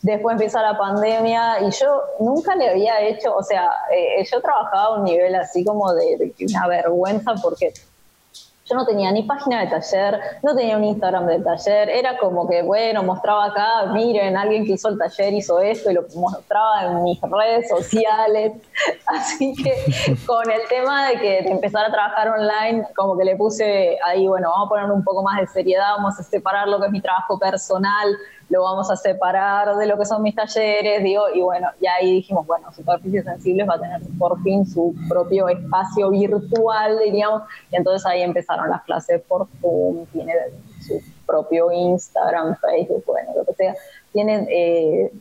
Después 0.00 0.34
empieza 0.34 0.62
la 0.62 0.78
pandemia 0.78 1.60
y 1.60 1.70
yo 1.70 2.02
nunca 2.20 2.54
le 2.54 2.70
había 2.70 3.00
hecho, 3.00 3.34
o 3.34 3.42
sea, 3.42 3.70
eh, 3.92 4.24
yo 4.30 4.40
trabajaba 4.40 4.84
a 4.84 4.94
un 4.98 5.04
nivel 5.04 5.34
así 5.34 5.64
como 5.64 5.92
de 5.92 6.34
una 6.48 6.68
vergüenza 6.68 7.34
porque 7.42 7.72
yo 8.68 8.74
no 8.74 8.84
tenía 8.84 9.12
ni 9.12 9.22
página 9.22 9.60
de 9.60 9.68
taller, 9.68 10.20
no 10.42 10.54
tenía 10.56 10.76
un 10.76 10.84
Instagram 10.84 11.26
del 11.26 11.44
taller, 11.44 11.88
era 11.88 12.18
como 12.18 12.48
que, 12.48 12.62
bueno, 12.62 13.02
mostraba 13.04 13.46
acá, 13.46 13.86
miren, 13.92 14.36
alguien 14.36 14.66
que 14.66 14.72
hizo 14.72 14.88
el 14.88 14.98
taller 14.98 15.34
hizo 15.34 15.60
esto 15.60 15.90
y 15.90 15.94
lo 15.94 16.04
mostraba 16.16 16.84
en 16.84 17.04
mis 17.04 17.20
redes 17.20 17.68
sociales. 17.68 18.52
Así 19.06 19.54
que 19.54 19.72
con 20.26 20.50
el 20.50 20.60
tema 20.68 21.08
de 21.08 21.20
que 21.20 21.38
empezar 21.38 21.86
a 21.86 21.92
trabajar 21.92 22.28
online, 22.28 22.86
como 22.96 23.16
que 23.16 23.24
le 23.24 23.36
puse 23.36 23.96
ahí, 24.04 24.26
bueno, 24.26 24.50
vamos 24.50 24.66
a 24.66 24.68
poner 24.70 24.90
un 24.90 25.04
poco 25.04 25.22
más 25.22 25.40
de 25.40 25.46
seriedad, 25.46 25.94
vamos 25.96 26.18
a 26.18 26.24
separar 26.24 26.66
lo 26.66 26.80
que 26.80 26.86
es 26.86 26.92
mi 26.92 27.00
trabajo 27.00 27.38
personal 27.38 28.16
lo 28.48 28.62
vamos 28.62 28.90
a 28.90 28.96
separar 28.96 29.76
de 29.76 29.86
lo 29.86 29.98
que 29.98 30.04
son 30.04 30.22
mis 30.22 30.34
talleres, 30.34 31.02
digo, 31.02 31.24
y 31.34 31.40
bueno, 31.40 31.68
y 31.80 31.86
ahí 31.86 32.12
dijimos, 32.14 32.46
bueno, 32.46 32.72
Superficies 32.72 33.24
Sensibles 33.24 33.68
va 33.68 33.74
a 33.74 33.80
tener 33.80 34.00
por 34.18 34.40
fin 34.42 34.64
su 34.64 34.94
propio 35.08 35.48
espacio 35.48 36.10
virtual, 36.10 36.98
diríamos, 37.02 37.42
y 37.72 37.76
entonces 37.76 38.06
ahí 38.06 38.22
empezaron 38.22 38.70
las 38.70 38.82
clases 38.84 39.20
por 39.22 39.48
Zoom, 39.60 40.06
tiene 40.06 40.32
su 40.86 41.02
propio 41.26 41.72
Instagram, 41.72 42.56
Facebook, 42.60 43.02
bueno, 43.06 43.32
lo 43.34 43.44
que 43.44 43.54
sea, 43.54 43.74
tienen 44.12 44.46
eh, 44.48 45.12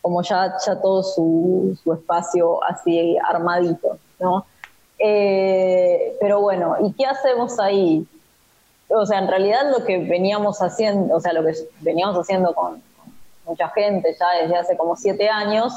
como 0.00 0.22
ya, 0.22 0.56
ya 0.66 0.80
todo 0.80 1.04
su, 1.04 1.78
su 1.82 1.92
espacio 1.92 2.62
así 2.64 3.16
armadito, 3.18 3.98
¿no? 4.18 4.44
Eh, 4.98 6.16
pero 6.20 6.40
bueno, 6.40 6.76
¿y 6.80 6.92
qué 6.92 7.06
hacemos 7.06 7.58
ahí? 7.60 8.06
O 8.94 9.06
sea, 9.06 9.18
en 9.18 9.28
realidad 9.28 9.70
lo 9.70 9.84
que 9.84 9.98
veníamos 9.98 10.60
haciendo, 10.60 11.16
o 11.16 11.20
sea, 11.20 11.32
lo 11.32 11.44
que 11.44 11.54
veníamos 11.80 12.16
haciendo 12.16 12.54
con, 12.54 12.82
mucha 13.44 13.68
gente 13.70 14.16
ya 14.18 14.42
desde 14.42 14.56
hace 14.56 14.76
como 14.76 14.96
siete 14.96 15.28
años, 15.28 15.74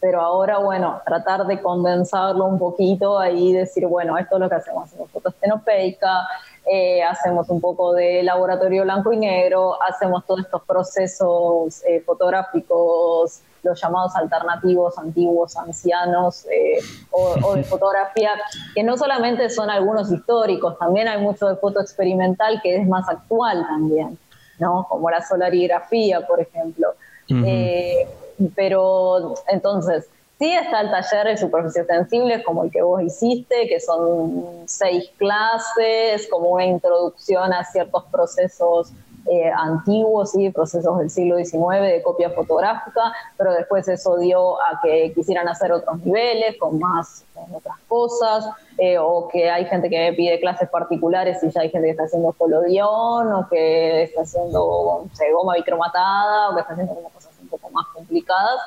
pero 0.00 0.20
ahora, 0.20 0.58
bueno, 0.58 1.00
tratar 1.04 1.44
de 1.46 1.60
condensarlo 1.60 2.44
un 2.44 2.58
poquito 2.58 3.24
y 3.26 3.52
decir, 3.52 3.86
bueno, 3.86 4.16
esto 4.16 4.36
es 4.36 4.40
lo 4.40 4.48
que 4.48 4.54
hacemos, 4.54 4.84
hacemos 4.84 5.10
fotostenopeica, 5.10 6.28
eh, 6.70 7.02
hacemos 7.02 7.48
un 7.48 7.60
poco 7.60 7.94
de 7.94 8.22
laboratorio 8.22 8.84
blanco 8.84 9.12
y 9.12 9.16
negro, 9.16 9.76
hacemos 9.82 10.24
todos 10.24 10.40
estos 10.40 10.62
procesos 10.62 11.82
eh, 11.84 12.00
fotográficos 12.06 13.40
los 13.62 13.80
llamados 13.80 14.14
alternativos, 14.16 14.98
antiguos, 14.98 15.56
ancianos 15.56 16.46
eh, 16.46 16.78
o, 17.10 17.54
de 17.54 17.64
fotografía, 17.64 18.30
que 18.74 18.82
no 18.82 18.96
solamente 18.96 19.50
son 19.50 19.70
algunos 19.70 20.10
históricos, 20.12 20.78
también 20.78 21.08
hay 21.08 21.20
mucho 21.20 21.48
de 21.48 21.56
foto 21.56 21.80
experimental 21.80 22.60
que 22.62 22.76
es 22.76 22.86
más 22.86 23.08
actual 23.08 23.66
también, 23.66 24.18
¿no? 24.58 24.86
Como 24.88 25.10
la 25.10 25.22
solarigrafía, 25.26 26.26
por 26.26 26.40
ejemplo. 26.40 26.94
Eh, 27.30 28.08
pero 28.54 29.34
entonces, 29.48 30.08
sí 30.38 30.52
está 30.52 30.80
el 30.80 30.90
taller 30.90 31.26
de 31.26 31.36
superficies 31.36 31.86
sensibles 31.86 32.44
como 32.44 32.64
el 32.64 32.70
que 32.70 32.82
vos 32.82 33.02
hiciste, 33.02 33.68
que 33.68 33.80
son 33.80 34.62
seis 34.66 35.10
clases, 35.18 36.28
como 36.30 36.50
una 36.50 36.64
introducción 36.64 37.52
a 37.52 37.64
ciertos 37.64 38.04
procesos 38.04 38.92
eh, 39.30 39.50
antiguos, 39.54 40.32
¿sí? 40.32 40.50
procesos 40.50 40.98
del 40.98 41.10
siglo 41.10 41.36
XIX 41.36 41.82
de 41.82 42.02
copia 42.02 42.30
fotográfica, 42.30 43.12
pero 43.36 43.52
después 43.52 43.86
eso 43.88 44.16
dio 44.16 44.60
a 44.60 44.80
que 44.82 45.12
quisieran 45.14 45.48
hacer 45.48 45.70
otros 45.70 45.98
niveles 45.98 46.56
con 46.58 46.78
más 46.78 47.26
otras 47.52 47.76
cosas, 47.86 48.48
eh, 48.78 48.98
o 48.98 49.28
que 49.28 49.50
hay 49.50 49.66
gente 49.66 49.90
que 49.90 50.14
pide 50.16 50.40
clases 50.40 50.68
particulares 50.70 51.42
y 51.42 51.50
ya 51.50 51.60
hay 51.60 51.70
gente 51.70 51.86
que 51.86 51.90
está 51.90 52.04
haciendo 52.04 52.32
colodión, 52.32 53.32
o 53.32 53.46
que 53.48 54.04
está 54.04 54.22
haciendo 54.22 55.04
goma 55.32 55.54
bicromatada, 55.56 56.50
o 56.50 56.54
que 56.54 56.60
está 56.62 56.72
haciendo 56.72 56.94
cosas 56.94 57.32
un 57.40 57.48
poco 57.48 57.70
más 57.70 57.86
complicadas. 57.88 58.60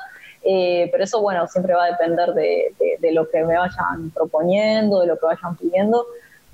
Eh, 0.44 0.88
pero 0.90 1.04
eso, 1.04 1.20
bueno, 1.20 1.46
siempre 1.48 1.74
va 1.74 1.84
a 1.84 1.90
depender 1.90 2.34
de, 2.34 2.74
de, 3.00 3.12
lo 3.12 3.28
que 3.28 3.44
me 3.44 3.56
vayan 3.56 4.10
proponiendo, 4.10 5.00
de 5.00 5.06
lo 5.06 5.18
que 5.18 5.26
vayan 5.26 5.56
pidiendo. 5.56 6.06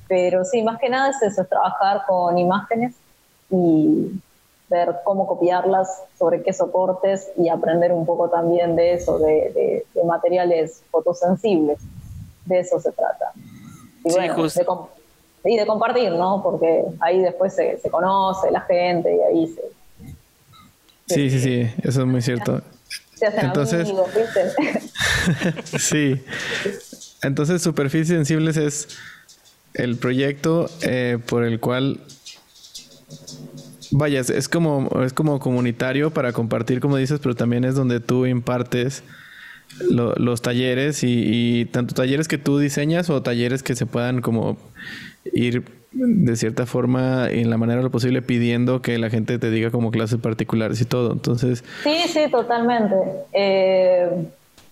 Pero 0.09 0.45
sí, 0.45 0.63
más 0.63 0.79
que 0.79 0.89
nada 0.89 1.11
es 1.11 1.23
eso, 1.23 1.43
es 1.43 1.49
trabajar 1.49 2.03
con 2.07 2.39
imágenes 2.39 2.95
y 3.51 4.20
ver 4.69 4.97
cómo 5.05 5.27
copiarlas, 5.27 6.03
sobre 6.19 6.43
qué 6.43 6.53
soportes 6.53 7.29
y 7.37 7.49
aprender 7.49 7.93
un 7.93 8.05
poco 8.05 8.29
también 8.29 8.77
de 8.77 8.95
eso, 8.95 9.19
de, 9.19 9.85
materiales 10.05 10.83
fotosensibles. 10.91 11.79
De 12.45 12.61
eso 12.61 12.81
se 12.81 12.93
trata. 12.93 13.33
Y 14.05 14.11
bueno, 14.11 14.37
de, 14.43 14.66
y 15.45 15.57
de 15.57 15.66
compartir, 15.66 16.12
¿no? 16.12 16.43
Porque 16.43 16.85
ahí 17.01 17.20
después 17.20 17.55
se, 17.55 17.81
conoce 17.91 18.51
la 18.51 18.61
gente 18.62 19.15
y 19.15 19.20
ahí 19.20 19.47
se... 19.49 19.62
Sí, 21.15 21.31
sí, 21.31 21.41
sí, 21.41 21.70
eso 21.83 22.01
es 22.03 22.07
muy 22.07 22.20
cierto. 22.20 22.61
Se 23.15 23.27
hacen 23.27 23.47
Entonces, 23.47 23.89
amigos, 23.89 24.11
¿viste? 24.15 25.79
sí. 25.79 26.25
Entonces, 27.23 27.62
Superficies 27.62 28.09
Sensibles 28.09 28.57
es 28.59 28.89
el 29.75 29.97
proyecto 29.97 30.69
eh, 30.83 31.19
por 31.27 31.45
el 31.45 31.61
cual 31.61 32.01
Vaya, 33.90 34.20
es 34.20 34.48
como, 34.48 34.89
es 35.05 35.12
como 35.12 35.39
comunitario 35.39 36.10
para 36.10 36.32
compartir, 36.32 36.81
como 36.81 36.97
dices, 36.97 37.20
pero 37.23 37.35
también 37.35 37.65
es 37.65 37.74
donde 37.74 38.01
tú 38.01 38.27
impartes 38.27 39.02
los 39.81 40.43
talleres 40.43 41.01
y, 41.02 41.66
tanto 41.66 41.94
talleres 41.94 42.28
que 42.28 42.39
tú 42.39 42.59
diseñas 42.59 43.10
o 43.10 43.23
talleres 43.23 43.62
que 43.62 43.74
se 43.74 43.86
puedan 43.86 44.20
como 44.20 44.56
ir 45.32 45.65
de 45.93 46.36
cierta 46.36 46.66
forma 46.66 47.28
en 47.31 47.48
la 47.48 47.56
manera 47.56 47.81
lo 47.81 47.90
posible 47.90 48.20
pidiendo 48.20 48.82
que 48.82 48.98
la 48.98 49.10
gente 49.10 49.39
te 49.39 49.51
diga 49.51 49.70
como 49.70 49.90
clases 49.90 50.19
particulares 50.20 50.81
y 50.81 50.85
todo. 50.85 51.12
Entonces... 51.12 51.65
Sí, 51.82 52.02
sí, 52.09 52.31
totalmente. 52.31 52.94
Eh, 53.32 54.28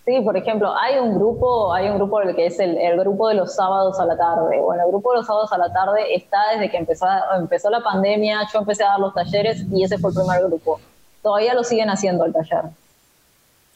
Sí, 0.07 0.20
por 0.20 0.37
ejemplo, 0.37 0.73
hay 0.77 1.01
un 1.01 1.16
grupo, 1.16 1.74
hay 1.74 1.89
un 1.89 1.97
grupo 1.97 2.20
que 2.37 2.47
es 2.47 2.61
el, 2.61 2.97
grupo 2.97 3.28
de 3.28 3.35
los 3.35 3.57
sábados 3.57 3.99
a 3.99 4.07
la 4.07 4.16
tarde. 4.16 4.61
Bueno, 4.61 4.85
el 4.85 4.89
grupo 4.89 5.11
de 5.11 5.16
los 5.16 5.27
sábados 5.27 5.53
a 5.53 5.59
la 5.59 5.73
tarde 5.73 6.15
está 6.15 6.39
desde 6.53 6.70
que 6.70 6.77
empezó, 6.77 7.07
empezó 7.37 7.70
la 7.70 7.81
pandemia, 7.81 8.43
yo 8.53 8.61
empecé 8.61 8.85
a 8.85 8.91
dar 8.91 9.01
los 9.01 9.12
talleres 9.12 9.65
y 9.69 9.83
ese 9.83 9.99
fue 9.99 10.11
el 10.11 10.16
primer 10.16 10.45
grupo. 10.45 10.78
Todavía 11.23 11.55
lo 11.55 11.65
siguen 11.65 11.91
haciendo 11.91 12.24
el 12.24 12.33
taller. 12.33 12.66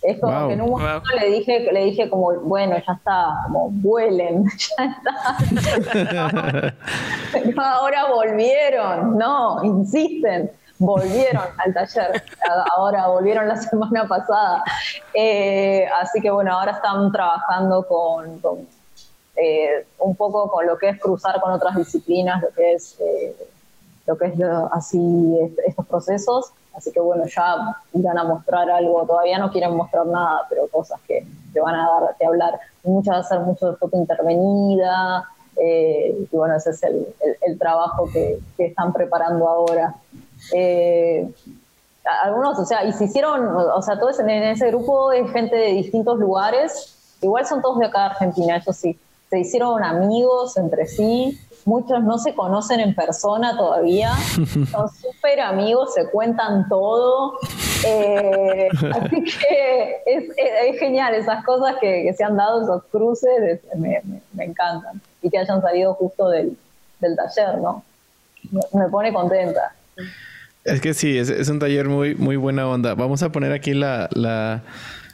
Es 0.02 0.20
como 0.20 0.47
que 0.47 0.55
en 0.55 0.61
un 0.61 0.70
momento 0.70 1.02
le 1.20 1.31
dije, 1.31 1.73
le 1.73 1.85
dije 1.86 2.09
como, 2.09 2.32
bueno, 2.43 2.77
ya 2.77 2.93
está, 2.93 3.40
como 3.47 3.69
vuelen, 3.70 4.44
ya 4.78 4.85
está. 4.85 6.74
ahora 7.77 8.07
volvieron, 8.07 9.19
no, 9.19 9.65
insisten 9.65 10.52
volvieron 10.81 11.44
al 11.59 11.73
taller, 11.73 12.23
ahora 12.73 13.07
volvieron 13.07 13.47
la 13.47 13.57
semana 13.62 14.09
pasada. 14.09 14.65
Eh, 15.15 15.86
así 16.01 16.20
que 16.20 16.31
bueno, 16.31 16.59
ahora 16.59 16.73
están 16.73 17.12
trabajando 17.12 17.86
con, 17.86 18.66
eh, 19.36 19.86
un 20.01 20.16
poco 20.16 20.51
con 20.51 20.66
lo 20.66 20.77
que 20.77 20.89
es 20.89 21.01
cruzar 21.01 21.40
con 21.40 21.52
otras 21.52 21.77
disciplinas, 21.77 22.43
lo 22.43 22.48
que 22.51 22.73
es, 22.73 22.97
eh, 22.98 23.36
lo 24.07 24.19
que 24.19 24.27
es 24.27 24.35
así 24.73 25.55
estos 25.65 25.86
procesos. 25.86 26.52
Así 26.73 26.93
que 26.93 27.01
bueno, 27.01 27.24
ya 27.27 27.77
irán 27.94 28.16
a 28.16 28.24
mostrar 28.24 28.70
algo, 28.70 29.05
todavía 29.05 29.39
no 29.39 29.51
quieren 29.51 29.77
mostrar 29.77 30.07
nada, 30.07 30.47
pero 30.48 30.69
cosas 30.69 31.01
que, 31.07 31.27
te 31.52 31.61
van 31.61 31.74
a 31.74 31.89
dar 31.89 32.16
que 32.16 32.24
hablar. 32.24 32.61
Muchas 32.85 33.15
va 33.16 33.19
a 33.19 33.23
ser 33.24 33.40
mucho 33.40 33.73
de 33.73 33.77
foto 33.77 33.97
intervenida, 33.97 35.28
y 35.57 36.28
bueno, 36.31 36.57
ese 36.57 36.70
es 36.70 36.82
el, 36.85 37.07
el, 37.43 37.59
trabajo 37.59 38.09
que, 38.11 38.39
que 38.57 38.66
están 38.66 38.93
preparando 38.93 39.48
ahora. 39.48 39.94
Eh, 40.54 41.28
algunos, 42.22 42.58
o 42.58 42.64
sea, 42.64 42.84
y 42.84 42.92
se 42.92 43.04
hicieron, 43.04 43.46
o 43.56 43.82
sea, 43.82 43.98
todos 43.98 44.18
en 44.20 44.30
ese 44.30 44.68
grupo 44.68 45.10
de 45.10 45.28
gente 45.28 45.54
de 45.54 45.72
distintos 45.72 46.18
lugares, 46.18 46.96
igual 47.20 47.46
son 47.46 47.62
todos 47.62 47.78
de 47.78 47.86
acá 47.86 48.00
de 48.00 48.06
Argentina, 48.06 48.56
eso 48.56 48.72
sí, 48.72 48.98
se 49.28 49.38
hicieron 49.38 49.84
amigos 49.84 50.56
entre 50.56 50.86
sí, 50.86 51.38
muchos 51.64 52.02
no 52.02 52.18
se 52.18 52.34
conocen 52.34 52.80
en 52.80 52.94
persona 52.94 53.56
todavía, 53.56 54.12
son 54.70 54.88
súper 54.88 55.40
amigos, 55.40 55.94
se 55.94 56.10
cuentan 56.10 56.68
todo. 56.68 57.38
Eh, 57.86 58.68
así 58.94 59.24
que 59.24 60.02
es, 60.06 60.78
genial, 60.78 61.14
esas 61.14 61.44
cosas 61.44 61.76
que, 61.80 62.12
se 62.12 62.24
han 62.24 62.36
dado, 62.36 62.62
esos 62.62 62.84
cruces, 62.90 63.60
me, 63.76 64.02
encantan. 64.38 65.00
Y 65.22 65.30
que 65.30 65.38
hayan 65.38 65.60
salido 65.60 65.94
justo 65.94 66.28
del, 66.28 66.56
taller, 67.00 67.58
¿no? 67.58 67.84
Me, 68.72 68.88
pone 68.88 69.12
contenta. 69.12 69.74
Es 70.65 70.81
que 70.81 70.95
sí, 70.95 71.16
es, 71.16 71.49
un 71.49 71.59
taller 71.59 71.89
muy, 71.89 72.15
muy 72.15 72.37
buena 72.37 72.66
onda. 72.69 72.95
Vamos 72.95 73.23
a 73.23 73.32
poner 73.32 73.53
aquí 73.53 73.73
la, 73.74 74.09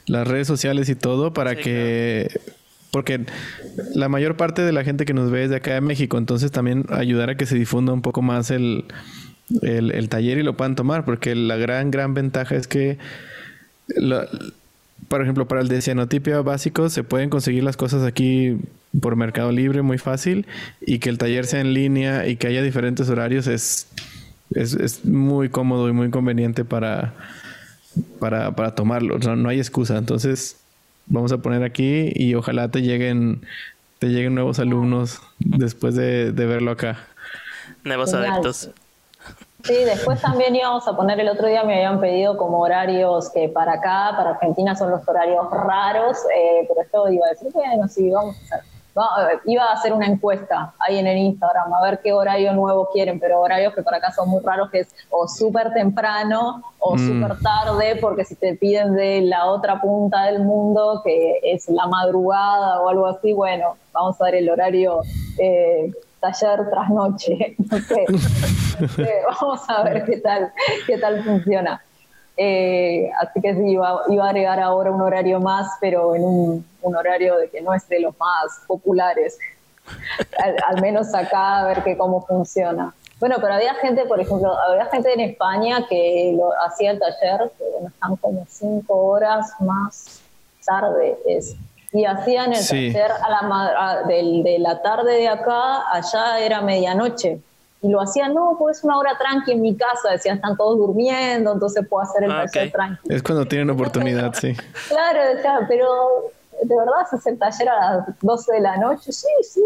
las 0.05 0.27
redes 0.27 0.47
sociales 0.47 0.89
y 0.89 0.95
todo 0.95 1.33
para 1.33 1.55
que 1.55 2.29
porque 2.91 3.25
la 3.93 4.09
mayor 4.09 4.37
parte 4.37 4.61
de 4.61 4.71
la 4.71 4.83
gente 4.83 5.05
que 5.05 5.13
nos 5.13 5.29
ve 5.29 5.43
es 5.43 5.49
de 5.49 5.57
acá 5.57 5.73
de 5.73 5.81
México, 5.81 6.17
entonces 6.17 6.51
también 6.51 6.85
ayudar 6.89 7.29
a 7.29 7.37
que 7.37 7.45
se 7.45 7.55
difunda 7.55 7.93
un 7.93 8.01
poco 8.01 8.21
más 8.21 8.49
el, 8.49 8.85
taller 10.09 10.37
y 10.37 10.43
lo 10.43 10.57
puedan 10.57 10.75
tomar, 10.75 11.05
porque 11.05 11.35
la 11.35 11.57
gran, 11.57 11.91
gran 11.91 12.13
ventaja 12.13 12.55
es 12.55 12.67
que, 12.67 12.97
por 15.09 15.21
ejemplo, 15.21 15.47
para 15.47 15.61
el 15.61 15.67
de 15.67 15.81
cianotipia 15.81 16.41
básico 16.41 16.89
se 16.89 17.03
pueden 17.03 17.29
conseguir 17.29 17.63
las 17.63 17.77
cosas 17.77 18.03
aquí 18.03 18.57
por 18.99 19.15
Mercado 19.15 19.51
Libre 19.51 19.81
muy 19.81 19.97
fácil 19.97 20.47
y 20.81 20.99
que 20.99 21.09
el 21.09 21.17
taller 21.17 21.45
sea 21.45 21.59
en 21.59 21.73
línea 21.73 22.25
y 22.27 22.37
que 22.37 22.47
haya 22.47 22.63
diferentes 22.63 23.09
horarios 23.09 23.47
es, 23.47 23.87
es, 24.51 25.05
muy 25.05 25.49
cómodo 25.49 25.89
y 25.89 25.91
muy 25.91 26.09
conveniente 26.09 26.65
para, 26.65 27.13
para, 28.19 28.51
para 28.51 28.75
tomarlo. 28.75 29.17
no 29.17 29.49
hay 29.49 29.59
excusa. 29.59 29.97
Entonces, 29.97 30.57
vamos 31.07 31.31
a 31.31 31.37
poner 31.37 31.63
aquí 31.63 32.11
y 32.13 32.35
ojalá 32.35 32.69
te 32.69 32.81
lleguen, 32.81 33.41
te 33.99 34.07
lleguen 34.07 34.35
nuevos 34.35 34.59
alumnos 34.59 35.21
después 35.39 35.95
de, 35.95 36.31
verlo 36.31 36.71
acá. 36.71 36.99
Nuevos 37.83 38.13
adeptos. 38.13 38.69
Sí, 39.63 39.73
después 39.83 40.21
también 40.21 40.55
íbamos 40.55 40.87
a 40.87 40.95
poner, 40.95 41.19
el 41.19 41.27
otro 41.29 41.47
día 41.47 41.63
me 41.63 41.75
habían 41.75 41.99
pedido 41.99 42.37
como 42.37 42.59
horarios 42.59 43.29
que 43.31 43.49
para 43.49 43.73
acá, 43.73 44.13
para 44.15 44.31
Argentina 44.31 44.75
son 44.75 44.91
los 44.91 45.05
horarios 45.07 45.45
raros, 45.51 46.17
eh, 46.35 46.65
pero 46.69 46.81
esto 46.81 47.11
iba 47.11 47.25
a 47.25 47.29
decir, 47.31 47.51
bueno, 47.51 47.87
sí, 47.87 48.09
vamos 48.09 48.37
a 48.51 48.55
hacer 48.55 48.76
iba 49.45 49.63
a 49.63 49.73
hacer 49.73 49.93
una 49.93 50.07
encuesta 50.07 50.73
ahí 50.79 50.97
en 50.97 51.07
el 51.07 51.17
Instagram 51.17 51.73
a 51.73 51.81
ver 51.81 51.99
qué 52.01 52.13
horario 52.13 52.53
nuevo 52.53 52.89
quieren, 52.91 53.19
pero 53.19 53.41
horarios 53.41 53.73
que 53.73 53.83
para 53.83 53.97
acá 53.97 54.11
son 54.11 54.29
muy 54.29 54.41
raros, 54.43 54.69
que 54.69 54.79
es 54.79 54.95
o 55.09 55.27
súper 55.27 55.73
temprano 55.73 56.63
o 56.79 56.95
mm. 56.95 56.99
súper 56.99 57.39
tarde, 57.39 57.97
porque 58.01 58.25
si 58.25 58.35
te 58.35 58.55
piden 58.55 58.95
de 58.95 59.21
la 59.21 59.45
otra 59.45 59.79
punta 59.79 60.23
del 60.23 60.43
mundo, 60.43 61.01
que 61.03 61.39
es 61.43 61.69
la 61.69 61.87
madrugada 61.87 62.81
o 62.81 62.89
algo 62.89 63.05
así, 63.07 63.33
bueno, 63.33 63.75
vamos 63.93 64.19
a 64.21 64.25
ver 64.25 64.35
el 64.35 64.49
horario 64.49 65.01
eh, 65.37 65.91
taller 66.19 66.69
tras 66.69 66.89
noche. 66.89 67.55
Eh, 68.99 69.21
vamos 69.25 69.61
a 69.69 69.81
ver 69.81 70.05
qué 70.05 70.17
tal, 70.17 70.53
qué 70.85 70.99
tal 70.99 71.23
funciona. 71.23 71.81
Eh, 72.37 73.09
así 73.19 73.41
que 73.41 73.55
sí, 73.55 73.71
iba, 73.71 74.03
iba, 74.09 74.25
a 74.25 74.29
agregar 74.29 74.59
ahora 74.59 74.91
un 74.91 75.01
horario 75.01 75.39
más, 75.39 75.67
pero 75.81 76.15
en 76.15 76.23
un, 76.23 76.65
horario 76.83 77.35
de 77.37 77.49
que 77.49 77.59
no 77.61 77.73
es 77.73 77.89
de 77.89 77.99
los 77.99 78.17
más 78.17 78.61
populares. 78.67 79.37
al, 80.67 80.81
menos 80.81 81.13
acá 81.13 81.59
a 81.59 81.65
ver 81.65 81.83
que 81.83 81.97
cómo 81.97 82.25
funciona. 82.25 82.93
Bueno, 83.19 83.37
pero 83.41 83.55
había 83.55 83.73
gente, 83.75 84.05
por 84.05 84.19
ejemplo, 84.19 84.55
había 84.57 84.85
gente 84.85 85.11
en 85.11 85.21
España 85.21 85.85
que 85.89 86.35
lo, 86.37 86.51
hacía 86.65 86.91
el 86.91 86.99
taller, 86.99 87.51
que 87.57 87.87
están 87.87 88.15
como 88.17 88.45
cinco 88.47 88.93
horas 89.07 89.51
más 89.59 90.21
tarde. 90.63 91.17
Es, 91.25 91.55
y 91.91 92.05
hacían 92.05 92.53
el 92.53 92.67
taller 92.67 93.11
a 93.11 93.29
la, 93.29 94.03
de 94.05 94.57
la 94.59 94.81
tarde 94.81 95.13
de 95.13 95.27
acá, 95.27 95.83
allá 95.91 96.39
era 96.39 96.61
medianoche 96.61 97.41
y 97.81 97.89
lo 97.89 98.01
hacían, 98.01 98.33
no, 98.33 98.55
pues 98.57 98.83
una 98.83 98.97
hora 98.97 99.17
tranqui 99.17 99.51
en 99.51 99.61
mi 99.61 99.75
casa, 99.75 100.11
decían, 100.11 100.37
están 100.37 100.57
todos 100.57 100.77
durmiendo, 100.77 101.53
entonces 101.53 101.85
puedo 101.87 102.03
hacer 102.03 102.23
el 102.23 102.31
ah, 102.31 102.45
taller 102.45 102.71
tranqui. 102.71 103.13
Es 103.13 103.21
cuando 103.21 103.45
tienen 103.45 103.69
oportunidad, 103.69 104.33
sí. 104.33 104.55
Claro, 104.89 105.19
pero 105.67 105.87
¿de 106.63 106.75
verdad 106.75 107.01
haces 107.01 107.25
el 107.27 107.37
taller 107.37 107.69
a 107.69 107.97
las 107.97 108.19
12 108.21 108.53
de 108.53 108.61
la 108.61 108.77
noche? 108.77 109.11
Sí, 109.11 109.27
sí. 109.43 109.61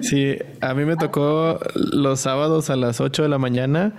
sí, 0.00 0.38
a 0.60 0.74
mí 0.74 0.84
me 0.84 0.96
tocó 0.96 1.60
los 1.74 2.20
sábados 2.20 2.68
a 2.70 2.76
las 2.76 3.00
8 3.00 3.22
de 3.22 3.28
la 3.28 3.38
mañana 3.38 3.94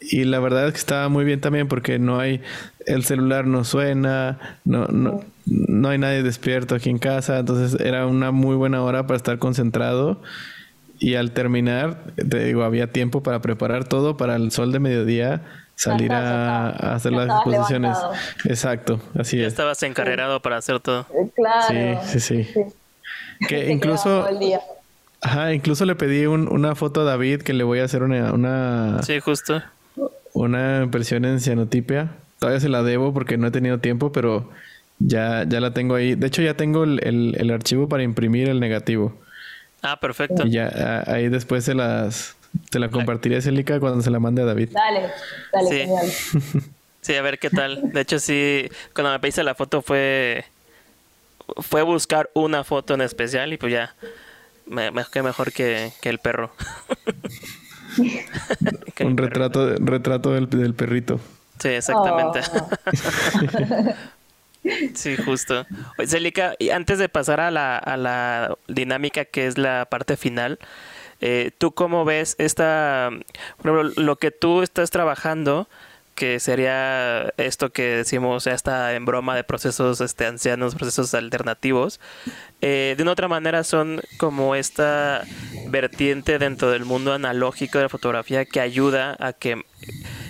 y 0.00 0.24
la 0.24 0.40
verdad 0.40 0.66
es 0.66 0.72
que 0.72 0.78
estaba 0.78 1.08
muy 1.08 1.24
bien 1.24 1.40
también 1.40 1.68
porque 1.68 1.98
no 1.98 2.20
hay, 2.20 2.42
el 2.84 3.02
celular 3.04 3.46
no 3.46 3.64
suena, 3.64 4.58
no, 4.64 4.86
no, 4.88 5.20
no 5.46 5.88
hay 5.88 5.96
nadie 5.96 6.22
despierto 6.22 6.74
aquí 6.74 6.90
en 6.90 6.98
casa, 6.98 7.38
entonces 7.38 7.80
era 7.80 8.06
una 8.06 8.30
muy 8.30 8.56
buena 8.56 8.82
hora 8.82 9.06
para 9.06 9.16
estar 9.16 9.38
concentrado 9.38 10.20
y 10.98 11.14
al 11.14 11.32
terminar, 11.32 12.02
te 12.16 12.44
digo, 12.44 12.64
había 12.64 12.92
tiempo 12.92 13.22
para 13.22 13.40
preparar 13.40 13.84
todo 13.84 14.16
para 14.16 14.36
el 14.36 14.50
sol 14.50 14.72
de 14.72 14.80
mediodía, 14.80 15.42
salir 15.74 16.12
a, 16.12 16.94
hacer 16.94 17.12
las 17.12 17.28
exposiciones. 17.28 17.96
Exacto, 18.44 19.00
así 19.16 19.38
ya 19.38 19.46
es. 19.46 19.52
Estabas 19.52 19.82
encarrerado 19.84 20.42
para 20.42 20.56
hacer 20.56 20.80
todo. 20.80 21.06
Eh, 21.14 21.30
claro. 21.34 22.00
Sí, 22.04 22.20
sí, 22.20 22.44
sí. 22.44 22.60
Que 23.46 23.70
incluso... 23.70 24.26
Ajá, 25.20 25.52
incluso 25.52 25.84
le 25.84 25.96
pedí 25.96 26.26
una 26.26 26.76
foto 26.76 27.00
a 27.00 27.04
David 27.04 27.42
que 27.42 27.52
le 27.52 27.64
voy 27.64 27.80
a 27.80 27.84
hacer 27.84 28.02
una... 28.02 28.32
una 28.32 29.00
sí, 29.02 29.18
justo. 29.20 29.62
Una 30.32 30.82
impresión 30.82 31.24
en 31.24 31.40
cianotipia. 31.40 32.12
Todavía 32.38 32.60
se 32.60 32.68
la 32.68 32.84
debo 32.84 33.12
porque 33.12 33.36
no 33.36 33.48
he 33.48 33.50
tenido 33.50 33.78
tiempo, 33.78 34.12
pero 34.12 34.48
ya, 35.00 35.44
ya 35.48 35.60
la 35.60 35.74
tengo 35.74 35.96
ahí. 35.96 36.14
De 36.14 36.28
hecho, 36.28 36.42
ya 36.42 36.54
tengo 36.54 36.84
el, 36.84 37.00
el 37.36 37.50
archivo 37.50 37.88
para 37.88 38.04
imprimir 38.04 38.48
el 38.48 38.60
negativo. 38.60 39.12
Ah, 39.82 39.98
perfecto. 40.00 40.46
Y 40.46 40.52
ya 40.52 41.04
ahí 41.06 41.28
después 41.28 41.64
se 41.64 41.74
las 41.74 42.36
te 42.70 42.78
la 42.78 42.90
compartiré, 42.90 43.40
Celica, 43.40 43.78
cuando 43.80 44.02
se 44.02 44.10
la 44.10 44.18
mande 44.18 44.42
a 44.42 44.44
David. 44.44 44.70
Dale, 44.72 45.10
dale, 45.52 45.68
sí. 45.68 45.76
genial. 45.78 46.06
Sí, 47.00 47.14
a 47.14 47.22
ver 47.22 47.38
qué 47.38 47.48
tal. 47.48 47.92
De 47.92 48.00
hecho, 48.02 48.18
sí, 48.18 48.68
cuando 48.92 49.12
me 49.12 49.20
pediste 49.20 49.42
la 49.42 49.54
foto 49.54 49.80
fue 49.80 50.44
fue 51.56 51.82
buscar 51.82 52.28
una 52.34 52.64
foto 52.64 52.92
en 52.94 53.00
especial 53.00 53.52
y 53.52 53.56
pues 53.56 53.72
ya 53.72 53.94
me, 54.66 54.90
qué 55.12 55.22
mejor 55.22 55.52
que, 55.52 55.92
que 56.02 56.08
el 56.08 56.18
perro. 56.18 56.52
Un 59.00 59.16
retrato, 59.16 59.74
retrato 59.76 60.32
del, 60.34 60.50
del, 60.50 60.74
perrito. 60.74 61.18
Sí, 61.58 61.68
exactamente. 61.68 62.40
Oh. 62.52 62.68
Sí, 64.94 65.16
justo. 65.16 65.66
Celica, 66.06 66.54
antes 66.72 66.98
de 66.98 67.08
pasar 67.08 67.40
a 67.40 67.50
la, 67.50 67.78
a 67.78 67.96
la 67.96 68.56
dinámica 68.66 69.24
que 69.24 69.46
es 69.46 69.58
la 69.58 69.86
parte 69.86 70.16
final, 70.16 70.58
eh, 71.20 71.50
¿tú 71.58 71.72
cómo 71.72 72.04
ves 72.04 72.34
esta, 72.38 73.10
lo 73.62 74.16
que 74.16 74.30
tú 74.30 74.62
estás 74.62 74.90
trabajando, 74.90 75.68
que 76.18 76.40
sería 76.40 77.32
esto 77.36 77.70
que 77.70 77.82
decimos 77.82 78.42
ya 78.42 78.52
está 78.52 78.94
en 78.94 79.04
broma 79.04 79.36
de 79.36 79.44
procesos 79.44 80.00
este, 80.00 80.26
ancianos, 80.26 80.74
procesos 80.74 81.14
alternativos, 81.14 82.00
eh, 82.60 82.94
de 82.96 83.02
una 83.04 83.12
otra 83.12 83.28
manera 83.28 83.62
son 83.62 84.00
como 84.16 84.56
esta 84.56 85.22
vertiente 85.68 86.40
dentro 86.40 86.72
del 86.72 86.84
mundo 86.84 87.12
analógico 87.12 87.78
de 87.78 87.84
la 87.84 87.88
fotografía 87.88 88.44
que 88.46 88.60
ayuda 88.60 89.16
a 89.20 89.32
que 89.32 89.62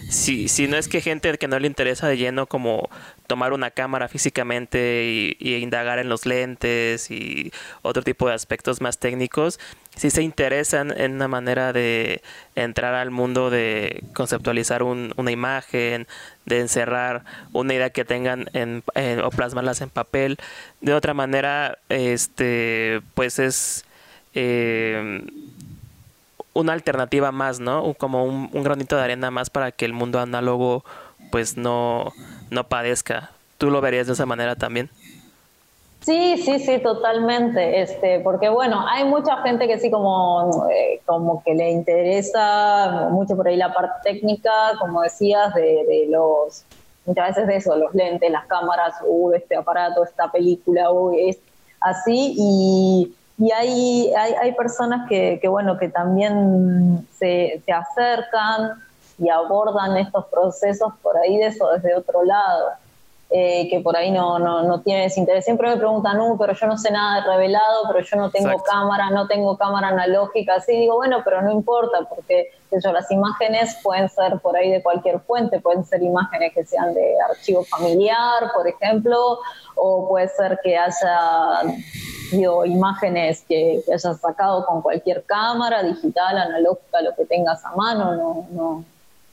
si, 0.09 0.49
si 0.49 0.69
no 0.69 0.77
es 0.77 0.89
que 0.89 1.01
gente 1.01 1.37
que 1.37 1.49
no 1.49 1.59
le 1.59 1.67
interesa 1.67 2.09
de 2.09 2.17
lleno 2.17 2.47
como 2.47 2.89
tomar 3.27 3.53
una 3.53 3.71
cámara 3.71 4.09
físicamente 4.09 5.37
y, 5.39 5.55
indagar 5.57 5.99
en 5.99 6.09
los 6.09 6.25
lentes 6.25 7.11
y 7.11 7.53
otro 7.83 8.03
tipo 8.03 8.27
de 8.27 8.35
aspectos 8.35 8.81
más 8.81 8.99
técnicos, 8.99 9.61
si 9.95 10.09
se 10.09 10.23
interesan 10.23 10.99
en 10.99 11.13
una 11.13 11.29
manera 11.29 11.75
de 11.75 12.23
entrar 12.55 12.95
al 12.95 13.11
mundo 13.11 13.51
de 13.51 14.03
conceptualizar 14.15 14.83
una 14.83 15.31
imagen, 15.31 16.07
de 16.47 16.61
encerrar 16.61 17.25
una 17.53 17.75
idea 17.75 17.91
que 17.91 18.07
tengan 18.07 18.49
en, 18.55 18.83
o 19.23 19.31
plasmarlas 19.31 19.83
en 19.83 19.91
papel, 19.91 20.39
de 20.81 20.95
otra 20.95 21.13
manera, 21.13 21.79
este, 21.91 23.03
pues 23.15 23.39
es 23.39 23.85
eh, 24.35 25.23
una 26.59 26.73
alternativa 26.73 27.31
más, 27.31 27.61
¿no? 27.61 27.95
Como 27.95 28.25
un, 28.25 28.51
granito 28.65 28.97
de 28.97 29.03
arena 29.03 29.31
más 29.31 29.49
para 29.49 29.71
que 29.71 29.85
el 29.85 29.93
mundo 29.93 30.19
análogo 30.19 30.85
pues 31.31 31.57
no, 31.57 32.13
no 32.51 32.65
padezca. 32.65 33.31
¿Tú 33.59 33.71
lo 33.71 33.81
verías 33.81 34.07
de 34.07 34.15
esa 34.15 34.27
manera 34.27 34.57
también? 34.57 34.91
Sí, 36.01 36.39
sí, 36.39 36.59
sí, 36.59 36.79
totalmente. 36.81 37.81
Este, 37.81 38.21
porque 38.21 38.49
bueno, 38.49 38.85
hay 38.89 39.05
mucha 39.05 39.37
gente 39.43 39.69
que 39.69 39.79
sí 39.79 39.91
como, 39.91 40.67
eh, 40.71 41.01
como 41.07 41.43
que 41.45 41.55
le 41.55 41.71
interesa 41.71 43.09
mucho 43.11 43.37
por 43.37 43.47
ahí 43.47 43.57
la 43.57 43.73
parte 43.73 44.13
técnica, 44.13 44.51
como 44.81 45.03
decías, 45.03 45.55
de, 45.55 46.07
los 46.09 46.65
muchas 47.05 47.29
veces 47.29 47.47
de 47.47 47.57
eso, 47.57 47.77
los 47.77 47.95
lentes, 47.95 48.31
las 48.31 48.47
cámaras, 48.47 48.95
uh, 49.07 49.33
este 49.33 49.57
aparato, 49.57 50.05
esta 50.05 50.31
película, 50.31 50.91
uh, 50.91 51.13
es 51.17 51.39
así, 51.81 52.35
y 52.37 53.15
y 53.39 53.53
hay, 53.53 54.13
hay, 54.15 54.33
hay 54.35 54.53
personas 54.53 55.09
que, 55.09 55.39
que, 55.41 55.49
bueno, 55.49 55.79
que 55.79 55.89
también 55.89 57.07
se, 57.19 57.63
se 57.65 57.73
acercan 57.73 58.83
y 59.19 59.29
abordan 59.29 59.97
estos 59.97 60.27
procesos 60.27 60.93
por 61.03 61.17
ahí 61.17 61.37
de 61.37 61.47
eso 61.47 61.69
desde 61.71 61.95
otro 61.95 62.25
lado. 62.25 62.71
Eh, 63.31 63.69
que 63.69 63.81
por 63.81 63.95
ahí 63.95 64.11
no, 64.11 64.39
no, 64.39 64.63
no 64.63 64.81
tienes 64.81 65.19
interés. 65.19 65.45
Siempre 65.45 65.69
me 65.69 65.77
preguntan, 65.77 66.17
no, 66.17 66.39
pero 66.39 66.55
yo 66.55 66.67
no 66.67 66.79
sé 66.79 66.91
nada 66.91 67.21
de 67.21 67.31
revelado, 67.31 67.85
pero 67.87 68.01
yo 68.03 68.17
no 68.17 68.31
tengo 68.31 68.63
cámara, 68.63 69.11
no 69.11 69.27
tengo 69.27 69.55
cámara 69.59 69.89
analógica. 69.89 70.55
Así 70.55 70.73
digo, 70.73 70.97
bueno, 70.97 71.19
pero 71.23 71.43
no 71.43 71.53
importa, 71.53 72.09
porque 72.09 72.49
yo, 72.71 72.91
las 72.91 73.11
imágenes 73.11 73.77
pueden 73.83 74.09
ser 74.09 74.41
por 74.41 74.57
ahí 74.57 74.71
de 74.71 74.83
cualquier 74.83 75.21
fuente, 75.21 75.61
pueden 75.61 75.85
ser 75.85 76.03
imágenes 76.03 76.55
que 76.55 76.65
sean 76.65 76.95
de 76.95 77.17
archivo 77.29 77.65
familiar, 77.65 78.51
por 78.55 78.67
ejemplo, 78.67 79.39
o 79.75 80.09
puede 80.09 80.29
ser 80.29 80.59
que 80.63 80.79
haya 80.79 81.61
imágenes 82.33 83.45
que, 83.49 83.83
que 83.85 83.93
hayas 83.93 84.21
sacado 84.21 84.65
con 84.67 84.83
cualquier 84.83 85.25
cámara, 85.25 85.83
digital, 85.83 86.39
analógica, 86.39 87.01
lo 87.03 87.15
que 87.15 87.25
tengas 87.25 87.65
a 87.65 87.73
mano, 87.75 88.15
no, 88.15 88.47
no, 88.51 88.85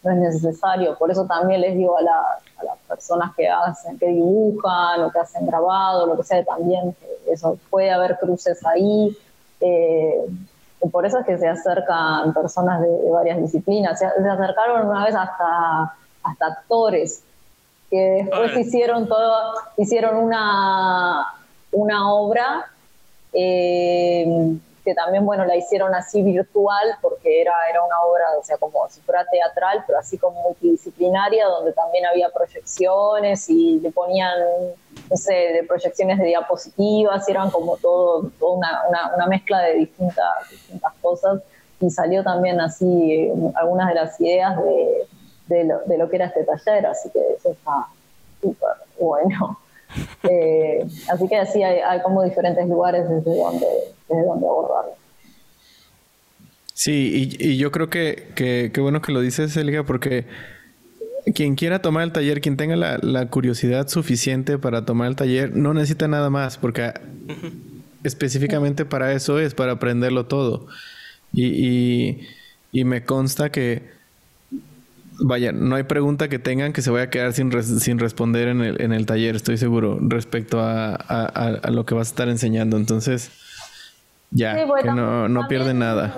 no 0.04 0.12
es 0.12 0.18
necesario. 0.18 0.98
Por 0.98 1.12
eso 1.12 1.26
también 1.26 1.62
les 1.62 1.76
digo 1.76 1.98
a, 1.98 2.02
las 2.02 2.78
personas 2.88 3.34
que 3.36 3.50
hacen, 3.50 3.98
que 3.98 4.08
dibujan 4.08 5.02
o 5.02 5.12
que 5.12 5.20
hacen 5.20 5.46
grabado, 5.46 6.06
lo 6.06 6.16
que 6.16 6.24
sea, 6.24 6.44
también 6.46 6.96
eso 7.28 7.58
puede 7.70 7.92
haber 7.92 8.18
cruces 8.18 8.66
ahí. 8.66 9.18
Eh, 9.60 10.26
por 10.92 11.06
eso 11.06 11.20
es 11.20 11.26
que 11.26 11.38
se 11.38 11.48
acercan 11.48 12.34
personas 12.34 12.82
de, 12.82 13.10
varias 13.12 13.42
disciplinas. 13.42 13.98
Se, 14.00 14.06
acercaron 14.06 14.88
una 14.88 15.06
vez 15.06 15.16
hasta, 15.16 15.94
hasta 16.24 16.46
actores 16.46 17.24
que 17.90 18.24
después 18.24 18.58
hicieron 18.58 19.08
todo, 19.08 19.54
hicieron 19.78 20.18
una, 20.18 21.34
una 21.72 22.14
obra 22.14 22.66
eh, 23.36 24.58
que 24.86 24.94
también, 24.94 25.26
bueno, 25.26 25.46
la 25.46 25.56
hicieron 25.56 25.94
así 25.96 26.22
virtual 26.22 26.96
porque 27.02 27.42
era, 27.42 27.54
era 27.70 27.84
una 27.84 28.00
obra, 28.02 28.26
o 28.40 28.44
sea, 28.44 28.58
como 28.58 28.88
si 28.88 29.02
fuera 29.02 29.26
teatral, 29.26 29.84
pero 29.88 29.98
así 29.98 30.18
como 30.18 30.42
multidisciplinaria, 30.44 31.48
donde 31.48 31.74
también 31.74 32.06
había 32.06 32.30
proyecciones 32.30 33.50
y 33.50 33.80
le 33.80 33.92
ponían, 33.92 34.38
no 35.10 35.18
sé, 35.18 35.34
de 35.34 35.64
proyecciones 35.68 36.20
de 36.20 36.26
diapositivas, 36.26 37.28
y 37.28 37.32
eran 37.32 37.50
como 37.50 37.78
todo, 37.78 38.32
una, 38.40 38.84
una, 39.16 39.26
mezcla 39.26 39.62
de 39.62 39.74
distintas, 39.74 40.50
distintas 40.52 40.94
cosas 41.02 41.42
y 41.82 41.90
salió 41.90 42.24
también 42.24 42.62
así 42.62 43.12
eh, 43.12 43.34
algunas 43.56 43.90
de 43.90 43.96
las 43.96 44.22
ideas 44.22 44.56
de, 44.64 45.08
de, 45.48 45.64
lo, 45.66 45.80
de 45.80 45.98
lo 45.98 46.10
que 46.10 46.18
era 46.18 46.28
este 46.28 46.44
taller, 46.44 46.86
así 46.86 47.10
que 47.10 47.20
eso 47.34 47.52
está 47.52 47.88
súper 48.40 48.76
bueno. 49.00 49.58
Eh, 50.24 50.86
así 51.10 51.28
que 51.28 51.38
así 51.38 51.64
hay, 51.64 52.02
como 52.02 52.24
diferentes 52.24 52.68
lugares 52.68 53.08
desde 53.08 53.36
donde, 53.36 53.68
desde 54.10 54.26
donde 54.26 54.48
abordarlo. 54.48 54.92
Sí, 56.74 57.30
y, 57.40 57.58
yo 57.58 57.72
creo 57.72 57.90
que, 57.90 58.28
que, 58.36 58.82
bueno 58.82 59.02
que 59.02 59.12
lo 59.12 59.22
dices, 59.22 59.56
Elga, 59.56 59.84
porque 59.84 60.26
quien 61.34 61.56
quiera 61.56 61.82
tomar 61.82 62.04
el 62.04 62.12
taller, 62.12 62.42
quien 62.42 62.58
tenga 62.58 62.76
la, 62.76 63.26
curiosidad 63.28 63.88
suficiente 63.88 64.58
para 64.58 64.86
tomar 64.86 65.08
el 65.08 65.16
taller, 65.16 65.56
no 65.56 65.74
necesita 65.74 66.08
nada 66.08 66.30
más, 66.30 66.58
porque 66.58 66.92
específicamente 68.04 68.84
para 68.84 69.14
eso 69.14 69.40
es, 69.40 69.54
para 69.54 69.74
aprenderlo 69.74 70.26
todo. 70.26 70.68
y, 71.34 72.20
y 72.76 72.84
me 72.84 73.06
consta 73.06 73.54
que 73.54 73.95
Vaya, 75.20 75.52
no 75.52 75.76
hay 75.76 75.84
pregunta 75.84 76.28
que 76.28 76.40
tengan 76.40 76.74
que 76.74 76.82
se 76.82 76.92
vaya 76.92 77.06
a 77.06 77.10
quedar 77.10 77.34
sin, 77.34 77.52
sin 77.64 78.00
responder 78.00 78.50
en 78.50 78.62
el, 78.62 78.82
en 78.82 78.94
el 78.94 79.06
taller, 79.06 79.36
estoy 79.36 79.58
seguro, 79.58 79.98
respecto 80.02 80.60
a, 80.60 80.94
a, 80.96 81.72
lo 81.72 81.86
que 81.86 81.96
vas 81.96 82.10
a 82.10 82.12
estar 82.12 82.30
enseñando. 82.30 82.78
Entonces, 82.78 83.32
ya, 84.32 84.56
que 84.56 84.92
no, 84.92 85.30
no 85.30 85.48
pierden 85.48 85.80
nada. 85.80 86.14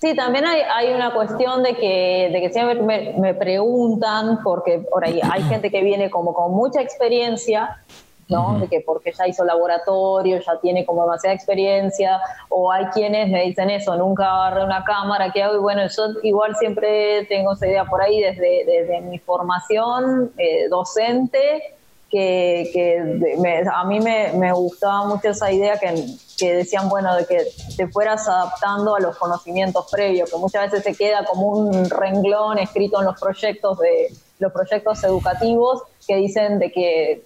Sí, 0.00 0.14
también 0.14 0.44
hay, 0.44 0.60
hay, 0.60 0.92
una 0.92 1.14
cuestión 1.14 1.62
de 1.62 1.76
que, 1.76 2.28
de 2.32 2.40
que 2.40 2.50
siempre 2.50 2.82
me, 2.82 3.14
me, 3.18 3.32
preguntan, 3.32 4.40
porque 4.42 4.80
por 4.90 5.04
ahí 5.04 5.20
hay 5.22 5.42
gente 5.44 5.70
que 5.70 5.82
viene 5.82 6.10
como 6.10 6.34
con 6.34 6.52
mucha 6.52 6.82
experiencia 6.82 7.78
¿no? 8.28 8.58
De 8.58 8.68
que 8.68 8.80
porque 8.80 9.12
ya 9.12 9.26
hizo 9.26 9.44
laboratorio, 9.44 10.40
ya 10.40 10.58
tiene 10.60 10.84
como 10.84 11.02
demasiada 11.02 11.34
experiencia, 11.34 12.20
o 12.48 12.70
hay 12.72 12.86
quienes 12.86 13.30
me 13.30 13.44
dicen 13.44 13.70
eso, 13.70 13.96
nunca 13.96 14.24
agarré 14.24 14.64
una 14.64 14.84
cámara, 14.84 15.30
¿qué 15.32 15.42
hago? 15.42 15.56
Y 15.56 15.60
bueno, 15.60 15.82
yo 15.86 16.04
igual 16.22 16.54
siempre 16.56 17.24
tengo 17.26 17.52
esa 17.52 17.66
idea 17.66 17.84
por 17.84 18.02
ahí 18.02 18.20
desde, 18.20 18.64
desde 18.64 19.00
mi 19.02 19.18
formación 19.18 20.32
eh, 20.38 20.68
docente, 20.68 21.74
que, 22.10 22.70
que 22.72 23.66
a 23.72 23.84
mí 23.84 23.98
me, 23.98 24.32
me, 24.34 24.52
gustaba 24.52 25.04
mucho 25.04 25.30
esa 25.30 25.50
idea 25.50 25.78
que, 25.78 25.92
que, 26.38 26.54
decían, 26.54 26.88
bueno, 26.88 27.16
de 27.16 27.26
que 27.26 27.44
te 27.76 27.88
fueras 27.88 28.28
adaptando 28.28 28.94
a 28.94 29.00
los 29.00 29.16
conocimientos 29.16 29.88
previos, 29.90 30.30
que 30.30 30.36
muchas 30.36 30.70
veces 30.70 30.84
se 30.84 30.94
queda 30.94 31.24
como 31.24 31.48
un 31.48 31.90
renglón 31.90 32.58
escrito 32.58 33.00
en 33.00 33.06
los 33.06 33.20
proyectos 33.20 33.78
de 33.80 34.12
los 34.38 34.52
proyectos 34.52 35.02
educativos 35.04 35.82
que 36.06 36.16
dicen 36.16 36.58
de 36.58 36.70
que 36.70 37.24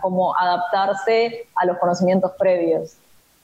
como 0.00 0.36
adaptarse 0.36 1.46
a 1.56 1.66
los 1.66 1.78
conocimientos 1.78 2.32
previos. 2.38 2.96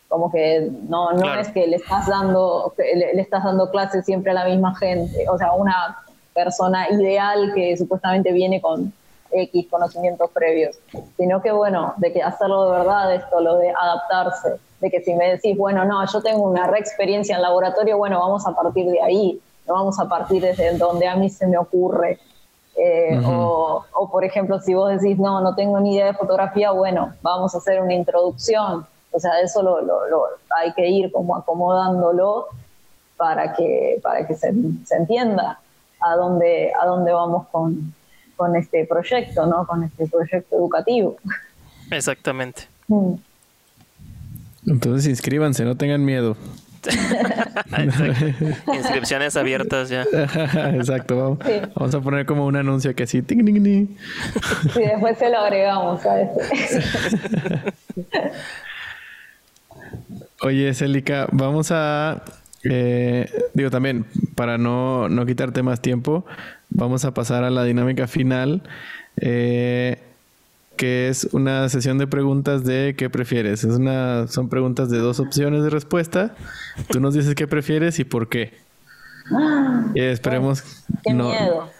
Como 0.08 0.30
que 0.30 0.70
no, 0.88 1.12
no 1.12 1.34
es 1.34 1.48
que 1.48 1.66
le 1.66 1.76
estás 1.76 2.06
dando 2.06 2.72
le, 2.78 3.20
estás 3.20 3.42
dando 3.42 3.70
clases 3.70 4.04
siempre 4.04 4.30
a 4.30 4.34
la 4.34 4.44
misma 4.44 4.74
gente, 4.76 5.28
o 5.28 5.36
sea, 5.36 5.52
una 5.52 5.98
persona 6.32 6.88
ideal 6.90 7.52
que 7.54 7.76
supuestamente 7.76 8.30
viene 8.32 8.60
con 8.60 8.92
X 9.32 9.66
conocimientos 9.68 10.30
previos, 10.30 10.76
sino 11.16 11.42
que 11.42 11.50
bueno, 11.50 11.94
de 11.96 12.12
que 12.12 12.22
hacerlo 12.22 12.66
de 12.66 12.78
verdad 12.78 13.14
esto, 13.14 13.40
lo 13.40 13.56
de 13.56 13.70
adaptarse, 13.70 14.60
de 14.80 14.90
que 14.90 15.00
si 15.00 15.14
me 15.14 15.30
decís, 15.30 15.56
bueno, 15.56 15.84
no, 15.84 16.04
yo 16.06 16.22
tengo 16.22 16.42
una 16.42 16.66
re 16.66 16.78
experiencia 16.78 17.36
en 17.36 17.42
laboratorio, 17.42 17.98
bueno, 17.98 18.20
vamos 18.20 18.46
a 18.46 18.54
partir 18.54 18.86
de 18.86 19.02
ahí, 19.02 19.40
no 19.66 19.74
vamos 19.74 19.98
a 19.98 20.08
partir 20.08 20.42
desde 20.42 20.76
donde 20.78 21.08
a 21.08 21.16
mí 21.16 21.28
se 21.28 21.46
me 21.46 21.58
ocurre 21.58 22.20
eh, 22.76 23.20
o, 23.24 23.84
por 24.10 24.24
ejemplo, 24.24 24.60
si 24.60 24.74
vos 24.74 24.90
decís, 24.90 25.18
no, 25.18 25.40
no 25.40 25.54
tengo 25.54 25.80
ni 25.80 25.94
idea 25.94 26.06
de 26.06 26.14
fotografía, 26.14 26.70
bueno, 26.72 27.14
vamos 27.22 27.54
a 27.54 27.58
hacer 27.58 27.80
una 27.80 27.94
introducción. 27.94 28.86
O 29.12 29.20
sea, 29.20 29.40
eso 29.40 29.62
lo, 29.62 29.78
hay 30.60 30.72
que 30.74 30.86
ir 30.86 31.10
como 31.10 31.36
acomodándolo 31.36 32.48
para 33.16 33.54
que, 33.54 33.98
para 34.02 34.26
que 34.26 34.34
se, 34.34 34.48
entienda 34.90 35.58
a 36.00 36.16
dónde, 36.16 36.70
a 36.78 36.86
dónde 36.86 37.12
vamos 37.12 37.46
con, 37.48 37.94
con 38.36 38.54
este 38.56 38.84
proyecto, 38.84 39.46
¿no? 39.46 39.66
Con 39.66 39.84
este 39.84 40.06
proyecto 40.06 40.56
educativo. 40.56 41.16
Exactamente. 41.90 42.64
Mm. 42.88 43.14
Entonces 44.66 45.06
inscríbanse, 45.06 45.64
no 45.64 45.76
tengan 45.76 46.04
miedo. 46.04 46.36
Inscripciones 48.74 49.36
abiertas 49.36 49.88
ya. 49.88 50.02
Exacto, 50.74 51.38
vamos, 51.74 51.94
a 51.94 52.00
poner 52.00 52.26
como 52.26 52.46
un 52.46 52.56
anuncio 52.56 52.94
que 52.94 53.04
así. 53.04 53.22
Ting, 53.22 53.44
ting, 53.44 53.88
Sí, 54.72 54.80
después 54.80 55.18
se 55.18 55.30
lo 55.30 55.38
agregamos 55.38 56.04
a 56.06 56.20
este. 56.20 56.42
Oye, 60.42 60.74
Celica, 60.74 61.26
vamos 61.32 61.70
a. 61.70 62.22
Eh, 62.64 63.30
digo 63.54 63.70
también, 63.70 64.06
para 64.34 64.58
no, 64.58 65.08
no 65.08 65.24
quitarte 65.24 65.62
más 65.62 65.80
tiempo, 65.80 66.26
vamos 66.68 67.04
a 67.04 67.14
pasar 67.14 67.44
a 67.44 67.50
la 67.50 67.64
dinámica 67.64 68.06
final. 68.06 68.62
Eh, 69.18 69.95
que 70.76 71.08
es 71.08 71.24
una 71.32 71.68
sesión 71.68 71.98
de 71.98 72.06
preguntas 72.06 72.64
de 72.64 72.94
qué 72.96 73.10
prefieres. 73.10 73.64
Es 73.64 73.76
una, 73.76 74.28
son 74.28 74.48
preguntas 74.48 74.90
de 74.90 74.98
dos 74.98 75.20
opciones 75.20 75.62
de 75.62 75.70
respuesta. 75.70 76.34
Tú 76.88 77.00
nos 77.00 77.14
dices 77.14 77.34
qué 77.34 77.46
prefieres 77.46 77.98
y 77.98 78.04
por 78.04 78.28
qué. 78.28 78.54
y 79.94 80.00
esperemos. 80.00 80.62
Qué 81.04 81.12
no. 81.12 81.30
miedo. 81.30 81.70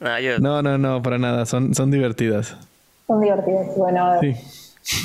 no, 0.40 0.62
no, 0.62 0.78
no, 0.78 1.02
para 1.02 1.18
nada. 1.18 1.46
Son, 1.46 1.74
son 1.74 1.90
divertidas. 1.90 2.56
Son 3.06 3.20
divertidas. 3.20 3.66
Bueno, 3.76 4.04
a 4.04 4.20
ver. 4.20 4.36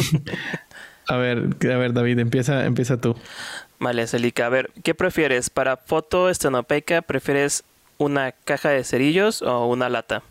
a 1.07 1.15
ver, 1.17 1.37
a 1.61 1.77
ver, 1.77 1.93
David, 1.93 2.19
empieza, 2.19 2.65
empieza 2.65 2.97
tú. 2.97 3.15
Vale, 3.79 4.07
Celica. 4.07 4.45
A 4.45 4.49
ver, 4.49 4.71
¿qué 4.83 4.93
prefieres? 4.95 5.49
Para 5.49 5.77
foto 5.77 6.29
estenopeca, 6.29 7.01
¿prefieres 7.01 7.63
una 7.97 8.31
caja 8.31 8.69
de 8.69 8.83
cerillos 8.83 9.41
o 9.41 9.67
una 9.67 9.89
lata? 9.89 10.23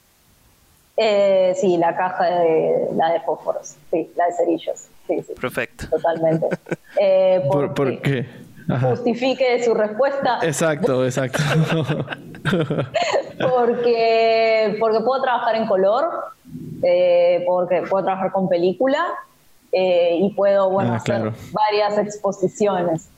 Eh, 0.96 1.54
sí, 1.56 1.76
la 1.76 1.96
caja 1.96 2.24
de 2.26 2.88
la 2.94 3.12
de 3.12 3.20
fósforos, 3.20 3.76
sí, 3.90 4.12
la 4.16 4.26
de 4.26 4.32
cerillos. 4.32 4.86
Sí, 5.06 5.22
sí. 5.22 5.34
Perfecto. 5.40 5.88
Totalmente. 5.90 6.48
Eh, 6.96 7.42
¿Por, 7.50 8.00
qué? 8.02 8.24
Justifique 8.80 9.60
su 9.64 9.74
respuesta. 9.74 10.38
Exacto, 10.42 11.04
exacto. 11.04 11.40
porque, 13.40 14.76
porque 14.78 15.00
puedo 15.00 15.20
trabajar 15.20 15.56
en 15.56 15.66
color, 15.66 16.08
eh, 16.84 17.42
porque 17.48 17.82
puedo 17.90 18.04
trabajar 18.04 18.30
con 18.30 18.48
película 18.48 19.04
eh, 19.72 20.18
y 20.20 20.32
puedo 20.34 20.70
bueno, 20.70 20.92
ah, 20.92 20.96
hacer 20.98 21.32
varias 21.50 21.98
exposiciones. 21.98 23.08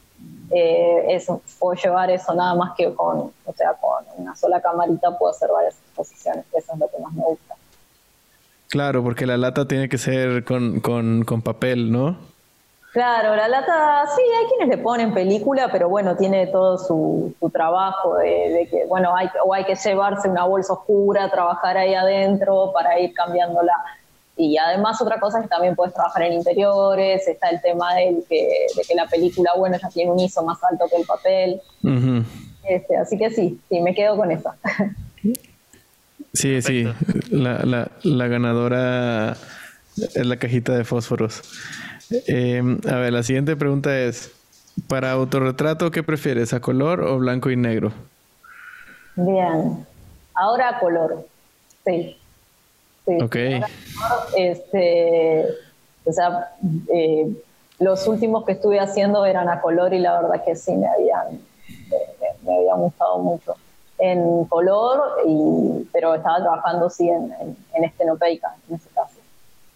eso, 0.51 1.43
puedo 1.59 1.75
llevar 1.75 2.09
eso 2.09 2.35
nada 2.35 2.55
más 2.55 2.75
que 2.75 2.95
con, 2.95 3.31
o 3.45 3.53
sea, 3.55 3.75
con 3.75 4.07
una 4.17 4.35
sola 4.35 4.63
camarita 4.63 5.19
puedo 5.19 5.33
hacer 5.33 5.51
varias 5.53 5.75
exposiciones, 5.75 6.47
eso 6.55 6.73
es 6.73 6.79
lo 6.79 6.89
que 6.89 6.99
más 6.99 7.13
me 7.13 7.25
gusta. 7.25 7.46
Claro, 8.77 9.03
porque 9.03 9.25
la 9.25 9.39
lata 9.39 9.67
tiene 9.67 9.89
que 9.89 9.97
ser 9.97 10.45
con, 10.45 10.81
con, 10.81 11.25
con 11.25 11.41
papel, 11.41 11.91
¿no? 11.91 12.19
Claro, 12.93 13.35
la 13.35 13.49
lata, 13.49 14.05
sí, 14.15 14.21
hay 14.39 14.45
quienes 14.49 14.69
le 14.69 14.83
ponen 14.83 15.15
película, 15.15 15.71
pero 15.73 15.89
bueno, 15.89 16.15
tiene 16.15 16.47
todo 16.49 16.77
su, 16.77 17.35
trabajo 17.55 18.19
de, 18.19 18.69
que, 18.71 18.85
bueno, 18.85 19.17
hay, 19.17 19.31
o 19.47 19.55
hay 19.55 19.65
que 19.65 19.77
llevarse 19.77 20.29
una 20.29 20.45
bolsa 20.45 20.75
oscura, 20.75 21.31
trabajar 21.31 21.79
ahí 21.79 21.95
adentro 21.95 22.71
para 22.75 23.01
ir 23.01 23.15
cambiándola. 23.15 23.73
Y 24.37 24.59
además 24.59 25.01
otra 25.01 25.19
cosa 25.21 25.39
es 25.39 25.45
que 25.45 25.49
también 25.49 25.75
puedes 25.75 25.95
trabajar 25.95 26.25
en 26.25 26.35
interiores, 26.35 27.27
está 27.27 27.49
el 27.49 27.63
tema 27.63 27.95
de 27.95 28.23
que, 28.29 28.67
de 28.77 28.83
que 28.87 28.95
la 28.95 29.07
película, 29.07 29.53
bueno, 29.57 29.79
ya 29.83 29.89
tiene 29.89 30.11
un 30.11 30.21
ISO 30.21 30.45
más 30.45 30.63
alto 30.63 30.85
que 30.91 30.97
el 30.97 31.07
papel. 31.07 31.63
este, 32.63 32.95
así 32.99 33.17
que 33.17 33.31
sí, 33.31 33.59
sí, 33.71 33.81
me 33.81 33.95
quedo 33.95 34.19
con 34.19 34.31
eso. 34.31 34.53
Sí, 36.37 36.61
sí, 36.61 36.85
la, 37.31 37.65
la, 37.65 37.91
la 38.03 38.29
ganadora 38.29 39.37
es 39.97 40.27
la 40.27 40.37
cajita 40.37 40.77
de 40.77 40.85
fósforos. 40.85 41.43
Eh, 42.11 42.63
a 42.89 42.97
ver, 42.97 43.13
la 43.13 43.23
siguiente 43.23 43.57
pregunta 43.57 43.99
es, 43.99 44.31
para 44.89 45.13
autorretrato, 45.13 45.91
¿qué 45.91 46.03
prefieres, 46.03 46.53
a 46.53 46.61
color 46.61 47.01
o 47.01 47.19
blanco 47.19 47.51
y 47.51 47.57
negro? 47.57 47.93
Bien, 49.17 49.87
ahora 50.35 50.69
a 50.69 50.79
color, 50.79 51.27
sí. 51.85 52.17
sí. 53.07 53.19
Ok. 53.23 53.37
este, 54.37 55.47
o 56.05 56.13
sea, 56.13 56.51
eh, 56.93 57.35
los 57.79 58.07
últimos 58.07 58.45
que 58.45 58.53
estuve 58.53 58.79
haciendo 58.79 59.25
eran 59.25 59.49
a 59.49 59.61
color 59.61 59.95
y 59.95 59.99
la 59.99 60.21
verdad 60.21 60.45
que 60.45 60.55
sí 60.55 60.73
me 60.73 60.87
habían, 60.87 61.41
me, 62.45 62.55
habían 62.55 62.79
gustado 62.79 63.19
mucho 63.19 63.57
en 63.99 64.45
color, 64.45 65.23
y, 65.27 65.89
pero 65.93 66.15
estaba 66.15 66.39
trabajando 66.39 66.91
sí 66.91 67.09
en, 67.09 67.33
en, 67.41 67.57
en 67.75 67.85
estenopeica 67.85 68.55
en 68.69 68.77
ese 68.77 68.89
caso 68.91 69.17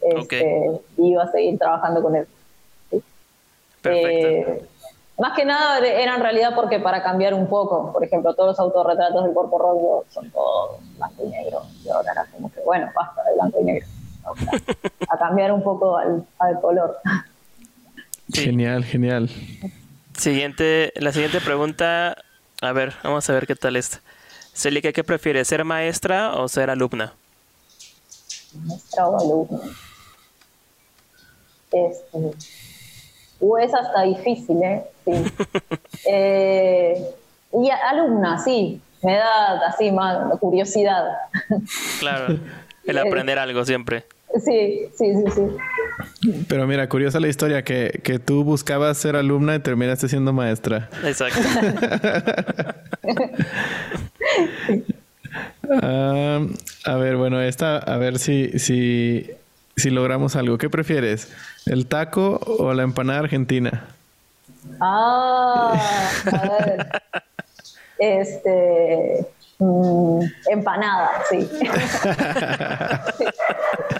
este, 0.00 0.80
iba 0.96 1.22
a 1.22 1.30
seguir 1.30 1.58
trabajando 1.58 2.02
con 2.02 2.16
él. 2.16 2.26
Eh, 3.84 4.66
más 5.18 5.34
que 5.34 5.44
nada 5.44 5.78
era 5.78 6.14
en 6.14 6.20
realidad 6.20 6.54
porque 6.54 6.80
para 6.80 7.02
cambiar 7.02 7.34
un 7.34 7.46
poco, 7.46 7.92
por 7.92 8.04
ejemplo, 8.04 8.34
todos 8.34 8.50
los 8.50 8.60
autorretratos 8.60 9.24
del 9.24 9.32
cuerpo 9.32 9.58
rojo 9.58 10.04
son 10.10 10.30
todos 10.30 10.78
blanco 10.96 11.24
y 11.24 11.28
negro. 11.28 11.62
Y 11.84 11.88
ahora 11.88 12.12
era 12.12 12.26
como 12.26 12.50
que, 12.52 12.60
bueno, 12.60 12.90
basta 12.94 13.22
de 13.24 13.34
blanco 13.34 13.58
y 13.60 13.64
negro. 13.64 13.86
a 15.08 15.18
cambiar 15.18 15.52
un 15.52 15.62
poco 15.62 15.96
al, 15.96 16.60
color. 16.60 16.98
Genial, 18.32 18.84
genial. 18.84 19.30
Siguiente, 20.16 20.92
la 20.96 21.12
siguiente 21.12 21.40
pregunta, 21.40 22.16
a 22.60 22.72
ver, 22.72 22.94
vamos 23.02 23.28
a 23.28 23.32
ver 23.32 23.46
qué 23.46 23.56
tal 23.56 23.76
está. 23.76 24.00
Celica, 24.60 24.92
¿qué 24.92 25.02
prefieres, 25.02 25.48
ser 25.48 25.64
maestra 25.64 26.34
o 26.34 26.46
ser 26.46 26.68
alumna? 26.68 27.14
Maestra 28.66 29.06
o 29.08 29.18
alumna. 29.18 29.58
Este, 31.72 32.18
o 33.40 33.58
es 33.58 33.72
hasta 33.72 34.02
difícil, 34.02 34.62
¿eh? 34.62 34.84
Sí. 35.04 35.12
Eh, 36.06 37.10
y 37.52 37.70
alumna, 37.70 38.42
sí, 38.42 38.80
me 39.02 39.16
da 39.16 39.66
así 39.66 39.90
más 39.92 40.38
curiosidad. 40.38 41.04
Claro, 41.98 42.38
el 42.84 42.98
aprender 42.98 43.38
algo 43.38 43.64
siempre. 43.64 44.04
Sí, 44.44 44.88
sí, 44.96 45.12
sí, 45.14 45.24
sí. 46.22 46.42
Pero 46.48 46.66
mira, 46.66 46.88
curiosa 46.88 47.18
la 47.18 47.28
historia 47.28 47.64
que, 47.64 48.00
que 48.04 48.18
tú 48.18 48.44
buscabas 48.44 48.98
ser 48.98 49.16
alumna 49.16 49.56
y 49.56 49.60
terminaste 49.60 50.08
siendo 50.08 50.32
maestra. 50.34 50.90
Exacto. 51.02 51.40
A 56.84 56.94
ver, 56.96 57.16
bueno, 57.16 57.40
esta, 57.40 57.78
a 57.78 57.96
ver 57.98 58.18
si, 58.18 58.58
si 58.58 59.30
si 59.80 59.90
logramos 59.90 60.36
algo. 60.36 60.58
¿Qué 60.58 60.70
prefieres? 60.70 61.32
¿El 61.66 61.86
taco 61.86 62.38
o 62.44 62.72
la 62.74 62.82
empanada 62.82 63.20
argentina? 63.20 63.88
Ah, 64.80 65.72
a 66.26 66.64
ver. 66.64 66.86
Este. 67.98 69.26
Mm, 69.58 70.22
empanada, 70.50 71.22
sí. 71.28 71.48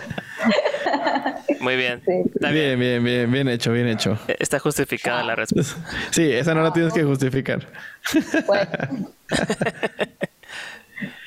Muy 1.60 1.76
bien. 1.76 2.02
bien. 2.06 2.78
bien, 2.78 3.04
bien, 3.04 3.30
bien, 3.30 3.48
hecho, 3.48 3.72
bien 3.72 3.88
hecho. 3.88 4.18
E-, 4.28 4.36
está 4.38 4.58
justificada 4.58 5.22
la 5.22 5.36
respuesta. 5.36 5.76
Sí, 6.10 6.32
esa 6.32 6.54
no 6.54 6.62
la 6.62 6.72
tienes 6.72 6.92
que 6.92 7.04
justificar. 7.04 7.66
Bueno. 8.46 9.10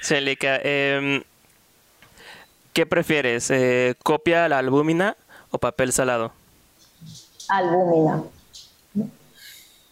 Celica, 0.01 0.59
eh, 0.63 1.23
¿Qué 2.73 2.87
prefieres? 2.87 3.51
Eh, 3.51 3.93
¿Copia 4.01 4.49
la 4.49 4.57
albúmina 4.57 5.15
o 5.51 5.59
papel 5.59 5.93
salado? 5.93 6.31
Albúmina. 7.47 8.23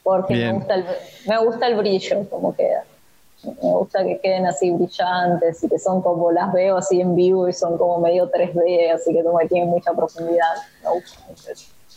Porque 0.02 0.34
me 0.34 0.52
gusta, 0.52 0.73
el, 0.73 0.85
me 1.27 1.38
gusta 1.38 1.68
el 1.68 1.76
brillo, 1.76 2.27
como 2.27 2.56
queda. 2.56 2.84
Me 3.43 3.53
gusta 3.72 4.03
que 4.03 4.19
queden 4.22 4.45
así 4.45 4.72
brillantes 4.72 5.63
y 5.63 5.69
que 5.69 5.80
son 5.80 6.01
como 6.01 6.31
las 6.31 6.53
veo 6.53 6.77
así 6.77 7.01
en 7.01 7.15
vivo 7.15 7.47
y 7.47 7.53
son 7.53 7.77
como 7.77 7.99
medio 7.99 8.31
3D, 8.31 8.93
así 8.93 9.13
que 9.13 9.23
como 9.23 9.39
que 9.39 9.47
tienen 9.47 9.69
mucha 9.69 9.93
profundidad. 9.93 10.53
Me 10.84 10.89
gusta 10.91 11.19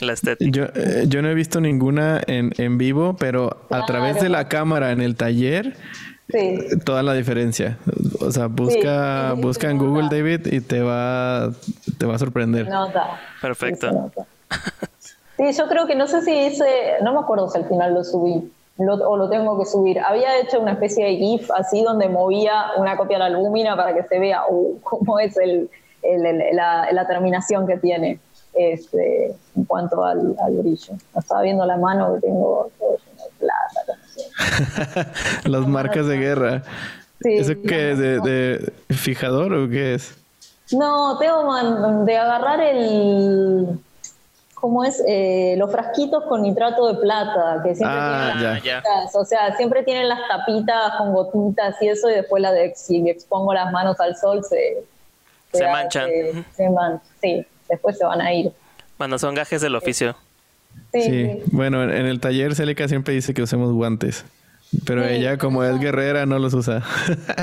La 0.01 0.13
estética. 0.13 0.51
Yo, 0.51 0.65
eh, 0.75 1.05
yo 1.07 1.23
no 1.23 1.29
he 1.29 1.35
visto 1.35 1.61
ninguna 1.61 2.21
en, 2.27 2.53
en 2.59 2.79
vivo, 2.79 3.17
pero 3.19 3.57
a 3.71 3.85
través 3.85 4.21
de 4.21 4.29
la 4.29 4.49
cámara 4.49 4.93
en 4.93 5.01
el 5.01 5.17
taller 5.17 5.77
Sí. 6.31 6.59
Toda 6.85 7.03
la 7.03 7.13
diferencia. 7.13 7.79
O 8.21 8.31
sea, 8.31 8.47
busca, 8.47 9.35
busca 9.35 9.71
en 9.71 9.79
Google, 9.79 10.09
David, 10.11 10.47
y 10.47 10.61
te 10.61 10.81
va, 10.81 11.51
te 11.99 12.07
va 12.07 12.15
a 12.15 12.19
sorprender. 12.19 12.69
Perfecto. 13.41 14.11
Sí, 15.37 15.53
yo 15.53 15.69
creo 15.69 15.87
que 15.87 15.97
no 15.97 16.07
sé 16.07 16.23
si 16.23 16.33
hice, 16.33 16.65
no 17.03 17.13
me 17.13 17.21
acuerdo 17.21 17.51
si 17.51 17.59
al 17.59 17.69
final 17.69 17.93
lo 17.95 18.05
subí 18.05 18.51
o 18.79 19.17
lo 19.17 19.29
tengo 19.29 19.59
que 19.59 19.65
subir. 19.65 20.01
Había 20.01 20.39
hecho 20.41 20.61
una 20.61 20.73
especie 20.73 21.05
de 21.05 21.17
GIF 21.17 21.51
así 21.53 21.83
donde 21.83 22.09
movía 22.09 22.73
una 22.77 22.97
copia 22.97 23.17
de 23.17 23.21
la 23.21 23.27
albúmina 23.27 23.77
para 23.77 23.95
que 23.95 24.03
se 24.05 24.19
vea 24.19 24.43
uh, 24.49 24.81
cómo 24.83 25.19
es 25.19 25.37
el, 25.37 25.71
la, 26.53 27.07
terminación 27.07 27.67
que 27.67 27.77
tiene 27.79 28.19
este, 28.55 29.35
en 29.57 29.65
cuanto 29.65 30.05
al, 30.05 30.37
brillo. 30.51 30.95
Estaba 31.17 31.43
viendo 31.43 31.65
la 31.65 31.77
mano 31.77 32.15
que 32.15 32.21
tengo 32.21 32.71
todo 32.79 32.97
plata, 33.39 35.11
Las 35.45 35.67
marcas 35.67 36.07
de 36.07 36.17
guerra. 36.17 36.63
¿Eso 37.21 37.55
qué 37.67 37.93
es? 37.93 37.99
De, 37.99 38.73
fijador 38.91 39.55
o 39.55 39.69
qué 39.69 39.95
es? 39.95 40.17
No, 40.73 41.19
tengo 41.19 42.05
de 42.05 42.17
agarrar 42.17 42.61
el. 42.61 43.79
¿Cómo 44.65 44.83
es? 44.83 45.03
Eh, 45.07 45.57
los 45.59 45.71
frasquitos 45.71 46.25
con 46.25 46.41
nitrato 46.41 46.91
de 46.91 46.99
plata, 46.99 47.61
que 47.63 47.75
siempre 47.75 47.99
ah, 48.01 48.33
tienen 48.39 48.83
las 48.83 49.15
O 49.15 49.23
sea, 49.23 49.55
siempre 49.59 49.83
tienen 49.83 50.09
las 50.09 50.21
tapitas 50.27 50.97
con 50.97 51.13
gotitas 51.13 51.77
y 51.83 51.89
eso, 51.89 52.09
y 52.09 52.15
después 52.15 52.41
la 52.41 52.51
de, 52.51 52.73
si 52.75 53.07
expongo 53.07 53.53
las 53.53 53.71
manos 53.73 54.01
al 54.01 54.17
sol 54.17 54.43
se. 54.43 54.83
Se, 55.53 55.69
manchan. 55.69 56.09
sí, 57.21 57.47
después 57.69 57.99
se 57.99 58.07
van 58.07 58.23
a 58.23 58.33
ir. 58.33 58.53
Bueno, 58.97 59.19
son 59.19 59.35
gajes 59.35 59.61
del 59.61 59.77
oficio. 59.77 60.17
Sí. 60.95 61.43
Bueno, 61.53 61.83
en 61.83 62.07
el 62.07 62.19
taller 62.19 62.55
Celica 62.55 62.89
siempre 62.89 63.13
dice 63.13 63.35
que 63.35 63.43
usemos 63.43 63.71
guantes. 63.71 64.25
Pero 64.87 65.05
ella, 65.05 65.39
como 65.39 65.63
es 65.63 65.79
guerrera, 65.79 66.27
no 66.27 66.39
los 66.39 66.55
usa. 66.55 66.83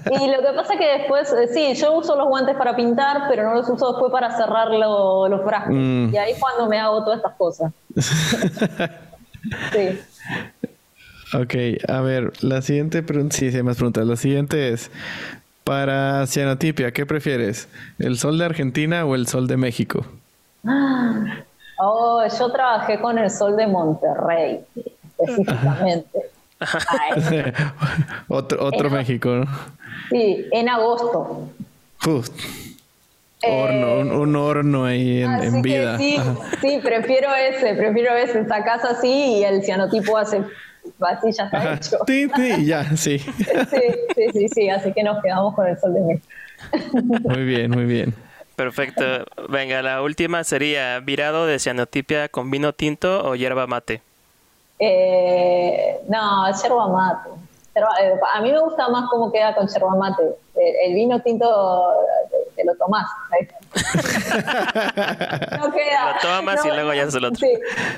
Y 0.06 0.28
lo 0.28 0.42
que 0.42 0.54
pasa 0.56 0.74
es 0.74 0.80
que 0.80 0.98
después, 0.98 1.34
eh, 1.34 1.48
sí, 1.54 1.74
yo 1.80 1.98
uso 1.98 2.16
los 2.16 2.28
guantes 2.28 2.56
para 2.56 2.76
pintar, 2.76 3.24
pero 3.30 3.44
no 3.44 3.56
los 3.56 3.70
uso 3.70 3.94
después 3.94 4.12
para 4.12 4.36
cerrar 4.36 4.70
los 4.70 5.42
frascos. 5.44 5.74
Mm. 5.76 6.10
Y 6.14 6.18
ahí 6.18 6.32
es 6.34 6.40
cuando 6.40 6.68
me 6.68 6.80
hago 6.80 7.04
todas 7.04 7.18
estas 7.18 7.36
cosas. 7.36 7.72
sí. 9.72 10.00
Ok, 11.34 11.54
a 11.88 12.02
ver, 12.02 12.34
la 12.42 12.62
siguiente 12.62 13.04
pregunta, 13.04 13.38
sí, 13.38 13.52
sí, 13.52 13.64
más 13.64 13.78
preguntas. 13.78 14.06
La 14.06 14.18
siguiente 14.18 14.70
es, 14.70 14.92
para 15.64 16.28
cianotipia, 16.28 16.92
¿qué 16.92 17.06
prefieres? 17.06 17.70
¿El 18.00 18.18
sol 18.18 18.38
de 18.38 18.46
Argentina 18.46 19.06
o 19.06 19.16
el 19.16 19.28
sol 19.28 19.48
de 19.48 19.58
México? 19.58 20.06
Oh, 21.84 22.24
yo 22.40 22.52
trabajé 22.52 23.00
con 23.00 23.18
el 23.18 23.32
sol 23.32 23.58
de 23.58 23.66
Monterrey, 23.66 24.64
específicamente. 25.18 26.31
otro 28.28 28.64
otro 28.66 28.90
México, 28.90 29.30
¿no? 29.30 29.46
Sí, 30.10 30.46
en 30.52 30.70
agosto. 30.70 31.50
horno, 33.44 34.20
un, 34.22 34.36
horno 34.36 34.86
ahí 34.86 35.24
en, 35.24 35.62
vida. 35.62 35.98
Sí, 35.98 36.18
sí, 36.62 36.80
prefiero 36.84 37.34
ese, 37.34 37.74
prefiero 37.74 38.16
ese. 38.16 38.42
Esta 38.42 38.64
casa 38.64 38.90
así 38.92 39.40
y 39.40 39.44
el 39.44 39.64
cianotipo 39.64 40.18
hace 40.18 40.44
así 41.00 41.32
ya 41.32 41.46
está 41.46 41.74
hecho. 41.74 41.98
Sí, 42.08 42.28
sí, 42.36 42.66
ya, 42.66 42.98
sí. 42.98 43.20
sí. 43.20 44.30
Sí, 44.34 44.48
sí, 44.50 44.70
así 44.70 44.94
que 44.94 45.04
nos 45.04 45.22
quedamos 45.22 45.56
con 45.56 45.68
el 45.68 45.80
sol 45.80 45.94
de 45.94 46.02
México. 46.02 46.28
Muy 47.24 47.44
bien, 47.44 47.72
muy 47.72 47.86
bien. 47.86 48.14
Perfecto. 48.56 49.26
Venga, 49.50 49.82
la 49.82 50.02
última 50.04 50.44
sería 50.44 51.00
virado 51.00 51.48
de 51.48 51.58
cianotipia 51.58 52.30
con 52.30 52.52
vino 52.52 52.74
tinto 52.74 53.26
o 53.26 53.36
hierba 53.36 53.66
mate. 53.66 54.02
Eh, 54.84 56.02
no, 56.08 56.52
yerba 56.60 56.88
mate. 56.88 57.30
Eh, 57.76 58.20
a 58.34 58.42
mí 58.42 58.52
me 58.52 58.60
gusta 58.60 58.90
más 58.90 59.08
cómo 59.12 59.32
queda 59.32 59.54
con 59.54 59.68
yerba 59.68 59.96
mate. 59.96 60.24
El, 60.56 60.96
vino 60.96 61.22
tinto 61.22 61.88
te, 62.56 62.66
lo 62.66 62.74
tomás. 62.76 63.06
no 65.60 65.72
queda. 65.72 66.14
Lo 66.14 66.20
tomas 66.20 66.66
y 66.66 66.70
luego 66.70 66.96
ya 66.96 67.04
es 67.04 67.14
el 67.14 67.26
otro. 67.26 67.38
Sí, 67.38 67.54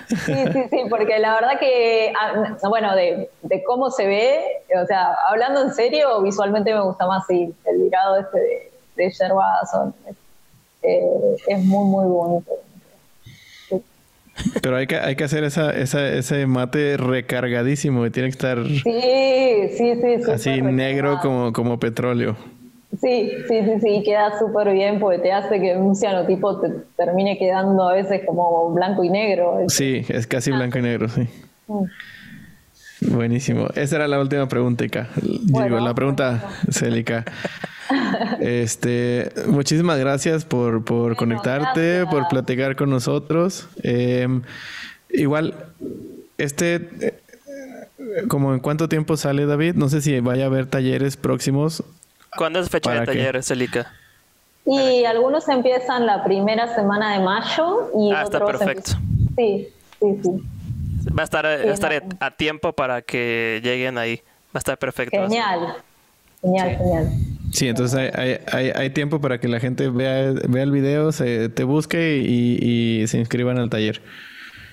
sí, 0.10 0.46
sí, 0.52 0.64
sí, 0.70 0.82
porque 0.90 1.20
la 1.20 1.36
verdad 1.36 1.58
que, 1.58 2.12
ah, 2.20 2.58
bueno, 2.68 2.94
de, 2.96 3.30
de, 3.44 3.64
cómo 3.64 3.90
se 3.90 4.06
ve, 4.06 4.44
o 4.82 4.86
sea, 4.86 5.16
hablando 5.30 5.62
en 5.62 5.74
serio, 5.74 6.22
visualmente 6.22 6.74
me 6.74 6.82
gusta 6.82 7.08
más 7.08 7.26
sí, 7.28 7.56
el 7.64 7.78
virado 7.78 8.18
este 8.18 8.40
de, 8.40 8.72
de 8.98 9.10
Sherbason. 9.10 9.96
Eh, 10.82 11.38
es 11.48 11.64
muy, 11.64 11.86
muy 11.86 12.08
bonito. 12.08 12.52
Pero 14.62 14.78
hay 14.78 14.88
que, 14.88 14.98
hay 14.98 15.16
que 15.16 15.24
hacer 15.24 15.44
esa, 15.44 15.72
esa, 15.72 16.08
ese 16.10 16.48
mate 16.48 16.98
recargadísimo, 16.98 18.06
y 18.06 18.10
tiene 18.10 18.30
que 18.30 18.34
estar 18.34 18.58
sí, 18.66 18.82
sí, 19.78 19.94
sí, 20.02 20.32
así 20.32 20.62
negro 20.62 21.20
como, 21.22 21.54
como 21.54 21.80
petróleo. 21.80 22.36
Sí, 23.02 23.32
sí, 23.48 23.62
sí, 23.64 23.80
sí, 23.82 24.04
queda 24.04 24.38
súper 24.38 24.72
bien 24.72 25.00
porque 25.00 25.20
te 25.20 25.32
hace 25.32 25.60
que 25.60 25.76
un 25.76 25.96
cianotipo 25.96 26.60
te 26.60 26.70
termine 26.96 27.40
quedando 27.40 27.90
a 27.90 27.94
veces 27.94 28.22
como 28.26 28.72
blanco 28.72 29.04
y 29.04 29.10
negro. 29.10 29.58
Sí, 29.68 30.06
es 30.08 30.28
casi 30.28 30.52
ah. 30.52 30.58
blanco 30.58 30.78
y 30.78 30.84
negro, 30.84 31.10
sí. 31.10 31.28
Mm. 31.68 31.86
Buenísimo. 33.10 33.68
Esa 33.76 33.98
era 33.98 34.08
la 34.08 34.20
última 34.20 34.48
pregunta, 34.48 34.86
Ika. 34.86 35.10
Digo, 35.16 35.80
la 35.80 35.94
pregunta, 35.94 36.50
Célica. 36.70 37.26
Este, 38.40 39.32
muchísimas 39.48 40.00
gracias 40.00 40.46
por, 40.46 40.84
por 40.84 41.16
conectarte, 41.16 42.06
por 42.06 42.28
platicar 42.28 42.76
con 42.76 42.90
nosotros. 42.90 43.68
Em, 43.84 44.42
igual, 45.10 45.54
este, 46.38 46.90
eh, 47.02 47.20
como 48.28 48.54
en 48.54 48.60
cuánto 48.60 48.90
tiempo 48.90 49.18
sale 49.18 49.46
David, 49.46 49.76
no 49.76 49.90
sé 49.90 50.02
si 50.02 50.20
vaya 50.20 50.46
a 50.46 50.48
haber 50.48 50.66
talleres 50.68 51.18
próximos. 51.18 51.84
¿Cuándo 52.36 52.60
es 52.60 52.70
fecha 52.70 52.92
de 52.92 53.06
talleres, 53.06 53.48
Celica? 53.48 53.92
Y 54.66 55.04
algunos 55.06 55.48
empiezan 55.50 56.06
la 56.06 56.24
primera 56.24 56.74
semana 56.74 57.14
de 57.14 57.24
mayo 57.24 57.92
y 58.00 58.12
ah, 58.12 58.24
está 58.24 58.44
perfecto. 58.46 58.94
Sí, 59.36 59.68
sí, 60.00 60.20
sí. 60.24 60.44
Va 61.08 61.22
a 61.22 61.26
estar, 61.26 61.46
va 61.46 61.50
a, 61.50 61.74
estar 61.74 62.04
a 62.20 62.32
tiempo 62.32 62.74
para 62.74 63.02
que 63.02 63.62
lleguen 63.64 63.98
ahí. 63.98 64.18
Va 64.48 64.56
a 64.56 64.60
estar 64.60 64.78
perfecto. 64.78 65.18
Genial. 65.18 65.76
Genial, 66.42 66.78
genial. 66.78 67.10
Sí, 67.52 67.68
entonces 67.68 67.98
hay, 68.16 68.40
hay, 68.52 68.72
hay, 68.76 68.90
tiempo 68.90 69.22
para 69.22 69.40
que 69.40 69.48
la 69.48 69.60
gente 69.60 69.90
vea, 69.90 70.34
vea 70.48 70.64
el 70.64 70.72
video, 70.72 71.12
se 71.12 71.50
te 71.50 71.64
busque 71.64 72.18
y, 72.18 73.02
y 73.02 73.08
se 73.08 73.20
inscriban 73.20 73.58
al 73.60 73.70
taller. 73.70 74.02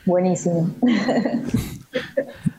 Buenísimo. 0.04 0.70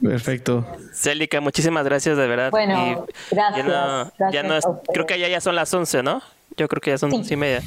Perfecto. 0.01 0.65
Célica, 0.93 1.41
muchísimas 1.41 1.85
gracias, 1.85 2.17
de 2.17 2.27
verdad. 2.27 2.51
Bueno, 2.51 3.05
gracias. 3.29 3.65
Ya 4.31 4.43
no, 4.43 4.59
creo 4.93 5.05
que 5.05 5.19
ya, 5.19 5.27
ya 5.27 5.41
son 5.41 5.55
las 5.55 5.73
11, 5.73 6.03
¿no? 6.03 6.21
Yo 6.57 6.67
creo 6.67 6.81
que 6.81 6.91
ya 6.91 6.97
son 6.97 7.13
once 7.13 7.33
y 7.33 7.37
media. 7.37 7.61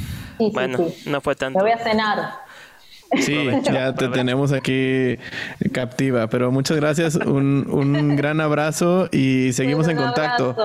bueno, 0.52 0.78
no 1.06 1.20
fue 1.20 1.35
tanto. 1.35 1.59
Me 1.59 1.64
voy 1.64 1.72
a 1.72 1.78
cenar. 1.78 2.43
Sí, 3.20 3.49
ya 3.62 3.95
te 3.95 4.09
tenemos 4.09 4.53
aquí 4.53 5.19
captiva, 5.73 6.27
pero 6.28 6.51
muchas 6.51 6.77
gracias, 6.77 7.16
un, 7.16 7.66
un 7.70 8.16
gran 8.16 8.41
abrazo 8.41 9.09
y 9.12 9.53
seguimos 9.53 9.89
en 9.89 9.97
contacto. 9.97 10.57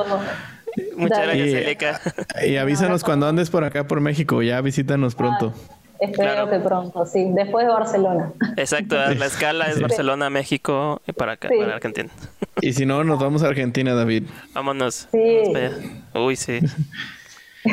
Muchas 0.95 1.23
gracias, 1.23 1.49
Celica. 1.51 2.01
Y 2.45 2.57
avísanos 2.57 3.03
cuando 3.03 3.27
andes 3.27 3.49
por 3.49 3.63
acá 3.63 3.87
por 3.87 4.01
México, 4.01 4.41
ya 4.41 4.61
visítanos 4.61 5.15
pronto. 5.15 5.53
espero 5.99 6.49
que 6.49 6.59
pronto, 6.59 7.05
sí, 7.05 7.31
después 7.33 7.65
de 7.65 7.71
Barcelona. 7.71 8.31
Exacto, 8.55 8.95
la 8.95 9.25
escala 9.25 9.65
es 9.67 9.81
Barcelona, 9.81 10.29
México 10.29 11.01
y 11.07 11.11
para 11.11 11.33
acá, 11.33 11.49
para 11.49 11.75
Argentina. 11.75 12.09
Y 12.61 12.73
si 12.73 12.85
no, 12.85 13.03
nos 13.03 13.19
vamos 13.19 13.43
a 13.43 13.47
Argentina, 13.47 13.93
David. 13.93 14.23
Vámonos. 14.53 15.07
Sí. 15.11 15.41
Uy, 16.13 16.35
sí. 16.35 16.59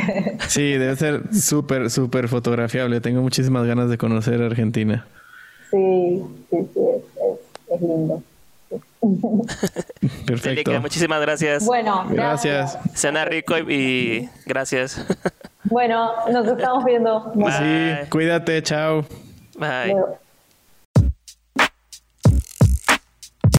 Sí, 0.49 0.73
debe 0.73 0.97
ser 0.97 1.35
súper, 1.35 1.91
súper 1.91 2.29
fotografiable. 2.29 3.01
Tengo 3.01 3.23
muchísimas 3.23 3.67
ganas 3.67 3.91
de 3.91 3.99
conocer 3.99 4.43
Argentina. 4.43 5.07
Sí, 5.71 6.23
sí, 6.51 6.57
sí, 6.75 6.81
es 7.75 7.81
lindo. 7.81 8.23
Perfecto. 10.27 10.81
muchísimas 10.81 11.21
gracias. 11.21 11.65
Bueno, 11.65 12.07
gracias. 12.11 12.79
Cena 12.95 13.25
rico 13.25 13.57
y, 13.59 14.29
gracias. 14.45 15.05
Bueno, 15.65 16.13
nos 16.33 16.47
estamos 16.47 16.85
viendo. 16.85 17.33
Sí, 17.35 18.09
cuídate, 18.11 18.63
chao. 18.63 19.05
Bye. 19.59 19.95